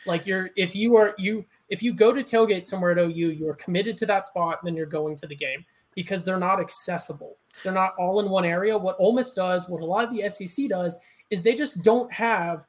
Like 0.05 0.25
you're 0.25 0.51
if 0.55 0.75
you 0.75 0.95
are 0.95 1.13
you 1.17 1.43
if 1.67 1.83
you 1.83 1.91
go 1.91 2.13
to 2.13 2.23
tailgate 2.23 2.65
somewhere 2.65 2.91
at 2.91 2.97
OU, 2.97 3.09
you 3.31 3.49
are 3.49 3.55
committed 3.55 3.97
to 3.97 4.05
that 4.05 4.27
spot, 4.27 4.59
and 4.61 4.67
then 4.67 4.77
you're 4.77 4.85
going 4.85 5.17
to 5.17 5.27
the 5.27 5.35
game 5.35 5.65
because 5.97 6.23
they're 6.23 6.37
not 6.37 6.59
accessible. 6.59 7.37
They're 7.63 7.73
not 7.73 7.95
all 7.97 8.19
in 8.19 8.29
one 8.29 8.45
area. 8.45 8.77
What 8.77 8.97
Ole 8.99 9.13
Miss 9.13 9.33
does, 9.33 9.67
what 9.67 9.81
a 9.81 9.85
lot 9.85 10.03
of 10.03 10.11
the 10.15 10.29
SEC 10.29 10.69
does, 10.69 10.95
is 11.31 11.41
they 11.41 11.55
just 11.55 11.83
don't 11.83 12.13
have, 12.13 12.67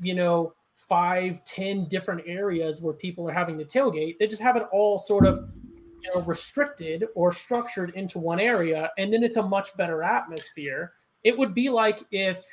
you 0.00 0.14
know, 0.14 0.54
five, 0.76 1.42
ten 1.42 1.88
different 1.88 2.22
areas 2.26 2.80
where 2.80 2.94
people 2.94 3.28
are 3.28 3.32
having 3.32 3.58
to 3.58 3.64
tailgate. 3.64 4.18
They 4.18 4.28
just 4.28 4.40
have 4.40 4.54
it 4.54 4.62
all 4.70 4.98
sort 4.98 5.26
of, 5.26 5.50
you 6.00 6.14
know, 6.14 6.20
restricted 6.22 7.06
or 7.16 7.32
structured 7.32 7.90
into 7.96 8.20
one 8.20 8.38
area, 8.38 8.92
and 8.98 9.12
then 9.12 9.24
it's 9.24 9.36
a 9.36 9.42
much 9.42 9.76
better 9.76 10.04
atmosphere. 10.04 10.92
It 11.24 11.36
would 11.36 11.54
be 11.54 11.70
like 11.70 12.04
if 12.12 12.44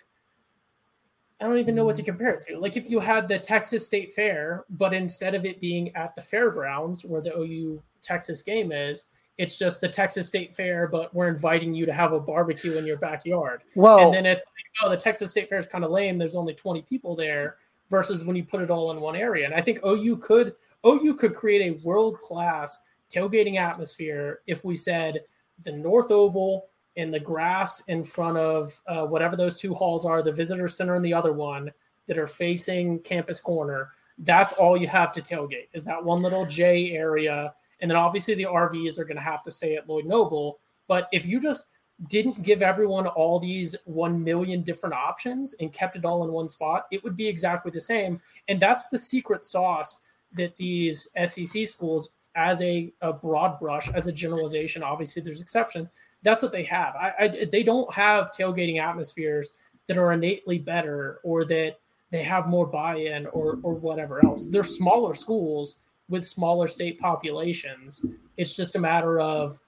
I 1.39 1.45
don't 1.45 1.59
even 1.59 1.75
know 1.75 1.85
what 1.85 1.95
to 1.97 2.01
mm-hmm. 2.01 2.09
compare 2.09 2.33
it 2.33 2.41
to. 2.47 2.57
Like 2.57 2.75
if 2.75 2.89
you 2.89 2.99
had 2.99 3.27
the 3.27 3.37
Texas 3.37 3.85
State 3.85 4.13
Fair, 4.15 4.65
but 4.71 4.95
instead 4.95 5.35
of 5.35 5.45
it 5.45 5.61
being 5.61 5.95
at 5.95 6.15
the 6.15 6.23
fairgrounds 6.23 7.05
where 7.05 7.21
the 7.21 7.37
OU 7.37 7.83
Texas 8.01 8.41
game 8.41 8.71
is, 8.71 9.05
it's 9.37 9.59
just 9.59 9.81
the 9.81 9.89
Texas 9.89 10.27
State 10.27 10.55
Fair, 10.55 10.87
but 10.87 11.13
we're 11.13 11.29
inviting 11.29 11.73
you 11.73 11.85
to 11.85 11.93
have 11.93 12.11
a 12.11 12.19
barbecue 12.19 12.77
in 12.77 12.85
your 12.85 12.97
backyard. 12.97 13.61
Well, 13.75 13.99
and 13.99 14.13
then 14.13 14.25
it's 14.25 14.45
like, 14.45 14.65
oh, 14.83 14.89
the 14.89 14.97
Texas 14.97 15.31
State 15.31 15.49
Fair 15.49 15.59
is 15.59 15.67
kind 15.67 15.83
of 15.83 15.91
lame. 15.91 16.17
There's 16.17 16.35
only 16.35 16.53
20 16.53 16.81
people 16.83 17.15
there 17.15 17.57
versus 17.89 18.23
when 18.25 18.35
you 18.35 18.43
put 18.43 18.61
it 18.61 18.69
all 18.71 18.91
in 18.91 18.99
one 18.99 19.15
area. 19.15 19.45
And 19.45 19.53
I 19.53 19.61
think 19.61 19.79
OU 19.85 20.17
could 20.17 20.55
OU 20.85 21.15
could 21.15 21.35
create 21.35 21.61
a 21.61 21.85
world 21.85 22.19
class 22.19 22.79
tailgating 23.09 23.59
atmosphere 23.59 24.41
if 24.47 24.63
we 24.63 24.75
said 24.75 25.21
the 25.63 25.71
North 25.71 26.11
Oval 26.11 26.67
and 26.95 27.13
the 27.13 27.19
grass 27.19 27.81
in 27.87 28.03
front 28.03 28.37
of 28.37 28.79
uh, 28.87 29.05
whatever 29.05 29.35
those 29.35 29.57
two 29.57 29.73
halls 29.73 30.05
are, 30.05 30.23
the 30.23 30.31
visitor 30.31 30.67
center 30.67 30.95
and 30.95 31.05
the 31.05 31.13
other 31.13 31.33
one 31.33 31.71
that 32.07 32.17
are 32.17 32.27
facing 32.27 32.99
Campus 32.99 33.39
Corner. 33.39 33.91
That's 34.19 34.53
all 34.53 34.77
you 34.77 34.87
have 34.87 35.11
to 35.13 35.21
tailgate 35.21 35.67
is 35.73 35.83
that 35.83 36.03
one 36.03 36.23
little 36.23 36.45
J 36.45 36.91
area 36.93 37.53
and 37.81 37.89
then 37.89 37.97
obviously 37.97 38.35
the 38.35 38.45
RVs 38.45 38.97
are 38.97 39.05
going 39.05 39.17
to 39.17 39.23
have 39.23 39.43
to 39.43 39.51
stay 39.51 39.75
at 39.75 39.87
Lloyd 39.87 40.05
Noble. 40.05 40.59
But 40.87 41.07
if 41.11 41.25
you 41.25 41.39
just 41.39 41.67
didn't 42.07 42.43
give 42.43 42.61
everyone 42.61 43.07
all 43.07 43.39
these 43.39 43.75
1 43.85 44.23
million 44.23 44.61
different 44.61 44.93
options 44.95 45.55
and 45.55 45.73
kept 45.73 45.95
it 45.95 46.05
all 46.05 46.23
in 46.23 46.31
one 46.31 46.47
spot, 46.47 46.85
it 46.91 47.03
would 47.03 47.15
be 47.15 47.27
exactly 47.27 47.71
the 47.71 47.79
same. 47.79 48.21
And 48.47 48.59
that's 48.59 48.87
the 48.87 48.97
secret 48.97 49.43
sauce 49.43 50.01
that 50.33 50.55
these 50.57 51.07
SEC 51.25 51.67
schools, 51.67 52.11
as 52.35 52.61
a, 52.61 52.93
a 53.01 53.11
broad 53.11 53.59
brush, 53.59 53.89
as 53.89 54.05
a 54.05 54.11
generalization, 54.11 54.83
obviously 54.83 55.23
there's 55.23 55.41
exceptions, 55.41 55.91
that's 56.21 56.43
what 56.43 56.51
they 56.51 56.63
have. 56.63 56.95
I, 56.95 57.13
I, 57.19 57.45
they 57.51 57.63
don't 57.63 57.91
have 57.93 58.31
tailgating 58.31 58.79
atmospheres 58.79 59.53
that 59.87 59.97
are 59.97 60.11
innately 60.11 60.59
better 60.59 61.19
or 61.23 61.45
that 61.45 61.77
they 62.11 62.23
have 62.23 62.47
more 62.47 62.67
buy-in 62.67 63.25
or, 63.27 63.59
or 63.63 63.73
whatever 63.73 64.23
else. 64.23 64.47
They're 64.47 64.63
smaller 64.63 65.13
schools 65.13 65.79
with 66.09 66.25
smaller 66.25 66.67
state 66.67 66.99
populations. 66.99 68.05
It's 68.37 68.55
just 68.55 68.75
a 68.75 68.79
matter 68.79 69.19
of 69.19 69.59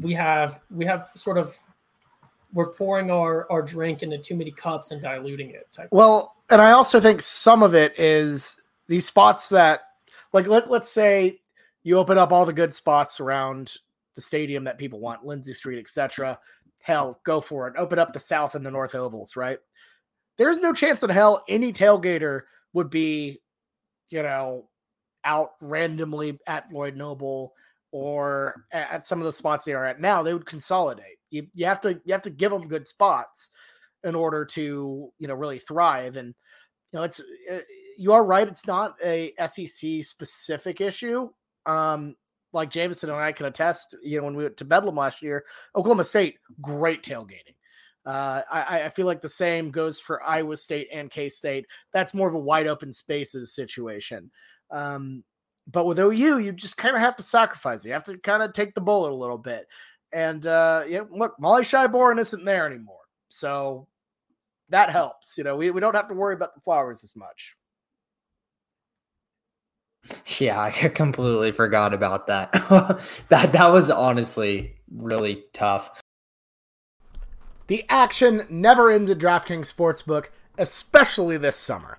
we 0.00 0.14
have 0.14 0.60
we 0.70 0.84
have 0.86 1.10
sort 1.14 1.38
of 1.38 1.56
we're 2.52 2.72
pouring 2.72 3.10
our 3.10 3.50
our 3.50 3.62
drink 3.62 4.02
into 4.02 4.18
too 4.18 4.36
many 4.36 4.50
cups 4.50 4.90
and 4.90 5.00
diluting 5.00 5.50
it. 5.50 5.68
well, 5.90 6.36
and 6.50 6.60
I 6.60 6.72
also 6.72 7.00
think 7.00 7.22
some 7.22 7.62
of 7.62 7.74
it 7.74 7.98
is 7.98 8.60
these 8.88 9.06
spots 9.06 9.48
that 9.50 9.82
like 10.32 10.46
let 10.46 10.70
let's 10.70 10.90
say 10.90 11.40
you 11.82 11.98
open 11.98 12.18
up 12.18 12.32
all 12.32 12.46
the 12.46 12.52
good 12.52 12.74
spots 12.74 13.20
around 13.20 13.76
the 14.14 14.20
stadium 14.20 14.64
that 14.64 14.78
people 14.78 15.00
want, 15.00 15.24
Lindsey 15.24 15.52
Street, 15.52 15.78
etc. 15.78 16.38
hell, 16.82 17.20
go 17.24 17.40
for 17.40 17.68
it. 17.68 17.74
Open 17.76 17.98
up 17.98 18.12
the 18.12 18.20
South 18.20 18.54
and 18.54 18.64
the 18.64 18.70
North 18.70 18.94
ovals, 18.94 19.36
right? 19.36 19.58
There's 20.36 20.58
no 20.58 20.72
chance 20.72 21.02
in 21.02 21.10
hell 21.10 21.44
any 21.48 21.72
tailgater 21.72 22.42
would 22.72 22.90
be, 22.90 23.40
you 24.10 24.22
know, 24.22 24.68
out 25.24 25.52
randomly 25.60 26.38
at 26.46 26.72
Lloyd 26.72 26.96
Noble 26.96 27.54
or 27.92 28.64
at 28.72 29.06
some 29.06 29.20
of 29.20 29.26
the 29.26 29.32
spots 29.32 29.64
they 29.64 29.74
are 29.74 29.84
at 29.84 30.00
now. 30.00 30.22
They 30.22 30.32
would 30.32 30.46
consolidate. 30.46 31.18
You 31.30 31.46
you 31.54 31.66
have 31.66 31.80
to 31.82 32.00
you 32.04 32.12
have 32.12 32.22
to 32.22 32.30
give 32.30 32.50
them 32.50 32.68
good 32.68 32.88
spots 32.88 33.50
in 34.04 34.14
order 34.14 34.44
to 34.44 35.12
you 35.18 35.28
know 35.28 35.34
really 35.34 35.58
thrive. 35.58 36.16
And 36.16 36.28
you 36.28 36.98
know 36.98 37.02
it's 37.02 37.20
it, 37.48 37.66
you 37.98 38.12
are 38.12 38.24
right. 38.24 38.48
It's 38.48 38.66
not 38.66 38.96
a 39.04 39.32
SEC 39.46 40.02
specific 40.02 40.80
issue. 40.80 41.30
Um, 41.66 42.16
like 42.52 42.70
Jameson 42.70 43.10
and 43.10 43.18
I 43.18 43.32
can 43.32 43.46
attest, 43.46 43.94
you 44.02 44.18
know, 44.18 44.24
when 44.24 44.36
we 44.36 44.42
went 44.44 44.58
to 44.58 44.64
Bedlam 44.64 44.96
last 44.96 45.22
year, 45.22 45.44
Oklahoma 45.74 46.04
State, 46.04 46.36
great 46.60 47.02
tailgating. 47.02 47.54
Uh, 48.04 48.42
I, 48.50 48.82
I 48.82 48.88
feel 48.88 49.06
like 49.06 49.22
the 49.22 49.28
same 49.28 49.70
goes 49.70 50.00
for 50.00 50.22
Iowa 50.22 50.56
State 50.56 50.88
and 50.92 51.10
K 51.10 51.28
State. 51.28 51.66
That's 51.92 52.14
more 52.14 52.28
of 52.28 52.34
a 52.34 52.38
wide 52.38 52.66
open 52.66 52.92
spaces 52.92 53.54
situation. 53.54 54.30
Um, 54.72 55.22
but 55.70 55.86
with 55.86 56.00
OU, 56.00 56.38
you 56.38 56.52
just 56.52 56.76
kind 56.76 56.96
of 56.96 57.02
have 57.02 57.16
to 57.16 57.22
sacrifice. 57.22 57.84
You 57.84 57.92
have 57.92 58.04
to 58.04 58.18
kind 58.18 58.42
of 58.42 58.52
take 58.52 58.74
the 58.74 58.80
bullet 58.80 59.12
a 59.12 59.14
little 59.14 59.38
bit. 59.38 59.68
And 60.12 60.46
uh, 60.46 60.84
yeah, 60.88 61.02
look, 61.10 61.38
Molly 61.38 61.64
Shi 61.64 61.86
Boren 61.86 62.18
isn't 62.18 62.44
there 62.44 62.66
anymore, 62.66 63.00
so 63.28 63.86
that 64.68 64.90
helps. 64.90 65.38
You 65.38 65.44
know, 65.44 65.56
we, 65.56 65.70
we 65.70 65.80
don't 65.80 65.94
have 65.94 66.08
to 66.08 66.14
worry 66.14 66.34
about 66.34 66.54
the 66.54 66.60
flowers 66.60 67.04
as 67.04 67.14
much. 67.14 67.54
Yeah, 70.38 70.60
I 70.60 70.70
completely 70.94 71.52
forgot 71.52 71.94
about 71.94 72.26
that. 72.26 72.52
that 73.28 73.52
that 73.52 73.72
was 73.72 73.90
honestly 73.90 74.76
really 74.90 75.44
tough. 75.52 75.90
The 77.68 77.84
action 77.88 78.46
never 78.50 78.90
ends 78.90 79.08
at 79.08 79.18
DraftKings 79.18 79.72
Sportsbook, 79.72 80.26
especially 80.58 81.38
this 81.38 81.56
summer. 81.56 81.98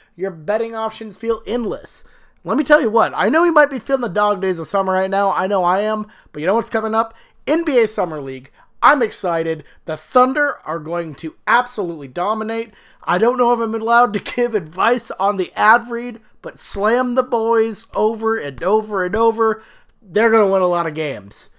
your 0.21 0.31
betting 0.31 0.75
options 0.75 1.17
feel 1.17 1.41
endless. 1.47 2.03
Let 2.43 2.57
me 2.57 2.63
tell 2.63 2.79
you 2.79 2.89
what, 2.89 3.11
I 3.15 3.29
know 3.29 3.43
you 3.43 3.51
might 3.51 3.69
be 3.69 3.79
feeling 3.79 4.01
the 4.01 4.07
dog 4.07 4.41
days 4.41 4.59
of 4.59 4.67
summer 4.67 4.93
right 4.93 5.09
now. 5.09 5.31
I 5.33 5.47
know 5.47 5.63
I 5.63 5.81
am, 5.81 6.07
but 6.31 6.39
you 6.39 6.45
know 6.45 6.55
what's 6.55 6.69
coming 6.69 6.95
up? 6.95 7.13
NBA 7.47 7.89
Summer 7.89 8.21
League. 8.21 8.51
I'm 8.81 9.01
excited. 9.01 9.63
The 9.85 9.97
Thunder 9.97 10.57
are 10.65 10.79
going 10.79 11.13
to 11.15 11.35
absolutely 11.45 12.07
dominate. 12.07 12.71
I 13.03 13.17
don't 13.17 13.37
know 13.37 13.53
if 13.53 13.59
I'm 13.59 13.75
allowed 13.75 14.13
to 14.13 14.19
give 14.35 14.55
advice 14.55 15.11
on 15.11 15.37
the 15.37 15.51
ad 15.55 15.89
read, 15.89 16.19
but 16.41 16.59
slam 16.59 17.15
the 17.15 17.23
boys 17.23 17.85
over 17.93 18.35
and 18.35 18.63
over 18.63 19.05
and 19.05 19.15
over. 19.15 19.63
They're 20.01 20.31
going 20.31 20.45
to 20.45 20.51
win 20.51 20.63
a 20.63 20.67
lot 20.67 20.87
of 20.87 20.95
games. 20.95 21.49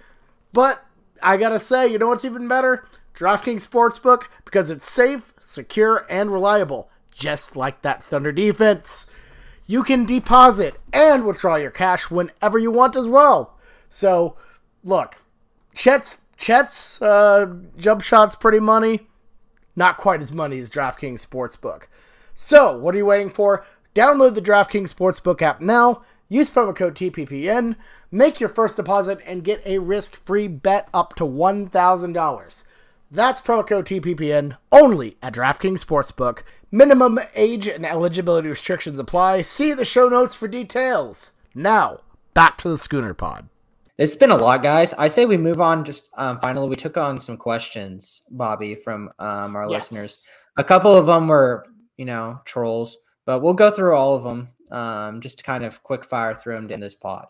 But 0.51 0.83
I 1.21 1.37
got 1.37 1.49
to 1.49 1.59
say, 1.59 1.87
you 1.87 1.97
know 1.97 2.09
what's 2.09 2.25
even 2.25 2.47
better? 2.47 2.85
DraftKings 3.15 3.67
Sportsbook 3.67 4.23
because 4.43 4.69
it's 4.69 4.89
safe, 4.89 5.33
secure, 5.39 6.05
and 6.09 6.31
reliable 6.31 6.89
just 7.13 7.55
like 7.55 7.81
that 7.81 8.03
Thunder 8.05 8.31
defense. 8.31 9.07
You 9.65 9.83
can 9.83 10.05
deposit 10.05 10.75
and 10.91 11.25
withdraw 11.25 11.55
your 11.55 11.71
cash 11.71 12.11
whenever 12.11 12.57
you 12.57 12.71
want 12.71 12.95
as 12.95 13.07
well. 13.07 13.57
So, 13.89 14.35
look, 14.83 15.15
Chet's 15.73 16.19
Chet's 16.37 17.01
uh, 17.01 17.53
jump 17.77 18.01
shots 18.01 18.35
pretty 18.35 18.59
money, 18.59 19.07
not 19.75 19.97
quite 19.97 20.21
as 20.21 20.31
money 20.31 20.59
as 20.59 20.69
DraftKings 20.69 21.25
Sportsbook. 21.25 21.83
So, 22.33 22.77
what 22.77 22.93
are 22.95 22.97
you 22.97 23.05
waiting 23.05 23.29
for? 23.29 23.65
Download 23.95 24.33
the 24.33 24.41
DraftKings 24.41 24.93
Sportsbook 24.93 25.41
app 25.41 25.61
now. 25.61 26.03
Use 26.27 26.49
promo 26.49 26.75
code 26.75 26.95
TPPN, 26.95 27.75
make 28.11 28.39
your 28.39 28.49
first 28.49 28.75
deposit, 28.75 29.19
and 29.25 29.43
get 29.43 29.61
a 29.65 29.77
risk-free 29.77 30.47
bet 30.47 30.89
up 30.93 31.15
to 31.15 31.25
one 31.25 31.69
thousand 31.69 32.13
dollars. 32.13 32.63
That's 33.13 33.41
promo 33.41 33.67
code 33.67 33.85
TPPN 33.85 34.57
only 34.71 35.17
at 35.21 35.35
DraftKings 35.35 35.85
Sportsbook. 35.85 36.39
Minimum 36.71 37.19
age 37.35 37.67
and 37.67 37.85
eligibility 37.85 38.49
restrictions 38.49 38.97
apply. 38.97 39.43
See 39.43 39.71
the 39.71 39.85
show 39.85 40.09
notes 40.09 40.33
for 40.33 40.47
details. 40.47 41.29
Now, 41.53 41.99
back 42.33 42.57
to 42.57 42.69
the 42.69 42.77
Schooner 42.77 43.13
Pod. 43.13 43.49
It's 43.99 44.15
been 44.15 44.31
a 44.31 44.35
lot, 44.35 44.63
guys. 44.63 44.95
I 44.95 45.09
say 45.09 45.27
we 45.27 45.37
move 45.37 45.61
on. 45.61 45.85
Just 45.85 46.09
um, 46.17 46.39
finally, 46.39 46.67
we 46.67 46.75
took 46.75 46.97
on 46.97 47.19
some 47.19 47.37
questions, 47.37 48.23
Bobby, 48.31 48.73
from 48.73 49.11
um, 49.19 49.55
our 49.55 49.69
yes. 49.69 49.91
listeners. 49.91 50.23
A 50.57 50.63
couple 50.63 50.95
of 50.95 51.05
them 51.05 51.27
were, 51.27 51.67
you 51.97 52.05
know, 52.05 52.41
trolls, 52.45 52.97
but 53.27 53.43
we'll 53.43 53.53
go 53.53 53.69
through 53.69 53.93
all 53.93 54.15
of 54.15 54.23
them 54.23 54.49
um, 54.71 55.21
just 55.21 55.37
to 55.37 55.43
kind 55.43 55.63
of 55.63 55.83
quick 55.83 56.03
fire 56.03 56.33
through 56.33 56.55
them 56.55 56.71
in 56.71 56.79
this 56.79 56.95
pod. 56.95 57.27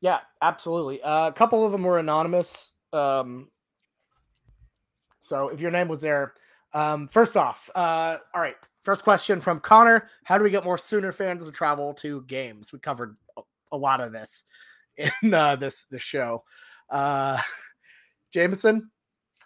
Yeah, 0.00 0.20
absolutely. 0.40 1.02
Uh, 1.02 1.28
a 1.28 1.32
couple 1.34 1.66
of 1.66 1.72
them 1.72 1.82
were 1.82 1.98
anonymous. 1.98 2.70
Um, 2.94 3.48
so 5.28 5.48
if 5.48 5.60
your 5.60 5.70
name 5.70 5.88
was 5.88 6.00
there, 6.00 6.34
um, 6.72 7.06
first 7.08 7.36
off, 7.36 7.68
uh, 7.74 8.16
all 8.34 8.40
right. 8.40 8.56
First 8.82 9.04
question 9.04 9.40
from 9.40 9.60
Connor: 9.60 10.08
How 10.24 10.38
do 10.38 10.44
we 10.44 10.50
get 10.50 10.64
more 10.64 10.78
Sooner 10.78 11.12
fans 11.12 11.44
to 11.44 11.52
travel 11.52 11.92
to 11.94 12.22
games? 12.22 12.72
We 12.72 12.78
covered 12.78 13.16
a 13.70 13.76
lot 13.76 14.00
of 14.00 14.12
this 14.12 14.44
in 14.96 15.34
uh, 15.34 15.56
this 15.56 15.84
this 15.90 16.02
show. 16.02 16.44
Uh, 16.88 17.38
Jameson, 18.32 18.90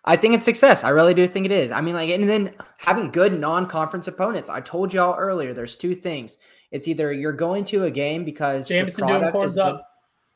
I 0.05 0.17
think 0.17 0.35
it's 0.35 0.45
success. 0.45 0.85
I 0.85 0.91
really 0.91 1.15
do 1.15 1.27
think 1.27 1.47
it 1.47 1.53
is. 1.53 1.73
I 1.73 1.81
mean, 1.81 1.95
like, 1.95 2.11
and 2.11 2.29
then 2.29 2.55
having 2.79 3.11
good 3.11 3.39
non-conference 3.39 4.07
opponents. 4.07 4.51
I 4.51 4.61
told 4.61 4.93
y'all 4.93 5.19
earlier. 5.19 5.55
There's 5.55 5.77
two 5.77 5.95
things. 5.95 6.39
It's 6.71 6.89
either 6.89 7.13
you're 7.13 7.33
going 7.33 7.65
to 7.67 7.85
a 7.85 7.91
game 7.91 8.25
because 8.25 8.69
Jameson 8.69 9.07
doing 9.07 9.31
horns 9.31 9.59
up. 9.59 9.92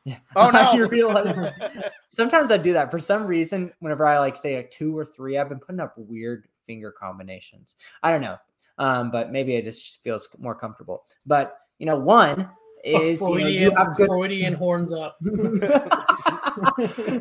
Yeah. 0.07 0.19
Oh 0.37 0.51
no! 0.51 0.73
you 0.75 0.87
realize 0.87 1.37
sometimes 2.09 2.51
I 2.51 2.57
do 2.57 2.73
that 2.73 2.91
for 2.91 2.99
some 3.01 3.27
reason. 3.27 3.73
Whenever 3.81 4.07
I 4.07 4.19
like 4.19 4.37
say 4.37 4.55
a 4.55 4.63
two 4.63 4.97
or 4.97 5.05
three, 5.05 5.37
I've 5.37 5.49
been 5.49 5.59
putting 5.59 5.81
up 5.81 5.95
weird 5.97 6.47
finger 6.67 6.93
combinations. 6.93 7.75
I 8.03 8.13
don't 8.13 8.21
know, 8.21 8.37
um, 8.79 9.11
but 9.11 9.33
maybe 9.33 9.57
it 9.57 9.65
just 9.65 10.03
feels 10.05 10.29
more 10.39 10.55
comfortable. 10.55 11.03
But 11.27 11.59
you 11.79 11.87
know, 11.87 11.99
one 11.99 12.49
is 12.85 13.19
Freudian, 13.19 13.49
you, 13.49 13.55
know, 13.55 13.71
you 13.71 13.71
have 13.77 13.97
good... 13.97 14.07
Freudian 14.07 14.55
horns 14.55 14.93
up. 14.93 15.17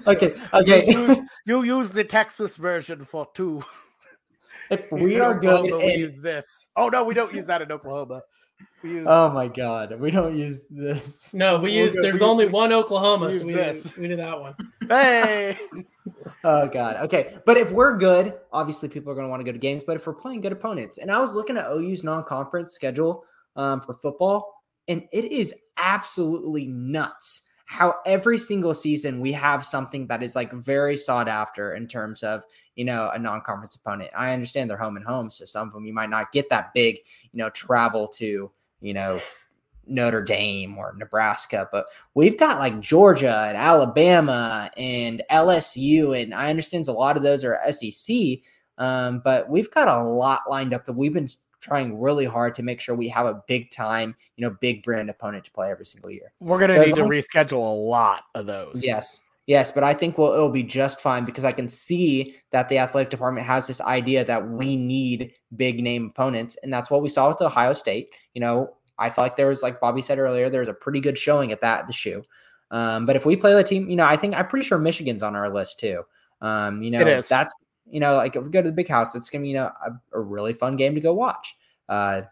okay, 0.08 0.36
okay. 0.54 0.86
You 0.88 1.08
use, 1.08 1.22
you 1.46 1.64
use, 1.64 1.92
the 1.92 2.04
Texas 2.04 2.56
version 2.56 3.04
for 3.04 3.28
two. 3.34 3.64
If 4.70 4.92
we 4.92 5.20
are 5.20 5.34
good, 5.34 5.72
we 5.72 5.96
use 5.96 6.22
this. 6.22 6.68
Oh 6.76 6.90
no, 6.90 7.04
we 7.04 7.16
don't 7.16 7.34
use 7.34 7.48
that 7.48 7.64
in 7.64 7.72
Oklahoma. 7.72 8.22
Use, 8.84 9.06
oh 9.10 9.30
my 9.32 9.47
god, 9.47 9.99
we 9.99 10.12
don't 10.12 10.38
use 10.38 10.62
this. 10.70 11.34
No, 11.34 11.58
we 11.58 11.72
use. 11.72 11.93
There's 11.93 12.20
we, 12.20 12.26
only 12.26 12.47
one 12.47 12.72
Oklahoma, 12.72 13.32
so 13.32 13.45
we 13.45 13.53
this. 13.53 13.97
we 13.97 14.08
do 14.08 14.16
that 14.16 14.39
one. 14.39 14.56
Hey. 14.88 15.58
oh 16.43 16.68
god. 16.68 16.97
Okay, 16.97 17.38
but 17.47 17.58
if 17.58 17.72
we're 17.72 17.97
good, 17.97 18.36
obviously 18.53 18.88
people 18.88 19.12
are 19.12 19.16
going 19.16 19.26
to 19.26 19.30
want 19.30 19.39
to 19.39 19.43
go 19.43 19.51
to 19.51 19.58
games. 19.58 19.82
But 19.82 19.95
if 19.95 20.06
we're 20.06 20.14
playing 20.14 20.41
good 20.41 20.51
opponents, 20.51 20.99
and 20.99 21.12
I 21.12 21.18
was 21.18 21.34
looking 21.34 21.58
at 21.58 21.66
OU's 21.66 22.03
non-conference 22.03 22.74
schedule 22.74 23.24
um, 23.56 23.82
for 23.82 23.95
football, 23.95 24.53
and 24.88 25.03
it 25.12 25.26
is 25.26 25.56
absolutely 25.78 26.68
nuts 26.68 27.41
how 27.66 27.95
every 28.05 28.38
single 28.38 28.74
season 28.74 29.20
we 29.20 29.32
have 29.32 29.66
something 29.66 30.07
that 30.07 30.22
is 30.22 30.36
like 30.36 30.53
very 30.53 30.95
sought 30.95 31.28
after 31.28 31.74
in 31.74 31.88
terms 31.88 32.24
of 32.24 32.43
you 32.76 32.86
know 32.86 33.09
a 33.13 33.20
non-conference 33.20 33.76
opponent. 33.76 34.11
I 34.16 34.34
understand 34.34 34.70
they're 34.70 34.78
home 34.78 34.97
and 34.97 35.05
home 35.05 35.30
so 35.30 35.45
some 35.45 35.68
of 35.68 35.74
them 35.74 35.86
you 35.86 35.93
might 35.93 36.09
not 36.09 36.32
get 36.32 36.49
that 36.49 36.74
big 36.74 36.97
you 37.32 37.38
know 37.38 37.49
travel 37.49 38.07
to 38.09 38.51
you 38.82 38.93
know 38.93 39.20
notre 39.88 40.22
dame 40.24 40.78
or 40.78 40.95
nebraska 40.97 41.70
but 41.72 41.86
we've 42.16 42.39
got 42.39 42.57
like 42.57 42.80
georgia 42.80 43.45
and 43.47 43.55
alabama 43.55 44.68
and 44.78 45.22
lsu 45.32 46.20
and 46.20 46.34
i 46.34 46.49
understand 46.49 46.88
a 46.88 46.91
lot 46.91 47.16
of 47.18 47.22
those 47.22 47.43
are 47.43 47.59
sec 47.72 48.16
um, 48.78 49.22
but 49.24 49.49
we've 49.49 49.72
got 49.72 49.88
a 49.88 50.03
lot 50.03 50.41
lined 50.49 50.74
up 50.74 50.86
that 50.86 50.93
we've 50.93 51.13
been 51.13 51.30
trying 51.66 51.99
really 51.99 52.26
hard 52.26 52.53
to 52.55 52.63
make 52.63 52.80
sure 52.80 52.95
we 52.95 53.09
have 53.09 53.26
a 53.26 53.41
big 53.47 53.72
time, 53.72 54.16
you 54.38 54.47
know, 54.47 54.55
big 54.61 54.84
brand 54.84 55.09
opponent 55.09 55.43
to 55.45 55.51
play 55.51 55.72
every 55.72 55.86
single 55.86 56.11
year. 56.11 56.32
We're 56.39 56.59
going 56.59 56.70
to 56.70 56.76
so 56.76 56.84
need 56.84 56.95
to 56.95 57.01
reschedule 57.01 57.53
a 57.53 57.76
lot 57.76 58.24
of 58.36 58.45
those. 58.45 58.84
Yes. 58.84 59.22
Yes, 59.47 59.72
but 59.72 59.84
I 59.84 59.93
think 59.93 60.18
we'll, 60.18 60.34
it'll 60.34 60.49
be 60.49 60.63
just 60.63 61.01
fine 61.01 61.24
because 61.24 61.45
I 61.45 61.51
can 61.51 61.70
see 61.70 62.36
that 62.51 62.68
the 62.68 62.80
athletic 62.80 63.11
department 63.11 63.45
has 63.45 63.68
this 63.68 63.80
idea 63.80 64.26
that 64.26 64.49
we 64.49 64.76
need 64.76 65.34
big 65.55 65.84
name 65.84 66.07
opponents. 66.07 66.57
And 66.63 66.74
that's 66.74 66.89
what 66.89 67.03
we 67.03 67.09
saw 67.09 67.28
with 67.28 67.41
Ohio 67.41 67.74
State. 67.74 68.09
You 68.34 68.41
know, 68.41 68.74
I 68.97 69.09
felt 69.09 69.26
like 69.26 69.36
there 69.36 69.49
was, 69.49 69.61
like 69.61 69.80
Bobby 69.80 70.01
said 70.01 70.18
earlier, 70.18 70.49
there 70.49 70.61
was 70.61 70.70
a 70.70 70.74
pretty 70.74 70.99
good 70.99 71.18
showing 71.18 71.51
at 71.51 71.61
that, 71.61 71.86
the 71.86 71.93
shoe. 71.93 72.24
Um, 72.72 73.05
but 73.05 73.16
if 73.16 73.26
we 73.26 73.36
play 73.36 73.53
the 73.53 73.63
team, 73.63 73.88
you 73.88 73.95
know, 73.95 74.05
I 74.05 74.16
think 74.16 74.36
I'm 74.36 74.47
pretty 74.47 74.66
sure 74.66 74.80
Michigan's 74.80 75.22
on 75.22 75.36
our 75.36 75.53
list 75.53 75.80
too. 75.80 76.03
Um, 76.41 76.82
you 76.82 76.89
know, 76.89 77.03
that's 77.03 77.53
You 77.90 78.00
know, 78.00 78.16
like 78.16 78.36
if 78.36 78.44
we 78.44 78.50
go 78.50 78.62
to 78.62 78.70
the 78.70 78.76
big 78.76 78.88
house, 78.88 79.16
it's 79.16 79.30
gonna 79.30 79.44
be 79.44 79.50
you 79.50 79.56
know 79.56 79.72
a, 79.86 79.92
a 80.14 80.20
really 80.20 80.54
fun 80.54 80.76
game 80.76 80.96
to 80.96 81.02
go 81.02 81.14
watch. 81.14 81.56
Uh, 81.88 82.24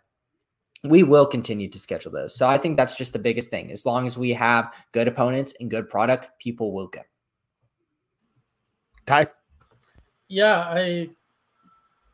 we 0.83 1.03
will 1.03 1.25
continue 1.25 1.69
to 1.69 1.79
schedule 1.79 2.11
those. 2.11 2.35
So 2.35 2.47
I 2.47 2.57
think 2.57 2.75
that's 2.75 2.95
just 2.95 3.13
the 3.13 3.19
biggest 3.19 3.49
thing. 3.49 3.71
As 3.71 3.85
long 3.85 4.05
as 4.05 4.17
we 4.17 4.31
have 4.31 4.73
good 4.91 5.07
opponents 5.07 5.53
and 5.59 5.69
good 5.69 5.89
product, 5.89 6.27
people 6.39 6.73
will 6.73 6.87
go. 6.87 7.01
Ty. 9.05 9.27
Yeah, 10.27 10.59
I 10.59 11.09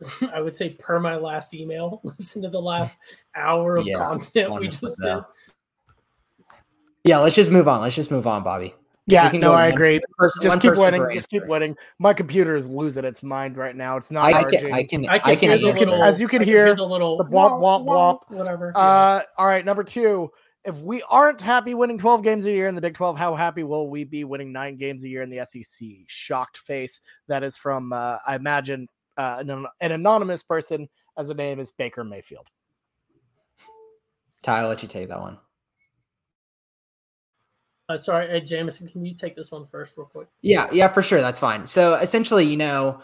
I 0.34 0.42
would 0.42 0.56
say 0.56 0.72
per 0.72 1.00
my 1.00 1.16
last 1.16 1.54
email, 1.54 2.02
listen 2.04 2.42
to 2.44 2.50
the 2.50 2.62
last 2.62 2.98
hour 3.36 3.78
of 3.78 3.88
Yeah, 3.88 3.98
content 3.98 4.60
we 4.60 4.68
just 4.68 5.02
did. 5.02 5.20
Yeah, 7.04 7.20
let's 7.20 7.36
just 7.36 7.50
move 7.50 7.68
on. 7.68 7.82
Let's 7.82 7.96
just 7.96 8.12
move 8.12 8.28
on, 8.28 8.44
Bobby. 8.44 8.76
Yeah, 9.12 9.30
no, 9.34 9.54
I 9.54 9.66
one- 9.66 9.74
agree. 9.74 9.94
one 9.96 10.02
person- 10.18 10.42
Just 10.44 10.62
keep 10.62 10.70
person 10.70 10.84
winning. 10.86 11.02
per 11.02 11.14
Just 11.14 11.30
keep 11.30 11.42
answer. 11.42 11.50
winning. 11.52 11.78
My 11.98 12.14
computer 12.14 12.56
is 12.56 12.68
losing 12.70 13.06
its 13.06 13.24
mind 13.24 13.58
right 13.58 13.76
now. 13.76 13.98
It's 13.98 14.12
not 14.12 14.26
I, 14.26 14.40
I 14.40 14.44
can, 14.44 14.74
I 14.74 14.84
can, 14.84 15.10
I 15.10 15.14
I 15.16 15.20
can, 15.20 15.38
can, 15.38 15.50
hear 15.50 15.50
the 15.50 15.54
as 15.56 15.62
you 15.64 15.74
can- 15.74 15.90
little, 15.90 16.04
as 16.04 16.22
you 16.22 16.28
can 16.28 16.42
I 16.42 16.46
hear, 16.46 16.76
the 16.76 16.86
little 16.86 17.18
the 17.18 17.24
womp, 17.26 17.60
womp, 17.60 17.86
womp. 17.86 18.20
whatever. 18.30 18.72
yeah. 18.76 18.82
Uh, 18.82 19.22
all 19.38 19.46
right, 19.48 19.66
number 19.66 19.84
two. 19.84 20.32
If 20.66 20.82
we 20.82 21.02
aren't 21.04 21.40
happy 21.40 21.74
winning 21.74 21.98
12 21.98 22.22
games 22.22 22.46
a 22.46 22.52
year 22.52 22.68
in 22.68 22.76
the 22.76 22.82
Big 22.82 22.94
12, 22.94 23.18
how 23.18 23.34
happy 23.34 23.64
will 23.64 23.90
we 23.90 24.04
be 24.04 24.26
winning 24.26 24.52
nine 24.52 24.76
games 24.76 25.06
a 25.06 25.08
year 25.10 25.22
in 25.24 25.30
the 25.30 25.44
SEC? 25.46 25.88
Shocked 26.08 26.58
face. 26.58 27.00
That 27.28 27.44
is 27.44 27.56
from, 27.56 27.94
uh, 27.94 28.18
I 28.28 28.36
imagine, 28.36 28.90
uh, 29.18 29.38
an, 29.40 29.66
an 29.80 29.92
anonymous 29.94 30.44
person, 30.44 30.90
as 31.18 31.30
the 31.30 31.34
name 31.34 31.60
is 31.60 31.72
Baker 31.72 32.04
Mayfield. 32.04 32.48
Ty, 34.44 34.60
I'll 34.60 34.68
let 34.68 34.84
you 34.84 34.90
take 34.90 35.08
that 35.08 35.20
one. 35.22 35.38
Uh, 37.90 37.98
sorry, 37.98 38.28
hey, 38.28 38.40
Jameson, 38.40 38.88
can 38.88 39.04
you 39.04 39.16
take 39.16 39.36
this 39.36 39.52
one 39.52 39.66
first, 39.66 39.98
real 39.98 40.06
quick? 40.06 40.28
Yeah, 40.42 40.70
yeah, 40.72 40.88
for 40.88 41.02
sure. 41.02 41.22
That's 41.22 41.40
fine. 41.40 41.66
So 41.66 41.96
essentially, 41.96 42.46
you 42.46 42.56
know, 42.56 43.02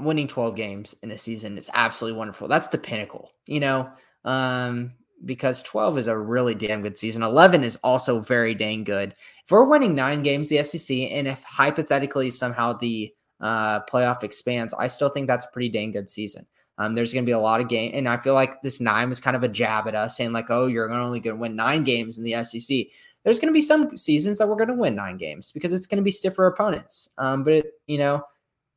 winning 0.00 0.28
12 0.28 0.56
games 0.56 0.94
in 1.02 1.10
a 1.10 1.18
season 1.18 1.58
is 1.58 1.70
absolutely 1.74 2.18
wonderful. 2.18 2.48
That's 2.48 2.68
the 2.68 2.78
pinnacle, 2.78 3.32
you 3.46 3.60
know, 3.60 3.90
um, 4.24 4.92
because 5.26 5.60
12 5.62 5.98
is 5.98 6.06
a 6.06 6.16
really 6.16 6.54
damn 6.54 6.80
good 6.80 6.96
season. 6.96 7.22
11 7.22 7.62
is 7.64 7.76
also 7.84 8.18
very 8.18 8.54
dang 8.54 8.82
good. 8.82 9.10
If 9.10 9.50
we're 9.50 9.64
winning 9.64 9.94
nine 9.94 10.22
games, 10.22 10.48
the 10.48 10.62
SEC, 10.62 10.96
and 10.96 11.28
if 11.28 11.42
hypothetically 11.42 12.30
somehow 12.30 12.72
the 12.72 13.12
uh, 13.42 13.80
playoff 13.80 14.22
expands, 14.22 14.72
I 14.72 14.86
still 14.86 15.10
think 15.10 15.28
that's 15.28 15.44
a 15.44 15.50
pretty 15.52 15.68
dang 15.68 15.92
good 15.92 16.08
season. 16.08 16.46
Um, 16.78 16.94
there's 16.94 17.12
going 17.12 17.24
to 17.24 17.28
be 17.28 17.32
a 17.32 17.38
lot 17.38 17.60
of 17.60 17.68
game, 17.68 17.92
and 17.94 18.08
I 18.08 18.16
feel 18.16 18.34
like 18.34 18.62
this 18.62 18.80
nine 18.80 19.08
was 19.08 19.20
kind 19.20 19.36
of 19.36 19.44
a 19.44 19.48
jab 19.48 19.86
at 19.86 19.94
us, 19.94 20.16
saying 20.16 20.32
like, 20.32 20.50
"Oh, 20.50 20.66
you're 20.66 20.90
only 20.90 21.20
going 21.20 21.36
to 21.36 21.40
win 21.40 21.54
nine 21.54 21.84
games 21.84 22.18
in 22.18 22.24
the 22.24 22.42
SEC." 22.42 22.88
There's 23.24 23.38
going 23.38 23.48
to 23.48 23.56
be 23.56 23.62
some 23.62 23.96
seasons 23.96 24.38
that 24.38 24.48
we're 24.48 24.56
going 24.56 24.68
to 24.68 24.74
win 24.74 24.94
nine 24.94 25.16
games 25.16 25.50
because 25.50 25.72
it's 25.72 25.86
going 25.86 25.96
to 25.96 26.02
be 26.02 26.10
stiffer 26.10 26.46
opponents. 26.46 27.08
Um, 27.18 27.42
but 27.42 27.54
it, 27.54 27.66
you 27.86 27.98
know, 27.98 28.22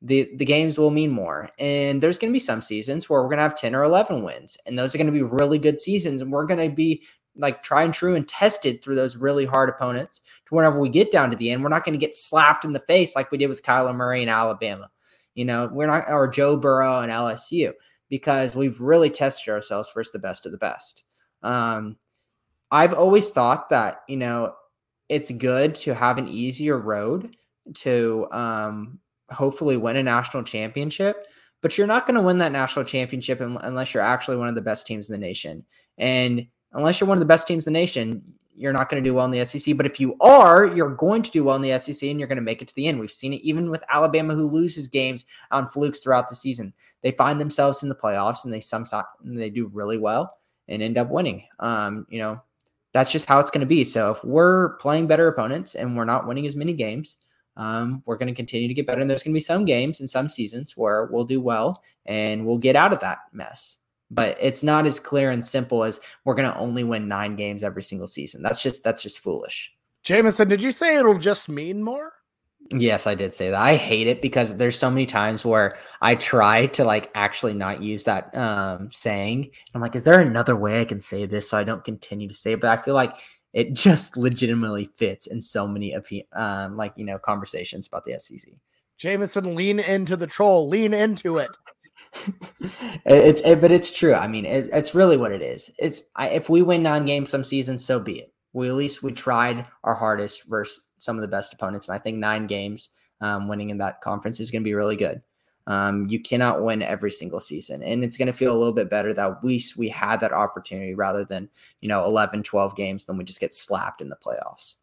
the 0.02 0.30
the 0.36 0.46
games 0.46 0.78
will 0.78 0.92
mean 0.92 1.12
more, 1.12 1.50
and 1.58 2.02
there's 2.02 2.20
going 2.20 2.32
to 2.32 2.36
be 2.36 2.40
some 2.40 2.62
seasons 2.62 3.10
where 3.10 3.22
we're 3.22 3.30
going 3.30 3.38
to 3.38 3.44
have 3.44 3.58
ten 3.58 3.76
or 3.76 3.84
eleven 3.84 4.24
wins, 4.24 4.58
and 4.66 4.78
those 4.78 4.94
are 4.94 4.98
going 4.98 5.08
to 5.08 5.14
be 5.14 5.24
really 5.24 5.60
good 5.60 5.80
seasons, 5.80 6.22
and 6.22 6.32
we're 6.32 6.46
going 6.46 6.70
to 6.70 6.74
be 6.74 7.04
like 7.36 7.64
tried 7.64 7.86
and 7.86 7.94
true 7.94 8.16
and 8.16 8.28
tested 8.28 8.84
through 8.84 8.96
those 8.96 9.18
really 9.18 9.46
hard 9.46 9.70
opponents. 9.70 10.22
To 10.48 10.56
whenever 10.56 10.80
we 10.80 10.90
get 10.90 11.12
down 11.12 11.32
to 11.32 11.38
the 11.38 11.52
end, 11.52 11.64
we're 11.64 11.70
not 11.70 11.84
going 11.84 12.00
to 12.00 12.06
get 12.06 12.16
slapped 12.16 12.64
in 12.64 12.74
the 12.74 12.80
face 12.80 13.16
like 13.16 13.32
we 13.32 13.38
did 13.38 13.48
with 13.48 13.64
Kyler 13.64 13.96
Murray 13.96 14.24
in 14.24 14.30
Alabama. 14.30 14.90
You 15.34 15.46
know, 15.46 15.70
we're 15.72 15.88
not 15.88 16.10
or 16.10 16.28
Joe 16.28 16.58
Burrow 16.58 17.00
and 17.00 17.12
LSU 17.12 17.74
because 18.10 18.56
we've 18.56 18.80
really 18.80 19.10
tested 19.10 19.50
ourselves 19.50 19.90
versus 19.94 20.12
the 20.12 20.20
best 20.20 20.46
of 20.46 20.52
the 20.52 20.58
best. 20.58 21.06
Um, 21.44 21.98
I've 22.72 22.94
always 22.94 23.30
thought 23.30 23.70
that, 23.70 24.02
you 24.08 24.18
know, 24.18 24.54
it's 25.10 25.32
good 25.32 25.76
to 25.76 25.94
have 25.94 26.18
an 26.18 26.28
easier 26.28 26.78
road 26.78 27.36
to 27.76 28.28
um, 28.32 29.00
hopefully 29.32 29.78
win 29.78 29.96
a 29.96 30.04
national 30.04 30.44
championship, 30.44 31.28
but 31.62 31.78
you're 31.78 31.88
not 31.88 32.06
going 32.06 32.16
to 32.16 32.22
win 32.22 32.38
that 32.40 32.52
national 32.52 32.86
championship 32.86 33.42
un- 33.42 33.58
unless 33.62 33.94
you're 33.94 34.04
actually 34.04 34.38
one 34.38 34.50
of 34.50 34.56
the 34.56 34.62
best 34.62 34.86
teams 34.86 35.10
in 35.10 35.14
the 35.14 35.26
nation. 35.26 35.64
And 35.98 36.48
unless 36.74 37.00
you're 37.00 37.08
one 37.08 37.18
of 37.18 37.22
the 37.22 37.26
best 37.26 37.48
teams 37.48 37.68
in 37.68 37.74
the 37.74 37.80
nation, 37.80 38.22
you're 38.58 38.74
not 38.74 38.90
going 38.90 39.02
to 39.02 39.08
do 39.08 39.14
well 39.14 39.26
in 39.26 39.32
the 39.32 39.46
SEC. 39.46 39.78
But 39.78 39.86
if 39.86 40.00
you 40.00 40.16
are, 40.20 40.66
you're 40.66 40.96
going 40.96 41.22
to 41.22 41.32
do 41.32 41.44
well 41.44 41.56
in 41.56 41.62
the 41.62 41.78
SEC 41.78 42.10
and 42.10 42.20
you're 42.20 42.28
going 42.28 42.38
to 42.38 42.42
make 42.42 42.62
it 42.62 42.68
to 42.68 42.76
the 42.76 42.88
end. 42.88 43.00
We've 43.00 43.12
seen 43.12 43.34
it 43.34 43.42
even 43.42 43.70
with 43.70 43.84
Alabama, 43.90 44.34
who 44.34 44.50
loses 44.50 44.88
games 44.88 45.26
on 45.52 45.70
flukes 45.70 46.02
throughout 46.02 46.28
the 46.28 46.36
season. 46.36 46.74
They 47.04 47.12
find 47.12 47.40
themselves 47.40 47.84
in 47.84 47.90
the 47.90 47.96
playoffs 47.96 48.44
and 48.44 48.54
they 48.54 48.60
sometimes 48.60 49.08
they 49.24 49.52
do 49.52 49.68
really 49.72 49.98
well 49.98 50.38
and 50.68 50.82
end 50.82 50.98
up 50.98 51.10
winning. 51.10 51.46
Um, 51.60 52.08
you 52.10 52.20
know, 52.20 52.42
that's 52.98 53.12
just 53.12 53.28
how 53.28 53.40
it's 53.40 53.52
going 53.52 53.62
to 53.62 53.68
be. 53.68 53.84
So 53.84 54.10
if 54.10 54.24
we're 54.24 54.70
playing 54.78 55.06
better 55.06 55.28
opponents 55.28 55.76
and 55.76 55.96
we're 55.96 56.04
not 56.04 56.28
winning 56.28 56.48
as 56.48 56.56
many 56.56 56.74
games, 56.74 57.18
um, 57.56 58.02
we're 58.08 58.18
going 58.18 58.28
to 58.28 58.34
continue 58.34 58.68
to 58.68 58.74
get 58.74 58.88
better. 58.88 59.02
And 59.02 59.08
there's 59.08 59.22
going 59.22 59.34
to 59.34 59.38
be 59.38 59.42
some 59.42 59.66
games 59.66 60.00
and 60.00 60.10
some 60.10 60.28
seasons 60.28 60.76
where 60.76 61.06
we'll 61.06 61.24
do 61.24 61.40
well 61.40 61.84
and 62.08 62.44
we'll 62.44 62.58
get 62.58 62.76
out 62.76 62.94
of 62.94 63.00
that 63.02 63.20
mess. 63.32 63.78
But 64.10 64.36
it's 64.42 64.64
not 64.64 64.88
as 64.88 65.00
clear 65.00 65.30
and 65.30 65.46
simple 65.46 65.84
as 65.84 66.00
we're 66.26 66.34
going 66.34 66.52
to 66.52 66.58
only 66.58 66.84
win 66.84 67.08
nine 67.08 67.36
games 67.36 67.62
every 67.62 67.84
single 67.84 68.08
season. 68.08 68.42
That's 68.42 68.64
just 68.64 68.84
that's 68.84 69.04
just 69.04 69.20
foolish. 69.20 69.72
Jameson, 70.04 70.48
did 70.48 70.64
you 70.64 70.72
say 70.72 70.98
it'll 70.98 71.20
just 71.20 71.50
mean 71.50 71.84
more? 71.84 72.14
Yes, 72.72 73.08
I 73.08 73.16
did 73.16 73.34
say 73.34 73.50
that. 73.50 73.62
I 73.62 73.76
hate 73.76 74.08
it 74.08 74.22
because 74.22 74.58
there's 74.58 74.78
so 74.78 74.90
many 74.90 75.06
times 75.06 75.46
where 75.46 75.78
I 76.02 76.16
try 76.16 76.66
to 76.68 76.84
like 76.84 77.10
actually 77.16 77.54
not 77.54 77.82
use 77.82 78.04
that 78.04 78.36
um 78.36 78.90
saying. 78.92 79.52
I'm 79.74 79.82
like, 79.82 79.96
is 79.96 80.04
there 80.04 80.20
another 80.20 80.56
way 80.56 80.82
I 80.82 80.86
can 80.86 81.00
say 81.00 81.26
this 81.26 81.50
so 81.50 81.58
I 81.58 81.64
don't 81.64 81.84
continue 81.84 82.28
to 82.28 82.34
say 82.34 82.54
it? 82.54 82.62
But 82.62 82.70
I 82.70 82.82
feel 82.82 82.94
like 82.94 83.16
it 83.54 83.74
just 83.74 84.18
legitimately 84.18 84.86
fits 84.98 85.28
in 85.28 85.42
so 85.42 85.68
many 85.68 85.96
um 86.34 86.76
like 86.76 86.94
you 86.98 87.06
know 87.06 87.18
conversations 87.18 87.88
about 87.88 88.06
the 88.06 88.20
SEC. 88.20 88.52
Jameson, 88.98 89.56
lean 89.56 89.80
into 89.80 90.18
the 90.18 90.28
troll. 90.28 90.68
Lean 90.68 90.94
into 90.94 91.38
it. 91.38 91.52
it's 93.06 93.42
it, 93.42 93.62
but 93.62 93.72
it's 93.72 93.92
true. 93.92 94.16
I 94.16 94.28
mean, 94.28 94.46
it, 94.46 94.70
it's 94.74 94.96
really 94.96 95.18
what 95.18 95.32
it 95.32 95.42
is. 95.42 95.72
It's 95.78 96.02
I, 96.16 96.30
if 96.30 96.50
we 96.50 96.64
win 96.64 96.84
nine 96.84 97.06
games 97.06 97.30
some 97.30 97.44
seasons, 97.44 97.86
so 97.86 98.00
be 98.00 98.20
it. 98.20 98.34
We 98.54 98.68
at 98.68 98.76
least 98.76 99.04
we 99.04 99.12
tried 99.12 99.68
our 99.84 99.94
hardest 99.94 100.50
versus 100.50 100.84
some 100.98 101.18
of 101.18 101.22
the 101.22 101.28
best 101.28 101.54
opponents, 101.54 101.88
and 101.88 101.96
I 101.96 102.00
think 102.00 102.18
nine 102.18 102.48
games 102.48 102.90
um, 103.22 103.48
winning 103.48 103.70
in 103.70 103.78
that 103.80 104.02
conference 104.02 104.40
is 104.40 104.52
going 104.52 104.62
to 104.62 104.68
be 104.68 104.74
really 104.74 104.96
good. 104.96 105.22
Um, 105.68 106.08
you 106.08 106.22
cannot 106.22 106.64
win 106.64 106.82
every 106.82 107.12
single 107.12 107.42
season, 107.42 107.84
and 107.84 108.04
it's 108.04 108.16
going 108.16 108.28
to 108.28 108.34
feel 108.34 108.56
a 108.56 108.58
little 108.58 108.74
bit 108.74 108.90
better 108.90 109.14
that 109.14 109.44
we, 109.44 109.62
we 109.78 109.90
had 109.90 110.22
that 110.22 110.32
opportunity 110.32 110.96
rather 110.96 111.26
than 111.26 111.50
you 111.82 111.90
know 111.90 112.06
11, 112.06 112.44
12 112.44 112.76
games, 112.76 113.06
then 113.06 113.18
we 113.18 113.24
just 113.24 113.42
get 113.42 113.54
slapped 113.54 114.02
in 114.02 114.10
the 114.10 114.16
playoffs. 114.16 114.78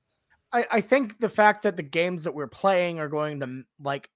I, 0.53 0.67
I 0.71 0.81
think 0.81 1.19
the 1.19 1.29
fact 1.29 1.63
that 1.65 1.77
the 1.77 1.83
games 1.83 2.25
that 2.25 2.35
we're 2.35 2.47
playing 2.47 3.01
are 3.01 3.09
going 3.09 3.41
to 3.41 3.65
like 3.83 4.11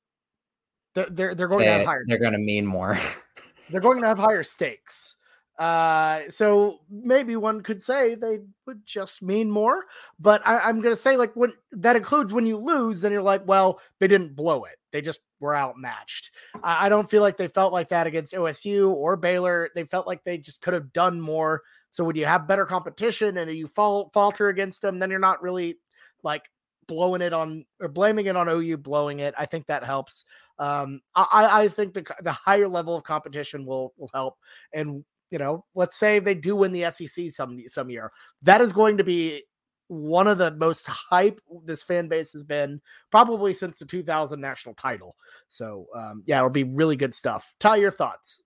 they're 0.95 1.07
they're, 1.11 1.35
they're 1.35 1.49
going 1.49 1.61
Say 1.61 1.65
to 1.67 1.73
have 1.73 1.81
it, 1.81 1.87
higher 1.87 2.05
they're 2.07 2.19
going 2.19 2.33
to 2.33 2.39
mean 2.39 2.67
more. 2.67 2.99
they're 3.71 3.81
going 3.81 4.01
to 4.03 4.09
have 4.09 4.19
higher 4.19 4.43
stakes. 4.43 5.17
Uh, 5.59 6.23
so 6.31 6.79
maybe 6.89 7.35
one 7.35 7.63
could 7.63 7.83
say 7.83 8.15
they 8.15 8.39
would 8.67 8.87
just 8.87 9.23
mean 9.23 9.51
more, 9.51 9.85
but 10.21 10.41
I, 10.47 10.59
I'm 10.61 10.81
going 10.81 10.95
to 10.95 11.01
say 11.01 11.17
like 11.17 11.35
when 11.35 11.53
that 11.73 11.97
includes 11.97 12.33
when 12.33 12.47
you 12.47 12.57
lose, 12.57 13.01
then 13.01 13.11
you're 13.11 13.23
like, 13.23 13.43
well, 13.45 13.81
they 13.99 14.07
didn't 14.07 14.37
blow 14.37 14.65
it; 14.65 14.79
they 14.93 15.01
just 15.01 15.21
were 15.41 15.57
outmatched. 15.57 16.31
I, 16.63 16.87
I 16.87 16.89
don't 16.89 17.11
feel 17.11 17.23
like 17.23 17.37
they 17.37 17.49
felt 17.49 17.73
like 17.73 17.89
that 17.89 18.07
against 18.07 18.35
OSU 18.35 18.91
or 18.91 19.17
Baylor. 19.17 19.71
They 19.75 19.83
felt 19.83 20.07
like 20.07 20.23
they 20.23 20.39
just 20.39 20.61
could 20.61 20.75
have 20.75 20.93
done 20.93 21.21
more. 21.21 21.63
So 21.91 22.05
when 22.05 22.15
you 22.15 22.27
have 22.27 22.47
better 22.47 22.65
competition 22.65 23.37
and 23.39 23.51
you 23.51 23.67
fall 23.67 24.11
falter 24.15 24.49
against 24.49 24.81
them, 24.81 25.01
then 25.01 25.11
you're 25.11 25.19
not 25.19 25.43
really 25.43 25.79
like 26.23 26.45
blowing 26.87 27.21
it 27.21 27.33
on 27.33 27.65
or 27.81 27.89
blaming 27.89 28.27
it 28.27 28.37
on 28.37 28.49
OU 28.49 28.79
blowing 28.79 29.19
it. 29.19 29.35
I 29.37 29.47
think 29.47 29.67
that 29.67 29.85
helps. 29.85 30.25
Um, 30.59 31.01
I, 31.17 31.63
I 31.63 31.69
think 31.69 31.95
the 31.95 32.05
the 32.23 32.33
higher 32.33 32.69
level 32.69 32.97
of 32.97 33.03
competition 33.03 33.67
will 33.67 33.93
will 33.97 34.11
help. 34.15 34.35
And 34.73 35.05
you 35.31 35.39
know, 35.39 35.65
let's 35.75 35.97
say 35.97 36.19
they 36.19 36.35
do 36.35 36.57
win 36.57 36.73
the 36.73 36.91
SEC 36.91 37.31
some 37.31 37.63
some 37.67 37.91
year, 37.91 38.13
that 38.43 38.61
is 38.61 38.73
going 38.73 38.97
to 38.99 39.05
be 39.05 39.43
one 39.89 40.27
of 40.27 40.39
the 40.39 40.51
most 40.53 40.87
hype 40.87 41.41
this 41.65 41.83
fan 41.83 42.09
base 42.09 42.33
has 42.33 42.43
been 42.43 42.81
probably 43.11 43.55
since 43.55 43.79
the 43.79 43.87
2000 43.87 44.41
national 44.41 44.75
title. 44.75 45.17
So 45.49 45.87
um, 45.95 46.23
yeah, 46.27 46.39
it'll 46.39 46.51
be 46.51 46.65
really 46.65 46.97
good 46.97 47.15
stuff. 47.15 47.55
Ty, 47.59 47.77
your 47.77 47.91
thoughts? 47.91 48.43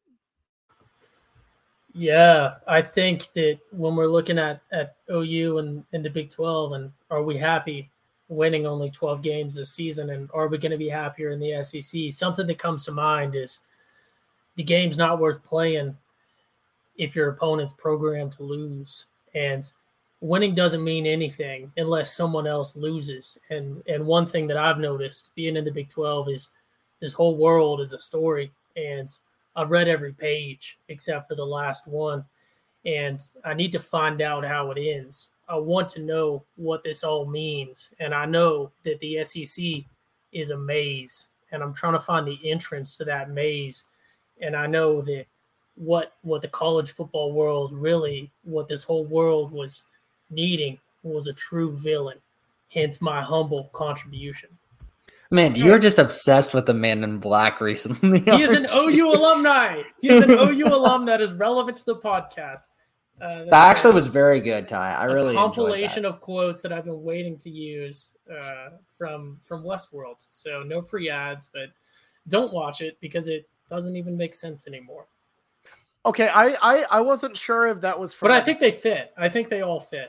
Yeah, 1.95 2.55
I 2.67 2.81
think 2.81 3.33
that 3.35 3.59
when 3.71 3.97
we're 3.97 4.07
looking 4.07 4.39
at 4.39 4.63
at 4.73 4.97
OU 5.11 5.59
and 5.59 5.85
in 5.93 6.03
the 6.03 6.09
Big 6.09 6.31
12, 6.31 6.73
and 6.73 6.93
are 7.11 7.23
we 7.23 7.37
happy 7.37 7.91
winning 8.29 8.67
only 8.67 8.91
12 8.91 9.21
games 9.21 9.57
this 9.57 9.75
season, 9.75 10.11
and 10.11 10.31
are 10.33 10.49
we 10.49 10.57
going 10.57 10.73
to 10.73 10.79
be 10.79 10.89
happier 10.89 11.33
in 11.33 11.41
the 11.41 11.63
SEC? 11.63 12.11
Something 12.11 12.47
that 12.47 12.59
comes 12.59 12.87
to 12.87 12.93
mind 12.93 13.35
is 13.35 13.61
the 14.57 14.63
game's 14.63 14.97
not 14.97 15.19
worth 15.19 15.45
playing 15.45 15.95
if 16.97 17.15
your 17.17 17.31
opponent's 17.31 17.75
programmed 17.75 18.33
to 18.33 18.43
lose, 18.43 19.07
and 19.35 19.71
winning 20.21 20.55
doesn't 20.55 20.85
mean 20.85 21.07
anything 21.07 21.73
unless 21.77 22.17
someone 22.17 22.47
else 22.47 22.77
loses. 22.77 23.39
And 23.51 23.83
and 23.87 24.07
one 24.07 24.27
thing 24.27 24.47
that 24.49 24.57
I've 24.57 24.79
noticed 24.79 25.35
being 25.35 25.57
in 25.57 25.65
the 25.65 25.71
Big 25.71 25.89
12 25.89 26.29
is 26.29 26.51
this 27.01 27.13
whole 27.13 27.37
world 27.37 27.81
is 27.81 27.93
a 27.93 28.01
story, 28.01 28.53
and 28.77 29.09
I've 29.57 29.71
read 29.71 29.89
every 29.89 30.13
page 30.13 30.79
except 30.89 31.29
for 31.29 31.35
the 31.35 31.45
last 31.45 31.87
one, 31.87 32.25
and 32.87 33.21
I 33.45 33.55
need 33.55 33.73
to 33.73 33.81
find 33.81 34.23
out 34.23 34.45
how 34.45 34.71
it 34.71 34.81
ends. 34.81 35.31
I 35.49 35.57
want 35.57 35.89
to 35.91 36.03
know 36.03 36.45
what 36.57 36.83
this 36.83 37.05
all 37.05 37.27
means, 37.27 37.93
and 38.01 38.15
I 38.15 38.25
know 38.25 38.71
that 38.85 39.01
the 39.01 39.23
SEC 39.25 39.85
is 40.33 40.51
a 40.51 40.57
maze, 40.57 41.31
and 41.51 41.63
I'm 41.63 41.75
trying 41.75 41.93
to 41.93 42.01
find 42.01 42.27
the 42.27 42.39
entrance 42.49 42.97
to 42.97 43.05
that 43.05 43.31
maze. 43.31 43.85
And 44.41 44.57
I 44.57 44.67
know 44.67 45.03
that 45.03 45.27
what 45.83 46.15
what 46.23 46.43
the 46.43 46.49
college 46.49 46.93
football 46.93 47.33
world 47.33 47.73
really, 47.73 48.31
what 48.45 48.69
this 48.69 48.85
whole 48.85 49.05
world 49.05 49.51
was 49.51 49.87
needing 50.31 50.79
was 51.03 51.27
a 51.27 51.33
true 51.33 51.77
villain. 51.77 52.19
Hence 52.73 53.01
my 53.01 53.21
humble 53.21 53.65
contribution. 53.73 54.49
Man, 55.31 55.55
you're 55.55 55.79
just 55.79 55.99
obsessed 55.99 56.53
with 56.53 56.67
the 56.67 56.75
man 56.75 57.03
in 57.03 57.19
black 57.19 57.61
recently. 57.61 58.21
He 58.21 58.43
is 58.43 58.51
an 58.51 58.67
OU 58.75 59.13
alumni. 59.13 59.83
He 60.01 60.11
is 60.11 60.25
an 60.25 60.31
OU 60.31 60.67
alum 60.75 61.07
that 61.07 61.23
is 61.23 61.33
relevant 61.33 61.79
to 61.79 61.87
the 61.87 61.97
podcast. 61.97 62.69
Uh, 63.21 63.45
that 63.45 63.53
actually 63.53 63.95
was 63.95 64.09
very 64.09 64.41
good, 64.41 64.69
Ty. 64.69 64.93
I 64.93 65.05
really 65.05 65.35
compilation 65.35 66.05
of 66.05 66.21
quotes 66.21 66.61
that 66.63 66.73
I've 66.73 66.85
been 66.85 67.03
waiting 67.03 67.37
to 67.39 67.51
use 67.51 68.19
uh, 68.31 68.71
from 68.97 69.39
from 69.43 69.65
Westworld. 69.65 70.17
So 70.19 70.63
no 70.63 70.83
free 70.83 71.09
ads, 71.09 71.47
but 71.47 71.71
don't 72.29 72.53
watch 72.53 72.81
it 72.81 72.99
because 73.01 73.29
it 73.29 73.49
doesn't 73.71 73.97
even 73.97 74.17
make 74.17 74.35
sense 74.35 74.67
anymore. 74.67 75.07
Okay, 76.05 76.29
I 76.29 76.57
I, 76.61 76.85
I 76.91 77.01
wasn't 77.01 77.37
sure 77.37 77.69
if 77.69 77.81
that 77.81 77.99
was, 77.99 78.13
From, 78.13 78.29
but 78.29 78.37
I 78.37 78.41
think 78.41 78.59
they 78.59 78.73
fit. 78.73 79.13
I 79.17 79.29
think 79.29 79.49
they 79.49 79.63
all 79.63 79.81
fit. 79.81 80.09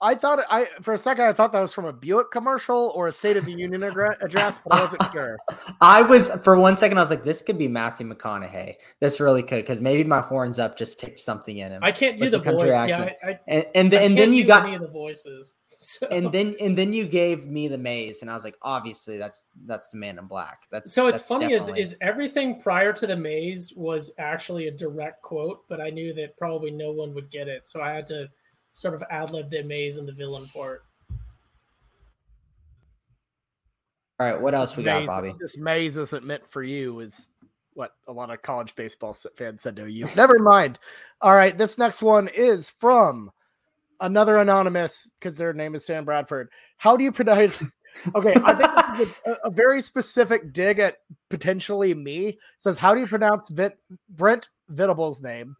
I 0.00 0.14
thought 0.14 0.40
I 0.50 0.66
for 0.82 0.92
a 0.92 0.98
second 0.98 1.24
I 1.24 1.32
thought 1.32 1.52
that 1.52 1.60
was 1.60 1.72
from 1.72 1.86
a 1.86 1.92
Buick 1.92 2.30
commercial 2.30 2.92
or 2.94 3.08
a 3.08 3.12
State 3.12 3.38
of 3.38 3.46
the 3.46 3.52
Union 3.52 3.82
address, 4.20 4.60
but 4.62 4.74
I 4.74 4.80
wasn't 4.82 5.10
sure. 5.10 5.38
I 5.80 6.02
was 6.02 6.30
for 6.44 6.58
one 6.58 6.76
second 6.76 6.98
I 6.98 7.00
was 7.00 7.08
like, 7.08 7.24
this 7.24 7.40
could 7.40 7.56
be 7.56 7.66
Matthew 7.66 8.06
McConaughey. 8.06 8.74
This 9.00 9.20
really 9.20 9.42
could 9.42 9.62
because 9.62 9.80
maybe 9.80 10.04
my 10.04 10.20
horns 10.20 10.58
up 10.58 10.76
just 10.76 11.00
tipped 11.00 11.20
something 11.20 11.56
in 11.58 11.72
him. 11.72 11.82
I 11.82 11.92
can't 11.92 12.18
do 12.18 12.28
the, 12.28 12.38
the 12.38 12.52
voice. 12.52 12.88
Yeah, 12.88 13.10
I, 13.22 13.28
I, 13.28 13.38
and 13.48 13.66
and, 13.74 13.92
the, 13.92 14.00
and 14.00 14.18
then 14.18 14.34
you 14.34 14.44
got 14.44 14.66
any 14.66 14.74
of 14.74 14.82
the 14.82 14.88
voices. 14.88 15.56
So. 15.86 16.08
And 16.08 16.32
then 16.32 16.56
and 16.60 16.76
then 16.76 16.92
you 16.92 17.04
gave 17.06 17.46
me 17.46 17.68
the 17.68 17.78
maze, 17.78 18.22
and 18.22 18.30
I 18.30 18.34
was 18.34 18.44
like, 18.44 18.56
obviously 18.62 19.18
that's 19.18 19.44
that's 19.66 19.88
the 19.88 19.98
man 19.98 20.18
in 20.18 20.26
black. 20.26 20.62
That's 20.70 20.92
so 20.92 21.06
it's 21.06 21.20
that's 21.20 21.28
funny 21.28 21.48
definitely... 21.48 21.82
is 21.82 21.92
is 21.92 21.98
everything 22.00 22.60
prior 22.60 22.92
to 22.94 23.06
the 23.06 23.16
maze 23.16 23.72
was 23.76 24.12
actually 24.18 24.68
a 24.68 24.70
direct 24.70 25.22
quote, 25.22 25.64
but 25.68 25.80
I 25.80 25.90
knew 25.90 26.14
that 26.14 26.36
probably 26.38 26.70
no 26.70 26.92
one 26.92 27.14
would 27.14 27.30
get 27.30 27.46
it, 27.46 27.66
so 27.66 27.82
I 27.82 27.90
had 27.90 28.06
to 28.08 28.28
sort 28.72 28.94
of 28.94 29.02
ad 29.10 29.30
lib 29.30 29.50
the 29.50 29.62
maze 29.62 29.98
and 29.98 30.08
the 30.08 30.12
villain 30.12 30.44
part. 30.54 30.84
All 34.18 34.30
right, 34.30 34.40
what 34.40 34.54
else 34.54 34.76
we 34.76 34.84
maze, 34.84 35.06
got, 35.06 35.06
Bobby? 35.06 35.34
This 35.38 35.58
maze 35.58 35.98
isn't 35.98 36.24
meant 36.24 36.50
for 36.50 36.62
you, 36.62 37.00
is 37.00 37.28
what 37.74 37.92
a 38.08 38.12
lot 38.12 38.30
of 38.30 38.40
college 38.40 38.74
baseball 38.74 39.14
fans 39.36 39.62
said 39.62 39.76
to 39.76 39.86
you. 39.86 40.08
Never 40.16 40.38
mind. 40.38 40.78
All 41.20 41.34
right, 41.34 41.56
this 41.56 41.76
next 41.76 42.00
one 42.02 42.28
is 42.28 42.70
from 42.70 43.30
another 44.00 44.36
anonymous 44.38 45.10
because 45.18 45.36
their 45.36 45.52
name 45.52 45.74
is 45.74 45.84
Sam 45.84 46.04
Bradford. 46.04 46.48
How 46.76 46.96
do 46.96 47.04
you 47.04 47.12
pronounce? 47.12 47.62
Okay, 48.14 48.34
I 48.44 48.94
think 48.98 49.16
a, 49.24 49.32
a, 49.44 49.50
very 49.50 49.80
specific 49.80 50.52
dig 50.52 50.78
at 50.80 50.98
potentially 51.30 51.94
me. 51.94 52.28
It 52.28 52.38
says, 52.58 52.78
how 52.78 52.94
do 52.94 53.00
you 53.00 53.06
pronounce 53.06 53.48
Vent, 53.48 53.72
Brent 54.10 54.50
Venables' 54.68 55.22
name? 55.22 55.56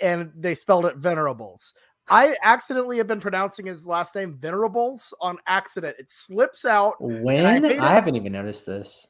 And 0.00 0.32
they 0.34 0.54
spelled 0.54 0.86
it 0.86 0.96
Venerables. 0.96 1.74
I 2.08 2.36
accidentally 2.42 2.98
have 2.98 3.06
been 3.06 3.20
pronouncing 3.20 3.66
his 3.66 3.86
last 3.86 4.14
name 4.14 4.38
Venerables 4.40 5.14
on 5.20 5.38
accident. 5.46 5.96
It 5.98 6.10
slips 6.10 6.64
out. 6.64 6.94
When 7.00 7.46
I, 7.46 7.76
I 7.78 7.92
haven't 7.92 8.16
even 8.16 8.32
noticed 8.32 8.66
this. 8.66 9.08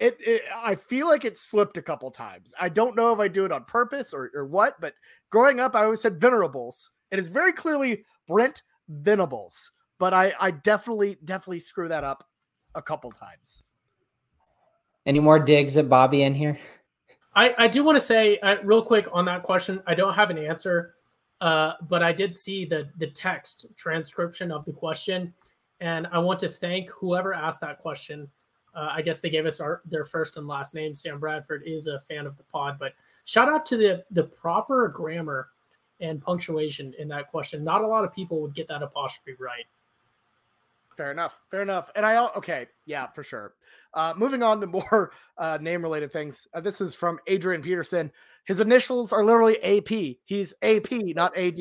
It, 0.00 0.16
it, 0.20 0.42
I 0.56 0.74
feel 0.74 1.06
like 1.06 1.24
it 1.24 1.38
slipped 1.38 1.76
a 1.76 1.82
couple 1.82 2.10
times. 2.10 2.52
I 2.60 2.68
don't 2.68 2.96
know 2.96 3.12
if 3.12 3.20
I 3.20 3.28
do 3.28 3.44
it 3.44 3.52
on 3.52 3.64
purpose 3.64 4.12
or, 4.12 4.30
or 4.34 4.46
what, 4.46 4.80
but 4.80 4.94
growing 5.30 5.60
up, 5.60 5.76
I 5.76 5.84
always 5.84 6.00
said 6.00 6.20
Venerables. 6.20 6.90
It 7.12 7.20
is 7.20 7.28
very 7.28 7.52
clearly 7.52 8.04
Brent 8.26 8.62
Venables, 8.88 9.70
but 10.00 10.12
I, 10.12 10.32
I 10.40 10.50
definitely, 10.50 11.18
definitely 11.24 11.60
screw 11.60 11.88
that 11.88 12.02
up 12.02 12.26
a 12.74 12.82
couple 12.82 13.12
times. 13.12 13.62
Any 15.06 15.20
more 15.20 15.38
digs 15.38 15.76
at 15.76 15.88
Bobby 15.88 16.22
in 16.22 16.34
here? 16.34 16.58
I, 17.36 17.54
I 17.56 17.68
do 17.68 17.84
want 17.84 17.94
to 17.94 18.00
say 18.00 18.38
uh, 18.38 18.56
real 18.64 18.82
quick 18.82 19.06
on 19.12 19.24
that 19.26 19.44
question. 19.44 19.80
I 19.86 19.94
don't 19.94 20.14
have 20.14 20.30
an 20.30 20.38
answer. 20.38 20.94
Uh, 21.42 21.74
but 21.88 22.04
I 22.04 22.12
did 22.12 22.36
see 22.36 22.64
the 22.64 22.88
the 22.98 23.08
text 23.08 23.66
transcription 23.76 24.52
of 24.52 24.64
the 24.64 24.72
question, 24.72 25.34
and 25.80 26.06
I 26.12 26.20
want 26.20 26.38
to 26.38 26.48
thank 26.48 26.88
whoever 26.90 27.34
asked 27.34 27.60
that 27.62 27.80
question. 27.80 28.30
Uh, 28.76 28.90
I 28.92 29.02
guess 29.02 29.18
they 29.18 29.28
gave 29.28 29.44
us 29.44 29.58
our 29.58 29.82
their 29.84 30.04
first 30.04 30.36
and 30.36 30.46
last 30.46 30.72
name. 30.72 30.94
Sam 30.94 31.18
Bradford 31.18 31.64
is 31.66 31.88
a 31.88 31.98
fan 31.98 32.26
of 32.26 32.36
the 32.36 32.44
pod, 32.44 32.76
but 32.78 32.92
shout 33.24 33.48
out 33.48 33.66
to 33.66 33.76
the 33.76 34.04
the 34.12 34.22
proper 34.22 34.86
grammar 34.86 35.48
and 36.02 36.20
punctuation 36.20 36.92
in 36.98 37.08
that 37.08 37.30
question. 37.30 37.64
Not 37.64 37.82
a 37.82 37.86
lot 37.86 38.04
of 38.04 38.12
people 38.12 38.42
would 38.42 38.54
get 38.54 38.68
that 38.68 38.82
apostrophe 38.82 39.36
right. 39.38 39.64
Fair 40.96 41.10
enough. 41.10 41.40
Fair 41.50 41.62
enough. 41.62 41.90
And 41.96 42.04
I 42.04 42.16
all 42.16 42.32
okay, 42.36 42.66
yeah, 42.84 43.06
for 43.06 43.22
sure. 43.22 43.54
Uh, 43.94 44.12
moving 44.16 44.42
on 44.42 44.60
to 44.60 44.66
more 44.66 45.12
uh, 45.38 45.58
name 45.60 45.82
related 45.82 46.12
things. 46.12 46.46
Uh, 46.52 46.60
this 46.60 46.80
is 46.80 46.94
from 46.94 47.18
Adrian 47.26 47.62
Peterson. 47.62 48.12
His 48.44 48.60
initials 48.60 49.12
are 49.12 49.24
literally 49.24 49.62
AP. 49.62 50.16
He's 50.24 50.52
AP, 50.62 50.90
not 50.90 51.36
AD. 51.38 51.60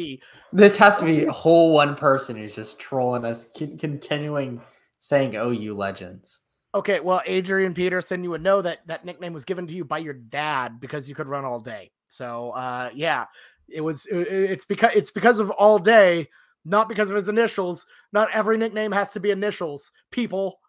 This 0.52 0.76
has 0.78 0.98
to 0.98 1.06
be 1.06 1.26
a 1.26 1.32
whole 1.32 1.74
one 1.74 1.96
person 1.96 2.36
who's 2.36 2.56
just 2.56 2.80
trolling 2.80 3.24
us, 3.24 3.50
continuing 3.54 4.60
saying 5.00 5.36
OU 5.36 5.76
legends. 5.76 6.42
Okay, 6.74 7.00
well, 7.00 7.22
Adrian 7.26 7.74
Peterson, 7.74 8.24
you 8.24 8.32
would 8.32 8.42
know 8.42 8.62
that 8.62 8.80
that 8.88 9.06
nickname 9.06 9.34
was 9.34 9.46
given 9.46 9.68
to 9.68 9.74
you 9.74 9.86
by 9.86 10.00
your 10.00 10.14
dad 10.14 10.80
because 10.80 11.08
you 11.08 11.14
could 11.14 11.28
run 11.28 11.46
all 11.46 11.60
day. 11.60 11.92
So, 12.08 12.52
uh, 12.52 12.90
yeah, 12.94 13.26
it 13.74 13.82
was. 13.82 14.06
It, 14.08 14.28
it's 14.28 14.66
because 14.66 14.92
it's 14.96 15.12
because 15.12 15.40
of 15.40 15.50
all 15.52 15.80
day, 15.80 16.28
not 16.66 16.90
because 16.90 17.10
of 17.10 17.16
his 17.16 17.30
initials. 17.30 17.86
Not 18.14 18.30
every 18.34 18.58
nickname 18.58 18.92
has 18.92 19.12
to 19.12 19.20
be 19.20 19.32
initials. 19.32 19.92
People, 20.12 20.60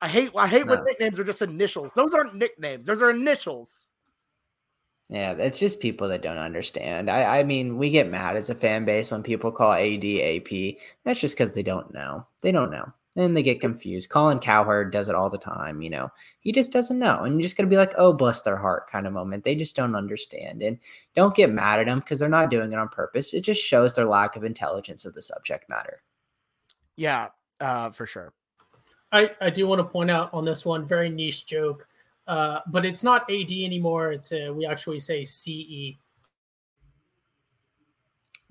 I 0.00 0.08
hate. 0.08 0.30
I 0.36 0.46
hate 0.46 0.66
no. 0.66 0.74
when 0.74 0.84
nicknames 0.84 1.18
are 1.18 1.24
just 1.24 1.42
initials. 1.42 1.92
Those 1.94 2.14
aren't 2.14 2.34
nicknames. 2.34 2.86
Those 2.86 3.02
are 3.02 3.10
initials. 3.10 3.88
Yeah, 5.08 5.32
it's 5.32 5.58
just 5.58 5.80
people 5.80 6.08
that 6.08 6.22
don't 6.22 6.38
understand. 6.38 7.10
I, 7.10 7.40
I 7.40 7.42
mean, 7.42 7.76
we 7.76 7.90
get 7.90 8.08
mad 8.08 8.36
as 8.36 8.48
a 8.48 8.54
fan 8.54 8.86
base 8.86 9.10
when 9.10 9.22
people 9.22 9.52
call 9.52 9.72
AD 9.72 10.04
AP. 10.04 10.78
That's 11.04 11.20
just 11.20 11.36
because 11.36 11.52
they 11.52 11.62
don't 11.62 11.92
know. 11.92 12.26
They 12.40 12.50
don't 12.50 12.70
know. 12.70 12.92
And 13.14 13.36
they 13.36 13.42
get 13.42 13.60
confused. 13.60 14.08
Colin 14.08 14.38
Cowherd 14.38 14.90
does 14.90 15.10
it 15.10 15.14
all 15.14 15.28
the 15.28 15.36
time. 15.36 15.82
You 15.82 15.90
know, 15.90 16.10
he 16.40 16.50
just 16.50 16.72
doesn't 16.72 16.98
know. 16.98 17.24
And 17.24 17.34
you're 17.34 17.42
just 17.42 17.58
going 17.58 17.68
to 17.68 17.70
be 17.70 17.76
like, 17.76 17.92
oh, 17.98 18.14
bless 18.14 18.40
their 18.40 18.56
heart 18.56 18.90
kind 18.90 19.06
of 19.06 19.12
moment. 19.12 19.44
They 19.44 19.54
just 19.54 19.76
don't 19.76 19.94
understand. 19.94 20.62
And 20.62 20.78
don't 21.14 21.34
get 21.34 21.50
mad 21.50 21.80
at 21.80 21.86
them 21.86 22.00
because 22.00 22.18
they're 22.18 22.28
not 22.30 22.50
doing 22.50 22.72
it 22.72 22.78
on 22.78 22.88
purpose. 22.88 23.34
It 23.34 23.42
just 23.42 23.62
shows 23.62 23.94
their 23.94 24.06
lack 24.06 24.34
of 24.34 24.44
intelligence 24.44 25.04
of 25.04 25.12
the 25.12 25.20
subject 25.20 25.68
matter. 25.68 26.02
Yeah, 26.96 27.28
uh, 27.60 27.90
for 27.90 28.06
sure. 28.06 28.32
I, 29.12 29.30
I 29.42 29.50
do 29.50 29.66
want 29.66 29.80
to 29.80 29.84
point 29.84 30.10
out 30.10 30.32
on 30.32 30.46
this 30.46 30.64
one, 30.64 30.86
very 30.86 31.10
niche 31.10 31.44
joke. 31.44 31.86
Uh, 32.26 32.60
but 32.68 32.86
it's 32.86 33.02
not 33.02 33.30
AD 33.30 33.50
anymore. 33.50 34.12
It's 34.12 34.32
a, 34.32 34.50
we 34.50 34.64
actually 34.64 35.00
say 35.00 35.24
CE. 35.24 35.98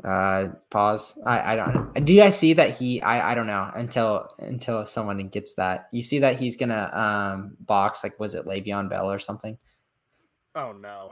Uh, 0.03 0.49
pause. 0.69 1.18
I, 1.26 1.53
I 1.53 1.56
don't. 1.56 2.06
Do 2.06 2.14
you 2.14 2.22
guys 2.22 2.38
see 2.38 2.53
that 2.53 2.76
he? 2.76 3.02
I, 3.02 3.32
I 3.32 3.36
don't 3.36 3.48
know 3.48 3.69
until 3.76 4.30
until 4.40 4.84
someone 4.86 5.28
gets 5.28 5.53
that. 5.56 5.90
You 5.91 6.02
see 6.02 6.19
that 6.19 6.40
he's 6.40 6.57
gonna 6.57 6.90
um 6.91 7.57
box 7.60 8.03
like 8.03 8.19
was 8.19 8.34
it 8.34 8.45
Le'Veon 8.45 8.90
Bell 8.90 9.11
or 9.11 9.19
something? 9.19 9.57
Oh 10.56 10.72
no. 10.72 11.11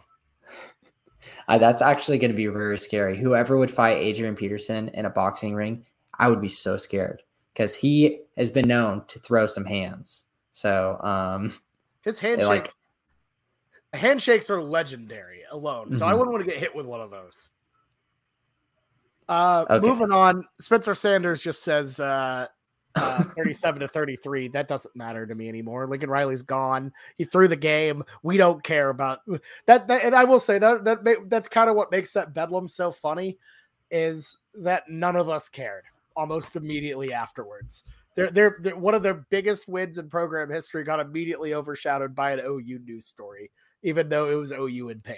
uh, 1.47 1.57
that's 1.57 1.81
actually 1.81 2.17
going 2.17 2.31
to 2.31 2.37
be 2.37 2.47
very 2.47 2.77
scary. 2.77 3.17
Whoever 3.17 3.57
would 3.57 3.71
fight 3.71 3.97
Adrian 3.97 4.35
Peterson 4.35 4.89
in 4.89 5.05
a 5.05 5.09
boxing 5.09 5.53
ring, 5.53 5.85
I 6.17 6.27
would 6.27 6.41
be 6.41 6.47
so 6.47 6.77
scared 6.77 7.21
because 7.53 7.75
he 7.75 8.21
has 8.37 8.49
been 8.49 8.67
known 8.67 9.03
to 9.09 9.19
throw 9.19 9.45
some 9.45 9.65
hands. 9.65 10.25
So, 10.51 10.99
um, 11.01 11.53
his 12.01 12.19
handshakes, 12.19 12.47
like, 12.47 14.01
handshakes 14.01 14.49
are 14.49 14.61
legendary 14.61 15.43
alone. 15.51 15.89
So 15.91 15.99
mm-hmm. 15.99 16.03
I 16.05 16.13
wouldn't 16.13 16.31
want 16.31 16.43
to 16.43 16.49
get 16.49 16.59
hit 16.59 16.75
with 16.75 16.85
one 16.85 17.01
of 17.01 17.11
those. 17.11 17.49
Uh, 19.29 19.65
okay. 19.69 19.87
Moving 19.87 20.11
on, 20.11 20.43
Spencer 20.59 20.95
Sanders 20.95 21.41
just 21.41 21.63
says 21.63 21.99
uh, 21.99 22.47
uh, 22.95 23.23
37 23.37 23.81
to 23.81 23.87
33. 23.87 24.47
That 24.49 24.67
doesn't 24.67 24.95
matter 24.95 25.27
to 25.27 25.35
me 25.35 25.47
anymore. 25.47 25.87
Lincoln 25.87 26.09
Riley's 26.09 26.41
gone. 26.41 26.91
He 27.15 27.25
threw 27.25 27.47
the 27.47 27.55
game. 27.55 28.03
We 28.23 28.37
don't 28.37 28.63
care 28.63 28.89
about 28.89 29.19
that. 29.67 29.87
that 29.87 30.03
and 30.03 30.15
I 30.15 30.23
will 30.23 30.39
say 30.39 30.57
that, 30.57 30.83
that 30.83 31.03
that's 31.27 31.47
kind 31.47 31.69
of 31.69 31.75
what 31.75 31.91
makes 31.91 32.13
that 32.13 32.33
Bedlam 32.33 32.67
so 32.67 32.91
funny 32.91 33.37
is 33.91 34.35
that 34.55 34.83
none 34.89 35.15
of 35.15 35.29
us 35.29 35.47
cared 35.47 35.83
almost 36.15 36.55
immediately 36.55 37.13
afterwards. 37.13 37.83
They're, 38.15 38.31
they're, 38.31 38.57
they're, 38.59 38.75
one 38.75 38.95
of 38.95 39.03
their 39.03 39.25
biggest 39.29 39.67
wins 39.67 39.99
in 39.99 40.09
program 40.09 40.49
history 40.49 40.83
got 40.83 40.99
immediately 40.99 41.53
overshadowed 41.53 42.15
by 42.15 42.31
an 42.31 42.41
OU 42.45 42.79
news 42.83 43.05
story, 43.05 43.51
even 43.83 44.09
though 44.09 44.29
it 44.29 44.35
was 44.35 44.51
OU 44.51 44.89
in 44.89 45.01
pain. 45.01 45.15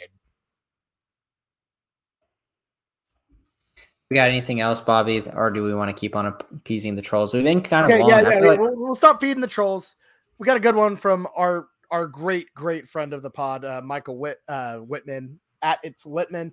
We 4.11 4.15
got 4.15 4.27
anything 4.27 4.59
else, 4.59 4.81
Bobby, 4.81 5.23
or 5.33 5.49
do 5.51 5.63
we 5.63 5.73
want 5.73 5.87
to 5.87 5.97
keep 5.97 6.17
on 6.17 6.25
appeasing 6.25 6.97
the 6.97 7.01
trolls? 7.01 7.33
We've 7.33 7.45
been 7.45 7.61
kind 7.61 7.85
of 7.85 7.91
okay, 7.91 8.01
long. 8.01 8.09
Yeah, 8.09 8.29
yeah, 8.29 8.39
like... 8.39 8.59
we'll, 8.59 8.75
we'll, 8.75 8.93
stop 8.93 9.21
feeding 9.21 9.39
the 9.39 9.47
trolls. 9.47 9.95
We 10.37 10.45
got 10.45 10.57
a 10.57 10.59
good 10.59 10.75
one 10.75 10.97
from 10.97 11.29
our 11.33 11.69
our 11.91 12.07
great 12.07 12.53
great 12.53 12.89
friend 12.89 13.13
of 13.13 13.21
the 13.21 13.29
pod, 13.29 13.63
uh, 13.63 13.79
Michael 13.81 14.17
Whit, 14.17 14.41
uh, 14.49 14.79
Whitman 14.79 15.39
at 15.61 15.79
it's 15.83 16.03
Litman. 16.03 16.51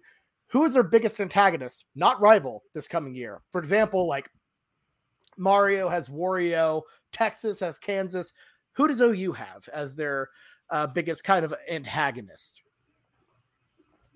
Who 0.52 0.62
is 0.66 0.74
their 0.74 0.84
biggest 0.84 1.18
antagonist, 1.18 1.84
not 1.96 2.20
rival, 2.20 2.62
this 2.74 2.86
coming 2.86 3.16
year? 3.16 3.42
For 3.50 3.58
example, 3.58 4.06
like 4.06 4.30
Mario 5.36 5.88
has 5.88 6.08
Wario, 6.08 6.82
Texas 7.10 7.58
has 7.58 7.76
Kansas. 7.76 8.34
who 8.74 8.86
does 8.86 9.00
OU 9.00 9.32
have 9.32 9.68
as 9.72 9.96
their 9.96 10.30
uh, 10.70 10.86
biggest 10.86 11.24
kind 11.24 11.44
of 11.44 11.52
antagonist? 11.68 12.62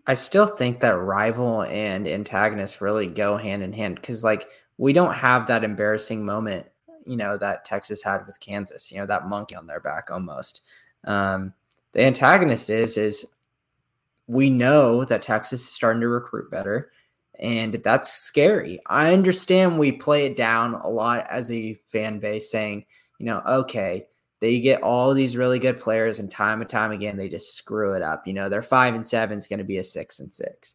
I 0.07 0.15
still 0.15 0.47
think 0.47 0.81
that 0.81 0.97
rival 0.99 1.63
and 1.63 2.09
antagonist 2.09 2.81
really 2.81 3.07
go 3.07 3.37
hand 3.37 3.63
in 3.63 3.73
hand 3.73 3.97
because, 3.97 4.25
like, 4.25 4.49
we 4.79 4.93
don't 4.93 5.15
have 5.15 5.47
that 5.47 5.65
embarrassing 5.65 6.25
moment, 6.25 6.67
you 7.07 7.17
know, 7.17 7.37
that 7.37 7.65
Texas 7.65 8.03
had 8.03 8.27
with 8.27 8.41
Kansas. 8.41 8.91
You 8.91 8.99
know, 8.99 9.07
that 9.07 9.27
monkey 9.27 9.55
on 9.55 9.67
their 9.67 9.81
back 9.81 10.11
almost. 10.11 10.63
Um, 11.05 11.55
the 11.93 12.05
antagonist 12.05 12.69
is 12.71 12.97
is 12.97 13.27
we 14.27 14.51
know 14.51 15.05
that 15.05 15.23
Texas 15.23 15.63
is 15.63 15.69
starting 15.69 16.01
to 16.01 16.09
recruit 16.09 16.51
better, 16.51 16.91
and 17.39 17.75
that's 17.85 18.13
scary. 18.13 18.81
I 18.87 19.13
understand 19.13 19.79
we 19.79 19.93
play 19.93 20.27
it 20.27 20.37
down 20.37 20.75
a 20.75 20.89
lot 20.89 21.27
as 21.31 21.51
a 21.51 21.75
fan 21.89 22.19
base, 22.19 22.51
saying, 22.51 22.87
you 23.19 23.27
know, 23.27 23.43
okay, 23.47 24.07
they 24.43 24.59
get 24.59 24.83
all 24.83 25.15
these 25.15 25.37
really 25.37 25.61
good 25.61 25.79
players, 25.79 26.19
and 26.19 26.29
time 26.29 26.61
and 26.61 26.69
time 26.69 26.91
again, 26.91 27.17
they 27.17 27.29
just 27.29 27.55
screw 27.55 27.95
it 27.95 28.03
up. 28.03 28.27
You 28.27 28.33
know, 28.33 28.49
their 28.49 28.61
five 28.61 28.97
and 28.97 29.07
seven 29.07 29.39
is 29.39 29.47
going 29.47 29.61
to 29.61 29.65
be 29.65 29.79
a 29.79 29.85
six 29.85 30.19
and 30.19 30.35
six. 30.35 30.75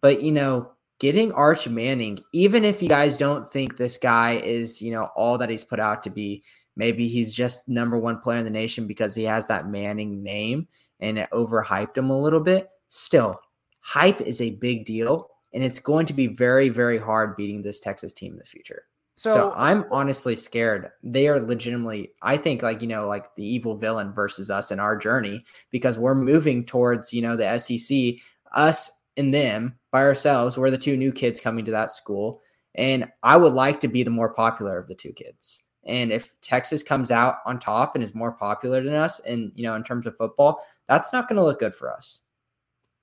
But, 0.00 0.22
you 0.22 0.30
know, 0.30 0.70
getting 1.00 1.32
Arch 1.32 1.66
Manning, 1.66 2.20
even 2.32 2.64
if 2.64 2.80
you 2.80 2.88
guys 2.88 3.16
don't 3.16 3.50
think 3.50 3.76
this 3.76 3.96
guy 3.96 4.34
is, 4.36 4.80
you 4.80 4.92
know, 4.92 5.08
all 5.16 5.38
that 5.38 5.50
he's 5.50 5.64
put 5.64 5.80
out 5.80 6.04
to 6.04 6.10
be, 6.10 6.44
maybe 6.76 7.08
he's 7.08 7.34
just 7.34 7.68
number 7.68 7.98
one 7.98 8.20
player 8.20 8.38
in 8.38 8.44
the 8.44 8.50
nation 8.50 8.86
because 8.86 9.12
he 9.12 9.24
has 9.24 9.48
that 9.48 9.68
Manning 9.68 10.22
name 10.22 10.68
and 11.00 11.18
it 11.18 11.28
overhyped 11.32 11.98
him 11.98 12.10
a 12.10 12.20
little 12.20 12.38
bit. 12.38 12.68
Still, 12.86 13.40
hype 13.80 14.20
is 14.20 14.40
a 14.40 14.50
big 14.50 14.84
deal, 14.84 15.30
and 15.52 15.64
it's 15.64 15.80
going 15.80 16.06
to 16.06 16.12
be 16.12 16.28
very, 16.28 16.68
very 16.68 16.98
hard 16.98 17.36
beating 17.36 17.60
this 17.60 17.80
Texas 17.80 18.12
team 18.12 18.34
in 18.34 18.38
the 18.38 18.44
future. 18.44 18.84
So, 19.16 19.32
so, 19.32 19.52
I'm 19.54 19.84
honestly 19.92 20.34
scared. 20.34 20.90
They 21.02 21.28
are 21.28 21.40
legitimately, 21.40 22.10
I 22.20 22.36
think, 22.36 22.62
like, 22.62 22.82
you 22.82 22.88
know, 22.88 23.06
like 23.06 23.34
the 23.36 23.44
evil 23.44 23.76
villain 23.76 24.12
versus 24.12 24.50
us 24.50 24.72
in 24.72 24.80
our 24.80 24.96
journey 24.96 25.44
because 25.70 25.98
we're 25.98 26.16
moving 26.16 26.64
towards, 26.64 27.12
you 27.12 27.22
know, 27.22 27.36
the 27.36 27.58
SEC, 27.58 28.20
us 28.52 28.90
and 29.16 29.32
them 29.32 29.78
by 29.92 30.02
ourselves. 30.02 30.58
We're 30.58 30.70
the 30.70 30.78
two 30.78 30.96
new 30.96 31.12
kids 31.12 31.40
coming 31.40 31.64
to 31.66 31.70
that 31.70 31.92
school. 31.92 32.42
And 32.74 33.10
I 33.22 33.36
would 33.36 33.52
like 33.52 33.80
to 33.80 33.88
be 33.88 34.02
the 34.02 34.10
more 34.10 34.34
popular 34.34 34.78
of 34.78 34.88
the 34.88 34.96
two 34.96 35.12
kids. 35.12 35.62
And 35.86 36.10
if 36.10 36.34
Texas 36.40 36.82
comes 36.82 37.10
out 37.10 37.36
on 37.46 37.58
top 37.58 37.94
and 37.94 38.02
is 38.02 38.14
more 38.14 38.32
popular 38.32 38.82
than 38.82 38.94
us, 38.94 39.20
and 39.20 39.52
you 39.54 39.64
know, 39.64 39.74
in 39.74 39.84
terms 39.84 40.06
of 40.06 40.16
football, 40.16 40.64
that's 40.88 41.12
not 41.12 41.28
going 41.28 41.36
to 41.36 41.44
look 41.44 41.60
good 41.60 41.74
for 41.74 41.92
us. 41.92 42.22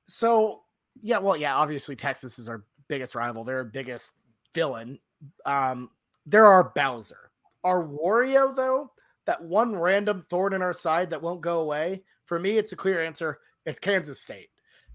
So, 0.07 0.63
yeah, 0.99 1.19
well, 1.19 1.37
yeah, 1.37 1.55
obviously 1.55 1.95
Texas 1.95 2.39
is 2.39 2.49
our 2.49 2.65
biggest 2.87 3.15
rival. 3.15 3.43
They're 3.43 3.57
our 3.57 3.63
biggest 3.63 4.11
villain. 4.53 4.99
Um, 5.45 5.89
they're 6.25 6.47
our 6.47 6.71
Bowser. 6.75 7.31
Our 7.63 7.83
Wario, 7.83 8.55
though, 8.55 8.91
that 9.25 9.43
one 9.43 9.75
random 9.75 10.25
thorn 10.29 10.53
in 10.53 10.61
our 10.61 10.73
side 10.73 11.09
that 11.09 11.21
won't 11.21 11.41
go 11.41 11.61
away. 11.61 12.03
For 12.25 12.39
me, 12.39 12.57
it's 12.57 12.71
a 12.71 12.77
clear 12.77 13.03
answer. 13.03 13.39
It's 13.65 13.79
Kansas 13.79 14.21
State. 14.21 14.49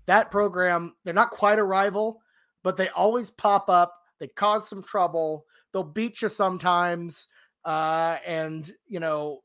That 0.07 0.31
program, 0.31 0.95
they're 1.05 1.15
not 1.15 1.31
quite 1.31 1.59
a 1.59 1.65
rival, 1.65 2.21
but 2.63 2.77
they 2.77 2.89
always 2.91 3.31
pop 3.31 3.69
up. 3.69 3.95
They 4.19 4.29
cause 4.29 4.69
some 4.69 4.83
trouble. 4.83 5.47
They'll 5.73 5.85
beat 5.85 6.23
you 6.23 6.29
sometimes. 6.29 7.29
Uh, 7.65 8.19
and 8.25 8.71
you 8.89 9.01
know, 9.01 9.41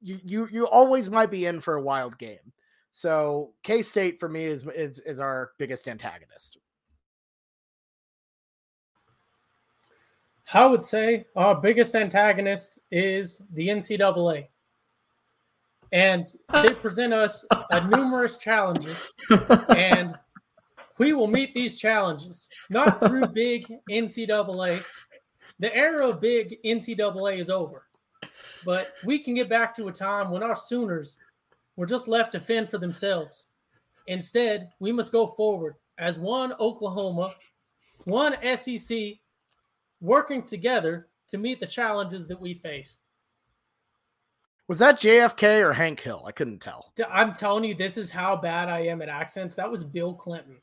you 0.00 0.18
you 0.24 0.48
you 0.50 0.66
always 0.66 1.10
might 1.10 1.30
be 1.30 1.46
in 1.46 1.60
for 1.60 1.74
a 1.74 1.82
wild 1.82 2.18
game. 2.18 2.52
So 2.90 3.52
K 3.62 3.82
State 3.82 4.18
for 4.18 4.28
me 4.28 4.46
is, 4.46 4.66
is 4.74 4.98
is 5.00 5.20
our 5.20 5.52
biggest 5.58 5.86
antagonist. 5.86 6.58
I 10.52 10.66
would 10.66 10.82
say 10.82 11.26
our 11.36 11.54
biggest 11.54 11.94
antagonist 11.94 12.78
is 12.90 13.42
the 13.52 13.68
NCAA. 13.68 14.48
And 15.92 16.24
they 16.62 16.74
present 16.74 17.12
us 17.12 17.44
a 17.50 17.88
numerous 17.88 18.36
challenges, 18.36 19.12
and 19.68 20.16
we 20.98 21.12
will 21.12 21.26
meet 21.26 21.52
these 21.52 21.76
challenges 21.76 22.48
not 22.68 23.00
through 23.04 23.26
big 23.26 23.66
NCAA 23.90 24.84
the 25.60 25.76
era 25.76 26.08
of 26.08 26.22
big 26.22 26.58
NCAA 26.64 27.38
is 27.38 27.50
over, 27.50 27.84
but 28.64 28.94
we 29.04 29.18
can 29.18 29.34
get 29.34 29.50
back 29.50 29.74
to 29.74 29.88
a 29.88 29.92
time 29.92 30.30
when 30.30 30.42
our 30.42 30.56
Sooners 30.56 31.18
were 31.76 31.84
just 31.84 32.08
left 32.08 32.32
to 32.32 32.40
fend 32.40 32.70
for 32.70 32.78
themselves. 32.78 33.46
Instead, 34.06 34.70
we 34.80 34.90
must 34.90 35.12
go 35.12 35.26
forward 35.26 35.74
as 35.98 36.18
one 36.18 36.54
Oklahoma, 36.58 37.34
one 38.04 38.34
SEC, 38.56 39.18
working 40.00 40.42
together 40.42 41.08
to 41.28 41.38
meet 41.38 41.60
the 41.60 41.66
challenges 41.66 42.26
that 42.28 42.40
we 42.40 42.54
face. 42.54 42.98
Was 44.68 44.78
that 44.78 45.00
JFK 45.00 45.60
or 45.62 45.72
Hank 45.72 46.00
Hill? 46.00 46.24
I 46.26 46.32
couldn't 46.32 46.60
tell. 46.60 46.92
I'm 47.10 47.34
telling 47.34 47.64
you, 47.64 47.74
this 47.74 47.98
is 47.98 48.10
how 48.10 48.36
bad 48.36 48.68
I 48.68 48.80
am 48.86 49.02
at 49.02 49.08
accents. 49.08 49.56
That 49.56 49.70
was 49.70 49.82
Bill 49.82 50.14
Clinton 50.14 50.58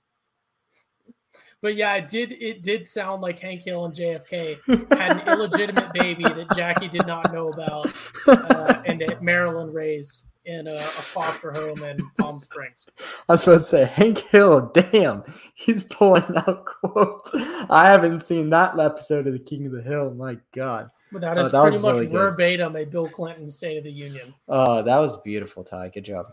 but 1.62 1.76
yeah, 1.76 1.96
it 1.96 2.08
did. 2.08 2.32
It 2.34 2.64
did 2.64 2.86
sound 2.86 3.22
like 3.22 3.40
Hank 3.40 3.64
Hill 3.64 3.86
and 3.86 3.94
JFK 3.94 4.60
had 4.98 5.18
an 5.18 5.28
illegitimate 5.28 5.92
baby 5.94 6.24
that 6.24 6.56
Jackie 6.56 6.88
did 6.88 7.08
not 7.08 7.34
know 7.34 7.48
about, 7.48 7.92
uh, 8.28 8.82
and 8.86 9.02
that 9.02 9.24
Marilyn 9.24 9.74
raised 9.74 10.28
in 10.48 10.66
a, 10.68 10.76
a, 10.76 10.80
foster 10.80 11.52
home 11.52 11.84
in 11.84 11.98
Palm 12.18 12.40
Springs. 12.40 12.88
I 13.28 13.34
was 13.34 13.44
about 13.46 13.58
to 13.58 13.64
say 13.64 13.86
Hank 13.86 14.20
Hill. 14.20 14.72
Damn, 14.74 15.24
he's 15.54 15.84
pulling 15.84 16.24
out 16.36 16.66
quotes. 16.66 17.36
I 17.36 17.88
haven't 17.88 18.24
seen 18.24 18.50
that 18.52 18.80
episode 18.80 19.28
of 19.28 19.34
The 19.34 19.40
King 19.40 19.66
of 19.68 19.74
the 19.74 19.82
Hill. 19.82 20.14
My 20.14 20.38
God. 20.54 20.90
But 21.12 21.22
that 21.22 21.38
is 21.38 21.48
oh, 21.48 21.50
that 21.50 21.62
pretty 21.62 21.80
much 21.80 21.96
really 21.96 22.08
verbatim 22.08 22.76
a 22.76 22.86
Bill 22.86 23.10
Clinton 23.10 23.50
State 23.50 23.78
of 23.78 23.84
the 23.84 23.92
Union. 23.92 24.34
Oh, 24.48 24.82
that 24.82 24.98
was 24.98 25.18
beautiful, 25.18 25.64
Ty. 25.64 25.90
Good 25.90 26.06
job. 26.06 26.28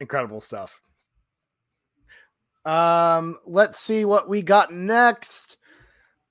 Incredible 0.00 0.40
stuff. 0.40 0.80
Um, 2.64 3.38
let's 3.46 3.78
see 3.78 4.04
what 4.04 4.28
we 4.28 4.42
got 4.42 4.72
next. 4.72 5.56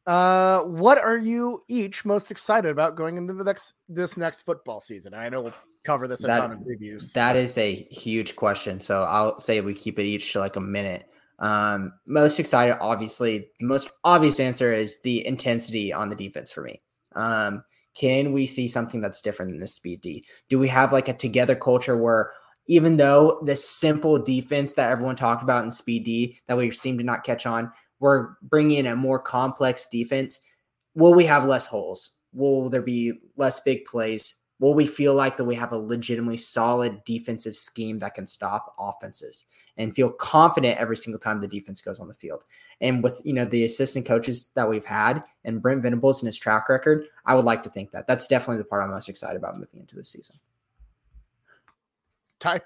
Uh, 0.06 0.62
what 0.62 0.98
are 0.98 1.18
you 1.18 1.62
each 1.68 2.06
most 2.06 2.30
excited 2.30 2.70
about 2.70 2.96
going 2.96 3.18
into 3.18 3.34
the 3.34 3.44
next 3.44 3.74
this 3.88 4.18
next 4.18 4.42
football 4.42 4.80
season? 4.80 5.14
I 5.14 5.30
know 5.30 5.42
we'll 5.42 5.54
cover 5.84 6.08
this 6.08 6.24
a 6.24 6.28
that, 6.28 6.40
ton 6.40 6.52
of 6.52 6.60
previews. 6.60 7.14
That 7.14 7.36
is 7.36 7.58
a 7.58 7.76
huge 7.92 8.36
question. 8.36 8.80
So 8.80 9.04
I'll 9.04 9.40
say 9.40 9.62
we 9.62 9.74
keep 9.74 10.00
it 10.00 10.06
each 10.06 10.32
to 10.34 10.40
like 10.40 10.56
a 10.56 10.62
minute. 10.62 11.10
Um, 11.40 11.94
most 12.06 12.40
excited, 12.40 12.78
obviously, 12.80 13.50
the 13.60 13.66
most 13.66 13.90
obvious 14.04 14.40
answer 14.40 14.72
is 14.72 15.02
the 15.02 15.26
intensity 15.26 15.92
on 15.92 16.10
the 16.10 16.16
defense 16.16 16.52
for 16.52 16.62
me. 16.62 16.82
Um, 17.16 17.64
can 17.96 18.32
we 18.32 18.48
see 18.48 18.68
something 18.68 19.02
that's 19.02 19.22
different 19.22 19.52
than 19.52 19.60
the 19.60 19.68
speed 19.68 20.02
D? 20.02 20.26
Do 20.50 20.58
we 20.58 20.68
have 20.70 20.94
like 20.94 21.10
a 21.10 21.14
together 21.14 21.56
culture 21.56 21.98
where 21.98 22.32
even 22.68 22.98
though 22.98 23.40
the 23.44 23.56
simple 23.56 24.18
defense 24.18 24.74
that 24.74 24.90
everyone 24.90 25.16
talked 25.16 25.44
about 25.44 25.64
in 25.64 25.72
Speed 25.72 26.06
D 26.06 26.38
that 26.48 26.58
we 26.58 26.72
seem 26.72 26.98
to 26.98 27.04
not 27.04 27.24
catch 27.24 27.46
on, 27.46 27.72
we're 28.00 28.36
bringing 28.42 28.80
in 28.80 28.88
a 28.88 28.96
more 28.96 29.20
complex 29.20 29.88
defense. 29.92 30.40
Will 30.96 31.14
we 31.14 31.26
have 31.26 31.46
less 31.46 31.66
holes? 31.66 32.12
Will 32.32 32.70
there 32.70 32.82
be 32.82 33.14
less 33.38 33.60
big 33.60 33.86
plays? 33.86 34.36
Will 34.64 34.74
we 34.74 34.86
feel 34.86 35.14
like 35.14 35.36
that 35.36 35.44
we 35.44 35.56
have 35.56 35.74
a 35.74 35.78
legitimately 35.78 36.38
solid 36.38 37.04
defensive 37.04 37.54
scheme 37.54 38.00
that 38.00 38.16
can 38.16 38.26
stop 38.26 38.74
offenses 38.80 39.44
and 39.76 39.94
feel 39.94 40.10
confident 40.10 40.78
every 40.78 40.96
single 40.96 41.20
time 41.20 41.42
the 41.42 41.50
defense 41.50 41.82
goes 41.82 42.00
on 42.00 42.08
the 42.08 42.14
field? 42.14 42.46
And 42.80 43.04
with 43.04 43.22
you 43.26 43.34
know 43.34 43.44
the 43.44 43.66
assistant 43.66 44.06
coaches 44.06 44.52
that 44.56 44.70
we've 44.70 44.86
had 44.86 45.22
and 45.44 45.62
Brent 45.62 45.82
Venables 45.82 46.22
and 46.22 46.28
his 46.28 46.38
track 46.38 46.70
record, 46.70 47.08
I 47.26 47.36
would 47.36 47.44
like 47.44 47.62
to 47.64 47.70
think 47.70 47.92
that 47.92 48.08
that's 48.08 48.26
definitely 48.26 48.60
the 48.60 48.64
part 48.64 48.82
I'm 48.82 48.92
most 48.92 49.10
excited 49.10 49.36
about 49.36 49.60
moving 49.60 49.82
into 49.82 49.98
this 49.98 50.08
season. 50.08 50.38
Ty? 52.40 52.62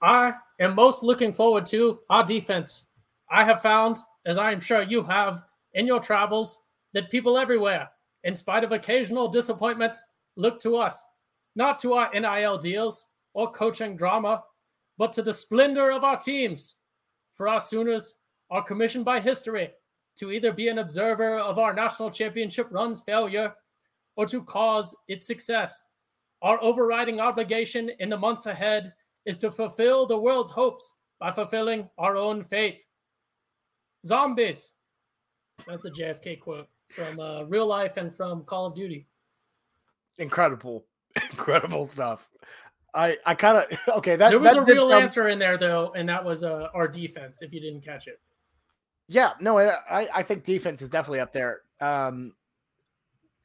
I 0.00 0.32
am 0.58 0.74
most 0.74 1.02
looking 1.02 1.34
forward 1.34 1.66
to 1.66 1.98
our 2.08 2.24
defense. 2.24 2.86
I 3.30 3.44
have 3.44 3.60
found, 3.60 3.98
as 4.24 4.38
I 4.38 4.52
am 4.52 4.60
sure 4.62 4.80
you 4.80 5.02
have 5.02 5.42
in 5.74 5.86
your 5.86 6.00
travels, 6.00 6.64
that 6.94 7.10
people 7.10 7.36
everywhere, 7.36 7.90
in 8.24 8.34
spite 8.34 8.64
of 8.64 8.72
occasional 8.72 9.28
disappointments, 9.28 10.04
look 10.36 10.60
to 10.60 10.76
us, 10.76 11.04
not 11.54 11.78
to 11.78 11.92
our 11.92 12.10
NIL 12.12 12.58
deals 12.58 13.10
or 13.34 13.52
coaching 13.52 13.96
drama, 13.96 14.42
but 14.98 15.12
to 15.12 15.22
the 15.22 15.32
splendor 15.32 15.90
of 15.90 16.04
our 16.04 16.16
teams. 16.16 16.76
For 17.34 17.48
our 17.48 17.60
Sooners 17.60 18.20
are 18.50 18.62
commissioned 18.62 19.04
by 19.04 19.20
history 19.20 19.70
to 20.16 20.30
either 20.30 20.52
be 20.52 20.68
an 20.68 20.78
observer 20.78 21.38
of 21.38 21.58
our 21.58 21.74
national 21.74 22.10
championship 22.10 22.68
run's 22.70 23.00
failure 23.00 23.54
or 24.16 24.26
to 24.26 24.42
cause 24.42 24.94
its 25.08 25.26
success. 25.26 25.82
Our 26.42 26.62
overriding 26.62 27.20
obligation 27.20 27.90
in 27.98 28.08
the 28.08 28.16
months 28.16 28.46
ahead 28.46 28.92
is 29.26 29.38
to 29.38 29.50
fulfill 29.50 30.06
the 30.06 30.18
world's 30.18 30.52
hopes 30.52 30.96
by 31.18 31.32
fulfilling 31.32 31.88
our 31.98 32.16
own 32.16 32.44
faith. 32.44 32.84
Zombies. 34.06 34.74
That's 35.66 35.86
a 35.86 35.90
JFK 35.90 36.40
quote 36.40 36.68
from 36.88 37.20
uh, 37.20 37.42
real 37.44 37.66
life 37.66 37.96
and 37.96 38.14
from 38.14 38.44
Call 38.44 38.66
of 38.66 38.74
Duty. 38.74 39.06
Incredible, 40.18 40.86
incredible 41.30 41.84
stuff. 41.84 42.28
I 42.94 43.18
I 43.26 43.34
kind 43.34 43.58
of 43.58 43.78
okay. 43.98 44.16
That 44.16 44.30
there 44.30 44.38
was 44.38 44.54
that 44.54 44.60
a 44.60 44.64
real 44.64 44.92
answer 44.92 45.28
in 45.28 45.38
there 45.38 45.58
though, 45.58 45.92
and 45.96 46.08
that 46.08 46.24
was 46.24 46.44
uh, 46.44 46.68
our 46.74 46.88
defense. 46.88 47.42
If 47.42 47.52
you 47.52 47.60
didn't 47.60 47.84
catch 47.84 48.06
it, 48.06 48.20
yeah, 49.08 49.32
no, 49.40 49.58
I 49.58 50.08
I 50.14 50.22
think 50.22 50.44
defense 50.44 50.82
is 50.82 50.90
definitely 50.90 51.20
up 51.20 51.32
there. 51.32 51.60
Um, 51.80 52.32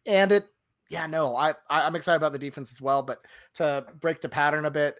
and 0.05 0.31
it 0.31 0.47
yeah, 0.89 1.05
no, 1.05 1.35
I, 1.35 1.51
I 1.69 1.81
I'm 1.81 1.95
excited 1.95 2.17
about 2.17 2.33
the 2.33 2.39
defense 2.39 2.71
as 2.71 2.81
well. 2.81 3.01
But 3.01 3.21
to 3.55 3.85
break 3.99 4.21
the 4.21 4.29
pattern 4.29 4.65
a 4.65 4.71
bit, 4.71 4.95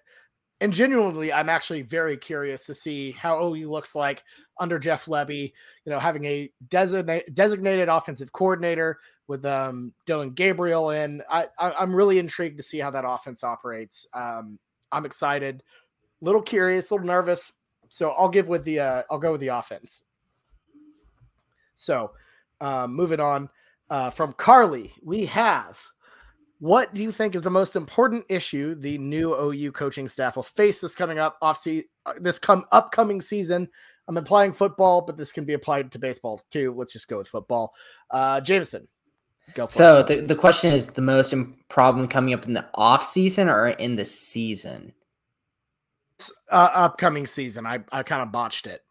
and 0.62 0.74
genuinely, 0.74 1.32
I'm 1.32 1.50
actually 1.50 1.82
very 1.82 2.18
curious 2.18 2.66
to 2.66 2.76
see 2.76 3.12
how 3.12 3.44
OU 3.44 3.70
looks 3.70 3.96
like 3.96 4.24
under 4.60 4.80
Jeff 4.80 5.06
Lebby. 5.06 5.54
You 5.86 5.92
know, 5.92 6.00
having 6.00 6.26
a 6.26 6.52
designate, 6.68 7.34
designated 7.34 7.90
offensive 7.90 8.32
coordinator 8.32 9.00
with 9.28 9.46
um, 9.46 9.94
Dillon 10.06 10.32
Gabriel 10.32 10.90
in. 10.90 11.22
I, 11.30 11.48
I 11.58 11.84
am 11.84 11.96
really 11.96 12.20
intrigued 12.20 12.58
to 12.58 12.64
see 12.64 12.80
how 12.80 12.92
that 12.92 13.06
offense 13.08 13.44
operates. 13.44 14.08
Um, 14.14 14.60
I'm 14.92 15.06
excited, 15.06 15.64
a 16.22 16.26
little 16.26 16.42
curious, 16.42 16.90
a 16.90 16.96
little 16.96 17.08
nervous. 17.08 17.54
So 17.90 18.10
I'll 18.12 18.30
give 18.30 18.48
with 18.48 18.64
the 18.64 18.80
uh, 18.80 19.04
I'll 19.10 19.20
go 19.20 19.32
with 19.32 19.42
the 19.42 19.50
offense. 19.50 20.04
So, 21.76 22.12
um, 22.60 22.94
moving 22.94 23.20
on 23.20 23.50
uh, 23.90 24.10
from 24.10 24.34
Carly, 24.34 24.94
we 25.02 25.26
have 25.28 25.80
what 26.60 26.94
do 26.94 27.02
you 27.02 27.12
think 27.12 27.36
is 27.36 27.42
the 27.42 27.50
most 27.50 27.76
important 27.76 28.26
issue 28.30 28.76
the 28.76 28.98
new 28.98 29.34
OU 29.34 29.72
coaching 29.72 30.10
staff 30.10 30.36
will 30.36 30.44
face 30.44 30.82
this 30.82 30.94
coming 30.94 31.18
up 31.18 31.38
off 31.42 31.58
se- 31.58 31.86
uh, 32.06 32.14
this 32.20 32.38
come 32.38 32.66
upcoming 32.72 33.22
season? 33.22 33.68
I'm 34.08 34.18
implying 34.18 34.52
football, 34.52 35.02
but 35.02 35.16
this 35.16 35.32
can 35.32 35.46
be 35.46 35.54
applied 35.54 35.92
to 35.94 36.00
baseball 36.00 36.42
too. 36.52 36.74
Let's 36.76 36.94
just 36.94 37.08
go 37.08 37.18
with 37.18 37.30
football. 37.30 37.74
Uh, 38.12 38.42
Jameson, 38.42 38.88
go. 39.54 39.68
so 39.68 40.04
the, 40.04 40.18
the 40.18 40.36
question 40.36 40.74
is 40.74 40.88
the 40.88 41.02
most 41.02 41.34
problem 41.70 42.08
coming 42.08 42.34
up 42.34 42.46
in 42.46 42.54
the 42.54 42.68
off 42.74 43.06
season 43.06 43.48
or 43.48 43.70
in 43.70 43.96
the 43.96 44.06
season? 44.06 44.94
Uh, 46.52 46.70
upcoming 46.74 47.26
season. 47.26 47.66
I 47.66 47.80
I 47.92 48.04
kind 48.04 48.22
of 48.22 48.34
botched 48.34 48.68
it. 48.68 48.82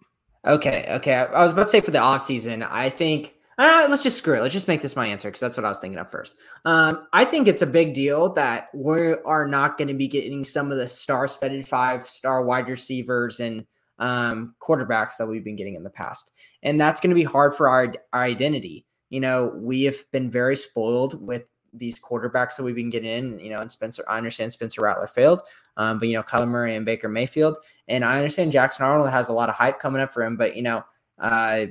Okay, 0.47 0.86
okay. 0.89 1.15
I, 1.15 1.24
I 1.24 1.43
was 1.43 1.53
about 1.53 1.65
to 1.65 1.69
say 1.69 1.81
for 1.82 1.90
the 1.90 1.99
off 1.99 2.23
season. 2.23 2.62
I 2.62 2.89
think 2.89 3.35
uh, 3.59 3.89
let's 3.90 4.05
just 4.05 4.16
screw 4.16 4.36
it. 4.36 4.40
Let's 4.40 4.52
just 4.52 4.68
make 4.68 4.80
this 4.80 4.94
my 4.94 5.06
answer 5.06 5.28
because 5.28 5.40
that's 5.40 5.56
what 5.56 5.66
I 5.66 5.68
was 5.68 5.78
thinking 5.78 5.98
of 5.98 6.09
first. 6.10 6.36
Um, 6.64 7.09
I 7.12 7.24
think 7.24 7.48
it's 7.48 7.62
a 7.62 7.66
big 7.66 7.93
deal 7.93 8.32
that 8.35 8.68
we 8.72 9.14
are 9.24 9.48
not 9.48 9.76
going 9.76 9.89
to 9.89 9.94
be 9.94 10.06
getting 10.06 10.44
some 10.44 10.70
of 10.70 10.78
the 10.78 10.86
star-studded 10.86 11.66
five-star 11.66 12.44
wide 12.44 12.68
receivers 12.68 13.40
and 13.40 13.66
um, 13.98 14.55
quarterbacks 14.62 15.16
that 15.18 15.26
we've 15.26 15.43
been 15.43 15.56
getting 15.56 15.74
in 15.74 15.82
the 15.82 15.90
past, 15.90 16.30
and 16.62 16.80
that's 16.80 17.01
going 17.01 17.10
to 17.10 17.16
be 17.16 17.24
hard 17.24 17.52
for 17.56 17.68
our, 17.68 17.93
our 18.12 18.22
identity. 18.22 18.86
You 19.10 19.18
know, 19.18 19.52
we 19.56 19.82
have 19.85 20.09
been 20.12 20.30
very 20.30 20.55
spoiled 20.55 21.20
with 21.20 21.43
these 21.72 22.01
quarterbacks 22.01 22.56
that 22.56 22.62
we've 22.62 22.76
been 22.76 22.90
getting 22.90 23.10
in. 23.10 23.40
You 23.40 23.51
know, 23.51 23.59
and 23.59 23.72
Spencer, 23.72 24.05
I 24.09 24.18
understand 24.18 24.52
Spencer 24.52 24.82
Rattler 24.82 25.09
failed, 25.09 25.40
um, 25.76 25.98
but 25.98 26.06
you 26.06 26.14
know, 26.14 26.22
Kyler 26.22 26.47
Murray 26.47 26.76
and 26.76 26.86
Baker 26.86 27.09
Mayfield, 27.09 27.56
and 27.89 28.05
I 28.05 28.18
understand 28.18 28.52
Jackson 28.52 28.85
Arnold 28.85 29.10
has 29.10 29.28
a 29.28 29.32
lot 29.32 29.48
of 29.48 29.56
hype 29.56 29.80
coming 29.80 30.01
up 30.01 30.12
for 30.12 30.22
him, 30.22 30.36
but 30.36 30.55
you 30.55 30.62
know. 30.62 30.85
Uh, 31.20 31.66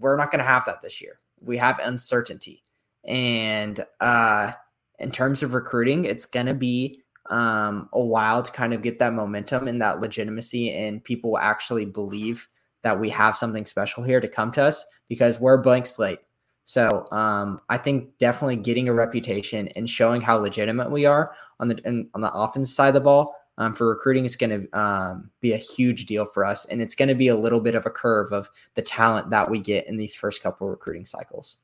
we're 0.00 0.16
not 0.16 0.30
going 0.30 0.40
to 0.40 0.44
have 0.44 0.64
that 0.66 0.82
this 0.82 1.00
year. 1.00 1.18
We 1.40 1.56
have 1.58 1.78
uncertainty. 1.78 2.62
And 3.04 3.84
uh, 4.00 4.52
in 4.98 5.10
terms 5.10 5.42
of 5.42 5.54
recruiting, 5.54 6.04
it's 6.04 6.26
going 6.26 6.46
to 6.46 6.54
be 6.54 7.02
um, 7.30 7.88
a 7.92 8.00
while 8.00 8.42
to 8.42 8.50
kind 8.50 8.72
of 8.72 8.82
get 8.82 8.98
that 8.98 9.12
momentum 9.12 9.68
and 9.68 9.80
that 9.82 10.00
legitimacy, 10.00 10.72
and 10.72 11.04
people 11.04 11.38
actually 11.38 11.84
believe 11.84 12.48
that 12.82 12.98
we 12.98 13.10
have 13.10 13.36
something 13.36 13.66
special 13.66 14.02
here 14.02 14.20
to 14.20 14.28
come 14.28 14.52
to 14.52 14.62
us 14.62 14.84
because 15.08 15.40
we're 15.40 15.54
a 15.54 15.62
blank 15.62 15.86
slate. 15.86 16.20
So 16.64 17.06
um, 17.12 17.60
I 17.68 17.78
think 17.78 18.18
definitely 18.18 18.56
getting 18.56 18.88
a 18.88 18.92
reputation 18.92 19.68
and 19.68 19.88
showing 19.88 20.20
how 20.20 20.36
legitimate 20.38 20.90
we 20.90 21.06
are 21.06 21.32
on 21.60 21.68
the 21.68 22.08
on 22.14 22.20
the 22.20 22.32
offense 22.32 22.72
side 22.74 22.88
of 22.88 22.94
the 22.94 23.00
ball 23.00 23.34
um, 23.58 23.74
for 23.74 23.88
recruiting 23.88 24.24
is 24.24 24.36
going 24.36 24.68
to 24.68 24.78
um, 24.80 25.30
be 25.40 25.52
a 25.52 25.56
huge 25.56 26.06
deal 26.06 26.24
for 26.24 26.44
us. 26.44 26.64
And 26.66 26.80
it's 26.80 26.94
going 26.94 27.08
to 27.08 27.14
be 27.14 27.28
a 27.28 27.36
little 27.36 27.60
bit 27.60 27.74
of 27.74 27.84
a 27.84 27.90
curve 27.90 28.32
of 28.32 28.48
the 28.74 28.82
talent 28.82 29.30
that 29.30 29.50
we 29.50 29.60
get 29.60 29.86
in 29.88 29.96
these 29.96 30.14
first 30.14 30.42
couple 30.42 30.68
recruiting 30.68 31.04
cycles. 31.04 31.58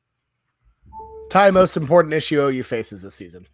Ty, 1.31 1.53
most 1.53 1.77
important 1.77 2.13
issue 2.13 2.41
OU 2.41 2.65
faces 2.65 3.03
this 3.03 3.15
season. 3.15 3.47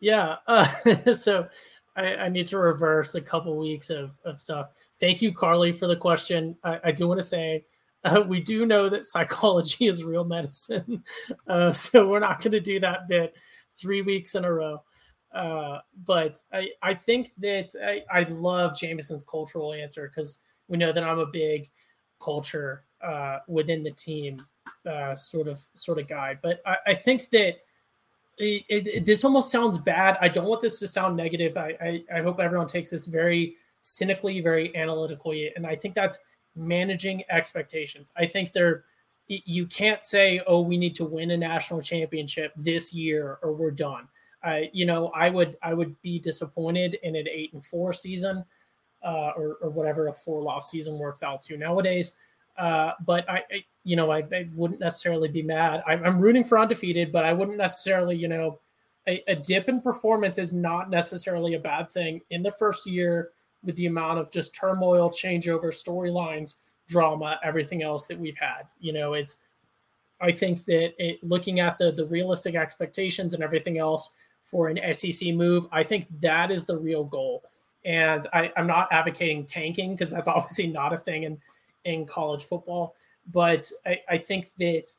Yeah. 0.00 0.36
Uh, 0.48 1.14
so 1.14 1.48
I, 1.96 2.02
I, 2.02 2.28
need 2.28 2.48
to 2.48 2.58
reverse 2.58 3.14
a 3.14 3.20
couple 3.20 3.56
weeks 3.56 3.88
of, 3.88 4.18
of 4.24 4.40
stuff. 4.40 4.70
Thank 4.96 5.22
you, 5.22 5.32
Carly, 5.32 5.72
for 5.72 5.86
the 5.86 5.96
question. 5.96 6.56
I, 6.64 6.80
I 6.84 6.92
do 6.92 7.06
want 7.06 7.20
to 7.20 7.26
say 7.26 7.64
uh, 8.04 8.22
we 8.26 8.40
do 8.40 8.66
know 8.66 8.88
that 8.88 9.04
psychology 9.04 9.86
is 9.86 10.02
real 10.02 10.24
medicine. 10.24 11.04
Uh, 11.46 11.72
so 11.72 12.08
we're 12.08 12.18
not 12.18 12.42
going 12.42 12.52
to 12.52 12.60
do 12.60 12.80
that 12.80 13.06
bit 13.06 13.36
three 13.76 14.02
weeks 14.02 14.34
in 14.34 14.44
a 14.44 14.52
row. 14.52 14.82
Uh, 15.34 15.78
but 16.06 16.40
I, 16.52 16.70
I 16.82 16.94
think 16.94 17.32
that 17.38 17.74
I, 17.82 18.04
I 18.10 18.22
love 18.24 18.76
Jameson's 18.76 19.24
cultural 19.24 19.72
answer 19.72 20.08
because 20.08 20.40
we 20.68 20.76
know 20.76 20.92
that 20.92 21.04
I'm 21.04 21.18
a 21.18 21.26
big 21.26 21.70
culture 22.20 22.84
uh, 23.02 23.38
within 23.48 23.82
the 23.82 23.90
team 23.90 24.38
uh, 24.88 25.14
sort 25.14 25.48
of 25.48 25.66
sort 25.74 25.98
of 25.98 26.08
guy. 26.08 26.38
But 26.40 26.60
I, 26.66 26.76
I 26.88 26.94
think 26.94 27.30
that 27.30 27.56
it, 28.38 28.64
it, 28.68 29.04
this 29.04 29.24
almost 29.24 29.50
sounds 29.50 29.78
bad. 29.78 30.16
I 30.20 30.28
don't 30.28 30.46
want 30.46 30.60
this 30.60 30.78
to 30.80 30.88
sound 30.88 31.16
negative. 31.16 31.56
I, 31.56 31.76
I, 31.80 32.18
I 32.18 32.22
hope 32.22 32.40
everyone 32.40 32.66
takes 32.66 32.90
this 32.90 33.06
very 33.06 33.56
cynically, 33.82 34.40
very 34.40 34.74
analytically, 34.76 35.50
and 35.56 35.66
I 35.66 35.76
think 35.76 35.94
that's 35.94 36.18
managing 36.54 37.24
expectations. 37.30 38.12
I 38.16 38.26
think 38.26 38.52
they're 38.52 38.84
you 39.28 39.66
can't 39.66 40.02
say, 40.02 40.42
"Oh, 40.46 40.60
we 40.60 40.76
need 40.76 40.94
to 40.96 41.04
win 41.04 41.30
a 41.30 41.36
national 41.36 41.80
championship 41.80 42.52
this 42.56 42.92
year 42.92 43.38
or 43.42 43.52
we're 43.52 43.70
done." 43.70 44.08
I, 44.44 44.70
you 44.72 44.86
know, 44.86 45.08
I 45.08 45.30
would 45.30 45.56
I 45.62 45.74
would 45.74 46.00
be 46.02 46.18
disappointed 46.18 46.98
in 47.02 47.16
an 47.16 47.26
eight 47.28 47.52
and 47.52 47.64
four 47.64 47.92
season, 47.92 48.44
uh, 49.04 49.30
or 49.36 49.58
or 49.60 49.70
whatever 49.70 50.08
a 50.08 50.12
four 50.12 50.42
loss 50.42 50.70
season 50.70 50.98
works 50.98 51.22
out 51.22 51.42
to 51.42 51.56
nowadays. 51.56 52.16
Uh, 52.56 52.92
but 53.06 53.28
I, 53.30 53.36
I, 53.36 53.64
you 53.84 53.96
know, 53.96 54.10
I, 54.10 54.18
I, 54.18 54.48
wouldn't 54.54 54.78
necessarily 54.78 55.28
be 55.28 55.42
mad. 55.42 55.82
I'm, 55.86 56.04
I'm, 56.04 56.20
rooting 56.20 56.44
for 56.44 56.58
undefeated, 56.58 57.10
but 57.10 57.24
I 57.24 57.32
wouldn't 57.32 57.56
necessarily, 57.56 58.14
you 58.14 58.28
know, 58.28 58.60
a, 59.08 59.24
a 59.26 59.34
dip 59.34 59.70
in 59.70 59.80
performance 59.80 60.36
is 60.36 60.52
not 60.52 60.90
necessarily 60.90 61.54
a 61.54 61.58
bad 61.58 61.90
thing 61.90 62.20
in 62.28 62.42
the 62.42 62.50
first 62.50 62.86
year 62.86 63.30
with 63.64 63.76
the 63.76 63.86
amount 63.86 64.18
of 64.18 64.30
just 64.30 64.54
turmoil, 64.54 65.08
changeover, 65.08 65.68
storylines, 65.68 66.56
drama, 66.88 67.38
everything 67.42 67.82
else 67.82 68.06
that 68.06 68.18
we've 68.18 68.36
had. 68.36 68.64
You 68.80 68.92
know, 68.92 69.14
it's 69.14 69.38
I 70.20 70.30
think 70.30 70.64
that 70.66 70.92
it, 70.98 71.22
looking 71.24 71.60
at 71.60 71.78
the 71.78 71.90
the 71.92 72.06
realistic 72.06 72.54
expectations 72.54 73.34
and 73.34 73.42
everything 73.42 73.78
else, 73.78 74.14
for 74.52 74.68
an 74.68 74.78
SEC 74.94 75.34
move. 75.34 75.66
I 75.72 75.82
think 75.82 76.06
that 76.20 76.52
is 76.52 76.66
the 76.66 76.78
real 76.78 77.02
goal. 77.02 77.42
And 77.84 78.24
I, 78.32 78.52
am 78.54 78.68
not 78.68 78.86
advocating 78.92 79.44
tanking 79.44 79.96
because 79.96 80.10
that's 80.10 80.28
obviously 80.28 80.68
not 80.68 80.92
a 80.92 80.98
thing 80.98 81.24
in, 81.24 81.40
in 81.84 82.06
college 82.06 82.44
football. 82.44 82.94
But 83.32 83.68
I, 83.84 84.00
I 84.08 84.18
think 84.18 84.50
that 84.58 84.92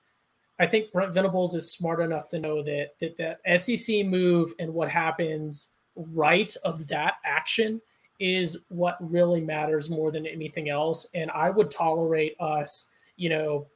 I 0.59 0.67
think 0.67 0.91
Brent 0.91 1.13
Venables 1.13 1.55
is 1.55 1.71
smart 1.71 1.99
enough 1.99 2.27
to 2.29 2.39
know 2.39 2.61
that 2.63 2.91
that 2.99 3.17
the 3.17 3.57
SEC 3.57 4.05
move 4.05 4.53
and 4.59 4.73
what 4.73 4.89
happens 4.89 5.69
right 5.95 6.53
of 6.63 6.87
that 6.87 7.15
action 7.25 7.81
is 8.19 8.57
what 8.69 8.97
really 8.99 9.41
matters 9.41 9.89
more 9.89 10.11
than 10.11 10.25
anything 10.25 10.69
else. 10.69 11.09
And 11.13 11.29
I 11.31 11.49
would 11.49 11.69
tolerate 11.69 12.35
us, 12.39 12.89
you 13.17 13.29
know, 13.29 13.67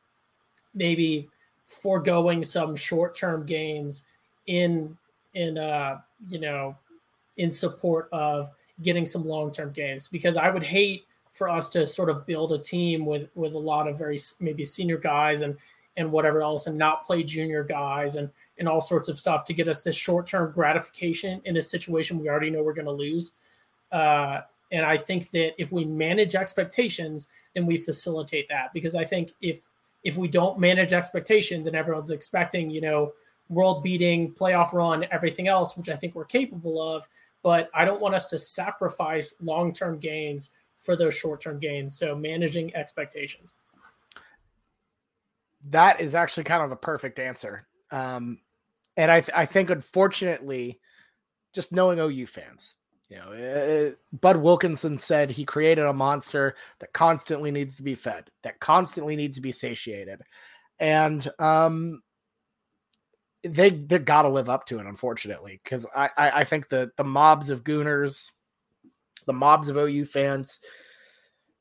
maybe 0.73 1.27
foregoing 1.65 2.43
some 2.43 2.75
short-term 2.75 3.45
gains 3.45 4.05
in 4.45 4.97
in 5.37 5.57
uh, 5.57 5.99
you 6.27 6.39
know 6.39 6.75
in 7.37 7.51
support 7.51 8.09
of 8.11 8.49
getting 8.81 9.05
some 9.05 9.25
long-term 9.25 9.71
gains 9.71 10.07
because 10.07 10.37
I 10.37 10.49
would 10.49 10.63
hate 10.63 11.05
for 11.31 11.47
us 11.47 11.69
to 11.69 11.85
sort 11.85 12.09
of 12.09 12.25
build 12.25 12.51
a 12.51 12.57
team 12.57 13.05
with 13.05 13.29
with 13.35 13.53
a 13.53 13.57
lot 13.57 13.87
of 13.87 13.97
very 13.97 14.19
maybe 14.39 14.65
senior 14.65 14.97
guys 14.97 15.41
and 15.43 15.55
and 15.95 16.11
whatever 16.11 16.41
else 16.41 16.67
and 16.67 16.77
not 16.77 17.05
play 17.05 17.23
junior 17.23 17.63
guys 17.63 18.15
and 18.15 18.29
and 18.57 18.67
all 18.67 18.81
sorts 18.81 19.07
of 19.07 19.19
stuff 19.19 19.45
to 19.45 19.53
get 19.53 19.67
us 19.67 19.83
this 19.83 19.95
short-term 19.95 20.51
gratification 20.51 21.39
in 21.45 21.57
a 21.57 21.61
situation 21.61 22.19
we 22.19 22.27
already 22.27 22.49
know 22.49 22.63
we're 22.63 22.73
going 22.73 22.85
to 22.85 22.91
lose. 22.91 23.33
Uh, 23.91 24.41
and 24.71 24.83
I 24.85 24.97
think 24.97 25.29
that 25.31 25.53
if 25.61 25.71
we 25.71 25.85
manage 25.85 26.33
expectations 26.33 27.29
then 27.53 27.67
we 27.67 27.77
facilitate 27.77 28.47
that 28.49 28.73
because 28.73 28.95
I 28.95 29.03
think 29.03 29.33
if 29.41 29.63
if 30.03 30.17
we 30.17 30.27
don't 30.27 30.59
manage 30.59 30.93
expectations 30.93 31.67
and 31.67 31.75
everyone's 31.75 32.11
expecting 32.11 32.71
you 32.71 32.81
know 32.81 33.13
world 33.49 33.83
beating 33.83 34.33
playoff 34.33 34.73
run, 34.73 35.05
everything 35.11 35.47
else, 35.47 35.75
which 35.77 35.89
I 35.89 35.95
think 35.95 36.15
we're 36.15 36.25
capable 36.25 36.81
of. 36.81 37.07
But 37.43 37.69
I 37.73 37.85
don't 37.85 38.01
want 38.01 38.15
us 38.15 38.27
to 38.27 38.39
sacrifice 38.39 39.35
long 39.41 39.71
term 39.73 39.99
gains 39.99 40.51
for 40.77 40.95
those 40.95 41.15
short 41.15 41.41
term 41.41 41.59
gains. 41.59 41.97
So 41.97 42.15
managing 42.15 42.75
expectations. 42.75 43.53
That 45.69 45.99
is 45.99 46.15
actually 46.15 46.45
kind 46.45 46.63
of 46.63 46.69
the 46.69 46.75
perfect 46.75 47.19
answer. 47.19 47.67
Um, 47.91 48.39
and 48.95 49.11
I, 49.11 49.21
th- 49.21 49.35
I 49.35 49.45
think, 49.45 49.69
unfortunately, 49.69 50.79
just 51.53 51.71
knowing 51.71 51.99
OU 51.99 52.27
fans, 52.27 52.75
you 53.09 53.17
know, 53.17 53.31
uh, 53.31 53.91
Bud 54.19 54.37
Wilkinson 54.37 54.97
said 54.97 55.29
he 55.29 55.45
created 55.45 55.85
a 55.85 55.93
monster 55.93 56.55
that 56.79 56.93
constantly 56.93 57.51
needs 57.51 57.75
to 57.75 57.83
be 57.83 57.95
fed, 57.95 58.29
that 58.43 58.59
constantly 58.59 59.15
needs 59.15 59.37
to 59.37 59.41
be 59.41 59.51
satiated. 59.51 60.21
And 60.79 61.27
um, 61.39 62.01
they 63.43 63.69
they 63.69 63.99
got 63.99 64.23
to 64.23 64.29
live 64.29 64.49
up 64.49 64.65
to 64.67 64.79
it, 64.79 64.85
unfortunately, 64.85 65.59
because 65.63 65.85
I, 65.95 66.09
I, 66.17 66.29
I 66.31 66.43
think 66.43 66.69
the 66.69 66.91
the 66.97 67.03
mobs 67.03 67.49
of 67.49 67.63
Gooners, 67.63 68.31
the 69.25 69.33
mobs 69.33 69.69
of 69.69 69.77
OU 69.77 70.05
fans, 70.05 70.59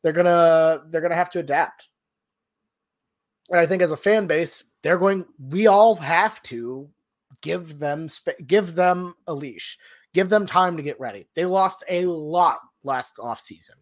they're 0.03 0.13
gonna 0.13 0.83
they're 0.89 1.01
gonna 1.01 1.15
have 1.15 1.31
to 1.31 1.39
adapt. 1.39 1.89
And 3.51 3.61
I 3.61 3.67
think 3.67 3.83
as 3.83 3.93
a 3.93 3.97
fan 3.97 4.27
base, 4.27 4.65
they're 4.83 4.99
going. 4.99 5.25
We 5.39 5.67
all 5.67 5.95
have 5.97 6.43
to 6.45 6.89
give 7.43 7.79
them 7.79 8.09
give 8.47 8.75
them 8.75 9.15
a 9.27 9.35
leash, 9.35 9.79
give 10.15 10.29
them 10.29 10.47
time 10.47 10.77
to 10.77 10.83
get 10.83 11.01
ready. 11.01 11.29
They 11.35 11.45
lost 11.45 11.85
a 11.89 12.07
lot 12.07 12.59
last 12.83 13.17
offseason. 13.17 13.77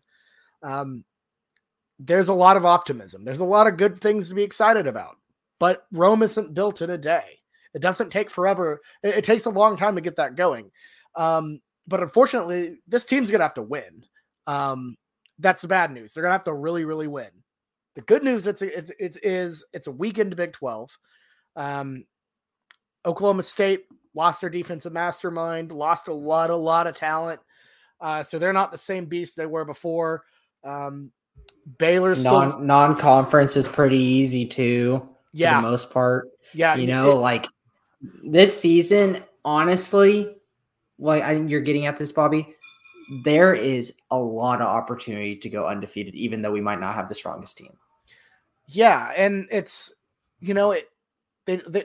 Um, 0.63 1.05
there's 1.99 2.29
a 2.29 2.35
lot 2.35 2.57
of 2.57 2.65
optimism. 2.65 3.25
There's 3.25 3.41
a 3.41 3.45
lot 3.45 3.67
of 3.67 3.77
good 3.77 4.01
things 4.01 4.29
to 4.29 4.35
be 4.35 4.43
excited 4.43 4.87
about. 4.87 5.17
But 5.61 5.87
Rome 5.93 6.23
isn't 6.23 6.55
built 6.55 6.83
in 6.83 6.91
a 6.91 6.99
day. 6.99 7.39
It 7.75 7.81
doesn't 7.83 8.11
take 8.11 8.31
forever. 8.31 8.81
It, 9.03 9.17
it 9.17 9.25
takes 9.25 9.47
a 9.47 9.51
long 9.51 9.77
time 9.77 9.95
to 9.97 10.01
get 10.01 10.17
that 10.17 10.37
going. 10.37 10.71
Um, 11.17 11.61
but 11.87 12.03
unfortunately, 12.03 12.79
this 12.89 13.05
team's 13.05 13.31
gonna 13.31 13.45
have 13.45 13.55
to 13.55 13.63
win. 13.63 14.05
Um, 14.47 14.97
that's 15.39 15.63
the 15.63 15.69
bad 15.69 15.93
news. 15.93 16.15
They're 16.15 16.23
gonna 16.23 16.33
have 16.33 16.45
to 16.45 16.55
really, 16.55 16.85
really 16.85 17.09
win. 17.09 17.31
The 17.97 18.03
good 18.03 18.25
news 18.25 18.47
it's 18.47 18.63
it's 18.63 18.91
it's 18.99 19.17
is 19.19 19.65
it's 19.73 19.87
a 19.87 19.93
weekend 19.93 20.31
to 20.31 20.37
Big 20.37 20.53
Twelve. 20.53 20.97
Um, 21.57 22.05
Oklahoma 23.07 23.43
State 23.43 23.85
lost 24.15 24.41
their 24.41 24.51
defensive 24.51 24.93
mastermind, 24.93 25.73
lost 25.73 26.09
a 26.09 26.13
lot, 26.15 26.51
a 26.51 26.57
lot 26.57 26.87
of 26.87 26.95
talent. 26.95 27.41
Uh, 28.01 28.23
so 28.23 28.39
they're 28.39 28.53
not 28.53 28.73
the 28.73 28.79
same 28.79 29.07
beast 29.07 29.37
they 29.37 29.47
were 29.47 29.65
before. 29.65 30.23
Um, 30.65 31.11
Baylor's 31.79 32.25
non 32.25 32.51
still, 32.51 32.61
non 32.61 32.97
conference 32.97 33.57
is 33.57 33.69
pretty 33.69 33.99
easy 33.99 34.47
too. 34.47 35.09
yeah, 35.33 35.57
for 35.59 35.63
the 35.65 35.71
most 35.71 35.91
part. 35.91 36.29
yeah. 36.53 36.77
You 36.77 36.87
know, 36.87 37.13
it- 37.13 37.15
like 37.21 37.47
this 38.23 38.59
season, 38.59 39.23
honestly, 39.45 40.37
like 40.99 41.23
I 41.23 41.35
think 41.35 41.51
you're 41.51 41.61
getting 41.61 41.87
at 41.87 41.97
this, 41.97 42.13
Bobby. 42.13 42.55
There 43.25 43.55
is 43.55 43.93
a 44.11 44.19
lot 44.19 44.61
of 44.63 44.69
opportunity 44.69 45.37
to 45.37 45.49
go 45.51 45.67
undefeated, 45.67 46.15
even 46.15 46.41
though 46.41 46.53
we 46.53 46.61
might 46.61 46.81
not 46.81 46.95
have 46.95 47.09
the 47.09 47.15
strongest 47.15 47.59
team. 47.59 47.77
Yeah, 48.67 49.13
and 49.17 49.47
it's 49.51 49.93
you 50.41 50.55
know 50.55 50.71
it 50.73 50.89
they, 51.47 51.61
they 51.69 51.85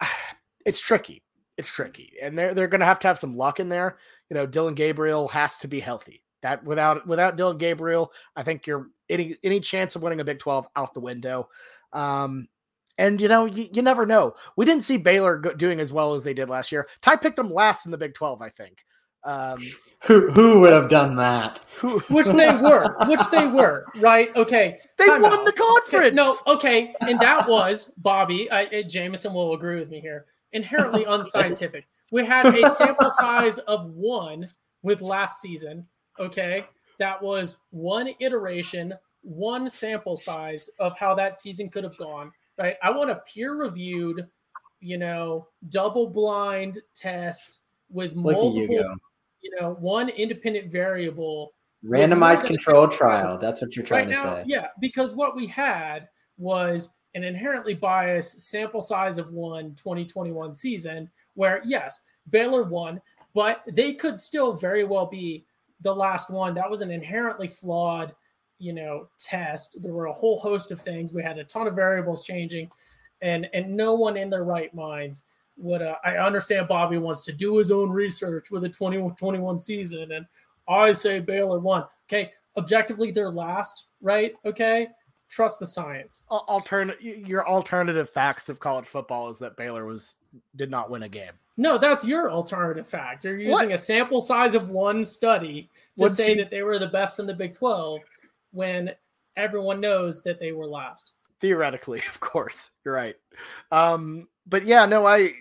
it's 0.66 0.80
tricky. 0.80 1.22
It's 1.56 1.70
tricky. 1.70 2.12
And 2.22 2.38
they're 2.38 2.54
they're 2.54 2.68
gonna 2.68 2.84
have 2.84 3.00
to 3.00 3.08
have 3.08 3.18
some 3.18 3.36
luck 3.36 3.60
in 3.60 3.68
there. 3.68 3.98
You 4.30 4.34
know, 4.34 4.46
Dillon 4.46 4.74
Gabriel 4.74 5.28
has 5.28 5.58
to 5.58 5.68
be 5.68 5.80
healthy. 5.80 6.22
That 6.42 6.62
without 6.64 7.06
without 7.06 7.36
Dillon 7.36 7.58
Gabriel, 7.58 8.12
I 8.36 8.42
think 8.42 8.66
you're 8.66 8.88
any 9.08 9.36
any 9.42 9.60
chance 9.60 9.96
of 9.96 10.02
winning 10.02 10.20
a 10.20 10.24
Big 10.24 10.38
12 10.38 10.68
out 10.76 10.94
the 10.94 11.00
window. 11.00 11.48
Um 11.92 12.48
and 12.98 13.20
you 13.20 13.28
know, 13.28 13.46
you, 13.46 13.68
you 13.72 13.80
never 13.80 14.04
know. 14.04 14.34
We 14.56 14.64
didn't 14.66 14.84
see 14.84 14.96
Baylor 14.96 15.38
go, 15.38 15.54
doing 15.54 15.80
as 15.80 15.92
well 15.92 16.14
as 16.14 16.24
they 16.24 16.34
did 16.34 16.50
last 16.50 16.70
year. 16.70 16.88
Ty 17.00 17.16
picked 17.16 17.36
them 17.36 17.52
last 17.52 17.86
in 17.86 17.92
the 17.92 17.98
Big 17.98 18.14
12, 18.14 18.42
I 18.42 18.50
think. 18.50 18.78
Um, 19.24 19.58
Who 20.04 20.30
who 20.30 20.60
would 20.60 20.72
have 20.72 20.88
done 20.88 21.16
that? 21.16 21.60
who, 21.76 21.98
which 22.08 22.26
they 22.26 22.50
were, 22.62 22.96
which 23.06 23.20
they 23.30 23.46
were, 23.46 23.84
right? 23.98 24.34
Okay, 24.36 24.78
they 24.96 25.06
won 25.08 25.24
out. 25.24 25.44
the 25.44 25.52
conference. 25.52 26.06
Okay, 26.06 26.14
no, 26.14 26.36
okay, 26.46 26.94
and 27.00 27.18
that 27.20 27.48
was 27.48 27.92
Bobby. 27.98 28.50
I, 28.50 28.82
Jameson 28.82 29.34
will 29.34 29.54
agree 29.54 29.78
with 29.78 29.90
me 29.90 30.00
here. 30.00 30.26
Inherently 30.52 31.04
unscientific. 31.04 31.86
We 32.10 32.24
had 32.24 32.46
a 32.46 32.70
sample 32.70 33.10
size 33.10 33.58
of 33.58 33.90
one 33.90 34.48
with 34.82 35.02
last 35.02 35.42
season. 35.42 35.86
Okay, 36.18 36.64
that 36.98 37.20
was 37.20 37.58
one 37.70 38.10
iteration, 38.20 38.94
one 39.22 39.68
sample 39.68 40.16
size 40.16 40.70
of 40.78 40.96
how 40.96 41.14
that 41.16 41.38
season 41.38 41.68
could 41.68 41.84
have 41.84 41.96
gone. 41.98 42.32
Right. 42.58 42.76
I 42.82 42.90
want 42.90 43.10
a 43.10 43.22
peer-reviewed, 43.32 44.26
you 44.80 44.98
know, 44.98 45.48
double-blind 45.68 46.78
test 46.94 47.60
with 47.90 48.16
multiple, 48.16 48.74
you 48.74 48.96
you 49.40 49.50
know, 49.60 49.76
one 49.80 50.08
independent 50.08 50.70
variable 50.70 51.52
Randomized 51.84 52.44
control 52.44 52.88
trial. 52.88 53.38
That's 53.38 53.62
what 53.62 53.76
you're 53.76 53.84
trying 53.84 54.08
right 54.08 54.16
to 54.16 54.22
now, 54.24 54.34
say. 54.34 54.44
yeah, 54.46 54.66
because 54.80 55.14
what 55.14 55.36
we 55.36 55.46
had 55.46 56.08
was 56.36 56.90
an 57.14 57.24
inherently 57.24 57.74
biased 57.74 58.40
sample 58.40 58.82
size 58.82 59.18
of 59.18 59.30
one 59.32 59.74
2021 59.76 60.54
season 60.54 61.08
where, 61.34 61.62
yes, 61.64 62.02
Baylor 62.30 62.64
won, 62.64 63.00
but 63.34 63.62
they 63.70 63.94
could 63.94 64.18
still 64.18 64.54
very 64.54 64.84
well 64.84 65.06
be 65.06 65.46
the 65.82 65.94
last 65.94 66.30
one. 66.30 66.54
That 66.54 66.68
was 66.68 66.80
an 66.80 66.90
inherently 66.90 67.48
flawed, 67.48 68.14
you 68.58 68.72
know, 68.72 69.08
test. 69.18 69.80
There 69.82 69.92
were 69.92 70.06
a 70.06 70.12
whole 70.12 70.38
host 70.38 70.70
of 70.70 70.80
things. 70.80 71.12
We 71.12 71.22
had 71.22 71.38
a 71.38 71.44
ton 71.44 71.66
of 71.66 71.74
variables 71.74 72.24
changing, 72.24 72.70
and 73.22 73.48
and 73.52 73.76
no 73.76 73.94
one 73.94 74.16
in 74.16 74.30
their 74.30 74.44
right 74.44 74.72
minds 74.74 75.24
would. 75.56 75.82
Uh, 75.82 75.96
I 76.04 76.16
understand 76.16 76.68
Bobby 76.68 76.98
wants 76.98 77.22
to 77.24 77.32
do 77.32 77.56
his 77.56 77.70
own 77.70 77.90
research 77.90 78.50
with 78.50 78.64
a 78.64 78.68
2021 78.68 79.58
season, 79.58 80.12
and 80.12 80.26
I 80.68 80.92
say 80.92 81.20
Baylor 81.20 81.58
won. 81.58 81.84
Okay, 82.08 82.32
objectively 82.56 83.10
they're 83.10 83.30
last, 83.30 83.86
right? 84.00 84.34
Okay, 84.44 84.88
trust 85.28 85.58
the 85.58 85.66
science. 85.66 86.22
alternate 86.28 87.00
your 87.02 87.46
alternative 87.48 88.10
facts 88.10 88.48
of 88.48 88.58
college 88.58 88.86
football 88.86 89.28
is 89.30 89.38
that 89.38 89.56
Baylor 89.56 89.84
was 89.84 90.16
did 90.56 90.70
not 90.70 90.90
win 90.90 91.04
a 91.04 91.08
game. 91.08 91.32
No, 91.56 91.76
that's 91.76 92.04
your 92.04 92.30
alternative 92.30 92.86
fact. 92.86 93.24
You're 93.24 93.36
using 93.36 93.50
What? 93.50 93.72
a 93.72 93.78
sample 93.78 94.20
size 94.20 94.54
of 94.54 94.70
one 94.70 95.02
study 95.02 95.68
to 95.98 96.08
say 96.08 96.34
that 96.36 96.50
they 96.50 96.62
were 96.62 96.78
the 96.78 96.86
best 96.86 97.18
in 97.18 97.26
the 97.26 97.34
Big 97.34 97.52
12 97.52 98.00
when 98.52 98.90
everyone 99.36 99.80
knows 99.80 100.22
that 100.22 100.40
they 100.40 100.52
were 100.52 100.66
last. 100.66 101.12
Theoretically, 101.40 102.02
of 102.08 102.20
course, 102.20 102.70
you're 102.84 102.94
right. 102.94 103.16
Um, 103.70 104.28
but 104.46 104.66
yeah, 104.66 104.86
no, 104.86 105.06
I 105.06 105.32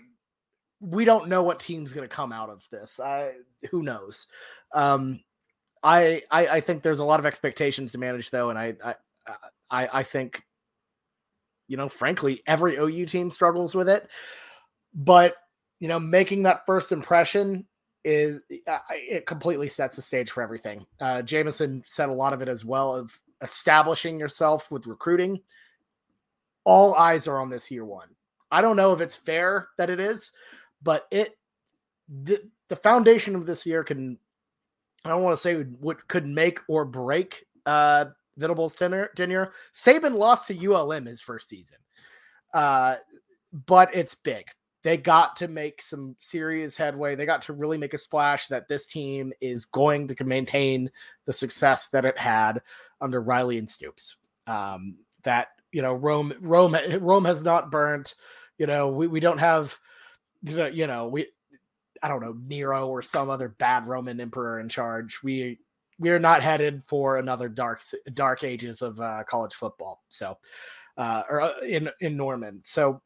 we 0.80 1.06
don't 1.06 1.28
know 1.28 1.42
what 1.42 1.60
team's 1.60 1.94
going 1.94 2.08
to 2.08 2.16
come 2.16 2.32
out 2.32 2.50
of 2.50 2.64
this. 2.72 3.00
I 3.00 3.34
who 3.72 3.84
knows. 3.84 4.28
Um, 4.74 5.22
I, 5.84 6.22
I 6.32 6.48
I 6.48 6.62
think 6.62 6.84
there's 6.84 7.00
a 7.00 7.06
lot 7.06 7.20
of 7.20 7.26
expectations 7.26 7.92
to 7.92 7.98
manage 7.98 8.30
though, 8.30 8.50
and 8.50 8.60
I 8.60 8.76
I 8.84 8.96
I, 9.70 10.00
I 10.00 10.04
think 10.04 10.44
you 11.68 11.78
know, 11.78 11.90
frankly, 11.90 12.42
every 12.48 12.78
OU 12.78 13.06
team 13.08 13.30
struggles 13.30 13.76
with 13.76 13.90
it. 13.90 14.08
But 14.94 15.36
you 15.80 15.88
know, 15.88 16.00
making 16.00 16.44
that 16.44 16.66
first 16.66 16.92
impression 16.92 17.68
is 18.08 18.42
uh, 18.68 18.80
it 18.92 19.26
completely 19.26 19.68
sets 19.68 19.98
the 19.98 20.02
stage 20.02 20.32
for 20.32 20.42
everything. 20.42 20.86
Uh, 21.02 21.22
Jameson 21.22 21.84
said 21.86 22.08
a 22.08 22.14
lot 22.14 22.32
of 22.32 22.42
it 22.42 22.48
as 22.48 22.64
well 22.64 22.96
of 22.96 23.12
establishing 23.42 24.18
yourself 24.18 24.72
with 24.72 24.88
recruiting. 24.88 25.42
All 26.64 26.96
eyes 26.96 27.28
are 27.28 27.42
on 27.42 27.50
this 27.50 27.70
year 27.70 27.84
one. 27.84 28.08
I 28.50 28.62
don't 28.62 28.78
know 28.78 28.94
if 28.94 29.02
it's 29.02 29.18
fair 29.18 29.68
that 29.78 29.90
it 29.90 30.00
is, 30.00 30.32
but 30.82 31.06
it 31.12 31.38
the, 32.24 32.42
the 32.70 32.78
foundation 32.78 33.36
of 33.36 33.46
this 33.46 33.66
year 33.66 33.84
can 33.84 34.18
I 35.04 35.10
don't 35.10 35.24
want 35.24 35.36
to 35.36 35.42
say 35.42 35.56
what 35.64 36.08
could 36.08 36.26
make 36.26 36.60
or 36.70 36.86
break 36.86 37.46
uh 37.66 38.06
Venables 38.38 38.76
tenure 38.76 39.10
tenure. 39.18 39.52
Saban 39.74 40.16
lost 40.16 40.48
to 40.48 40.74
ULM 40.74 41.06
his 41.06 41.22
first 41.22 41.50
season. 41.50 41.78
Uh 42.54 42.96
but 43.66 43.94
it's 43.94 44.16
big. 44.16 44.46
They 44.88 44.96
got 44.96 45.36
to 45.38 45.50
make 45.50 45.82
some 45.82 46.16
serious 46.18 46.78
headway. 46.78 47.16
They 47.16 47.26
got 47.26 47.42
to 47.42 47.52
really 47.52 47.78
make 47.78 47.94
a 47.94 47.98
splash 47.98 48.48
that 48.48 48.70
this 48.70 48.86
team 48.86 49.34
is 49.42 49.66
going 49.66 50.08
to 50.08 50.24
maintain 50.24 50.90
the 51.26 51.34
success 51.34 51.90
that 51.90 52.06
it 52.06 52.18
had 52.18 52.62
under 53.02 53.22
Riley 53.22 53.58
and 53.58 53.70
Stoops. 53.70 54.16
Um, 54.48 55.00
that 55.24 55.50
you 55.74 55.82
know, 55.82 55.94
Rome, 55.94 56.36
Rome, 56.40 56.78
Rome 57.02 57.26
has 57.26 57.44
not 57.44 57.70
burnt. 57.70 58.16
You 58.58 58.66
know, 58.66 58.88
we, 58.88 59.08
we 59.08 59.20
don't 59.20 59.40
have, 59.40 59.78
you 60.42 60.88
know, 60.88 61.10
we, 61.10 61.28
I 62.02 62.08
don't 62.08 62.22
know, 62.22 62.38
Nero 62.48 62.88
or 62.88 63.02
some 63.02 63.30
other 63.30 63.50
bad 63.50 63.88
Roman 63.88 64.22
emperor 64.22 64.58
in 64.62 64.70
charge. 64.70 65.20
We 65.22 65.60
we 66.00 66.12
are 66.12 66.20
not 66.20 66.42
headed 66.42 66.82
for 66.88 67.18
another 67.18 67.50
dark 67.50 67.82
dark 68.14 68.46
ages 68.46 68.82
of 68.82 69.02
uh, 69.02 69.26
college 69.28 69.54
football. 69.54 70.02
So, 70.08 70.38
uh, 70.96 71.24
or 71.30 71.42
uh, 71.42 71.60
in 71.60 71.90
in 72.00 72.16
Norman. 72.16 72.62
So 72.64 73.02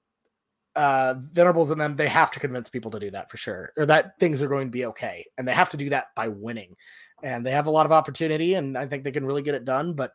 uh 0.76 1.16
venerables 1.18 1.70
and 1.72 1.82
them 1.82 1.96
they 1.98 2.08
have 2.08 2.32
to 2.32 2.40
convince 2.40 2.70
people 2.70 2.90
to 2.92 3.00
do 3.00 3.12
that 3.12 3.30
for 3.30 3.36
sure 3.38 3.74
or 3.78 3.86
that 3.86 4.18
things 4.20 4.42
are 4.42 4.48
going 4.48 4.68
to 4.68 4.72
be 4.72 4.86
okay 4.86 5.26
and 5.38 5.46
they 5.48 5.54
have 5.54 5.70
to 5.70 5.78
do 5.78 5.90
that 5.90 6.08
by 6.16 6.28
winning. 6.28 6.76
And 7.24 7.46
they 7.46 7.52
have 7.52 7.68
a 7.68 7.72
lot 7.72 7.86
of 7.86 7.92
opportunity 7.92 8.54
and 8.56 8.78
i 8.78 8.88
think 8.88 9.04
they 9.04 9.12
can 9.12 9.26
really 9.26 9.42
get 9.44 9.54
it 9.56 9.66
done 9.66 9.94
but 9.94 10.14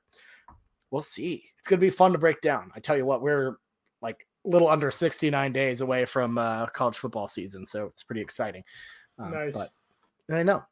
we'll 0.91 1.03
see. 1.03 1.43
It's 1.59 1.69
going 1.69 1.81
to 1.81 1.87
be 1.87 1.91
fun 1.91 2.13
to 2.13 2.19
break 2.19 2.41
down. 2.41 2.71
I 2.75 2.81
tell 2.81 2.97
you 2.97 3.05
what 3.05 3.21
we're 3.21 3.57
like 4.01 4.27
a 4.47 4.49
little 4.49 4.69
under 4.69 4.91
69 4.91 5.53
days 5.53 5.81
away 5.81 6.05
from 6.05 6.39
uh 6.39 6.67
college 6.67 6.97
football 6.97 7.29
season 7.29 7.67
so 7.67 7.87
it's 7.87 8.03
pretty 8.03 8.21
exciting. 8.21 8.63
Um, 9.19 9.33
Nice. 9.33 9.73
but 10.29 10.37
i 10.37 10.43
know. 10.43 10.63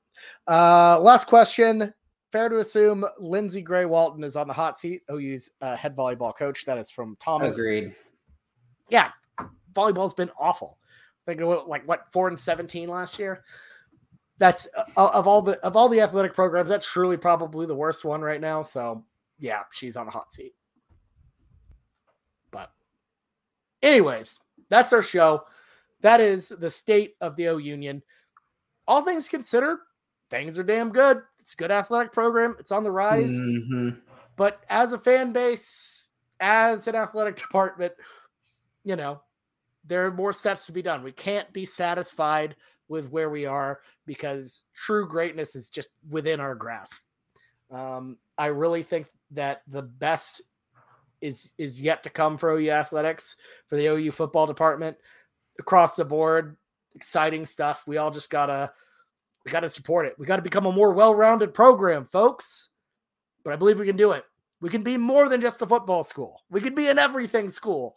Uh 0.47 0.99
last 1.01 1.27
question. 1.27 1.93
Fair 2.33 2.49
to 2.49 2.59
assume 2.59 3.05
lindsey 3.21 3.61
gray 3.61 3.85
walton 3.85 4.25
is 4.25 4.35
on 4.37 4.49
the 4.49 4.55
hot 4.55 4.79
seat 4.79 5.03
ou's 5.11 5.51
uh, 5.61 5.77
head 5.77 5.95
volleyball 5.95 6.35
coach. 6.37 6.65
That 6.65 6.79
is 6.79 6.91
from 6.91 7.17
thomas. 7.21 7.59
Agreed. 7.59 7.95
yeah, 8.89 9.11
volleyball's 9.75 10.15
been 10.15 10.31
awful. 10.39 10.79
It 11.27 11.41
was 11.41 11.65
like 11.67 11.87
what 11.89 12.07
four 12.13 12.29
and 12.29 12.39
seventeen 12.39 12.89
last 12.89 13.19
year. 13.19 13.45
That's 14.39 14.67
uh, 14.77 14.85
of 14.97 15.27
all 15.27 15.41
the 15.43 15.59
of 15.61 15.77
all 15.77 15.89
the 15.89 16.01
athletic 16.01 16.35
programs, 16.35 16.69
that's 16.69 16.87
truly 16.91 17.17
probably 17.17 17.67
the 17.67 17.75
worst 17.75 18.05
one 18.05 18.21
right 18.21 18.41
now. 18.41 18.63
So 18.63 19.05
yeah, 19.39 19.63
she's 19.73 19.97
on 19.97 20.07
the 20.07 20.13
hot 20.13 20.33
seat. 20.33 20.55
But 22.51 22.71
anyways, 23.83 24.41
that's 24.69 24.93
our 24.93 25.03
show. 25.03 25.45
That 26.03 26.21
is 26.21 26.49
the 26.49 26.69
state 26.71 27.15
of 27.21 27.37
the 27.37 27.45
OUnion. 27.45 28.03
All 28.87 29.03
things 29.03 29.29
considered, 29.29 29.79
things 30.31 30.59
are 30.59 30.63
damn 30.63 30.91
good. 30.91 31.23
It's 31.41 31.55
a 31.55 31.57
good 31.57 31.71
athletic 31.71 32.13
program. 32.13 32.57
It's 32.59 32.73
on 32.73 32.85
the 32.85 32.91
rise 32.91 33.33
Mhm. 33.39 34.01
but 34.37 34.63
as 34.69 34.93
a 34.93 34.99
fan 34.99 35.33
base, 35.33 36.09
as 36.41 36.87
an 36.89 36.95
athletic 36.95 37.37
department, 37.43 37.93
you 38.85 38.97
know, 38.97 39.23
there 39.87 40.07
are 40.07 40.11
more 40.11 40.33
steps 40.33 40.67
to 40.67 40.73
be 40.73 40.83
done. 40.83 41.03
We 41.03 41.13
can't 41.13 41.53
be 41.53 41.65
satisfied 41.65 42.57
with 42.89 43.11
where 43.11 43.31
we 43.31 43.47
are 43.47 43.81
because 44.07 44.63
true 44.75 45.09
greatness 45.09 45.57
is 45.57 45.69
just 45.69 45.91
within 46.09 46.41
our 46.41 46.55
grasp. 46.55 47.03
Um, 47.71 48.19
I 48.37 48.47
really 48.47 48.83
think 48.83 49.07
that 49.33 49.63
the 49.67 49.83
best 49.83 50.43
is 51.21 51.53
is 51.57 51.81
yet 51.81 52.03
to 52.03 52.11
come 52.11 52.37
for 52.37 52.51
OU 52.51 52.71
athletics 52.71 53.37
for 53.69 53.77
the 53.77 53.87
OU 53.87 54.13
football 54.13 54.47
department 54.47 54.97
across 55.59 55.97
the 55.97 56.05
board. 56.05 56.57
Exciting 56.95 57.47
stuff. 57.47 57.85
We 57.87 57.97
all 57.97 58.11
just 58.11 58.31
gotta 58.31 58.71
we 59.45 59.51
gotta 59.51 59.71
support 59.71 60.07
it. 60.07 60.15
We 60.19 60.27
gotta 60.27 60.43
become 60.43 60.67
a 60.67 60.73
more 60.73 60.93
well-rounded 60.93 61.55
program, 61.55 62.07
folks. 62.07 62.69
But 63.43 63.53
I 63.53 63.57
believe 63.57 63.79
we 63.79 63.87
can 63.87 63.97
do 63.97 64.13
it. 64.13 64.25
We 64.61 64.71
can 64.71 64.83
be 64.83 64.97
more 64.97 65.29
than 65.29 65.41
just 65.41 65.61
a 65.63 65.67
football 65.67 66.05
school. 66.05 66.43
We 66.51 66.61
could 66.61 66.75
be 66.75 66.89
an 66.89 66.99
everything 66.99 67.51
school. 67.51 67.97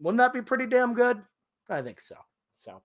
Wouldn't 0.00 0.18
that 0.18 0.32
be 0.32 0.42
pretty 0.42 0.66
damn 0.66 0.94
good? 0.94 1.20
I 1.68 1.82
think 1.82 2.00
so. 2.00 2.16
So, 2.54 2.82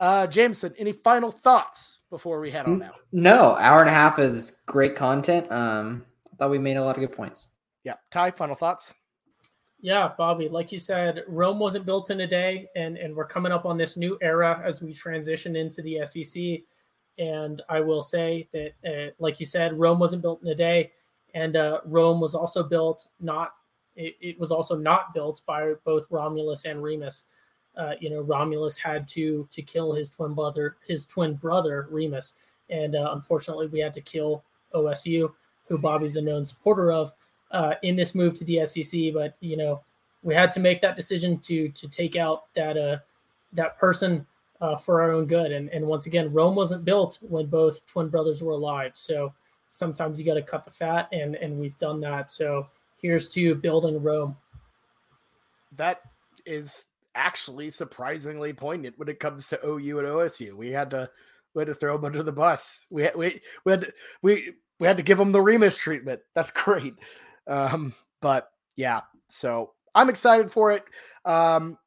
uh, 0.00 0.26
Jameson, 0.26 0.74
any 0.78 0.92
final 0.92 1.30
thoughts 1.30 2.00
before 2.10 2.40
we 2.40 2.50
head 2.50 2.66
on 2.66 2.82
out? 2.82 2.94
No, 3.12 3.56
hour 3.56 3.80
and 3.80 3.88
a 3.88 3.92
half 3.92 4.18
is 4.18 4.60
great 4.66 4.96
content. 4.96 5.50
Um, 5.50 6.04
I 6.32 6.36
thought 6.36 6.50
we 6.50 6.58
made 6.58 6.76
a 6.76 6.84
lot 6.84 6.96
of 6.96 7.00
good 7.00 7.12
points. 7.12 7.48
Yeah, 7.84 7.94
Ty, 8.10 8.32
final 8.32 8.56
thoughts. 8.56 8.92
Yeah, 9.80 10.12
Bobby, 10.16 10.48
like 10.48 10.72
you 10.72 10.78
said, 10.78 11.24
Rome 11.28 11.58
wasn't 11.58 11.84
built 11.84 12.10
in 12.10 12.20
a 12.22 12.26
day, 12.26 12.68
and 12.74 12.96
and 12.96 13.14
we're 13.14 13.26
coming 13.26 13.52
up 13.52 13.66
on 13.66 13.76
this 13.76 13.98
new 13.98 14.16
era 14.22 14.62
as 14.64 14.80
we 14.80 14.94
transition 14.94 15.56
into 15.56 15.82
the 15.82 16.00
SEC. 16.04 16.62
And 17.18 17.62
I 17.68 17.80
will 17.80 18.00
say 18.00 18.48
that, 18.52 18.72
uh, 18.84 19.12
like 19.18 19.38
you 19.38 19.46
said, 19.46 19.78
Rome 19.78 19.98
wasn't 19.98 20.22
built 20.22 20.42
in 20.42 20.48
a 20.48 20.54
day, 20.54 20.92
and 21.34 21.56
uh, 21.56 21.80
Rome 21.84 22.18
was 22.18 22.34
also 22.34 22.62
built 22.62 23.06
not. 23.20 23.52
It, 23.96 24.16
it, 24.20 24.40
was 24.40 24.50
also 24.50 24.76
not 24.76 25.14
built 25.14 25.40
by 25.46 25.74
both 25.84 26.06
Romulus 26.10 26.64
and 26.64 26.82
Remus. 26.82 27.24
Uh, 27.76 27.92
you 28.00 28.10
know, 28.10 28.20
Romulus 28.20 28.76
had 28.78 29.06
to 29.08 29.48
to 29.50 29.62
kill 29.62 29.92
his 29.92 30.10
twin 30.10 30.34
brother, 30.34 30.76
his 30.86 31.06
twin 31.06 31.34
brother 31.34 31.88
Remus, 31.90 32.34
and 32.70 32.94
uh, 32.96 33.10
unfortunately, 33.12 33.66
we 33.66 33.80
had 33.80 33.94
to 33.94 34.00
kill 34.00 34.42
OSU, 34.74 35.32
who 35.68 35.78
Bobby's 35.78 36.16
a 36.16 36.22
known 36.22 36.44
supporter 36.44 36.92
of 36.92 37.12
uh, 37.50 37.74
in 37.82 37.96
this 37.96 38.14
move 38.14 38.34
to 38.34 38.44
the 38.44 38.64
SEC. 38.66 39.12
But 39.12 39.36
you 39.40 39.56
know, 39.56 39.80
we 40.22 40.34
had 40.34 40.50
to 40.52 40.60
make 40.60 40.80
that 40.80 40.96
decision 40.96 41.38
to 41.40 41.68
to 41.70 41.88
take 41.88 42.16
out 42.16 42.52
that 42.54 42.76
uh, 42.76 42.98
that 43.52 43.78
person 43.78 44.26
uh, 44.60 44.76
for 44.76 45.02
our 45.02 45.12
own 45.12 45.26
good. 45.26 45.52
And 45.52 45.68
and 45.70 45.86
once 45.86 46.06
again, 46.06 46.32
Rome 46.32 46.54
wasn't 46.54 46.84
built 46.84 47.18
when 47.22 47.46
both 47.46 47.86
twin 47.86 48.08
brothers 48.08 48.42
were 48.42 48.52
alive. 48.52 48.92
So 48.94 49.32
sometimes 49.68 50.20
you 50.20 50.26
got 50.26 50.34
to 50.34 50.42
cut 50.42 50.64
the 50.64 50.70
fat, 50.70 51.08
and 51.12 51.36
and 51.36 51.58
we've 51.58 51.76
done 51.78 52.00
that. 52.00 52.30
So 52.30 52.66
here's 53.00 53.28
to 53.30 53.54
building 53.54 54.02
Rome. 54.02 54.36
That 55.76 56.00
is 56.46 56.84
actually 57.14 57.70
surprisingly 57.70 58.52
poignant 58.52 58.98
when 58.98 59.08
it 59.08 59.20
comes 59.20 59.46
to 59.48 59.60
OU 59.64 59.98
and 60.00 60.08
OSU. 60.08 60.54
We 60.54 60.70
had 60.70 60.90
to 60.90 61.10
we 61.54 61.60
had 61.60 61.68
to 61.68 61.74
throw 61.74 61.96
them 61.96 62.04
under 62.04 62.22
the 62.22 62.32
bus. 62.32 62.86
We 62.90 63.02
had, 63.02 63.16
we 63.16 63.40
we 63.64 63.72
had 63.72 63.80
to, 63.82 63.92
we 64.22 64.52
we 64.80 64.86
had 64.86 64.96
to 64.96 65.02
give 65.02 65.18
them 65.18 65.32
the 65.32 65.40
Remus 65.40 65.76
treatment. 65.76 66.20
That's 66.34 66.50
great. 66.50 66.94
Um, 67.46 67.94
but 68.20 68.50
yeah, 68.76 69.02
so 69.28 69.72
I'm 69.94 70.08
excited 70.08 70.50
for 70.50 70.72
it. 70.72 70.84
Um, 71.24 71.78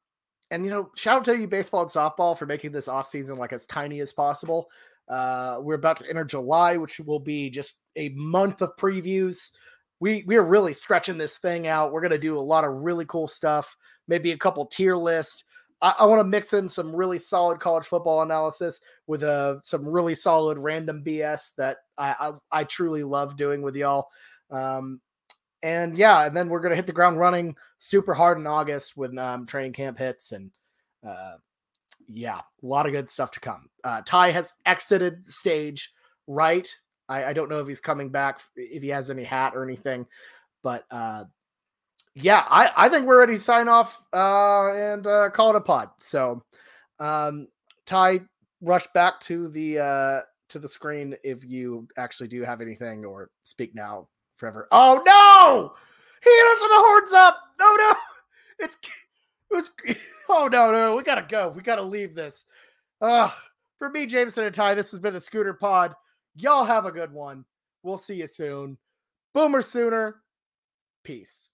and 0.51 0.63
you 0.63 0.69
know, 0.69 0.91
shout 0.95 1.19
out 1.19 1.25
to 1.25 1.37
you 1.37 1.47
baseball 1.47 1.81
and 1.81 1.91
softball 1.91 2.37
for 2.37 2.45
making 2.45 2.71
this 2.71 2.87
off 2.87 3.07
season 3.07 3.37
like 3.37 3.53
as 3.53 3.65
tiny 3.65 3.99
as 3.99 4.13
possible. 4.13 4.69
Uh, 5.09 5.59
we're 5.61 5.75
about 5.75 5.97
to 5.97 6.09
enter 6.09 6.25
July, 6.25 6.77
which 6.77 6.99
will 6.99 7.19
be 7.19 7.49
just 7.49 7.77
a 7.95 8.09
month 8.09 8.61
of 8.61 8.75
previews. 8.77 9.51
We 9.99 10.23
we 10.27 10.35
are 10.35 10.45
really 10.45 10.73
stretching 10.73 11.17
this 11.17 11.37
thing 11.37 11.67
out. 11.67 11.91
We're 11.91 12.01
gonna 12.01 12.17
do 12.17 12.37
a 12.37 12.39
lot 12.39 12.63
of 12.63 12.73
really 12.73 13.05
cool 13.05 13.27
stuff. 13.27 13.75
Maybe 14.07 14.31
a 14.31 14.37
couple 14.37 14.65
tier 14.65 14.95
lists. 14.95 15.43
I, 15.81 15.93
I 15.99 16.05
want 16.05 16.19
to 16.19 16.23
mix 16.23 16.53
in 16.53 16.69
some 16.69 16.95
really 16.95 17.17
solid 17.17 17.59
college 17.59 17.85
football 17.85 18.21
analysis 18.21 18.79
with 19.05 19.23
uh, 19.23 19.57
some 19.63 19.87
really 19.87 20.15
solid 20.15 20.57
random 20.57 21.03
BS 21.05 21.55
that 21.55 21.77
I 21.97 22.31
I, 22.51 22.59
I 22.59 22.63
truly 22.63 23.03
love 23.03 23.37
doing 23.37 23.61
with 23.61 23.75
y'all. 23.75 24.07
Um, 24.49 25.01
and 25.63 25.97
yeah, 25.97 26.25
and 26.25 26.35
then 26.37 26.49
we're 26.49 26.61
gonna 26.61 26.75
hit 26.75 26.87
the 26.87 26.93
ground 26.93 27.17
running 27.17 27.55
super 27.79 28.13
hard 28.13 28.37
in 28.37 28.47
August 28.47 28.95
when 28.95 29.17
um, 29.17 29.45
training 29.45 29.73
camp 29.73 29.97
hits, 29.97 30.31
and 30.31 30.51
uh, 31.07 31.37
yeah, 32.07 32.37
a 32.39 32.65
lot 32.65 32.85
of 32.85 32.91
good 32.91 33.09
stuff 33.09 33.31
to 33.31 33.39
come. 33.39 33.69
Uh, 33.83 34.01
Ty 34.05 34.31
has 34.31 34.53
exited 34.65 35.25
stage 35.25 35.91
right. 36.27 36.73
I, 37.09 37.25
I 37.25 37.33
don't 37.33 37.49
know 37.49 37.59
if 37.59 37.67
he's 37.67 37.79
coming 37.79 38.09
back, 38.09 38.41
if 38.55 38.83
he 38.83 38.89
has 38.89 39.09
any 39.09 39.23
hat 39.23 39.53
or 39.55 39.63
anything, 39.63 40.05
but 40.63 40.85
uh, 40.91 41.25
yeah, 42.15 42.43
I, 42.47 42.71
I 42.75 42.89
think 42.89 43.05
we're 43.05 43.19
ready 43.19 43.35
to 43.35 43.41
sign 43.41 43.67
off 43.67 44.01
uh, 44.13 44.73
and 44.73 45.05
uh, 45.05 45.29
call 45.29 45.51
it 45.51 45.55
a 45.55 45.61
pod. 45.61 45.89
So, 45.99 46.43
um, 46.99 47.47
Ty, 47.85 48.21
rush 48.61 48.87
back 48.93 49.19
to 49.21 49.47
the 49.49 49.79
uh, 49.79 50.21
to 50.49 50.59
the 50.59 50.67
screen 50.67 51.15
if 51.23 51.43
you 51.45 51.87
actually 51.97 52.27
do 52.27 52.41
have 52.43 52.59
anything, 52.59 53.05
or 53.05 53.29
speak 53.43 53.75
now 53.75 54.07
forever. 54.37 54.67
Oh 54.71 55.01
no! 55.05 55.73
He 56.23 56.29
hit 56.29 56.47
us 56.47 56.61
with 56.61 56.71
the 56.71 56.77
horns 56.77 57.13
up. 57.13 57.39
Oh 57.59 57.75
no! 57.79 57.95
It's 58.65 58.75
it 59.51 59.55
was. 59.55 59.71
Oh 60.29 60.49
no, 60.51 60.73
no, 60.73 60.93
we 60.97 61.03
gotta 61.03 61.25
go. 61.25 61.47
We 61.55 61.61
gotta 61.61 61.81
leave 61.81 62.13
this. 62.13 62.43
Uh, 62.99 63.31
for 63.79 63.89
me, 63.89 64.05
Jameson 64.05 64.43
and 64.43 64.53
Ty, 64.53 64.73
this 64.73 64.91
has 64.91 64.99
been 64.99 65.13
the 65.13 65.21
Schooner 65.21 65.53
Pod. 65.53 65.95
Y'all 66.39 66.65
have 66.65 66.85
a 66.85 66.91
good 66.91 67.11
one. 67.11 67.45
We'll 67.81 67.97
see 67.97 68.15
you 68.15 68.27
soon. 68.27 68.77
Boomer 69.33 69.63
sooner. 69.63 70.21
Peace. 71.03 71.49